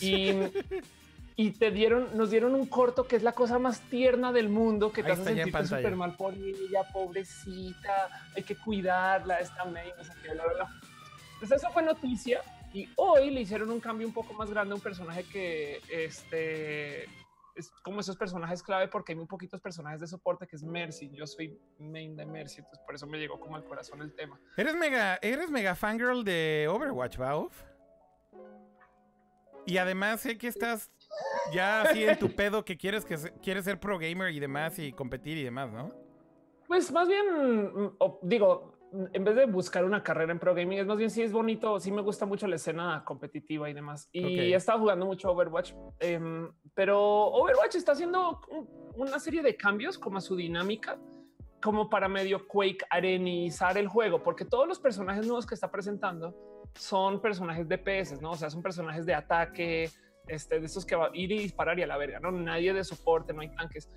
Y, 0.00 0.30
y 1.38 1.50
te 1.50 1.70
dieron, 1.70 2.16
nos 2.16 2.30
dieron 2.30 2.54
un 2.54 2.66
corto 2.66 3.06
que 3.06 3.16
es 3.16 3.22
la 3.22 3.32
cosa 3.32 3.58
más 3.58 3.80
tierna 3.82 4.32
del 4.32 4.48
mundo, 4.48 4.90
que 4.90 5.02
te 5.02 5.12
Ahí 5.12 5.20
hace 5.20 5.32
está 5.40 5.52
pantalla. 5.52 5.76
súper 5.82 5.96
mal 5.96 6.16
por 6.16 6.32
ella, 6.34 6.82
pobrecita, 6.92 8.08
hay 8.34 8.42
que 8.42 8.56
cuidarla, 8.56 9.38
esta 9.40 9.64
May, 9.66 9.92
no 9.98 10.02
sé 10.04 10.12
qué, 10.22 10.32
bla, 10.32 10.44
bla, 10.44 10.54
bla. 10.54 10.80
Pues 11.38 11.52
eso 11.52 11.70
fue 11.70 11.82
noticia 11.82 12.40
y 12.72 12.88
hoy 12.96 13.30
le 13.30 13.42
hicieron 13.42 13.70
un 13.70 13.80
cambio 13.80 14.06
un 14.06 14.14
poco 14.14 14.32
más 14.32 14.50
grande 14.50 14.72
a 14.72 14.76
un 14.76 14.80
personaje 14.80 15.24
que 15.24 15.80
este 15.90 17.04
es 17.54 17.70
como 17.82 18.00
esos 18.00 18.16
personajes 18.16 18.62
clave 18.62 18.88
porque 18.88 19.12
hay 19.12 19.16
muy 19.16 19.26
poquitos 19.26 19.60
personajes 19.60 20.00
de 20.00 20.06
soporte 20.06 20.46
que 20.46 20.56
es 20.56 20.62
Mercy. 20.62 21.10
Yo 21.10 21.26
soy 21.26 21.58
main 21.78 22.16
de 22.16 22.24
Mercy, 22.26 22.58
entonces 22.60 22.82
por 22.84 22.94
eso 22.94 23.06
me 23.06 23.18
llegó 23.18 23.38
como 23.40 23.56
al 23.56 23.64
corazón 23.64 24.00
el 24.02 24.14
tema. 24.14 24.38
Eres 24.56 24.74
mega, 24.74 25.18
eres 25.22 25.50
mega 25.50 25.74
fangirl 25.74 26.22
de 26.24 26.66
Overwatch, 26.70 27.20
¿va? 27.20 27.36
Uf? 27.38 27.62
Y 29.66 29.78
además 29.78 30.20
sé 30.20 30.38
que 30.38 30.46
estás 30.48 30.90
ya 31.52 31.82
así 31.82 32.04
en 32.04 32.18
tu 32.18 32.34
pedo 32.34 32.64
que 32.64 32.76
quieres 32.76 33.04
que 33.04 33.16
se- 33.16 33.32
quieres 33.40 33.64
ser 33.64 33.78
pro 33.78 33.98
gamer 33.98 34.32
y 34.32 34.40
demás 34.40 34.78
y 34.78 34.92
competir 34.92 35.38
y 35.38 35.44
demás, 35.44 35.72
¿no? 35.72 35.92
Pues 36.66 36.90
más 36.92 37.06
bien, 37.08 37.24
mm, 37.74 37.96
digo, 38.22 38.72
en 39.12 39.24
vez 39.24 39.36
de 39.36 39.46
buscar 39.46 39.84
una 39.84 40.02
carrera 40.02 40.32
en 40.32 40.38
pro 40.38 40.54
gaming, 40.54 40.78
es 40.78 40.86
más 40.86 40.96
bien 40.96 41.10
sí 41.10 41.22
es 41.22 41.32
bonito, 41.32 41.78
sí 41.80 41.92
me 41.92 42.02
gusta 42.02 42.24
mucho 42.26 42.46
la 42.46 42.56
escena 42.56 43.04
competitiva 43.04 43.68
y 43.70 43.74
demás. 43.74 44.08
Y 44.12 44.24
Ok. 44.24 44.38
he 44.38 44.54
estado 44.54 44.80
jugando 44.80 45.06
mucho 45.06 45.30
Overwatch, 45.30 45.72
em, 46.00 46.50
pero 46.74 46.98
Overwatch 47.00 47.76
está 47.76 47.92
haciendo 47.92 48.40
un- 48.50 48.68
una 48.96 49.18
serie 49.18 49.42
de 49.42 49.56
cambios 49.56 49.98
como 49.98 50.18
a 50.18 50.20
su 50.20 50.34
dinámica, 50.34 50.98
como 51.62 51.88
para 51.90 52.08
medio 52.08 52.46
Quake 52.48 52.84
arenizar 52.90 53.76
el 53.76 53.88
juego, 53.88 54.22
porque 54.22 54.44
todos 54.44 54.66
los 54.68 54.78
personajes 54.78 55.26
nuevos 55.26 55.46
que 55.46 55.54
está 55.54 55.70
presentando 55.70 56.34
son 56.74 57.20
personajes 57.20 57.68
de 57.68 57.78
PS, 57.78 58.20
¿no? 58.20 58.32
O 58.32 58.36
sea, 58.36 58.50
son 58.50 58.62
personajes 58.62 59.04
de 59.06 59.14
ataque, 59.14 59.90
este, 60.28 60.60
de 60.60 60.66
esos 60.66 60.84
que 60.84 60.96
va 60.96 61.06
a 61.06 61.10
ir 61.14 61.32
y 61.32 61.38
disparar 61.38 61.78
y 61.78 61.82
a 61.82 61.86
la 61.86 61.96
verga, 61.96 62.20
¿no? 62.20 62.30
Nadie 62.30 62.72
de 62.72 62.84
soporte, 62.84 63.32
no 63.32 63.42
hay 63.42 63.54
tanques. 63.54 63.90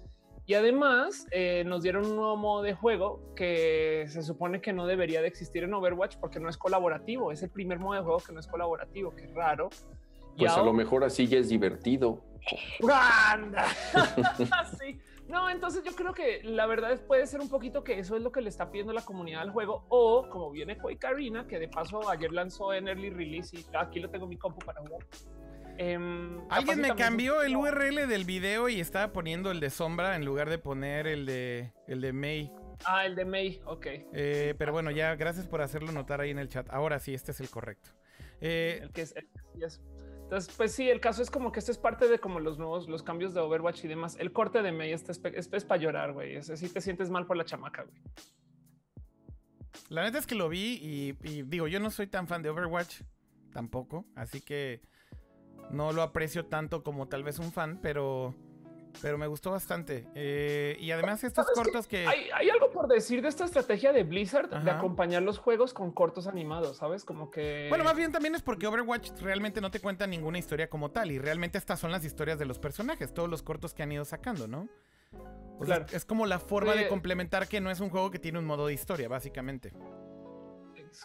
Y 0.45 0.55
además 0.55 1.27
eh, 1.29 1.63
nos 1.65 1.83
dieron 1.83 2.07
un 2.07 2.15
nuevo 2.15 2.35
modo 2.35 2.63
de 2.63 2.73
juego 2.73 3.35
que 3.35 4.05
se 4.09 4.23
supone 4.23 4.61
que 4.61 4.73
no 4.73 4.87
debería 4.87 5.21
de 5.21 5.27
existir 5.27 5.63
en 5.63 5.73
Overwatch 5.75 6.17
porque 6.17 6.39
no 6.39 6.49
es 6.49 6.57
colaborativo. 6.57 7.31
Es 7.31 7.43
el 7.43 7.51
primer 7.51 7.77
modo 7.77 7.93
de 7.93 8.01
juego 8.01 8.17
que 8.17 8.33
no 8.33 8.39
es 8.39 8.47
colaborativo, 8.47 9.15
que 9.15 9.25
es 9.25 9.33
raro. 9.35 9.69
Pues 10.35 10.51
a 10.53 10.63
lo 10.63 10.73
mejor 10.73 11.03
así 11.03 11.27
ya 11.27 11.37
es 11.37 11.49
divertido. 11.49 12.23
Sí. 14.79 14.99
No, 15.27 15.47
entonces 15.47 15.83
yo 15.83 15.91
creo 15.91 16.15
que 16.15 16.41
la 16.43 16.65
verdad 16.65 16.99
puede 17.05 17.27
ser 17.27 17.39
un 17.39 17.49
poquito 17.49 17.83
que 17.83 17.99
eso 17.99 18.15
es 18.15 18.23
lo 18.23 18.31
que 18.31 18.41
le 18.41 18.49
está 18.49 18.71
pidiendo 18.71 18.93
la 18.93 19.03
comunidad 19.03 19.43
al 19.43 19.51
juego 19.51 19.85
o 19.89 20.27
como 20.27 20.49
viene 20.49 20.79
Quake 20.79 21.05
Arena, 21.05 21.45
que 21.45 21.59
de 21.59 21.67
paso 21.67 22.09
ayer 22.09 22.31
lanzó 22.31 22.73
en 22.73 22.87
Early 22.87 23.11
Release 23.11 23.55
y 23.55 23.63
aquí 23.77 23.99
lo 23.99 24.09
tengo 24.09 24.25
en 24.25 24.29
mi 24.29 24.37
compu 24.37 24.65
para 24.65 24.81
jugar. 24.81 25.05
Em, 25.81 26.41
Alguien 26.49 26.81
me 26.81 26.93
cambió 26.93 27.41
el 27.41 27.55
URL 27.55 28.05
del 28.05 28.25
video 28.25 28.67
y 28.67 28.81
estaba 28.81 29.13
poniendo 29.13 29.49
el 29.49 29.61
de 29.61 29.69
sombra 29.69 30.17
en 30.17 30.25
lugar 30.25 30.49
de 30.49 30.57
poner 30.57 31.07
el 31.07 31.25
de 31.25 31.71
el 31.87 32.01
de 32.01 32.11
May. 32.11 32.51
Ah, 32.83 33.05
el 33.05 33.15
de 33.15 33.23
May, 33.23 33.61
ok. 33.63 33.85
Eh, 34.11 34.55
pero 34.57 34.73
bueno, 34.73 34.91
ya 34.91 35.15
gracias 35.15 35.47
por 35.47 35.61
hacerlo 35.61 35.93
notar 35.93 36.19
ahí 36.19 36.31
en 36.31 36.39
el 36.39 36.49
chat. 36.49 36.69
Ahora 36.69 36.99
sí, 36.99 37.13
este 37.13 37.31
es 37.31 37.39
el 37.39 37.49
correcto. 37.49 37.91
Eh, 38.41 38.79
El 38.83 38.91
que 38.91 39.03
es, 39.03 39.15
el 39.15 39.29
que 39.29 39.39
sí 39.53 39.63
es. 39.63 39.81
Entonces, 40.23 40.53
pues 40.57 40.73
sí, 40.73 40.89
el 40.89 40.99
caso 40.99 41.21
es 41.21 41.31
como 41.31 41.53
que 41.53 41.59
esto 41.59 41.71
es 41.71 41.77
parte 41.77 42.09
de 42.09 42.19
como 42.19 42.41
los 42.41 42.57
nuevos, 42.59 42.89
los 42.89 43.01
cambios 43.01 43.33
de 43.33 43.39
Overwatch 43.39 43.85
y 43.85 43.87
demás. 43.87 44.17
El 44.19 44.33
corte 44.33 44.61
de 44.61 44.73
May 44.73 44.91
este 44.91 45.13
es, 45.13 45.63
para 45.65 45.81
llorar, 45.81 46.11
güey. 46.11 46.35
Ese 46.35 46.57
sí 46.57 46.67
te 46.67 46.81
sientes 46.81 47.09
mal 47.09 47.25
por 47.25 47.37
la 47.37 47.45
chamaca, 47.45 47.83
güey. 47.83 47.97
la 49.87 50.03
neta 50.03 50.17
es 50.17 50.27
que 50.27 50.35
lo 50.35 50.49
vi 50.49 50.77
y, 50.81 51.17
y 51.23 51.43
digo, 51.43 51.69
yo 51.69 51.79
no 51.79 51.89
soy 51.89 52.07
tan 52.07 52.27
fan 52.27 52.41
de 52.41 52.49
Overwatch 52.49 53.01
tampoco, 53.53 54.05
así 54.15 54.41
que 54.41 54.81
no 55.71 55.91
lo 55.91 56.01
aprecio 56.01 56.45
tanto 56.45 56.83
como 56.83 57.07
tal 57.07 57.23
vez 57.23 57.39
un 57.39 57.51
fan, 57.51 57.79
pero 57.81 58.33
Pero 59.03 59.19
me 59.19 59.27
gustó 59.27 59.51
bastante. 59.51 60.07
Eh, 60.15 60.75
y 60.79 60.89
además 60.89 61.23
estos 61.23 61.45
cortos 61.53 61.85
que... 61.85 62.07
Hay, 62.07 62.27
hay 62.33 62.49
algo 62.49 62.71
por 62.71 62.87
decir 62.87 63.21
de 63.21 63.27
esta 63.27 63.45
estrategia 63.45 63.93
de 63.93 64.03
Blizzard 64.03 64.49
de 64.49 64.71
acompañar 64.71 65.21
los 65.21 65.37
juegos 65.37 65.75
con 65.75 65.91
cortos 65.91 66.25
animados, 66.25 66.77
¿sabes? 66.77 67.05
Como 67.05 67.29
que... 67.29 67.67
Bueno, 67.69 67.83
más 67.83 67.95
bien 67.95 68.11
también 68.11 68.33
es 68.33 68.41
porque 68.41 68.65
Overwatch 68.65 69.11
realmente 69.21 69.61
no 69.61 69.69
te 69.69 69.79
cuenta 69.79 70.07
ninguna 70.07 70.39
historia 70.39 70.71
como 70.71 70.89
tal. 70.89 71.11
Y 71.11 71.19
realmente 71.19 71.59
estas 71.59 71.79
son 71.79 71.91
las 71.91 72.03
historias 72.03 72.39
de 72.39 72.45
los 72.45 72.57
personajes, 72.57 73.13
todos 73.13 73.29
los 73.29 73.43
cortos 73.43 73.75
que 73.75 73.83
han 73.83 73.91
ido 73.91 74.05
sacando, 74.05 74.47
¿no? 74.47 74.67
O 75.59 75.65
sea, 75.65 75.85
es 75.93 76.03
como 76.03 76.25
la 76.25 76.39
forma 76.39 76.73
de 76.73 76.85
Eh, 76.85 76.87
complementar 76.87 77.47
que 77.47 77.61
no 77.61 77.69
es 77.69 77.79
un 77.81 77.89
juego 77.89 78.09
que 78.09 78.17
tiene 78.17 78.39
un 78.39 78.45
modo 78.45 78.67
de 78.67 78.73
historia, 78.73 79.07
básicamente. 79.07 79.71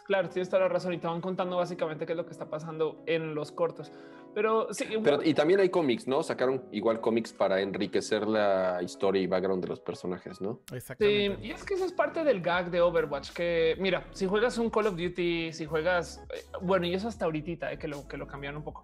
Claro, 0.06 0.28
tienes 0.28 0.48
toda 0.48 0.62
la 0.62 0.68
razón 0.68 0.92
y 0.94 0.98
te 0.98 1.06
van 1.06 1.20
contando 1.20 1.56
básicamente 1.56 2.06
qué 2.06 2.12
es 2.12 2.16
lo 2.16 2.24
que 2.26 2.32
está 2.32 2.48
pasando 2.48 3.02
en 3.06 3.34
los 3.34 3.52
cortos. 3.52 3.90
Pero 4.34 4.66
sí, 4.72 4.84
Pero, 4.88 5.00
bueno, 5.00 5.20
y 5.22 5.32
también 5.32 5.60
hay 5.60 5.68
cómics, 5.68 6.08
¿no? 6.08 6.22
Sacaron 6.22 6.64
igual 6.72 7.00
cómics 7.00 7.32
para 7.32 7.60
enriquecer 7.60 8.26
la 8.26 8.80
historia 8.82 9.22
y 9.22 9.26
background 9.28 9.62
de 9.62 9.68
los 9.68 9.78
personajes, 9.80 10.40
¿no? 10.40 10.60
sí, 10.68 10.74
Exactamente. 10.76 11.46
y 11.46 11.50
es 11.52 11.62
que 11.64 11.74
eso 11.74 11.84
es 11.84 11.92
parte 11.92 12.24
del 12.24 12.40
gag 12.40 12.70
de 12.70 12.80
Overwatch, 12.80 13.30
que 13.30 13.76
mira, 13.78 14.08
si 14.12 14.26
juegas 14.26 14.58
un 14.58 14.70
Call 14.70 14.88
of 14.88 14.96
Duty, 14.96 15.52
si 15.52 15.66
juegas, 15.66 16.20
eh, 16.34 16.42
bueno, 16.62 16.84
y 16.86 16.94
eso 16.94 17.06
hasta 17.06 17.26
ahorita, 17.26 17.72
eh, 17.72 17.78
que, 17.78 17.86
lo, 17.86 18.08
que 18.08 18.16
lo 18.16 18.26
cambiaron 18.26 18.58
un 18.58 18.64
poco, 18.64 18.82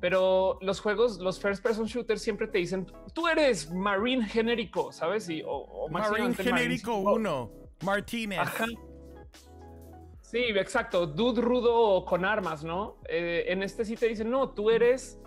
pero 0.00 0.58
los 0.60 0.80
juegos, 0.80 1.18
los 1.18 1.40
first 1.40 1.64
person 1.64 1.86
shooters 1.86 2.22
siempre 2.22 2.46
te 2.46 2.58
dicen, 2.58 2.86
tú 3.12 3.26
eres 3.26 3.72
Marine 3.72 4.24
genérico, 4.26 4.92
¿sabes? 4.92 5.28
Y, 5.28 5.42
o, 5.42 5.50
o 5.50 5.88
Marine 5.88 6.32
Genérico 6.34 6.92
Marine- 7.02 7.16
1, 7.16 7.50
Martínez. 7.84 8.38
Ajá. 8.38 8.66
Sí, 10.32 10.44
exacto. 10.56 11.06
Dude 11.06 11.42
rudo 11.42 12.06
con 12.06 12.24
armas, 12.24 12.64
¿no? 12.64 12.96
Eh, 13.06 13.44
en 13.48 13.62
este 13.62 13.84
sí 13.84 13.96
te 13.96 14.08
dicen, 14.08 14.30
no, 14.30 14.48
tú 14.48 14.70
eres 14.70 15.20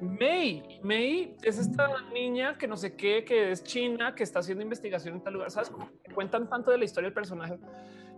May. 0.00 0.80
May 0.82 1.36
es 1.42 1.58
esta 1.58 1.88
niña 2.12 2.58
que 2.58 2.66
no 2.66 2.76
sé 2.76 2.96
qué, 2.96 3.24
que 3.24 3.52
es 3.52 3.62
china, 3.62 4.12
que 4.16 4.24
está 4.24 4.40
haciendo 4.40 4.64
investigación 4.64 5.14
en 5.14 5.22
tal 5.22 5.34
lugar. 5.34 5.52
¿Sabes? 5.52 5.70
Cuentan 6.12 6.50
tanto 6.50 6.72
de 6.72 6.78
la 6.78 6.84
historia 6.86 7.10
del 7.10 7.14
personaje. 7.14 7.54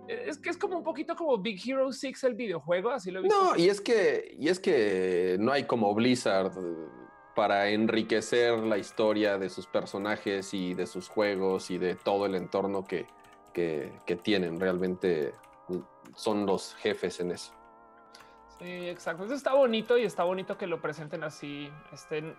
Eh, 0.08 0.24
Es 0.28 0.38
que 0.38 0.48
es 0.48 0.56
como 0.56 0.78
un 0.78 0.82
poquito 0.82 1.14
como 1.14 1.36
Big 1.36 1.60
Hero 1.68 1.92
6, 1.92 2.24
el 2.24 2.34
videojuego, 2.34 2.88
así 2.88 3.10
lo 3.10 3.20
he 3.20 3.22
visto. 3.24 3.44
No, 3.44 3.54
y 3.54 3.68
es 3.68 3.82
que, 3.82 4.34
y 4.38 4.48
es 4.48 4.58
que 4.58 5.36
no 5.38 5.52
hay 5.52 5.64
como 5.64 5.94
Blizzard 5.94 6.52
para 7.34 7.68
enriquecer 7.68 8.60
la 8.60 8.78
historia 8.78 9.36
de 9.36 9.50
sus 9.50 9.66
personajes 9.66 10.54
y 10.54 10.72
de 10.72 10.86
sus 10.86 11.10
juegos 11.10 11.70
y 11.70 11.76
de 11.76 11.96
todo 11.96 12.24
el 12.24 12.34
entorno 12.34 12.82
que, 12.82 13.04
que, 13.52 14.16
tienen. 14.22 14.58
Realmente 14.58 15.32
son 16.16 16.44
los 16.44 16.74
jefes 16.76 17.20
en 17.20 17.30
eso. 17.30 17.52
Sí, 18.58 18.88
exacto. 18.88 19.24
Eso 19.24 19.34
está 19.34 19.54
bonito 19.54 19.96
y 19.96 20.04
está 20.04 20.24
bonito 20.24 20.58
que 20.58 20.66
lo 20.66 20.80
presenten 20.80 21.22
así. 21.22 21.70
Este, 21.92 22.34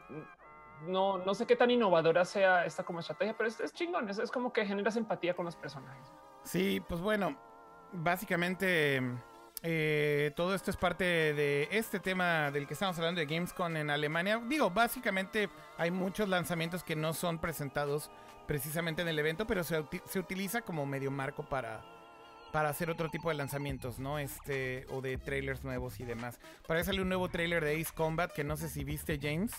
no, 0.88 1.20
no 1.20 1.34
sé 1.34 1.46
qué 1.46 1.56
tan 1.56 1.72
innovadora 1.72 2.26
sea 2.26 2.66
esta 2.66 2.84
como 2.84 3.00
estrategia, 3.00 3.38
pero 3.38 3.48
es, 3.48 3.60
es 3.60 3.72
chingón. 3.72 4.10
Es, 4.10 4.18
es 4.18 4.32
como 4.32 4.52
que 4.52 4.66
generas 4.66 4.98
empatía 4.98 5.36
con 5.36 5.46
los 5.46 5.56
personajes. 5.56 6.12
Sí, 6.44 6.82
pues 6.88 7.00
bueno, 7.02 7.38
básicamente 7.94 9.02
eh, 9.64 10.32
todo 10.36 10.56
esto 10.56 10.72
es 10.72 10.78
parte 10.78 11.04
de 11.04 11.68
este 11.72 12.00
tema 12.00 12.52
del 12.52 12.68
que 12.68 12.74
estamos 12.74 12.98
hablando 12.98 13.20
de 13.20 13.26
Gamescom 13.26 13.76
en 13.76 13.90
Alemania. 13.90 14.42
Digo, 14.46 14.72
básicamente 14.72 15.50
hay 15.78 15.92
muchos 15.92 16.28
lanzamientos 16.30 16.84
que 16.84 16.96
no 16.96 17.14
son 17.14 17.40
presentados 17.40 18.10
precisamente 18.48 19.02
en 19.02 19.08
el 19.08 19.20
evento, 19.20 19.46
pero 19.46 19.64
se, 19.64 19.84
se 20.06 20.20
utiliza 20.20 20.62
como 20.62 20.86
medio 20.86 21.12
marco 21.12 21.44
para, 21.44 21.84
para 22.52 22.70
hacer 22.70 22.90
otro 22.90 23.10
tipo 23.10 23.30
de 23.30 23.36
lanzamientos, 23.36 24.00
¿no? 24.00 24.20
Este, 24.20 24.86
o 24.90 25.02
de 25.02 25.18
trailers 25.18 25.64
nuevos 25.64 26.00
y 26.00 26.06
demás. 26.06 26.40
Para 26.68 26.84
sale 26.84 27.02
un 27.02 27.10
nuevo 27.10 27.30
trailer 27.30 27.64
de 27.64 27.80
Ace 27.80 27.94
Combat 27.94 28.32
que 28.32 28.44
no 28.44 28.58
sé 28.58 28.70
si 28.70 28.84
viste, 28.84 29.20
James. 29.22 29.54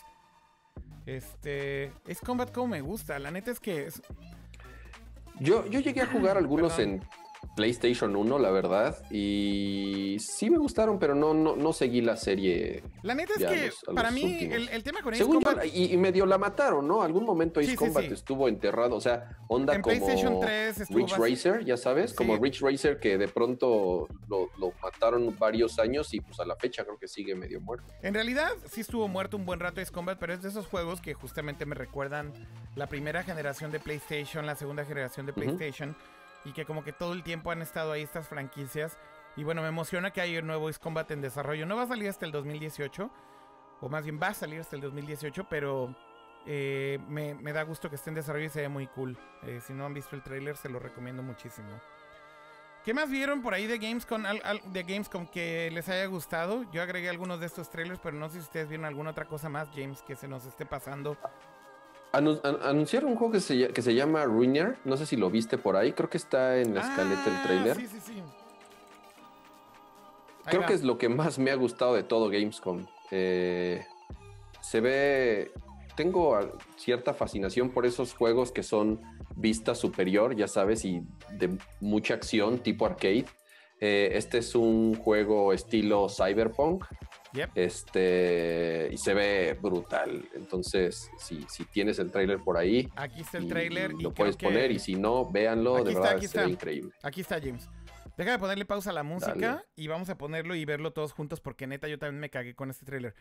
Este, 1.07 1.93
Ace 2.09 2.25
Combat 2.25 2.53
como 2.53 2.69
me 2.69 2.81
gusta, 2.81 3.19
la 3.19 3.31
neta 3.31 3.51
es 3.51 3.61
que 3.61 3.87
es, 3.87 4.03
Yo, 5.41 5.67
yo 5.67 5.81
llegué 5.81 6.03
a 6.03 6.07
jugar 6.07 6.37
algunos 6.39 6.75
Perdón. 6.75 6.95
en 6.95 7.05
PlayStation 7.57 8.15
1, 8.15 8.39
la 8.39 8.51
verdad, 8.51 8.97
y 9.11 10.17
sí 10.21 10.49
me 10.51 10.59
gustaron, 10.59 10.99
pero 10.99 11.15
no, 11.15 11.35
no, 11.35 11.57
no 11.57 11.73
seguí 11.73 12.01
la 12.01 12.17
serie. 12.17 12.83
La 13.03 13.15
neta 13.15 13.33
es 13.37 13.45
que 13.45 13.67
los- 13.67 13.95
para 13.95 14.11
mí 14.11 14.23
el, 14.51 14.69
el 14.69 14.83
tema 14.83 15.03
con 15.03 15.13
Ace 15.13 15.23
Según 15.25 15.41
yo, 15.41 15.45
Combat 15.47 15.67
y, 15.67 15.93
y 15.93 15.97
medio 15.97 16.27
la 16.27 16.39
mataron, 16.39 16.87
¿no? 16.87 17.03
Algún 17.03 17.25
momento 17.25 17.61
Ace 17.61 17.71
Sí, 17.71 17.77
Combat 17.77 18.05
sí. 18.05 18.13
estuvo 18.13 18.49
enterrado, 18.49 18.97
o 18.97 19.01
sea, 19.01 19.37
onda 19.49 19.75
En 19.75 19.83
como 19.83 19.97
PlayStation 19.97 20.41
3 20.41 20.81
estuvo 20.81 20.99
Rich 20.99 21.17
Racer, 21.17 21.65
ya 21.65 21.77
sabes, 21.77 22.13
como. 22.15 22.37
Rich 22.37 22.61
Racer 22.61 23.01
que 23.01 23.19
de 23.19 23.27
pronto 23.29 24.07
lo, 24.29 24.49
lo 24.59 24.73
mataron 24.83 25.35
varios 25.39 25.79
años 25.79 26.13
y 26.15 26.21
pues 26.21 26.39
a 26.41 26.45
la 26.45 26.55
fecha 26.57 26.85
creo 26.85 26.99
que 26.99 27.09
sigue 27.09 27.35
medio 27.35 27.61
muerto. 27.61 27.93
En 28.03 28.15
realidad 28.15 28.51
sí 28.71 28.81
estuvo 28.83 29.09
muerto 29.09 29.37
un 29.37 29.45
buen 29.47 29.59
rato 29.61 29.81
Ace 29.81 29.91
Combat, 29.93 30.19
pero 30.19 30.35
es 30.35 30.43
de 30.43 30.49
esos 30.51 30.67
juegos 30.67 31.01
que 31.01 31.15
justamente 31.15 31.67
me 31.67 31.75
recuerdan 31.75 32.33
la 32.77 32.87
primera 32.89 33.23
generación 33.25 33.73
de 33.73 33.81
PlayStation, 33.81 34.47
la 34.47 34.55
segunda 34.55 34.85
generación 34.85 35.27
de. 35.27 35.33
PlayStation, 35.33 35.97
y 36.49 36.53
que 36.53 36.65
como 36.65 36.83
que 36.83 36.93
todo 36.93 37.13
el 37.13 37.23
tiempo 37.23 37.51
han 37.51 37.63
estado 37.63 37.93
ahí 37.93 38.03
estas 38.03 38.27
franquicias. 38.29 38.97
Y 39.37 39.45
bueno, 39.45 39.63
me 39.63 39.69
emociona 39.69 40.11
que 40.11 40.21
haya 40.21 40.41
un 40.41 40.47
nuevo 40.47 40.69
Ace 40.69 40.81
Combat 40.81 41.11
en 41.11 41.21
desarrollo. 41.21 41.67
No 41.67 41.77
va 41.77 41.83
a 41.83 41.87
salir 41.87 42.09
hasta 42.09 42.27
el 42.27 42.33
2018, 42.33 43.11
o 43.81 43.89
más 43.89 44.05
bien 44.05 44.19
va 44.21 44.29
a 44.29 44.35
salir 44.35 44.61
hasta 44.61 44.75
el 44.77 44.83
2018, 44.83 45.45
pero 45.49 45.95
eh, 46.47 46.99
me, 47.09 47.35
me 47.35 47.53
da 47.53 47.63
gusto 47.63 47.89
que 47.91 47.97
esté 47.97 48.11
en 48.11 48.15
desarrollo 48.17 48.47
y 48.47 48.51
se 48.51 48.63
ve 48.63 48.69
muy 48.69 48.87
cool. 48.89 49.17
Eh, 49.43 49.61
si 49.65 49.73
no 49.73 49.85
han 49.87 49.95
visto 49.95 50.17
el 50.17 50.23
tráiler, 50.23 50.57
se 50.57 50.69
lo 50.69 50.79
recomiendo 50.79 51.23
muchísimo. 51.23 51.69
¿Qué 52.85 52.95
más 52.95 53.11
vieron 53.11 53.43
por 53.43 53.53
ahí 53.55 53.67
de 53.67 53.77
Gamescom, 53.79 54.25
al- 54.25 54.41
al- 54.45 54.73
de 54.73 54.83
Gamescom 54.83 55.27
que 55.27 55.71
les 55.73 55.89
haya 55.89 56.07
gustado? 56.07 56.65
Yo 56.73 56.81
agregué 56.83 57.11
algunos 57.11 57.39
de 57.39 57.47
estos 57.47 57.69
trailers, 57.71 58.01
pero 58.01 58.17
no 58.17 58.29
sé 58.29 58.35
si 58.37 58.41
ustedes 58.41 58.69
vieron 58.69 58.87
alguna 58.87 59.11
otra 59.11 59.27
cosa 59.27 59.49
más, 59.49 59.69
James, 59.75 60.01
que 60.03 60.17
se 60.17 60.27
nos 60.27 60.47
esté 60.47 60.65
pasando. 60.65 61.17
Anu- 62.13 62.41
an- 62.43 62.59
anunciaron 62.63 63.11
un 63.11 63.17
juego 63.17 63.33
que 63.35 63.41
se, 63.41 63.69
que 63.69 63.83
se 63.83 63.95
llama 63.95 64.25
Ruiner, 64.25 64.79
no 64.85 64.97
sé 64.97 65.05
si 65.07 65.17
lo 65.17 65.31
viste 65.31 65.59
por 65.59 65.77
ahí, 65.77 65.93
creo 65.93 66.09
que 66.09 66.17
está 66.17 66.59
en 66.59 66.75
la 66.75 66.81
escaleta 66.81 67.25
del 67.25 67.35
Ah, 67.35 67.43
trailer. 67.45 67.77
Sí, 67.77 67.87
sí, 67.87 68.01
sí. 68.01 68.23
Ahí 70.45 70.51
Creo 70.57 70.67
que 70.67 70.73
es 70.73 70.83
lo 70.83 70.97
que 70.97 71.09
más 71.11 71.39
me 71.39 71.51
ha 71.51 71.55
gustado 71.55 71.95
de 71.95 72.03
todo 72.03 72.31
Gamescom. 72.31 72.87
Eh, 73.11 73.85
se 74.63 74.81
ve. 74.81 75.53
Tengo 75.97 76.39
cierta 76.77 77.13
fascinación 77.13 77.71
por 77.71 77.85
esos 77.85 78.15
juegos 78.15 78.53
que 78.53 78.63
son 78.63 79.01
vista 79.35 79.75
superior, 79.75 80.37
ya 80.37 80.47
sabes, 80.47 80.85
y 80.85 81.03
de 81.33 81.59
mucha 81.81 82.15
acción, 82.15 82.61
tipo 82.61 82.87
arcade. 82.87 83.27
Eh, 83.81 84.11
este 84.15 84.39
es 84.39 84.55
un 84.55 84.95
juego 84.95 85.53
estilo 85.53 86.07
cyberpunk. 86.09 86.85
Yep. 87.35 87.51
Este 87.57 88.89
y 88.93 88.97
se 88.97 89.13
ve 89.15 89.59
brutal. 89.61 90.27
Entonces, 90.35 91.11
si, 91.19 91.43
si 91.49 91.65
tienes 91.67 91.99
el 91.99 92.11
trailer 92.11 92.39
por 92.39 92.57
ahí, 92.57 92.89
Aquí 92.97 93.21
está 93.21 93.39
el 93.39 93.45
y 93.45 93.49
trailer. 93.49 93.93
y 93.99 94.03
lo 94.03 94.15
puedes 94.15 94.37
que- 94.37 94.47
poner. 94.47 94.71
Y 94.71 94.79
si 94.79 94.95
no, 94.95 95.31
véanlo, 95.31 95.77
Aquí 95.77 95.85
de 95.85 95.91
está, 95.91 96.01
verdad 96.03 96.17
aquí 96.17 96.27
se 96.27 96.39
ve 96.41 96.49
increíble. 96.51 96.93
Aquí 97.03 97.21
está, 97.21 97.41
James. 97.41 97.69
Deja 98.17 98.33
de 98.33 98.39
ponerle 98.39 98.65
pausa 98.65 98.91
a 98.91 98.93
la 98.95 99.03
música 99.05 99.37
Dale. 99.37 99.63
y 99.77 99.87
vamos 99.87 100.09
a 100.09 100.19
ponerlo 100.19 100.55
y 100.57 100.65
verlo 100.65 100.93
todos 100.93 101.13
juntos 101.13 101.41
porque 101.41 101.67
neta 101.69 101.87
yo 101.87 101.99
también 101.99 102.19
me 102.19 102.31
cagué 102.31 102.55
con 102.55 102.69
este 102.71 102.85
tráiler. 102.85 103.15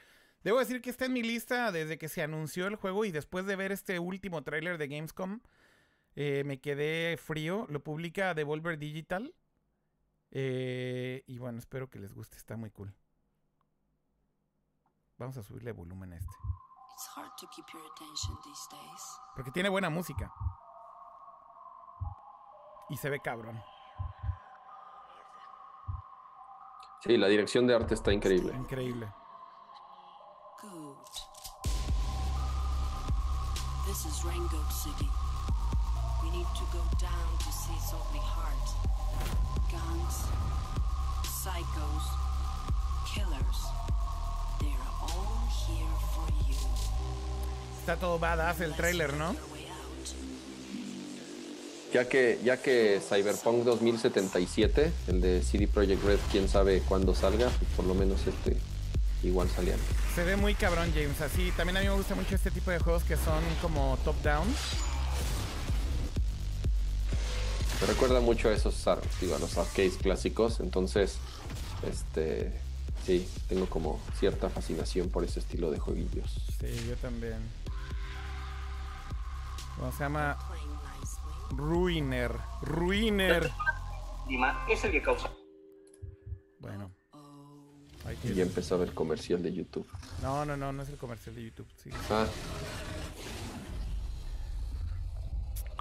Debo 0.43 0.57
decir 0.59 0.81
que 0.81 0.89
está 0.89 1.05
en 1.05 1.13
mi 1.13 1.21
lista 1.21 1.71
desde 1.71 1.97
que 1.99 2.07
se 2.07 2.23
anunció 2.23 2.65
el 2.67 2.75
juego 2.77 3.05
y 3.05 3.11
después 3.11 3.45
de 3.45 3.55
ver 3.55 3.71
este 3.71 3.99
último 3.99 4.43
tráiler 4.43 4.77
de 4.79 4.87
Gamescom 4.87 5.41
eh, 6.15 6.41
me 6.45 6.59
quedé 6.59 7.17
frío. 7.17 7.67
Lo 7.69 7.83
publica 7.83 8.33
Devolver 8.33 8.79
Digital. 8.79 9.35
Eh, 10.31 11.23
y 11.27 11.37
bueno, 11.37 11.59
espero 11.59 11.89
que 11.89 11.99
les 11.99 12.13
guste, 12.13 12.37
está 12.37 12.57
muy 12.57 12.69
cool. 12.71 12.93
Vamos 15.19 15.35
a 15.37 15.43
subirle 15.43 15.71
volumen 15.71 16.13
a 16.13 16.17
este. 16.17 16.31
It's 16.93 17.07
hard 17.15 17.31
to 17.39 17.47
keep 17.47 17.65
your 17.73 17.83
attention 17.91 18.37
these 18.45 18.67
days. 18.69 19.19
Porque 19.35 19.51
tiene 19.51 19.69
buena 19.69 19.89
música. 19.89 20.31
Y 22.89 22.97
se 22.97 23.09
ve 23.09 23.19
cabrón. 23.19 23.59
Sí, 27.01 27.17
la 27.17 27.27
dirección 27.27 27.65
de 27.65 27.75
arte 27.75 27.95
está 27.95 28.11
increíble. 28.13 28.53
Increíble. 28.53 29.11
Good. 30.61 30.97
This 33.87 34.05
is 34.05 34.23
Raingoat 34.23 34.71
City. 34.71 35.09
We 36.21 36.29
need 36.29 36.47
to 36.55 36.65
go 36.71 36.83
down 36.99 37.37
to 37.39 37.51
see 37.51 37.77
Saltly 37.79 38.19
Heart. 38.19 38.69
Guns, 39.71 40.25
psychos, 41.23 42.03
killers. 43.05 43.67
Está 47.79 47.95
todo 47.95 48.19
badass 48.19 48.59
el 48.61 48.75
trailer, 48.75 49.13
¿no? 49.13 49.35
Ya 51.93 52.09
que, 52.09 52.39
ya 52.43 52.57
que 52.61 52.99
Cyberpunk 53.01 53.63
2077, 53.63 54.91
el 55.07 55.21
de 55.21 55.41
CD 55.41 55.67
Projekt 55.67 56.03
Red, 56.03 56.19
quién 56.31 56.49
sabe 56.49 56.81
cuándo 56.81 57.15
salga, 57.15 57.47
pues 57.47 57.71
por 57.77 57.85
lo 57.85 57.95
menos 57.95 58.19
este 58.27 58.57
igual 59.23 59.49
salía. 59.49 59.75
Se 60.13 60.23
ve 60.23 60.35
muy 60.35 60.53
cabrón, 60.53 60.91
James. 60.93 61.21
Así, 61.21 61.51
también 61.55 61.77
a 61.77 61.79
mí 61.79 61.87
me 61.87 61.93
gusta 61.93 62.13
mucho 62.15 62.35
este 62.35 62.51
tipo 62.51 62.71
de 62.71 62.79
juegos 62.79 63.03
que 63.03 63.15
son 63.15 63.41
como 63.61 63.97
top-down. 64.03 64.47
Me 67.79 67.87
recuerda 67.87 68.19
mucho 68.19 68.49
a 68.49 68.53
esos 68.53 68.85
digo, 69.21 69.35
a 69.35 69.39
los 69.39 69.57
arcades 69.57 69.97
clásicos, 69.97 70.59
entonces 70.59 71.17
este 71.89 72.51
sí, 73.07 73.27
tengo 73.47 73.65
como 73.67 73.99
cierta 74.19 74.49
fascinación 74.49 75.09
por 75.09 75.23
ese 75.23 75.39
estilo 75.39 75.71
de 75.71 75.79
jueguillos. 75.79 76.29
Sí, 76.59 76.85
yo 76.87 76.95
también. 76.97 77.39
No, 79.79 79.91
se 79.93 79.99
llama. 79.99 80.37
Ruiner. 81.51 82.33
Ruiner. 82.61 83.49
Lima 84.27 84.65
es 84.69 84.83
el 84.83 84.91
que 84.91 85.01
causa. 85.01 85.31
Bueno. 86.59 86.91
Y 88.23 88.33
ya 88.33 88.43
empezó 88.43 88.75
a 88.75 88.79
ver 88.79 88.93
comercial 88.93 89.41
de 89.41 89.53
YouTube. 89.53 89.87
No, 90.21 90.45
no, 90.45 90.55
no, 90.57 90.71
no 90.73 90.83
es 90.83 90.89
el 90.89 90.97
comercial 90.97 91.35
de 91.35 91.43
YouTube. 91.43 91.67
sí. 91.81 91.89
Ah, 92.09 92.25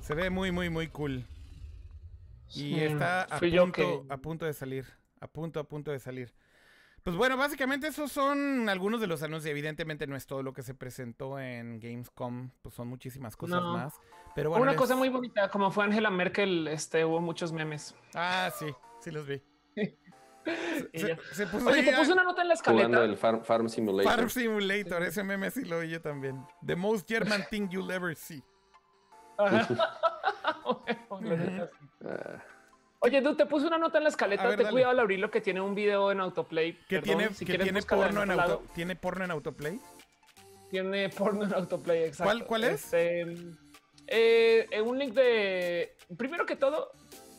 Se 0.03 0.15
ve 0.15 0.31
muy, 0.31 0.53
muy, 0.53 0.71
muy 0.71 0.87
cool. 0.89 1.25
Y 2.51 2.53
Sí, 2.53 2.81
está 2.81 3.23
a 3.23 3.39
fui 3.39 3.51
yo 3.51 3.63
punto, 3.65 4.07
que- 4.07 4.15
a 4.15 4.17
punto 4.19 4.45
de 4.45 4.53
salir. 4.55 4.87
A 5.21 5.27
punto, 5.27 5.59
a 5.59 5.65
punto 5.65 5.91
de 5.91 5.99
salir. 5.99 6.33
Pues 7.07 7.17
bueno, 7.17 7.37
básicamente 7.37 7.87
esos 7.87 8.11
son 8.11 8.69
algunos 8.69 9.01
de 9.01 9.07
los 9.07 9.23
anuncios. 9.23 9.49
Evidentemente 9.49 10.09
no 10.09 10.17
es 10.17 10.27
todo 10.27 10.43
lo 10.43 10.53
que 10.53 10.63
se 10.65 10.75
presentó 10.75 11.39
en 11.39 11.79
Gamescom. 11.79 12.51
Pues 12.63 12.75
son 12.75 12.89
muchísimas 12.89 13.37
cosas 13.37 13.63
No. 13.63 13.75
más. 13.75 13.95
Pero 14.35 14.51
bueno. 14.51 14.63
Una 14.65 14.73
les- 14.73 14.81
cosa 14.81 14.97
muy 14.97 15.09
bonita, 15.09 15.49
como 15.49 15.71
fue 15.71 15.85
Angela 15.85 16.11
Merkel, 16.11 16.67
este, 16.67 17.05
hubo 17.05 17.21
muchos 17.21 17.53
memes. 17.53 17.95
Ah, 18.13 18.51
sí, 18.59 18.67
sí 19.01 19.13
los 19.13 19.25
vi. 19.25 19.41
Se, 21.33 21.47
puso 21.47 21.69
Oye, 21.69 21.79
ahí 21.79 21.85
te 21.85 21.97
puse 21.97 22.13
una 22.13 22.25
nota 22.25 22.43
en 22.43 22.49
la 22.49 22.57
jugando 22.57 22.83
escaleta. 22.83 23.05
el 23.05 23.17
Farm, 23.17 23.45
Farm 23.45 23.69
Simulator. 23.69 24.13
Farm 24.13 24.29
Simulator, 24.29 25.03
ese 25.05 25.23
meme 25.23 25.51
sí 25.53 25.65
lo 25.65 25.79
oí 25.79 25.91
yo 25.91 26.03
también. 26.03 26.45
The 26.67 26.75
most 26.75 27.09
German 27.09 27.45
thing 27.51 27.69
you'll 27.69 27.91
ever 27.93 28.17
see. 28.17 28.43
Ajá. 29.39 29.69
Ah, 32.05 32.43
Oye, 33.01 33.21
tú 33.23 33.35
te 33.37 33.47
puse 33.47 33.67
una 33.67 33.79
nota 33.79 33.99
en 33.99 34.05
la 34.05 34.11
escaleta. 34.11 34.47
ver, 34.47 34.57
Te 34.57 34.63
dale. 34.65 34.73
cuidado 34.73 34.91
al 34.93 35.01
abrirlo 35.01 35.31
que 35.31 35.41
tiene 35.41 35.61
un 35.61 35.75
video 35.75 36.11
en 36.11 36.21
autoplay. 36.21 36.73
Que 36.89 37.01
Perdón, 37.01 37.19
tiene, 37.19 37.35
si 37.35 37.45
que 37.45 37.53
quieres 37.53 37.65
tiene 37.65 37.83
porno 37.83 38.23
en 38.23 38.31
otro 38.31 38.43
auto, 38.43 38.55
lado. 38.55 38.63
tiene 38.75 38.97
porno 38.97 39.25
en 39.25 39.31
autoplay. 39.31 39.81
Tiene 40.71 41.09
porno 41.17 41.45
en 41.45 41.55
autoplay, 41.55 42.05
exacto. 42.05 42.25
¿Cuál- 42.25 42.47
cuál 42.47 42.65
es? 42.65 42.85
Este, 42.85 43.21
eh, 44.09 44.67
eh, 44.71 44.81
un 44.81 44.99
link 44.99 45.13
de. 45.15 45.97
Primero 46.17 46.47
que 46.47 46.57
todo, 46.57 46.91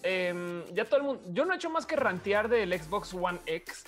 em, 0.04 0.64
ya 0.74 0.86
todo 0.86 0.98
el 0.98 1.04
mundo. 1.04 1.24
Yo 1.30 1.46
no 1.46 1.54
he 1.54 1.56
hecho 1.58 1.70
más 1.70 1.86
que 1.86 1.96
rantear 1.96 2.48
del 2.50 2.72
Xbox 2.80 3.14
One 3.14 3.40
X. 3.46 3.86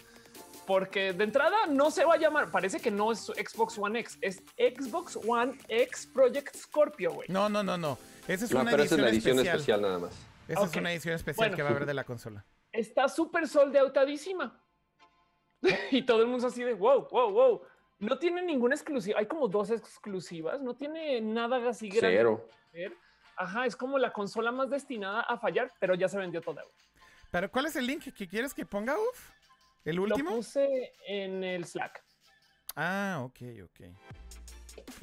Porque 0.66 1.14
de 1.14 1.24
entrada 1.24 1.66
no 1.68 1.90
se 1.90 2.06
va 2.06 2.14
a 2.14 2.18
llamar, 2.18 2.52
parece 2.52 2.80
que 2.80 2.92
no 2.92 3.12
es 3.12 3.22
Xbox 3.26 3.76
One 3.80 4.00
X, 4.02 4.20
es 4.22 4.44
Xbox 4.56 5.18
One 5.28 5.58
X 5.68 6.08
Project 6.14 6.56
Scorpio, 6.56 7.12
güey. 7.12 7.28
No, 7.28 7.50
no, 7.50 7.64
no, 7.64 7.76
no. 7.76 7.98
Esa 8.28 8.46
es 8.46 8.52
no, 8.52 8.62
una 8.62 8.70
pero 8.70 8.84
edición, 8.84 9.00
es 9.00 9.04
la 9.04 9.10
edición 9.10 9.38
especial. 9.40 9.56
especial. 9.58 9.82
nada 9.82 9.98
más. 10.00 10.12
Esa 10.50 10.66
es 10.66 10.76
una 10.76 10.92
edición 10.92 11.16
especial 11.16 11.50
Bueno. 11.50 11.56
que 11.56 11.62
va 11.64 11.70
a 11.70 11.72
haber 11.72 11.86
de 11.86 11.94
la 11.94 12.04
consola. 12.04 12.46
Está 12.72 13.08
súper 13.08 13.48
soldeautadísima. 13.48 14.62
y 15.92 16.02
todo 16.04 16.22
el 16.22 16.28
mundo 16.28 16.48
así 16.48 16.64
de 16.64 16.74
wow, 16.74 17.08
wow, 17.10 17.32
wow. 17.32 17.62
No 18.00 18.18
tiene 18.18 18.42
ninguna 18.42 18.76
exclusiva. 18.76 19.20
Hay 19.20 19.28
como 19.28 19.48
dos 19.48 19.70
exclusivas. 19.72 20.62
No 20.62 20.76
tiene 20.76 21.20
nada 21.22 21.58
así 21.70 21.90
grande. 21.90 22.18
Cero. 22.18 22.48
Ajá, 23.36 23.66
es 23.66 23.76
como 23.76 23.98
la 23.98 24.12
consola 24.12 24.52
más 24.52 24.70
destinada 24.70 25.22
a 25.22 25.38
fallar, 25.38 25.72
pero 25.80 25.96
ya 25.96 26.08
se 26.08 26.18
vendió 26.18 26.42
toda. 26.42 26.64
Pero 27.32 27.52
¿cuál 27.52 27.68
es 27.68 27.76
el 27.76 27.86
link 27.86 28.12
que 28.14 28.28
quieres 28.28 28.54
que 28.54 28.66
ponga? 28.66 28.98
Uf? 28.98 29.30
¿El 29.86 29.98
Lo 29.98 30.04
último? 30.04 30.32
puse 30.32 30.94
en 31.06 31.44
el 31.44 31.66
Slack. 31.66 32.04
Ah, 32.76 33.22
ok, 33.24 33.42
ok. 33.66 33.82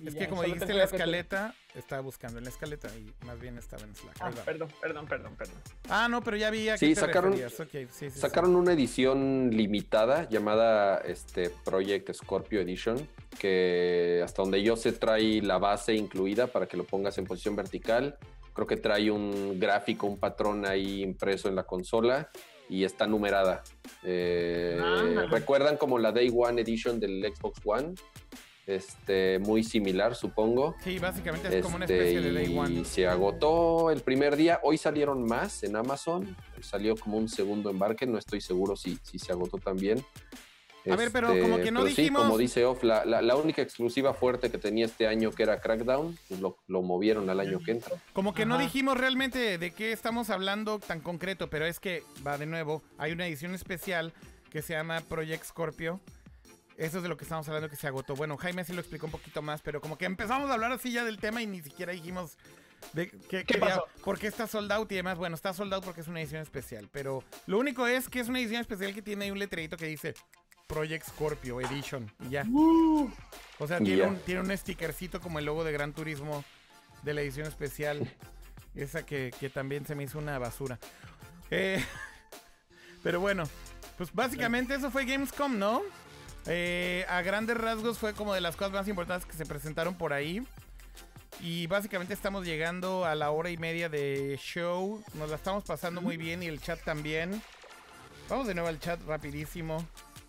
Es 0.04 0.14
ya, 0.14 0.20
que 0.20 0.28
como 0.28 0.42
dijiste 0.42 0.66
te 0.66 0.72
en 0.72 0.78
la 0.78 0.84
cuidado 0.84 0.90
que 0.90 0.96
escaleta, 0.96 1.54
estaba 1.74 2.02
buscando 2.02 2.38
en 2.38 2.44
la 2.44 2.50
escaleta 2.50 2.88
y 2.96 3.24
más 3.24 3.38
bien 3.40 3.56
estaba 3.58 3.82
en 3.84 3.94
Slack. 3.94 4.16
Ah, 4.20 4.30
perdón, 4.44 4.68
perdón, 4.80 5.06
perdón, 5.06 5.36
perdón. 5.36 5.54
Ah, 5.88 6.08
no, 6.08 6.22
pero 6.22 6.36
ya 6.36 6.50
vi 6.50 6.68
a 6.68 6.76
Sí, 6.76 6.94
sacaron- 6.94 7.32
referías. 7.32 7.58
Ok, 7.60 7.70
sí, 7.70 7.86
sí, 7.90 8.10
sí. 8.10 8.18
Sacaron 8.20 8.56
una 8.56 8.72
edición 8.72 9.50
limitada 9.52 10.28
llamada 10.28 10.98
este, 10.98 11.50
Project 11.64 12.12
Scorpio 12.12 12.60
Edition, 12.60 13.08
que 13.38 14.20
hasta 14.24 14.42
donde 14.42 14.62
yo 14.62 14.76
sé 14.76 14.92
trae 14.92 15.40
la 15.42 15.58
base 15.58 15.94
incluida 15.94 16.46
para 16.48 16.66
que 16.66 16.76
lo 16.76 16.84
pongas 16.84 17.16
en 17.18 17.24
posición 17.26 17.56
vertical. 17.56 18.18
Creo 18.54 18.66
que 18.66 18.76
trae 18.76 19.10
un 19.10 19.58
gráfico, 19.60 20.06
un 20.06 20.18
patrón 20.18 20.64
ahí 20.66 21.02
impreso 21.02 21.48
en 21.48 21.54
la 21.56 21.64
consola 21.64 22.30
y 22.68 22.84
está 22.84 23.06
numerada. 23.06 23.62
Eh, 24.02 24.80
Ándale. 24.82 25.28
¿Recuerdan 25.28 25.76
como 25.76 25.98
la 25.98 26.10
Day 26.10 26.32
One 26.34 26.60
Edition 26.62 26.98
del 26.98 27.22
Xbox 27.34 27.60
One? 27.64 27.94
Este, 28.66 29.38
muy 29.38 29.62
similar, 29.62 30.16
supongo. 30.16 30.74
Sí, 30.82 30.98
básicamente 30.98 31.56
es 31.56 31.62
como 31.64 31.76
una 31.76 31.84
Este, 31.84 31.96
especie 31.98 32.20
de 32.20 32.32
Day 32.32 32.52
y 32.52 32.58
One. 32.58 32.84
se 32.84 33.06
agotó 33.06 33.90
el 33.92 34.00
primer 34.00 34.34
día. 34.36 34.58
Hoy 34.64 34.76
salieron 34.76 35.22
más 35.24 35.62
en 35.62 35.76
Amazon. 35.76 36.36
Salió 36.60 36.96
como 36.96 37.16
un 37.16 37.28
segundo 37.28 37.70
embarque. 37.70 38.06
No 38.06 38.18
estoy 38.18 38.40
seguro 38.40 38.74
si, 38.74 38.98
si 39.02 39.18
se 39.20 39.30
agotó 39.30 39.58
también. 39.58 40.04
A 40.88 40.94
ver, 40.94 41.10
pero 41.12 41.28
como 41.28 41.56
que 41.58 41.72
no 41.72 41.80
pero 41.80 41.94
sí, 41.94 42.02
dijimos- 42.02 42.22
como 42.22 42.38
dice 42.38 42.64
Off, 42.64 42.84
la, 42.84 43.04
la- 43.04 43.20
la 43.20 43.34
única 43.34 43.60
exclusiva 43.60 44.14
fuerte 44.14 44.50
que 44.52 44.58
tenía 44.58 44.84
este 44.86 45.08
año, 45.08 45.32
que 45.32 45.42
era 45.42 45.60
Crackdown, 45.60 46.16
pues 46.28 46.40
lo, 46.40 46.58
lo 46.68 46.80
movieron 46.82 47.28
al 47.28 47.40
año 47.40 47.58
que 47.64 47.72
entra. 47.72 47.96
Como 48.12 48.34
que 48.34 48.46
no 48.46 48.56
dijimos 48.56 48.96
realmente 48.96 49.58
de 49.58 49.70
qué 49.72 49.90
estamos 49.90 50.30
hablando 50.30 50.78
tan 50.78 51.00
concreto, 51.00 51.50
pero 51.50 51.66
es 51.66 51.80
que, 51.80 52.04
va 52.24 52.38
de 52.38 52.46
nuevo, 52.46 52.82
hay 52.98 53.10
una 53.10 53.26
edición 53.26 53.52
especial 53.54 54.12
que 54.50 54.62
se 54.62 54.74
llama 54.74 55.00
Project 55.08 55.44
Scorpio. 55.44 56.00
Eso 56.76 56.98
es 56.98 57.02
de 57.02 57.08
lo 57.08 57.16
que 57.16 57.24
estamos 57.24 57.46
hablando 57.48 57.70
que 57.70 57.76
se 57.76 57.86
agotó. 57.86 58.14
Bueno, 58.14 58.36
Jaime 58.36 58.62
sí 58.64 58.72
lo 58.74 58.80
explicó 58.80 59.06
un 59.06 59.12
poquito 59.12 59.40
más, 59.42 59.62
pero 59.62 59.80
como 59.80 59.96
que 59.96 60.04
empezamos 60.04 60.50
a 60.50 60.54
hablar 60.54 60.72
así 60.72 60.92
ya 60.92 61.04
del 61.04 61.18
tema 61.18 61.40
y 61.42 61.46
ni 61.46 61.62
siquiera 61.62 61.92
dijimos 61.92 62.36
de 62.92 63.08
qué, 63.08 63.18
¿Qué 63.28 63.44
quería- 63.44 63.66
pasó? 63.76 63.84
por 64.04 64.18
qué 64.18 64.26
está 64.26 64.46
sold 64.46 64.70
out 64.72 64.92
y 64.92 64.96
demás. 64.96 65.16
Bueno, 65.16 65.34
está 65.36 65.54
sold 65.54 65.72
out 65.72 65.84
porque 65.84 66.02
es 66.02 66.08
una 66.08 66.20
edición 66.20 66.42
especial, 66.42 66.88
pero 66.92 67.24
lo 67.46 67.58
único 67.58 67.86
es 67.86 68.08
que 68.10 68.20
es 68.20 68.28
una 68.28 68.40
edición 68.40 68.60
especial 68.60 68.92
que 68.94 69.00
tiene 69.02 69.24
ahí 69.24 69.30
un 69.30 69.38
letrerito 69.38 69.78
que 69.78 69.86
dice 69.86 70.14
Project 70.66 71.08
Scorpio 71.08 71.60
Edition 71.62 72.12
y 72.26 72.30
ya. 72.30 72.44
O 73.58 73.66
sea, 73.66 73.78
tiene 73.78 74.02
un, 74.02 74.18
tiene 74.18 74.40
un 74.42 74.54
stickercito 74.56 75.20
como 75.20 75.38
el 75.38 75.46
logo 75.46 75.64
de 75.64 75.72
Gran 75.72 75.94
Turismo 75.94 76.44
de 77.02 77.14
la 77.14 77.22
edición 77.22 77.46
especial. 77.46 78.06
Esa 78.74 79.06
que, 79.06 79.32
que 79.40 79.48
también 79.48 79.86
se 79.86 79.94
me 79.94 80.02
hizo 80.04 80.18
una 80.18 80.38
basura. 80.38 80.78
Eh, 81.50 81.82
pero 83.02 83.20
bueno, 83.20 83.44
pues 83.96 84.12
básicamente 84.12 84.74
eso 84.74 84.90
fue 84.90 85.06
Gamescom, 85.06 85.58
¿no? 85.58 85.80
Eh, 86.48 87.04
a 87.08 87.22
grandes 87.22 87.56
rasgos 87.56 87.98
fue 87.98 88.14
como 88.14 88.34
de 88.34 88.40
las 88.40 88.56
cosas 88.56 88.72
más 88.72 88.88
importantes 88.88 89.26
que 89.26 89.36
se 89.36 89.46
presentaron 89.46 89.94
por 89.96 90.12
ahí. 90.12 90.46
Y 91.40 91.66
básicamente 91.66 92.14
estamos 92.14 92.46
llegando 92.46 93.04
a 93.04 93.14
la 93.14 93.30
hora 93.30 93.50
y 93.50 93.56
media 93.56 93.88
de 93.88 94.38
show. 94.40 95.02
Nos 95.14 95.30
la 95.30 95.36
estamos 95.36 95.64
pasando 95.64 96.00
muy 96.00 96.16
bien 96.16 96.42
y 96.42 96.46
el 96.46 96.60
chat 96.60 96.82
también. 96.82 97.42
Vamos 98.28 98.46
de 98.46 98.54
nuevo 98.54 98.68
al 98.68 98.80
chat 98.80 99.00
rapidísimo. 99.06 99.86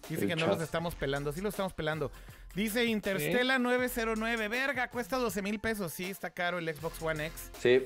Dice 0.09 0.23
El 0.23 0.29
que 0.29 0.35
no 0.35 0.47
los 0.47 0.61
estamos 0.61 0.95
pelando. 0.95 1.31
Sí 1.31 1.41
lo 1.41 1.49
estamos 1.49 1.73
pelando. 1.73 2.11
Dice 2.55 2.85
Interstella 2.85 3.59
909. 3.59 4.47
Verga, 4.47 4.89
cuesta 4.89 5.17
12 5.17 5.41
mil 5.41 5.59
pesos. 5.59 5.93
Sí, 5.93 6.05
está 6.09 6.29
caro 6.29 6.57
el 6.57 6.75
Xbox 6.75 7.01
One 7.01 7.27
X. 7.27 7.51
Sí, 7.59 7.83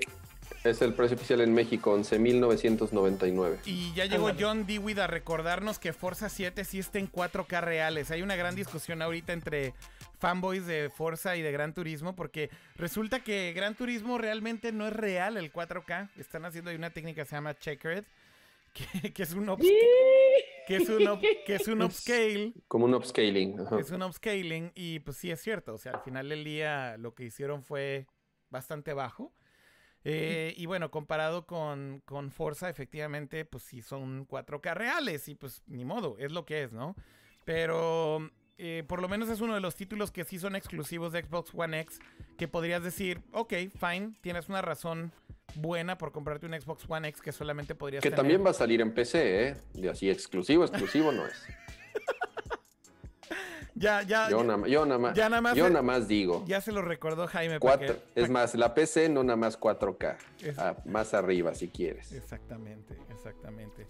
es 0.64 0.82
el 0.82 0.94
precio 0.94 1.16
oficial 1.18 1.42
en 1.42 1.54
México, 1.54 1.96
11.999. 1.98 3.58
Y 3.66 3.94
ya 3.94 4.06
llegó. 4.06 4.32
John 4.40 4.66
Dewey 4.66 4.98
a 5.00 5.08
recordarnos 5.08 5.80
que 5.80 5.94
Forza 5.94 6.30
7 6.30 6.64
sí 6.64 6.80
está 6.80 7.00
en 7.00 7.12
4K 7.12 7.62
reales. 7.62 8.12
Hay 8.12 8.22
una 8.22 8.36
gran 8.36 8.56
discusión 8.56 9.02
ahorita 9.02 9.34
entre 9.34 9.74
fanboys 10.20 10.66
de 10.68 10.90
Forza 10.90 11.36
y 11.36 11.42
de 11.42 11.52
Gran 11.52 11.74
Turismo 11.74 12.16
porque 12.16 12.50
resulta 12.76 13.24
que 13.24 13.54
Gran 13.54 13.76
Turismo 13.76 14.18
realmente 14.18 14.72
no 14.72 14.88
es 14.88 14.94
real 14.94 15.38
el 15.38 15.52
4K. 15.52 16.10
Están 16.18 16.46
haciendo 16.46 16.70
ahí 16.70 16.76
una 16.78 16.92
técnica 16.92 17.24
que 17.24 17.30
se 17.30 17.36
llama 17.36 17.58
Checkered, 17.58 18.06
que, 18.74 19.12
que 19.14 19.24
es 19.24 19.34
un 19.34 19.48
ups- 19.50 19.68
que 20.68 20.76
es 20.78 20.88
un 20.90 21.08
up- 21.08 21.22
que 21.46 21.56
es 21.56 21.68
un 21.68 21.82
upscale. 21.82 22.54
Como 22.68 22.86
un 22.86 22.94
upscaling. 22.94 23.60
ajá. 23.60 23.80
Es 23.80 23.92
un 23.92 24.04
upscaling 24.04 24.72
y 24.76 25.00
pues 25.00 25.18
sí 25.18 25.32
es 25.32 25.42
cierto. 25.42 25.74
O 25.74 25.78
sea, 25.78 25.94
al 25.94 26.02
final 26.02 26.30
del 26.30 26.44
día 26.44 26.96
lo 26.98 27.14
que 27.14 27.24
hicieron 27.26 27.64
fue 27.64 28.06
bastante 28.50 28.94
bajo. 28.94 29.34
Eh, 30.04 30.54
y 30.58 30.66
bueno, 30.66 30.90
comparado 30.90 31.46
con, 31.46 32.02
con 32.06 32.32
Forza, 32.32 32.70
efectivamente, 32.70 33.46
pues 33.46 33.64
sí 33.64 33.82
son 33.82 34.28
4K 34.28 34.74
reales 34.74 35.28
y 35.28 35.36
pues 35.36 35.62
ni 35.68 35.86
modo, 35.86 36.16
es 36.20 36.32
lo 36.32 36.46
que 36.46 36.64
es, 36.64 36.72
¿no? 36.74 36.96
Pero 37.46 38.30
eh, 38.58 38.84
por 38.88 39.02
lo 39.02 39.08
menos 39.08 39.30
es 39.30 39.42
uno 39.42 39.54
de 39.54 39.62
los 39.62 39.76
títulos 39.76 40.12
que 40.12 40.24
sí 40.24 40.40
son 40.40 40.56
exclusivos 40.56 41.12
de 41.14 41.24
Xbox 41.24 41.52
One 41.54 41.80
X, 41.82 42.00
que 42.38 42.48
podrías 42.48 42.84
decir, 42.84 43.22
ok, 43.32 43.54
fine, 43.80 44.14
tienes 44.22 44.50
una 44.50 44.62
razón 44.62 45.12
buena 45.56 45.98
por 45.98 46.12
comprarte 46.12 46.46
un 46.46 46.54
Xbox 46.60 46.86
One 46.88 47.08
X 47.10 47.22
que 47.22 47.32
solamente 47.32 47.76
podrías 47.76 48.02
Que 48.02 48.10
tener. 48.10 48.18
también 48.18 48.46
va 48.46 48.52
a 48.52 48.54
salir 48.54 48.82
en 48.82 48.94
PC, 48.94 49.48
¿eh? 49.50 49.56
Y 49.74 49.88
así 49.88 50.10
exclusivo, 50.10 50.64
exclusivo 50.64 51.12
no 51.12 51.26
es. 51.28 51.44
Ya, 53.82 54.02
ya, 54.04 54.30
Yo 54.30 54.44
nada, 54.44 54.68
yo 54.68 54.86
nada 54.86 55.00
más, 55.00 55.14
ya 55.16 55.28
nada 55.28 55.42
más 55.42 55.56
yo 55.56 55.68
nada 55.70 55.82
más 55.82 56.08
digo. 56.08 56.44
ya 56.48 56.62
se 56.62 56.72
lo 56.72 56.82
recordó 56.82 57.28
Jaime. 57.28 57.60
para 57.60 57.78
Cuatro, 57.78 57.96
es 58.16 58.30
más, 58.30 58.54
la 58.56 58.74
PC 58.74 59.10
no 59.10 59.24
nada 59.24 59.36
más 59.38 59.58
4K. 59.60 60.18
Es- 60.42 60.58
Ah, 60.60 60.76
más 60.86 61.14
arriba 61.14 61.54
si 61.56 61.68
quieres. 61.68 62.12
Exactamente, 62.12 62.96
exactamente. 63.10 63.88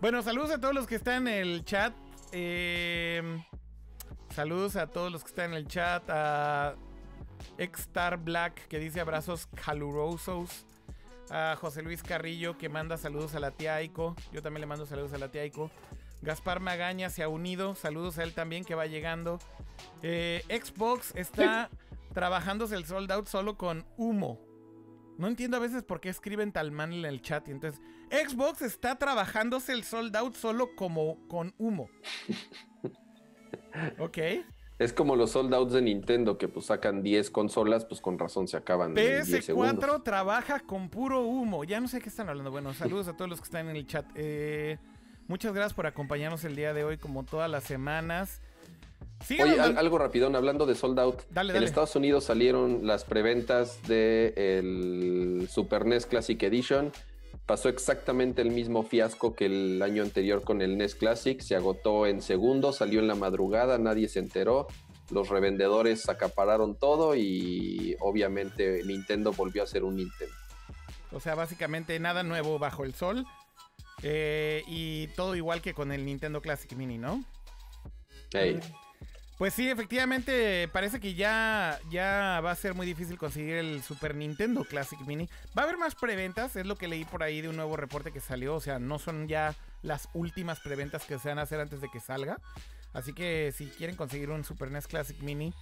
Bueno, 0.00 0.22
saludos 0.22 0.50
a 0.50 0.60
todos 0.60 0.74
los 0.74 0.86
que 0.86 0.94
están 0.94 1.26
en 1.26 1.34
el 1.48 1.64
chat. 1.64 1.92
Eh, 2.32 3.22
saludos 4.34 4.76
a 4.76 4.86
todos 4.86 5.10
los 5.10 5.22
que 5.24 5.28
están 5.28 5.50
en 5.52 5.56
el 5.56 5.66
chat. 5.66 6.02
A 6.08 6.74
Exstar 7.58 8.18
Black 8.18 8.66
que 8.68 8.78
dice 8.78 9.00
abrazos 9.00 9.48
calurosos. 9.64 10.66
A 11.30 11.56
José 11.60 11.82
Luis 11.82 12.02
Carrillo 12.02 12.58
que 12.58 12.68
manda 12.68 12.96
saludos 12.96 13.34
a 13.34 13.40
la 13.40 13.50
tía 13.52 13.76
Aiko. 13.76 14.16
Yo 14.32 14.42
también 14.42 14.60
le 14.62 14.66
mando 14.66 14.84
saludos 14.86 15.12
a 15.12 15.18
la 15.18 15.28
tía 15.30 15.42
Aiko. 15.42 15.70
Gaspar 16.22 16.60
Magaña 16.60 17.10
se 17.10 17.22
ha 17.22 17.28
unido. 17.28 17.74
Saludos 17.74 18.18
a 18.18 18.22
él 18.22 18.34
también 18.34 18.64
que 18.64 18.74
va 18.74 18.86
llegando. 18.86 19.38
Eh, 20.02 20.42
Xbox 20.48 21.14
está 21.14 21.70
trabajándose 22.14 22.74
el 22.74 22.84
sold 22.84 23.10
out 23.12 23.26
solo 23.26 23.56
con 23.56 23.84
humo. 23.96 24.38
No 25.18 25.28
entiendo 25.28 25.56
a 25.56 25.60
veces 25.60 25.82
por 25.82 26.00
qué 26.00 26.08
escriben 26.08 26.52
tal 26.52 26.72
mal 26.72 26.92
en 26.92 27.04
el 27.04 27.20
chat. 27.20 27.46
Y 27.48 27.50
entonces, 27.50 27.80
Xbox 28.10 28.62
está 28.62 28.96
trabajándose 28.96 29.72
el 29.72 29.84
sold 29.84 30.16
out 30.16 30.34
solo 30.34 30.74
como 30.74 31.26
con 31.28 31.54
humo. 31.58 31.90
ok. 33.98 34.18
Es 34.78 34.94
como 34.94 35.14
los 35.14 35.32
sold 35.32 35.52
outs 35.52 35.74
de 35.74 35.82
Nintendo 35.82 36.38
que 36.38 36.48
pues 36.48 36.66
sacan 36.66 37.02
10 37.02 37.30
consolas, 37.30 37.84
pues 37.84 38.00
con 38.00 38.18
razón 38.18 38.48
se 38.48 38.56
acaban 38.56 38.96
en 38.96 39.24
10 39.26 39.44
segundos. 39.44 39.74
PS4 39.74 40.02
trabaja 40.02 40.60
con 40.60 40.88
puro 40.88 41.20
humo. 41.20 41.64
Ya 41.64 41.80
no 41.80 41.88
sé 41.88 42.00
qué 42.00 42.08
están 42.08 42.30
hablando. 42.30 42.50
Bueno, 42.50 42.72
saludos 42.72 43.06
a 43.08 43.14
todos 43.14 43.28
los 43.28 43.40
que 43.40 43.44
están 43.44 43.68
en 43.68 43.76
el 43.76 43.86
chat. 43.86 44.06
Eh, 44.14 44.78
muchas 45.30 45.54
gracias 45.54 45.72
por 45.74 45.86
acompañarnos 45.86 46.44
el 46.44 46.56
día 46.56 46.74
de 46.74 46.84
hoy, 46.84 46.98
como 46.98 47.24
todas 47.24 47.48
las 47.48 47.62
semanas. 47.64 48.40
Síganos 49.24 49.54
Oye, 49.54 49.62
al- 49.62 49.78
algo 49.78 49.96
rapidón, 49.98 50.34
hablando 50.34 50.66
de 50.66 50.74
sold 50.74 50.98
out. 50.98 51.22
Dale, 51.30 51.50
En 51.50 51.54
dale. 51.54 51.66
Estados 51.66 51.94
Unidos 51.94 52.24
salieron 52.24 52.86
las 52.86 53.04
preventas 53.04 53.80
del 53.86 55.46
Super 55.50 55.86
NES 55.86 56.06
Classic 56.06 56.42
Edition. 56.42 56.92
Pasó 57.46 57.68
exactamente 57.68 58.42
el 58.42 58.50
mismo 58.50 58.82
fiasco 58.82 59.34
que 59.34 59.46
el 59.46 59.82
año 59.82 60.02
anterior 60.02 60.42
con 60.42 60.62
el 60.62 60.76
NES 60.78 60.94
Classic. 60.96 61.40
Se 61.40 61.54
agotó 61.54 62.06
en 62.06 62.22
segundos, 62.22 62.76
salió 62.78 63.00
en 63.00 63.08
la 63.08 63.14
madrugada, 63.14 63.78
nadie 63.78 64.08
se 64.08 64.18
enteró. 64.18 64.66
Los 65.10 65.28
revendedores 65.28 66.08
acapararon 66.08 66.76
todo 66.76 67.14
y 67.16 67.96
obviamente 68.00 68.82
Nintendo 68.84 69.32
volvió 69.32 69.62
a 69.62 69.66
ser 69.66 69.84
un 69.84 69.96
Nintendo. 69.96 70.34
O 71.12 71.20
sea, 71.20 71.34
básicamente 71.34 71.98
nada 71.98 72.22
nuevo 72.22 72.58
bajo 72.58 72.84
el 72.84 72.94
sol. 72.94 73.26
Eh, 74.02 74.64
y 74.66 75.08
todo 75.08 75.36
igual 75.36 75.60
que 75.60 75.74
con 75.74 75.92
el 75.92 76.04
Nintendo 76.04 76.40
Classic 76.40 76.72
Mini, 76.72 76.98
¿no? 76.98 77.24
Pues 79.40 79.54
sí, 79.54 79.70
efectivamente, 79.70 80.68
parece 80.68 81.00
que 81.00 81.14
ya, 81.14 81.80
ya 81.90 82.42
va 82.44 82.50
a 82.50 82.56
ser 82.56 82.74
muy 82.74 82.86
difícil 82.86 83.16
conseguir 83.16 83.54
el 83.54 83.82
Super 83.82 84.14
Nintendo 84.14 84.64
Classic 84.64 85.00
Mini. 85.00 85.30
Va 85.56 85.62
a 85.62 85.64
haber 85.64 85.78
más 85.78 85.94
preventas, 85.94 86.56
es 86.56 86.66
lo 86.66 86.76
que 86.76 86.88
leí 86.88 87.06
por 87.06 87.22
ahí 87.22 87.40
de 87.40 87.48
un 87.48 87.56
nuevo 87.56 87.74
reporte 87.76 88.12
que 88.12 88.20
salió. 88.20 88.54
O 88.54 88.60
sea, 88.60 88.78
no 88.78 88.98
son 88.98 89.28
ya 89.28 89.54
las 89.82 90.10
últimas 90.12 90.60
preventas 90.60 91.06
que 91.06 91.18
se 91.18 91.28
van 91.28 91.38
a 91.38 91.42
hacer 91.42 91.58
antes 91.58 91.80
de 91.80 91.88
que 91.88 92.00
salga. 92.00 92.38
Así 92.92 93.14
que 93.14 93.54
si 93.56 93.68
quieren 93.68 93.96
conseguir 93.96 94.28
un 94.28 94.44
Super 94.44 94.70
NES 94.70 94.86
Classic 94.86 95.18
Mini 95.20 95.54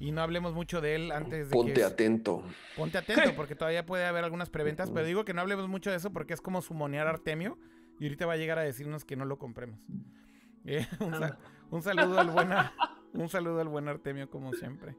y 0.00 0.10
no 0.10 0.22
hablemos 0.22 0.54
mucho 0.54 0.80
de 0.80 0.96
él 0.96 1.12
antes 1.12 1.50
de 1.50 1.52
ponte 1.52 1.74
que... 1.74 1.84
atento. 1.84 2.42
Ponte 2.76 2.98
atento 2.98 3.34
porque 3.36 3.54
todavía 3.54 3.86
puede 3.86 4.04
haber 4.06 4.24
algunas 4.24 4.50
preventas, 4.50 4.90
pero 4.90 5.06
digo 5.06 5.24
que 5.24 5.34
no 5.34 5.42
hablemos 5.42 5.68
mucho 5.68 5.90
de 5.90 5.96
eso 5.96 6.12
porque 6.12 6.34
es 6.34 6.40
como 6.40 6.62
sumonear 6.62 7.06
a 7.06 7.10
Artemio 7.10 7.58
y 8.00 8.04
ahorita 8.06 8.26
va 8.26 8.32
a 8.32 8.36
llegar 8.36 8.58
a 8.58 8.62
decirnos 8.62 9.04
que 9.04 9.14
no 9.14 9.24
lo 9.26 9.38
compremos. 9.38 9.78
Eh, 10.64 10.86
un, 11.00 11.14
sa- 11.14 11.38
un 11.70 11.82
saludo 11.82 12.18
al 12.18 12.30
buen 12.30 12.48
un 13.12 13.28
saludo 13.28 13.60
al 13.60 13.68
buen 13.68 13.86
Artemio 13.88 14.28
como 14.30 14.52
siempre. 14.54 14.96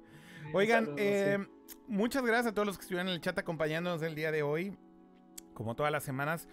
Oigan, 0.53 0.86
saludo, 0.86 0.98
eh, 0.99 1.48
muchas 1.88 2.23
gracias 2.23 2.48
a 2.48 2.53
todos 2.53 2.68
los 2.68 2.78
que 2.78 2.84
estuvieron 2.84 3.07
en 3.07 3.15
el 3.15 3.22
chat 3.22 3.38
acompañándonos 3.38 4.02
el 4.03 4.15
día 4.15 4.32
de 4.32 4.44
hoy, 4.44 4.78
como 5.53 5.76
todas 5.76 5.91
las 5.91 6.03
semanas. 6.03 6.48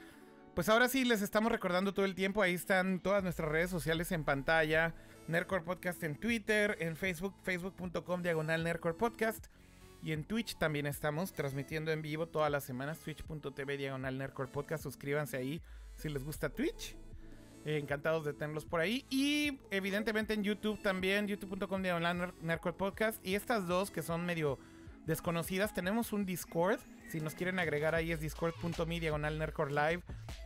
Pues 0.54 0.68
ahora 0.68 0.88
sí 0.88 1.04
les 1.04 1.22
estamos 1.22 1.52
recordando 1.52 1.92
todo 1.94 2.04
el 2.04 2.14
tiempo, 2.14 2.42
ahí 2.42 2.54
están 2.54 3.00
todas 3.00 3.22
nuestras 3.22 3.48
redes 3.50 3.70
sociales 3.70 4.10
en 4.12 4.24
pantalla, 4.24 4.94
Nerdcore 5.28 5.62
Podcast 5.62 6.02
en 6.02 6.16
Twitter, 6.16 6.76
en 6.80 6.96
Facebook, 6.96 7.34
facebook.com 7.42 8.22
diagonal 8.22 8.64
Nerdcore 8.64 8.94
Podcast. 8.94 9.46
Y 10.02 10.12
en 10.12 10.24
Twitch 10.24 10.56
también 10.58 10.86
estamos 10.86 11.32
transmitiendo 11.32 11.90
en 11.90 12.02
vivo 12.02 12.26
todas 12.26 12.50
las 12.50 12.64
semanas, 12.64 12.98
twitch.tv 13.00 13.76
diagonal 13.76 14.16
Nerdcore 14.16 14.50
Podcast. 14.50 14.82
Suscríbanse 14.84 15.36
ahí 15.36 15.60
si 15.96 16.08
les 16.08 16.24
gusta 16.24 16.48
Twitch. 16.48 16.96
Eh, 17.64 17.76
encantados 17.76 18.24
de 18.24 18.32
tenerlos 18.32 18.64
por 18.64 18.80
ahí. 18.80 19.04
Y 19.10 19.58
evidentemente 19.70 20.32
en 20.32 20.44
YouTube 20.44 20.80
también, 20.82 21.26
youtube.com 21.28 21.82
diagonal 21.82 22.16
Ner- 22.18 22.34
Nerdcore 22.40 22.76
Podcast. 22.76 23.24
Y 23.26 23.34
estas 23.34 23.66
dos 23.66 23.90
que 23.90 24.00
son 24.02 24.24
medio 24.24 24.58
desconocidas, 25.08 25.74
tenemos 25.74 26.12
un 26.12 26.24
Discord. 26.24 26.78
Si 27.08 27.20
nos 27.20 27.34
quieren 27.34 27.58
agregar 27.58 27.94
ahí 27.94 28.12
es 28.12 28.20
discord.me 28.20 29.00
diagonal 29.00 29.38
Nerdcore 29.38 29.72
Live. 29.72 30.02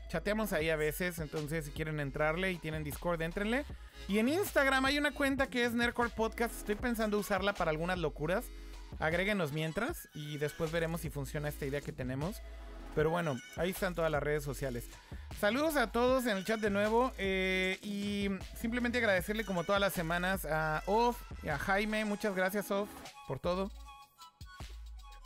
Chateamos 0.09 0.53
ahí 0.53 0.71
a 0.71 0.77
veces, 0.77 1.19
entonces 1.19 1.67
si 1.67 1.73
quieren 1.73 2.01
entrarle 2.01 2.53
y 2.53 2.57
tienen 2.57 2.85
Discord, 2.85 3.21
entrenle. 3.21 3.67
Y 4.09 4.19
en 4.19 4.29
Instagram 4.29 4.85
hay 4.87 4.97
una 4.97 5.11
cuenta 5.11 5.49
que 5.49 5.65
es 5.65 5.75
Nerdcore 5.75 6.11
Podcast. 6.11 6.57
Estoy 6.57 6.77
pensando 6.77 7.19
usarla 7.19 7.53
para 7.53 7.71
algunas 7.71 7.99
locuras. 7.99 8.47
Agréguenos 9.01 9.53
mientras 9.53 10.09
y 10.15 10.39
después 10.39 10.71
veremos 10.71 11.01
si 11.01 11.11
funciona 11.11 11.49
esta 11.49 11.67
idea 11.67 11.81
que 11.81 11.93
tenemos. 11.93 12.41
Pero 12.95 13.11
bueno, 13.11 13.37
ahí 13.57 13.71
están 13.71 13.95
todas 13.95 14.11
las 14.11 14.23
redes 14.23 14.45
sociales. 14.45 14.85
Saludos 15.41 15.77
a 15.77 15.91
todos 15.91 16.27
en 16.27 16.37
el 16.37 16.45
chat 16.45 16.61
de 16.61 16.71
nuevo 16.71 17.11
eh, 17.19 17.79
y 17.83 18.29
simplemente 18.61 18.99
agradecerle 18.99 19.45
como 19.45 19.65
todas 19.65 19.81
las 19.81 19.95
semanas 19.95 20.45
a 20.45 20.83
Off 20.87 21.17
y 21.43 21.49
a 21.49 21.59
Jaime. 21.59 22.05
Muchas 22.05 22.37
gracias 22.37 22.71
Off 22.71 22.89
por 23.27 23.41
todo. 23.41 23.71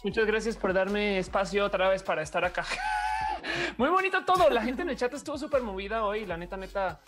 Muchas 0.06 0.24
gracias 0.24 0.56
por 0.56 0.72
darme 0.72 1.18
espacio 1.18 1.64
otra 1.64 1.88
vez 1.88 2.00
para 2.00 2.22
estar 2.22 2.44
acá. 2.44 2.64
Muy 3.76 3.88
bonito 3.88 4.24
todo. 4.24 4.48
La 4.50 4.62
gente 4.62 4.82
en 4.82 4.88
el 4.90 4.96
chat 4.96 5.12
estuvo 5.12 5.36
súper 5.36 5.62
movida 5.64 6.04
hoy. 6.04 6.24
La 6.24 6.36
neta, 6.36 6.56
neta, 6.56 7.00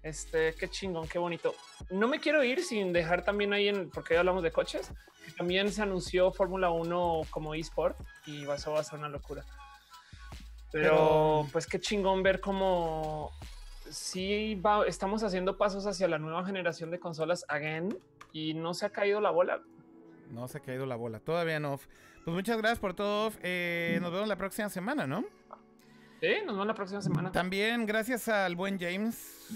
este 0.00 0.54
qué 0.54 0.68
chingón, 0.68 1.08
qué 1.08 1.18
bonito. 1.18 1.56
No 1.90 2.06
me 2.06 2.20
quiero 2.20 2.44
ir 2.44 2.62
sin 2.62 2.92
dejar 2.92 3.24
también 3.24 3.52
ahí 3.52 3.66
en 3.66 3.90
porque 3.90 4.16
hablamos 4.16 4.44
de 4.44 4.52
coches. 4.52 4.92
que 5.24 5.32
también 5.32 5.72
se 5.72 5.82
anunció 5.82 6.30
Fórmula 6.30 6.70
1 6.70 7.22
como 7.30 7.52
eSport 7.52 7.98
y 8.26 8.48
eso 8.48 8.70
va 8.70 8.78
a 8.78 8.84
ser 8.84 9.00
una 9.00 9.08
locura. 9.08 9.44
Pero, 10.70 10.84
Pero- 10.90 11.48
pues 11.50 11.66
qué 11.66 11.80
chingón 11.80 12.22
ver 12.22 12.38
cómo 12.40 13.32
sí 13.90 14.54
va, 14.54 14.86
estamos 14.86 15.24
haciendo 15.24 15.58
pasos 15.58 15.84
hacia 15.88 16.06
la 16.06 16.20
nueva 16.20 16.46
generación 16.46 16.92
de 16.92 17.00
consolas 17.00 17.44
again 17.48 17.98
y 18.32 18.54
no 18.54 18.72
se 18.72 18.86
ha 18.86 18.90
caído 18.90 19.20
la 19.20 19.30
bola. 19.30 19.62
No 20.30 20.46
se 20.46 20.58
ha 20.58 20.60
caído 20.60 20.86
la 20.86 20.94
bola, 20.94 21.18
todavía 21.18 21.58
no. 21.58 21.80
Pues 22.26 22.34
muchas 22.34 22.56
gracias 22.58 22.80
por 22.80 22.92
todo. 22.92 23.28
Off. 23.28 23.36
Eh, 23.44 23.98
nos 24.02 24.10
vemos 24.10 24.26
la 24.26 24.34
próxima 24.34 24.68
semana, 24.68 25.06
¿no? 25.06 25.24
Sí, 26.20 26.26
nos 26.44 26.54
vemos 26.56 26.66
la 26.66 26.74
próxima 26.74 27.00
semana. 27.00 27.30
También 27.30 27.86
gracias 27.86 28.26
al 28.26 28.56
buen 28.56 28.80
James. 28.80 29.46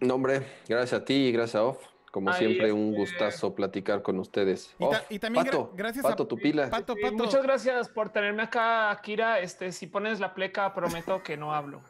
No, 0.00 0.14
hombre, 0.14 0.46
gracias 0.68 1.00
a 1.00 1.04
ti 1.04 1.14
y 1.14 1.32
gracias 1.32 1.56
a 1.56 1.64
Off. 1.64 1.84
Como 2.12 2.32
siempre, 2.32 2.70
un 2.70 2.94
gustazo 2.94 3.56
platicar 3.56 4.02
con 4.02 4.20
ustedes. 4.20 4.72
Y, 4.78 4.84
ta- 4.88 4.98
Off, 5.00 5.10
y 5.10 5.18
también 5.18 5.46
gra- 5.46 5.50
Pato, 5.50 5.72
gracias 5.74 6.04
Pato, 6.04 6.22
a 6.22 6.28
tu 6.28 6.36
pila. 6.36 6.70
Pato, 6.70 6.94
Sí, 6.94 7.02
Pato. 7.02 7.14
muchas 7.16 7.42
gracias 7.42 7.88
por 7.88 8.10
tenerme 8.10 8.44
acá, 8.44 8.92
Akira. 8.92 9.40
Este, 9.40 9.72
si 9.72 9.88
pones 9.88 10.20
la 10.20 10.32
pleca, 10.32 10.72
prometo 10.72 11.24
que 11.24 11.36
no 11.36 11.52
hablo. 11.52 11.82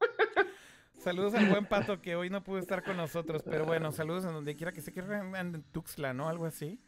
Saludos 1.08 1.32
al 1.36 1.48
buen 1.48 1.64
Pato 1.64 2.02
que 2.02 2.16
hoy 2.16 2.28
no 2.28 2.44
pudo 2.44 2.58
estar 2.58 2.84
con 2.84 2.98
nosotros, 2.98 3.42
pero 3.42 3.64
bueno, 3.64 3.92
saludos 3.92 4.26
en 4.26 4.32
donde 4.34 4.54
quiera 4.56 4.72
que 4.72 4.82
se 4.82 4.92
quiera 4.92 5.22
en 5.40 5.62
Tuxtla, 5.72 6.12
¿no? 6.12 6.28
Algo 6.28 6.44
así. 6.44 6.78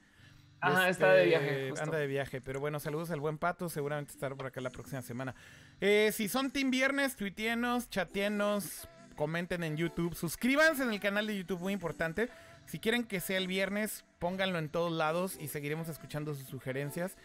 Ajá, 0.60 0.90
Este, 0.90 1.04
está 1.04 1.12
de 1.14 1.24
viaje. 1.24 1.70
justo. 1.70 1.84
Anda 1.86 1.96
de 1.96 2.06
viaje, 2.06 2.40
pero 2.42 2.60
bueno, 2.60 2.78
saludos 2.80 3.10
al 3.12 3.20
buen 3.20 3.38
Pato, 3.38 3.70
seguramente 3.70 4.12
estará 4.12 4.34
por 4.34 4.44
acá 4.44 4.60
la 4.60 4.68
próxima 4.68 5.00
semana. 5.00 5.34
Eh, 5.80 6.10
si 6.12 6.28
son 6.28 6.50
Team 6.50 6.70
Viernes, 6.70 7.16
tuitienos, 7.16 7.88
chatienos, 7.88 8.86
comenten 9.16 9.64
en 9.64 9.78
YouTube, 9.78 10.14
suscríbanse 10.14 10.82
en 10.82 10.90
el 10.92 11.00
canal 11.00 11.26
de 11.26 11.38
YouTube, 11.38 11.60
muy 11.60 11.72
importante. 11.72 12.28
Si 12.66 12.78
quieren 12.78 13.04
que 13.04 13.20
sea 13.20 13.38
el 13.38 13.46
viernes, 13.46 14.04
pónganlo 14.18 14.58
en 14.58 14.68
todos 14.68 14.92
lados 14.92 15.38
y 15.40 15.48
seguiremos 15.48 15.88
escuchando 15.88 16.34
sus 16.34 16.46
sugerencias. 16.46 17.16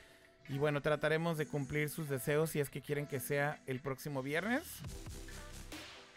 Y 0.48 0.60
bueno, 0.60 0.82
trataremos 0.82 1.38
de 1.38 1.46
cumplir 1.46 1.90
sus 1.90 2.08
deseos 2.08 2.52
si 2.52 2.62
es 2.62 2.70
que 2.70 2.80
quieren 2.82 3.06
que 3.06 3.20
sea 3.20 3.60
el 3.66 3.82
próximo 3.82 4.24
viernes. 4.24 4.64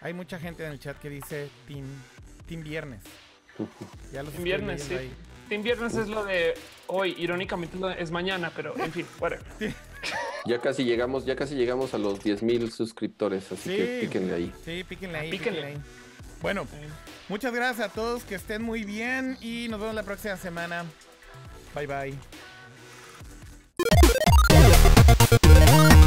Hay 0.01 0.15
mucha 0.15 0.39
gente 0.39 0.65
en 0.65 0.73
el 0.73 0.79
chat 0.79 0.99
que 0.99 1.11
dice 1.11 1.49
Team, 1.66 1.85
team 2.47 2.62
Viernes. 2.62 3.03
Ya 4.12 4.23
los 4.23 4.33
Team 4.33 4.45
Viernes, 4.45 4.83
sí. 4.85 4.95
ahí. 4.95 5.12
Team 5.49 5.62
Viernes 5.62 5.95
es 5.97 6.09
lo 6.09 6.25
de 6.25 6.55
hoy, 6.87 7.15
irónicamente 7.19 7.77
es 7.99 8.11
mañana, 8.11 8.53
pero 8.55 8.77
en 8.79 8.93
fin, 8.93 9.07
whatever. 9.19 9.45
Ya 10.47 10.61
casi 10.61 10.85
llegamos, 10.85 11.27
ya 11.27 11.35
casi 11.35 11.57
llegamos 11.57 11.93
a 11.93 11.99
los 11.99 12.23
10 12.23 12.43
mil 12.45 12.70
suscriptores, 12.70 13.51
así 13.51 13.70
Sí. 13.70 13.77
que 13.77 13.99
píquenle 14.03 14.35
ahí. 14.35 14.53
Sí, 14.65 14.85
píquenle 14.85 15.19
ahí. 15.19 15.31
Píquenle. 15.31 15.61
píquenle 15.61 15.77
ahí. 15.77 15.83
Bueno, 16.41 16.66
muchas 17.29 17.53
gracias 17.53 17.91
a 17.91 17.93
todos, 17.93 18.23
que 18.23 18.37
estén 18.37 18.62
muy 18.62 18.85
bien 18.85 19.37
y 19.41 19.66
nos 19.69 19.81
vemos 19.81 19.97
la 19.97 20.05
próxima 20.05 20.37
semana. 20.37 20.85
Bye 21.75 21.87
bye. 25.89 25.98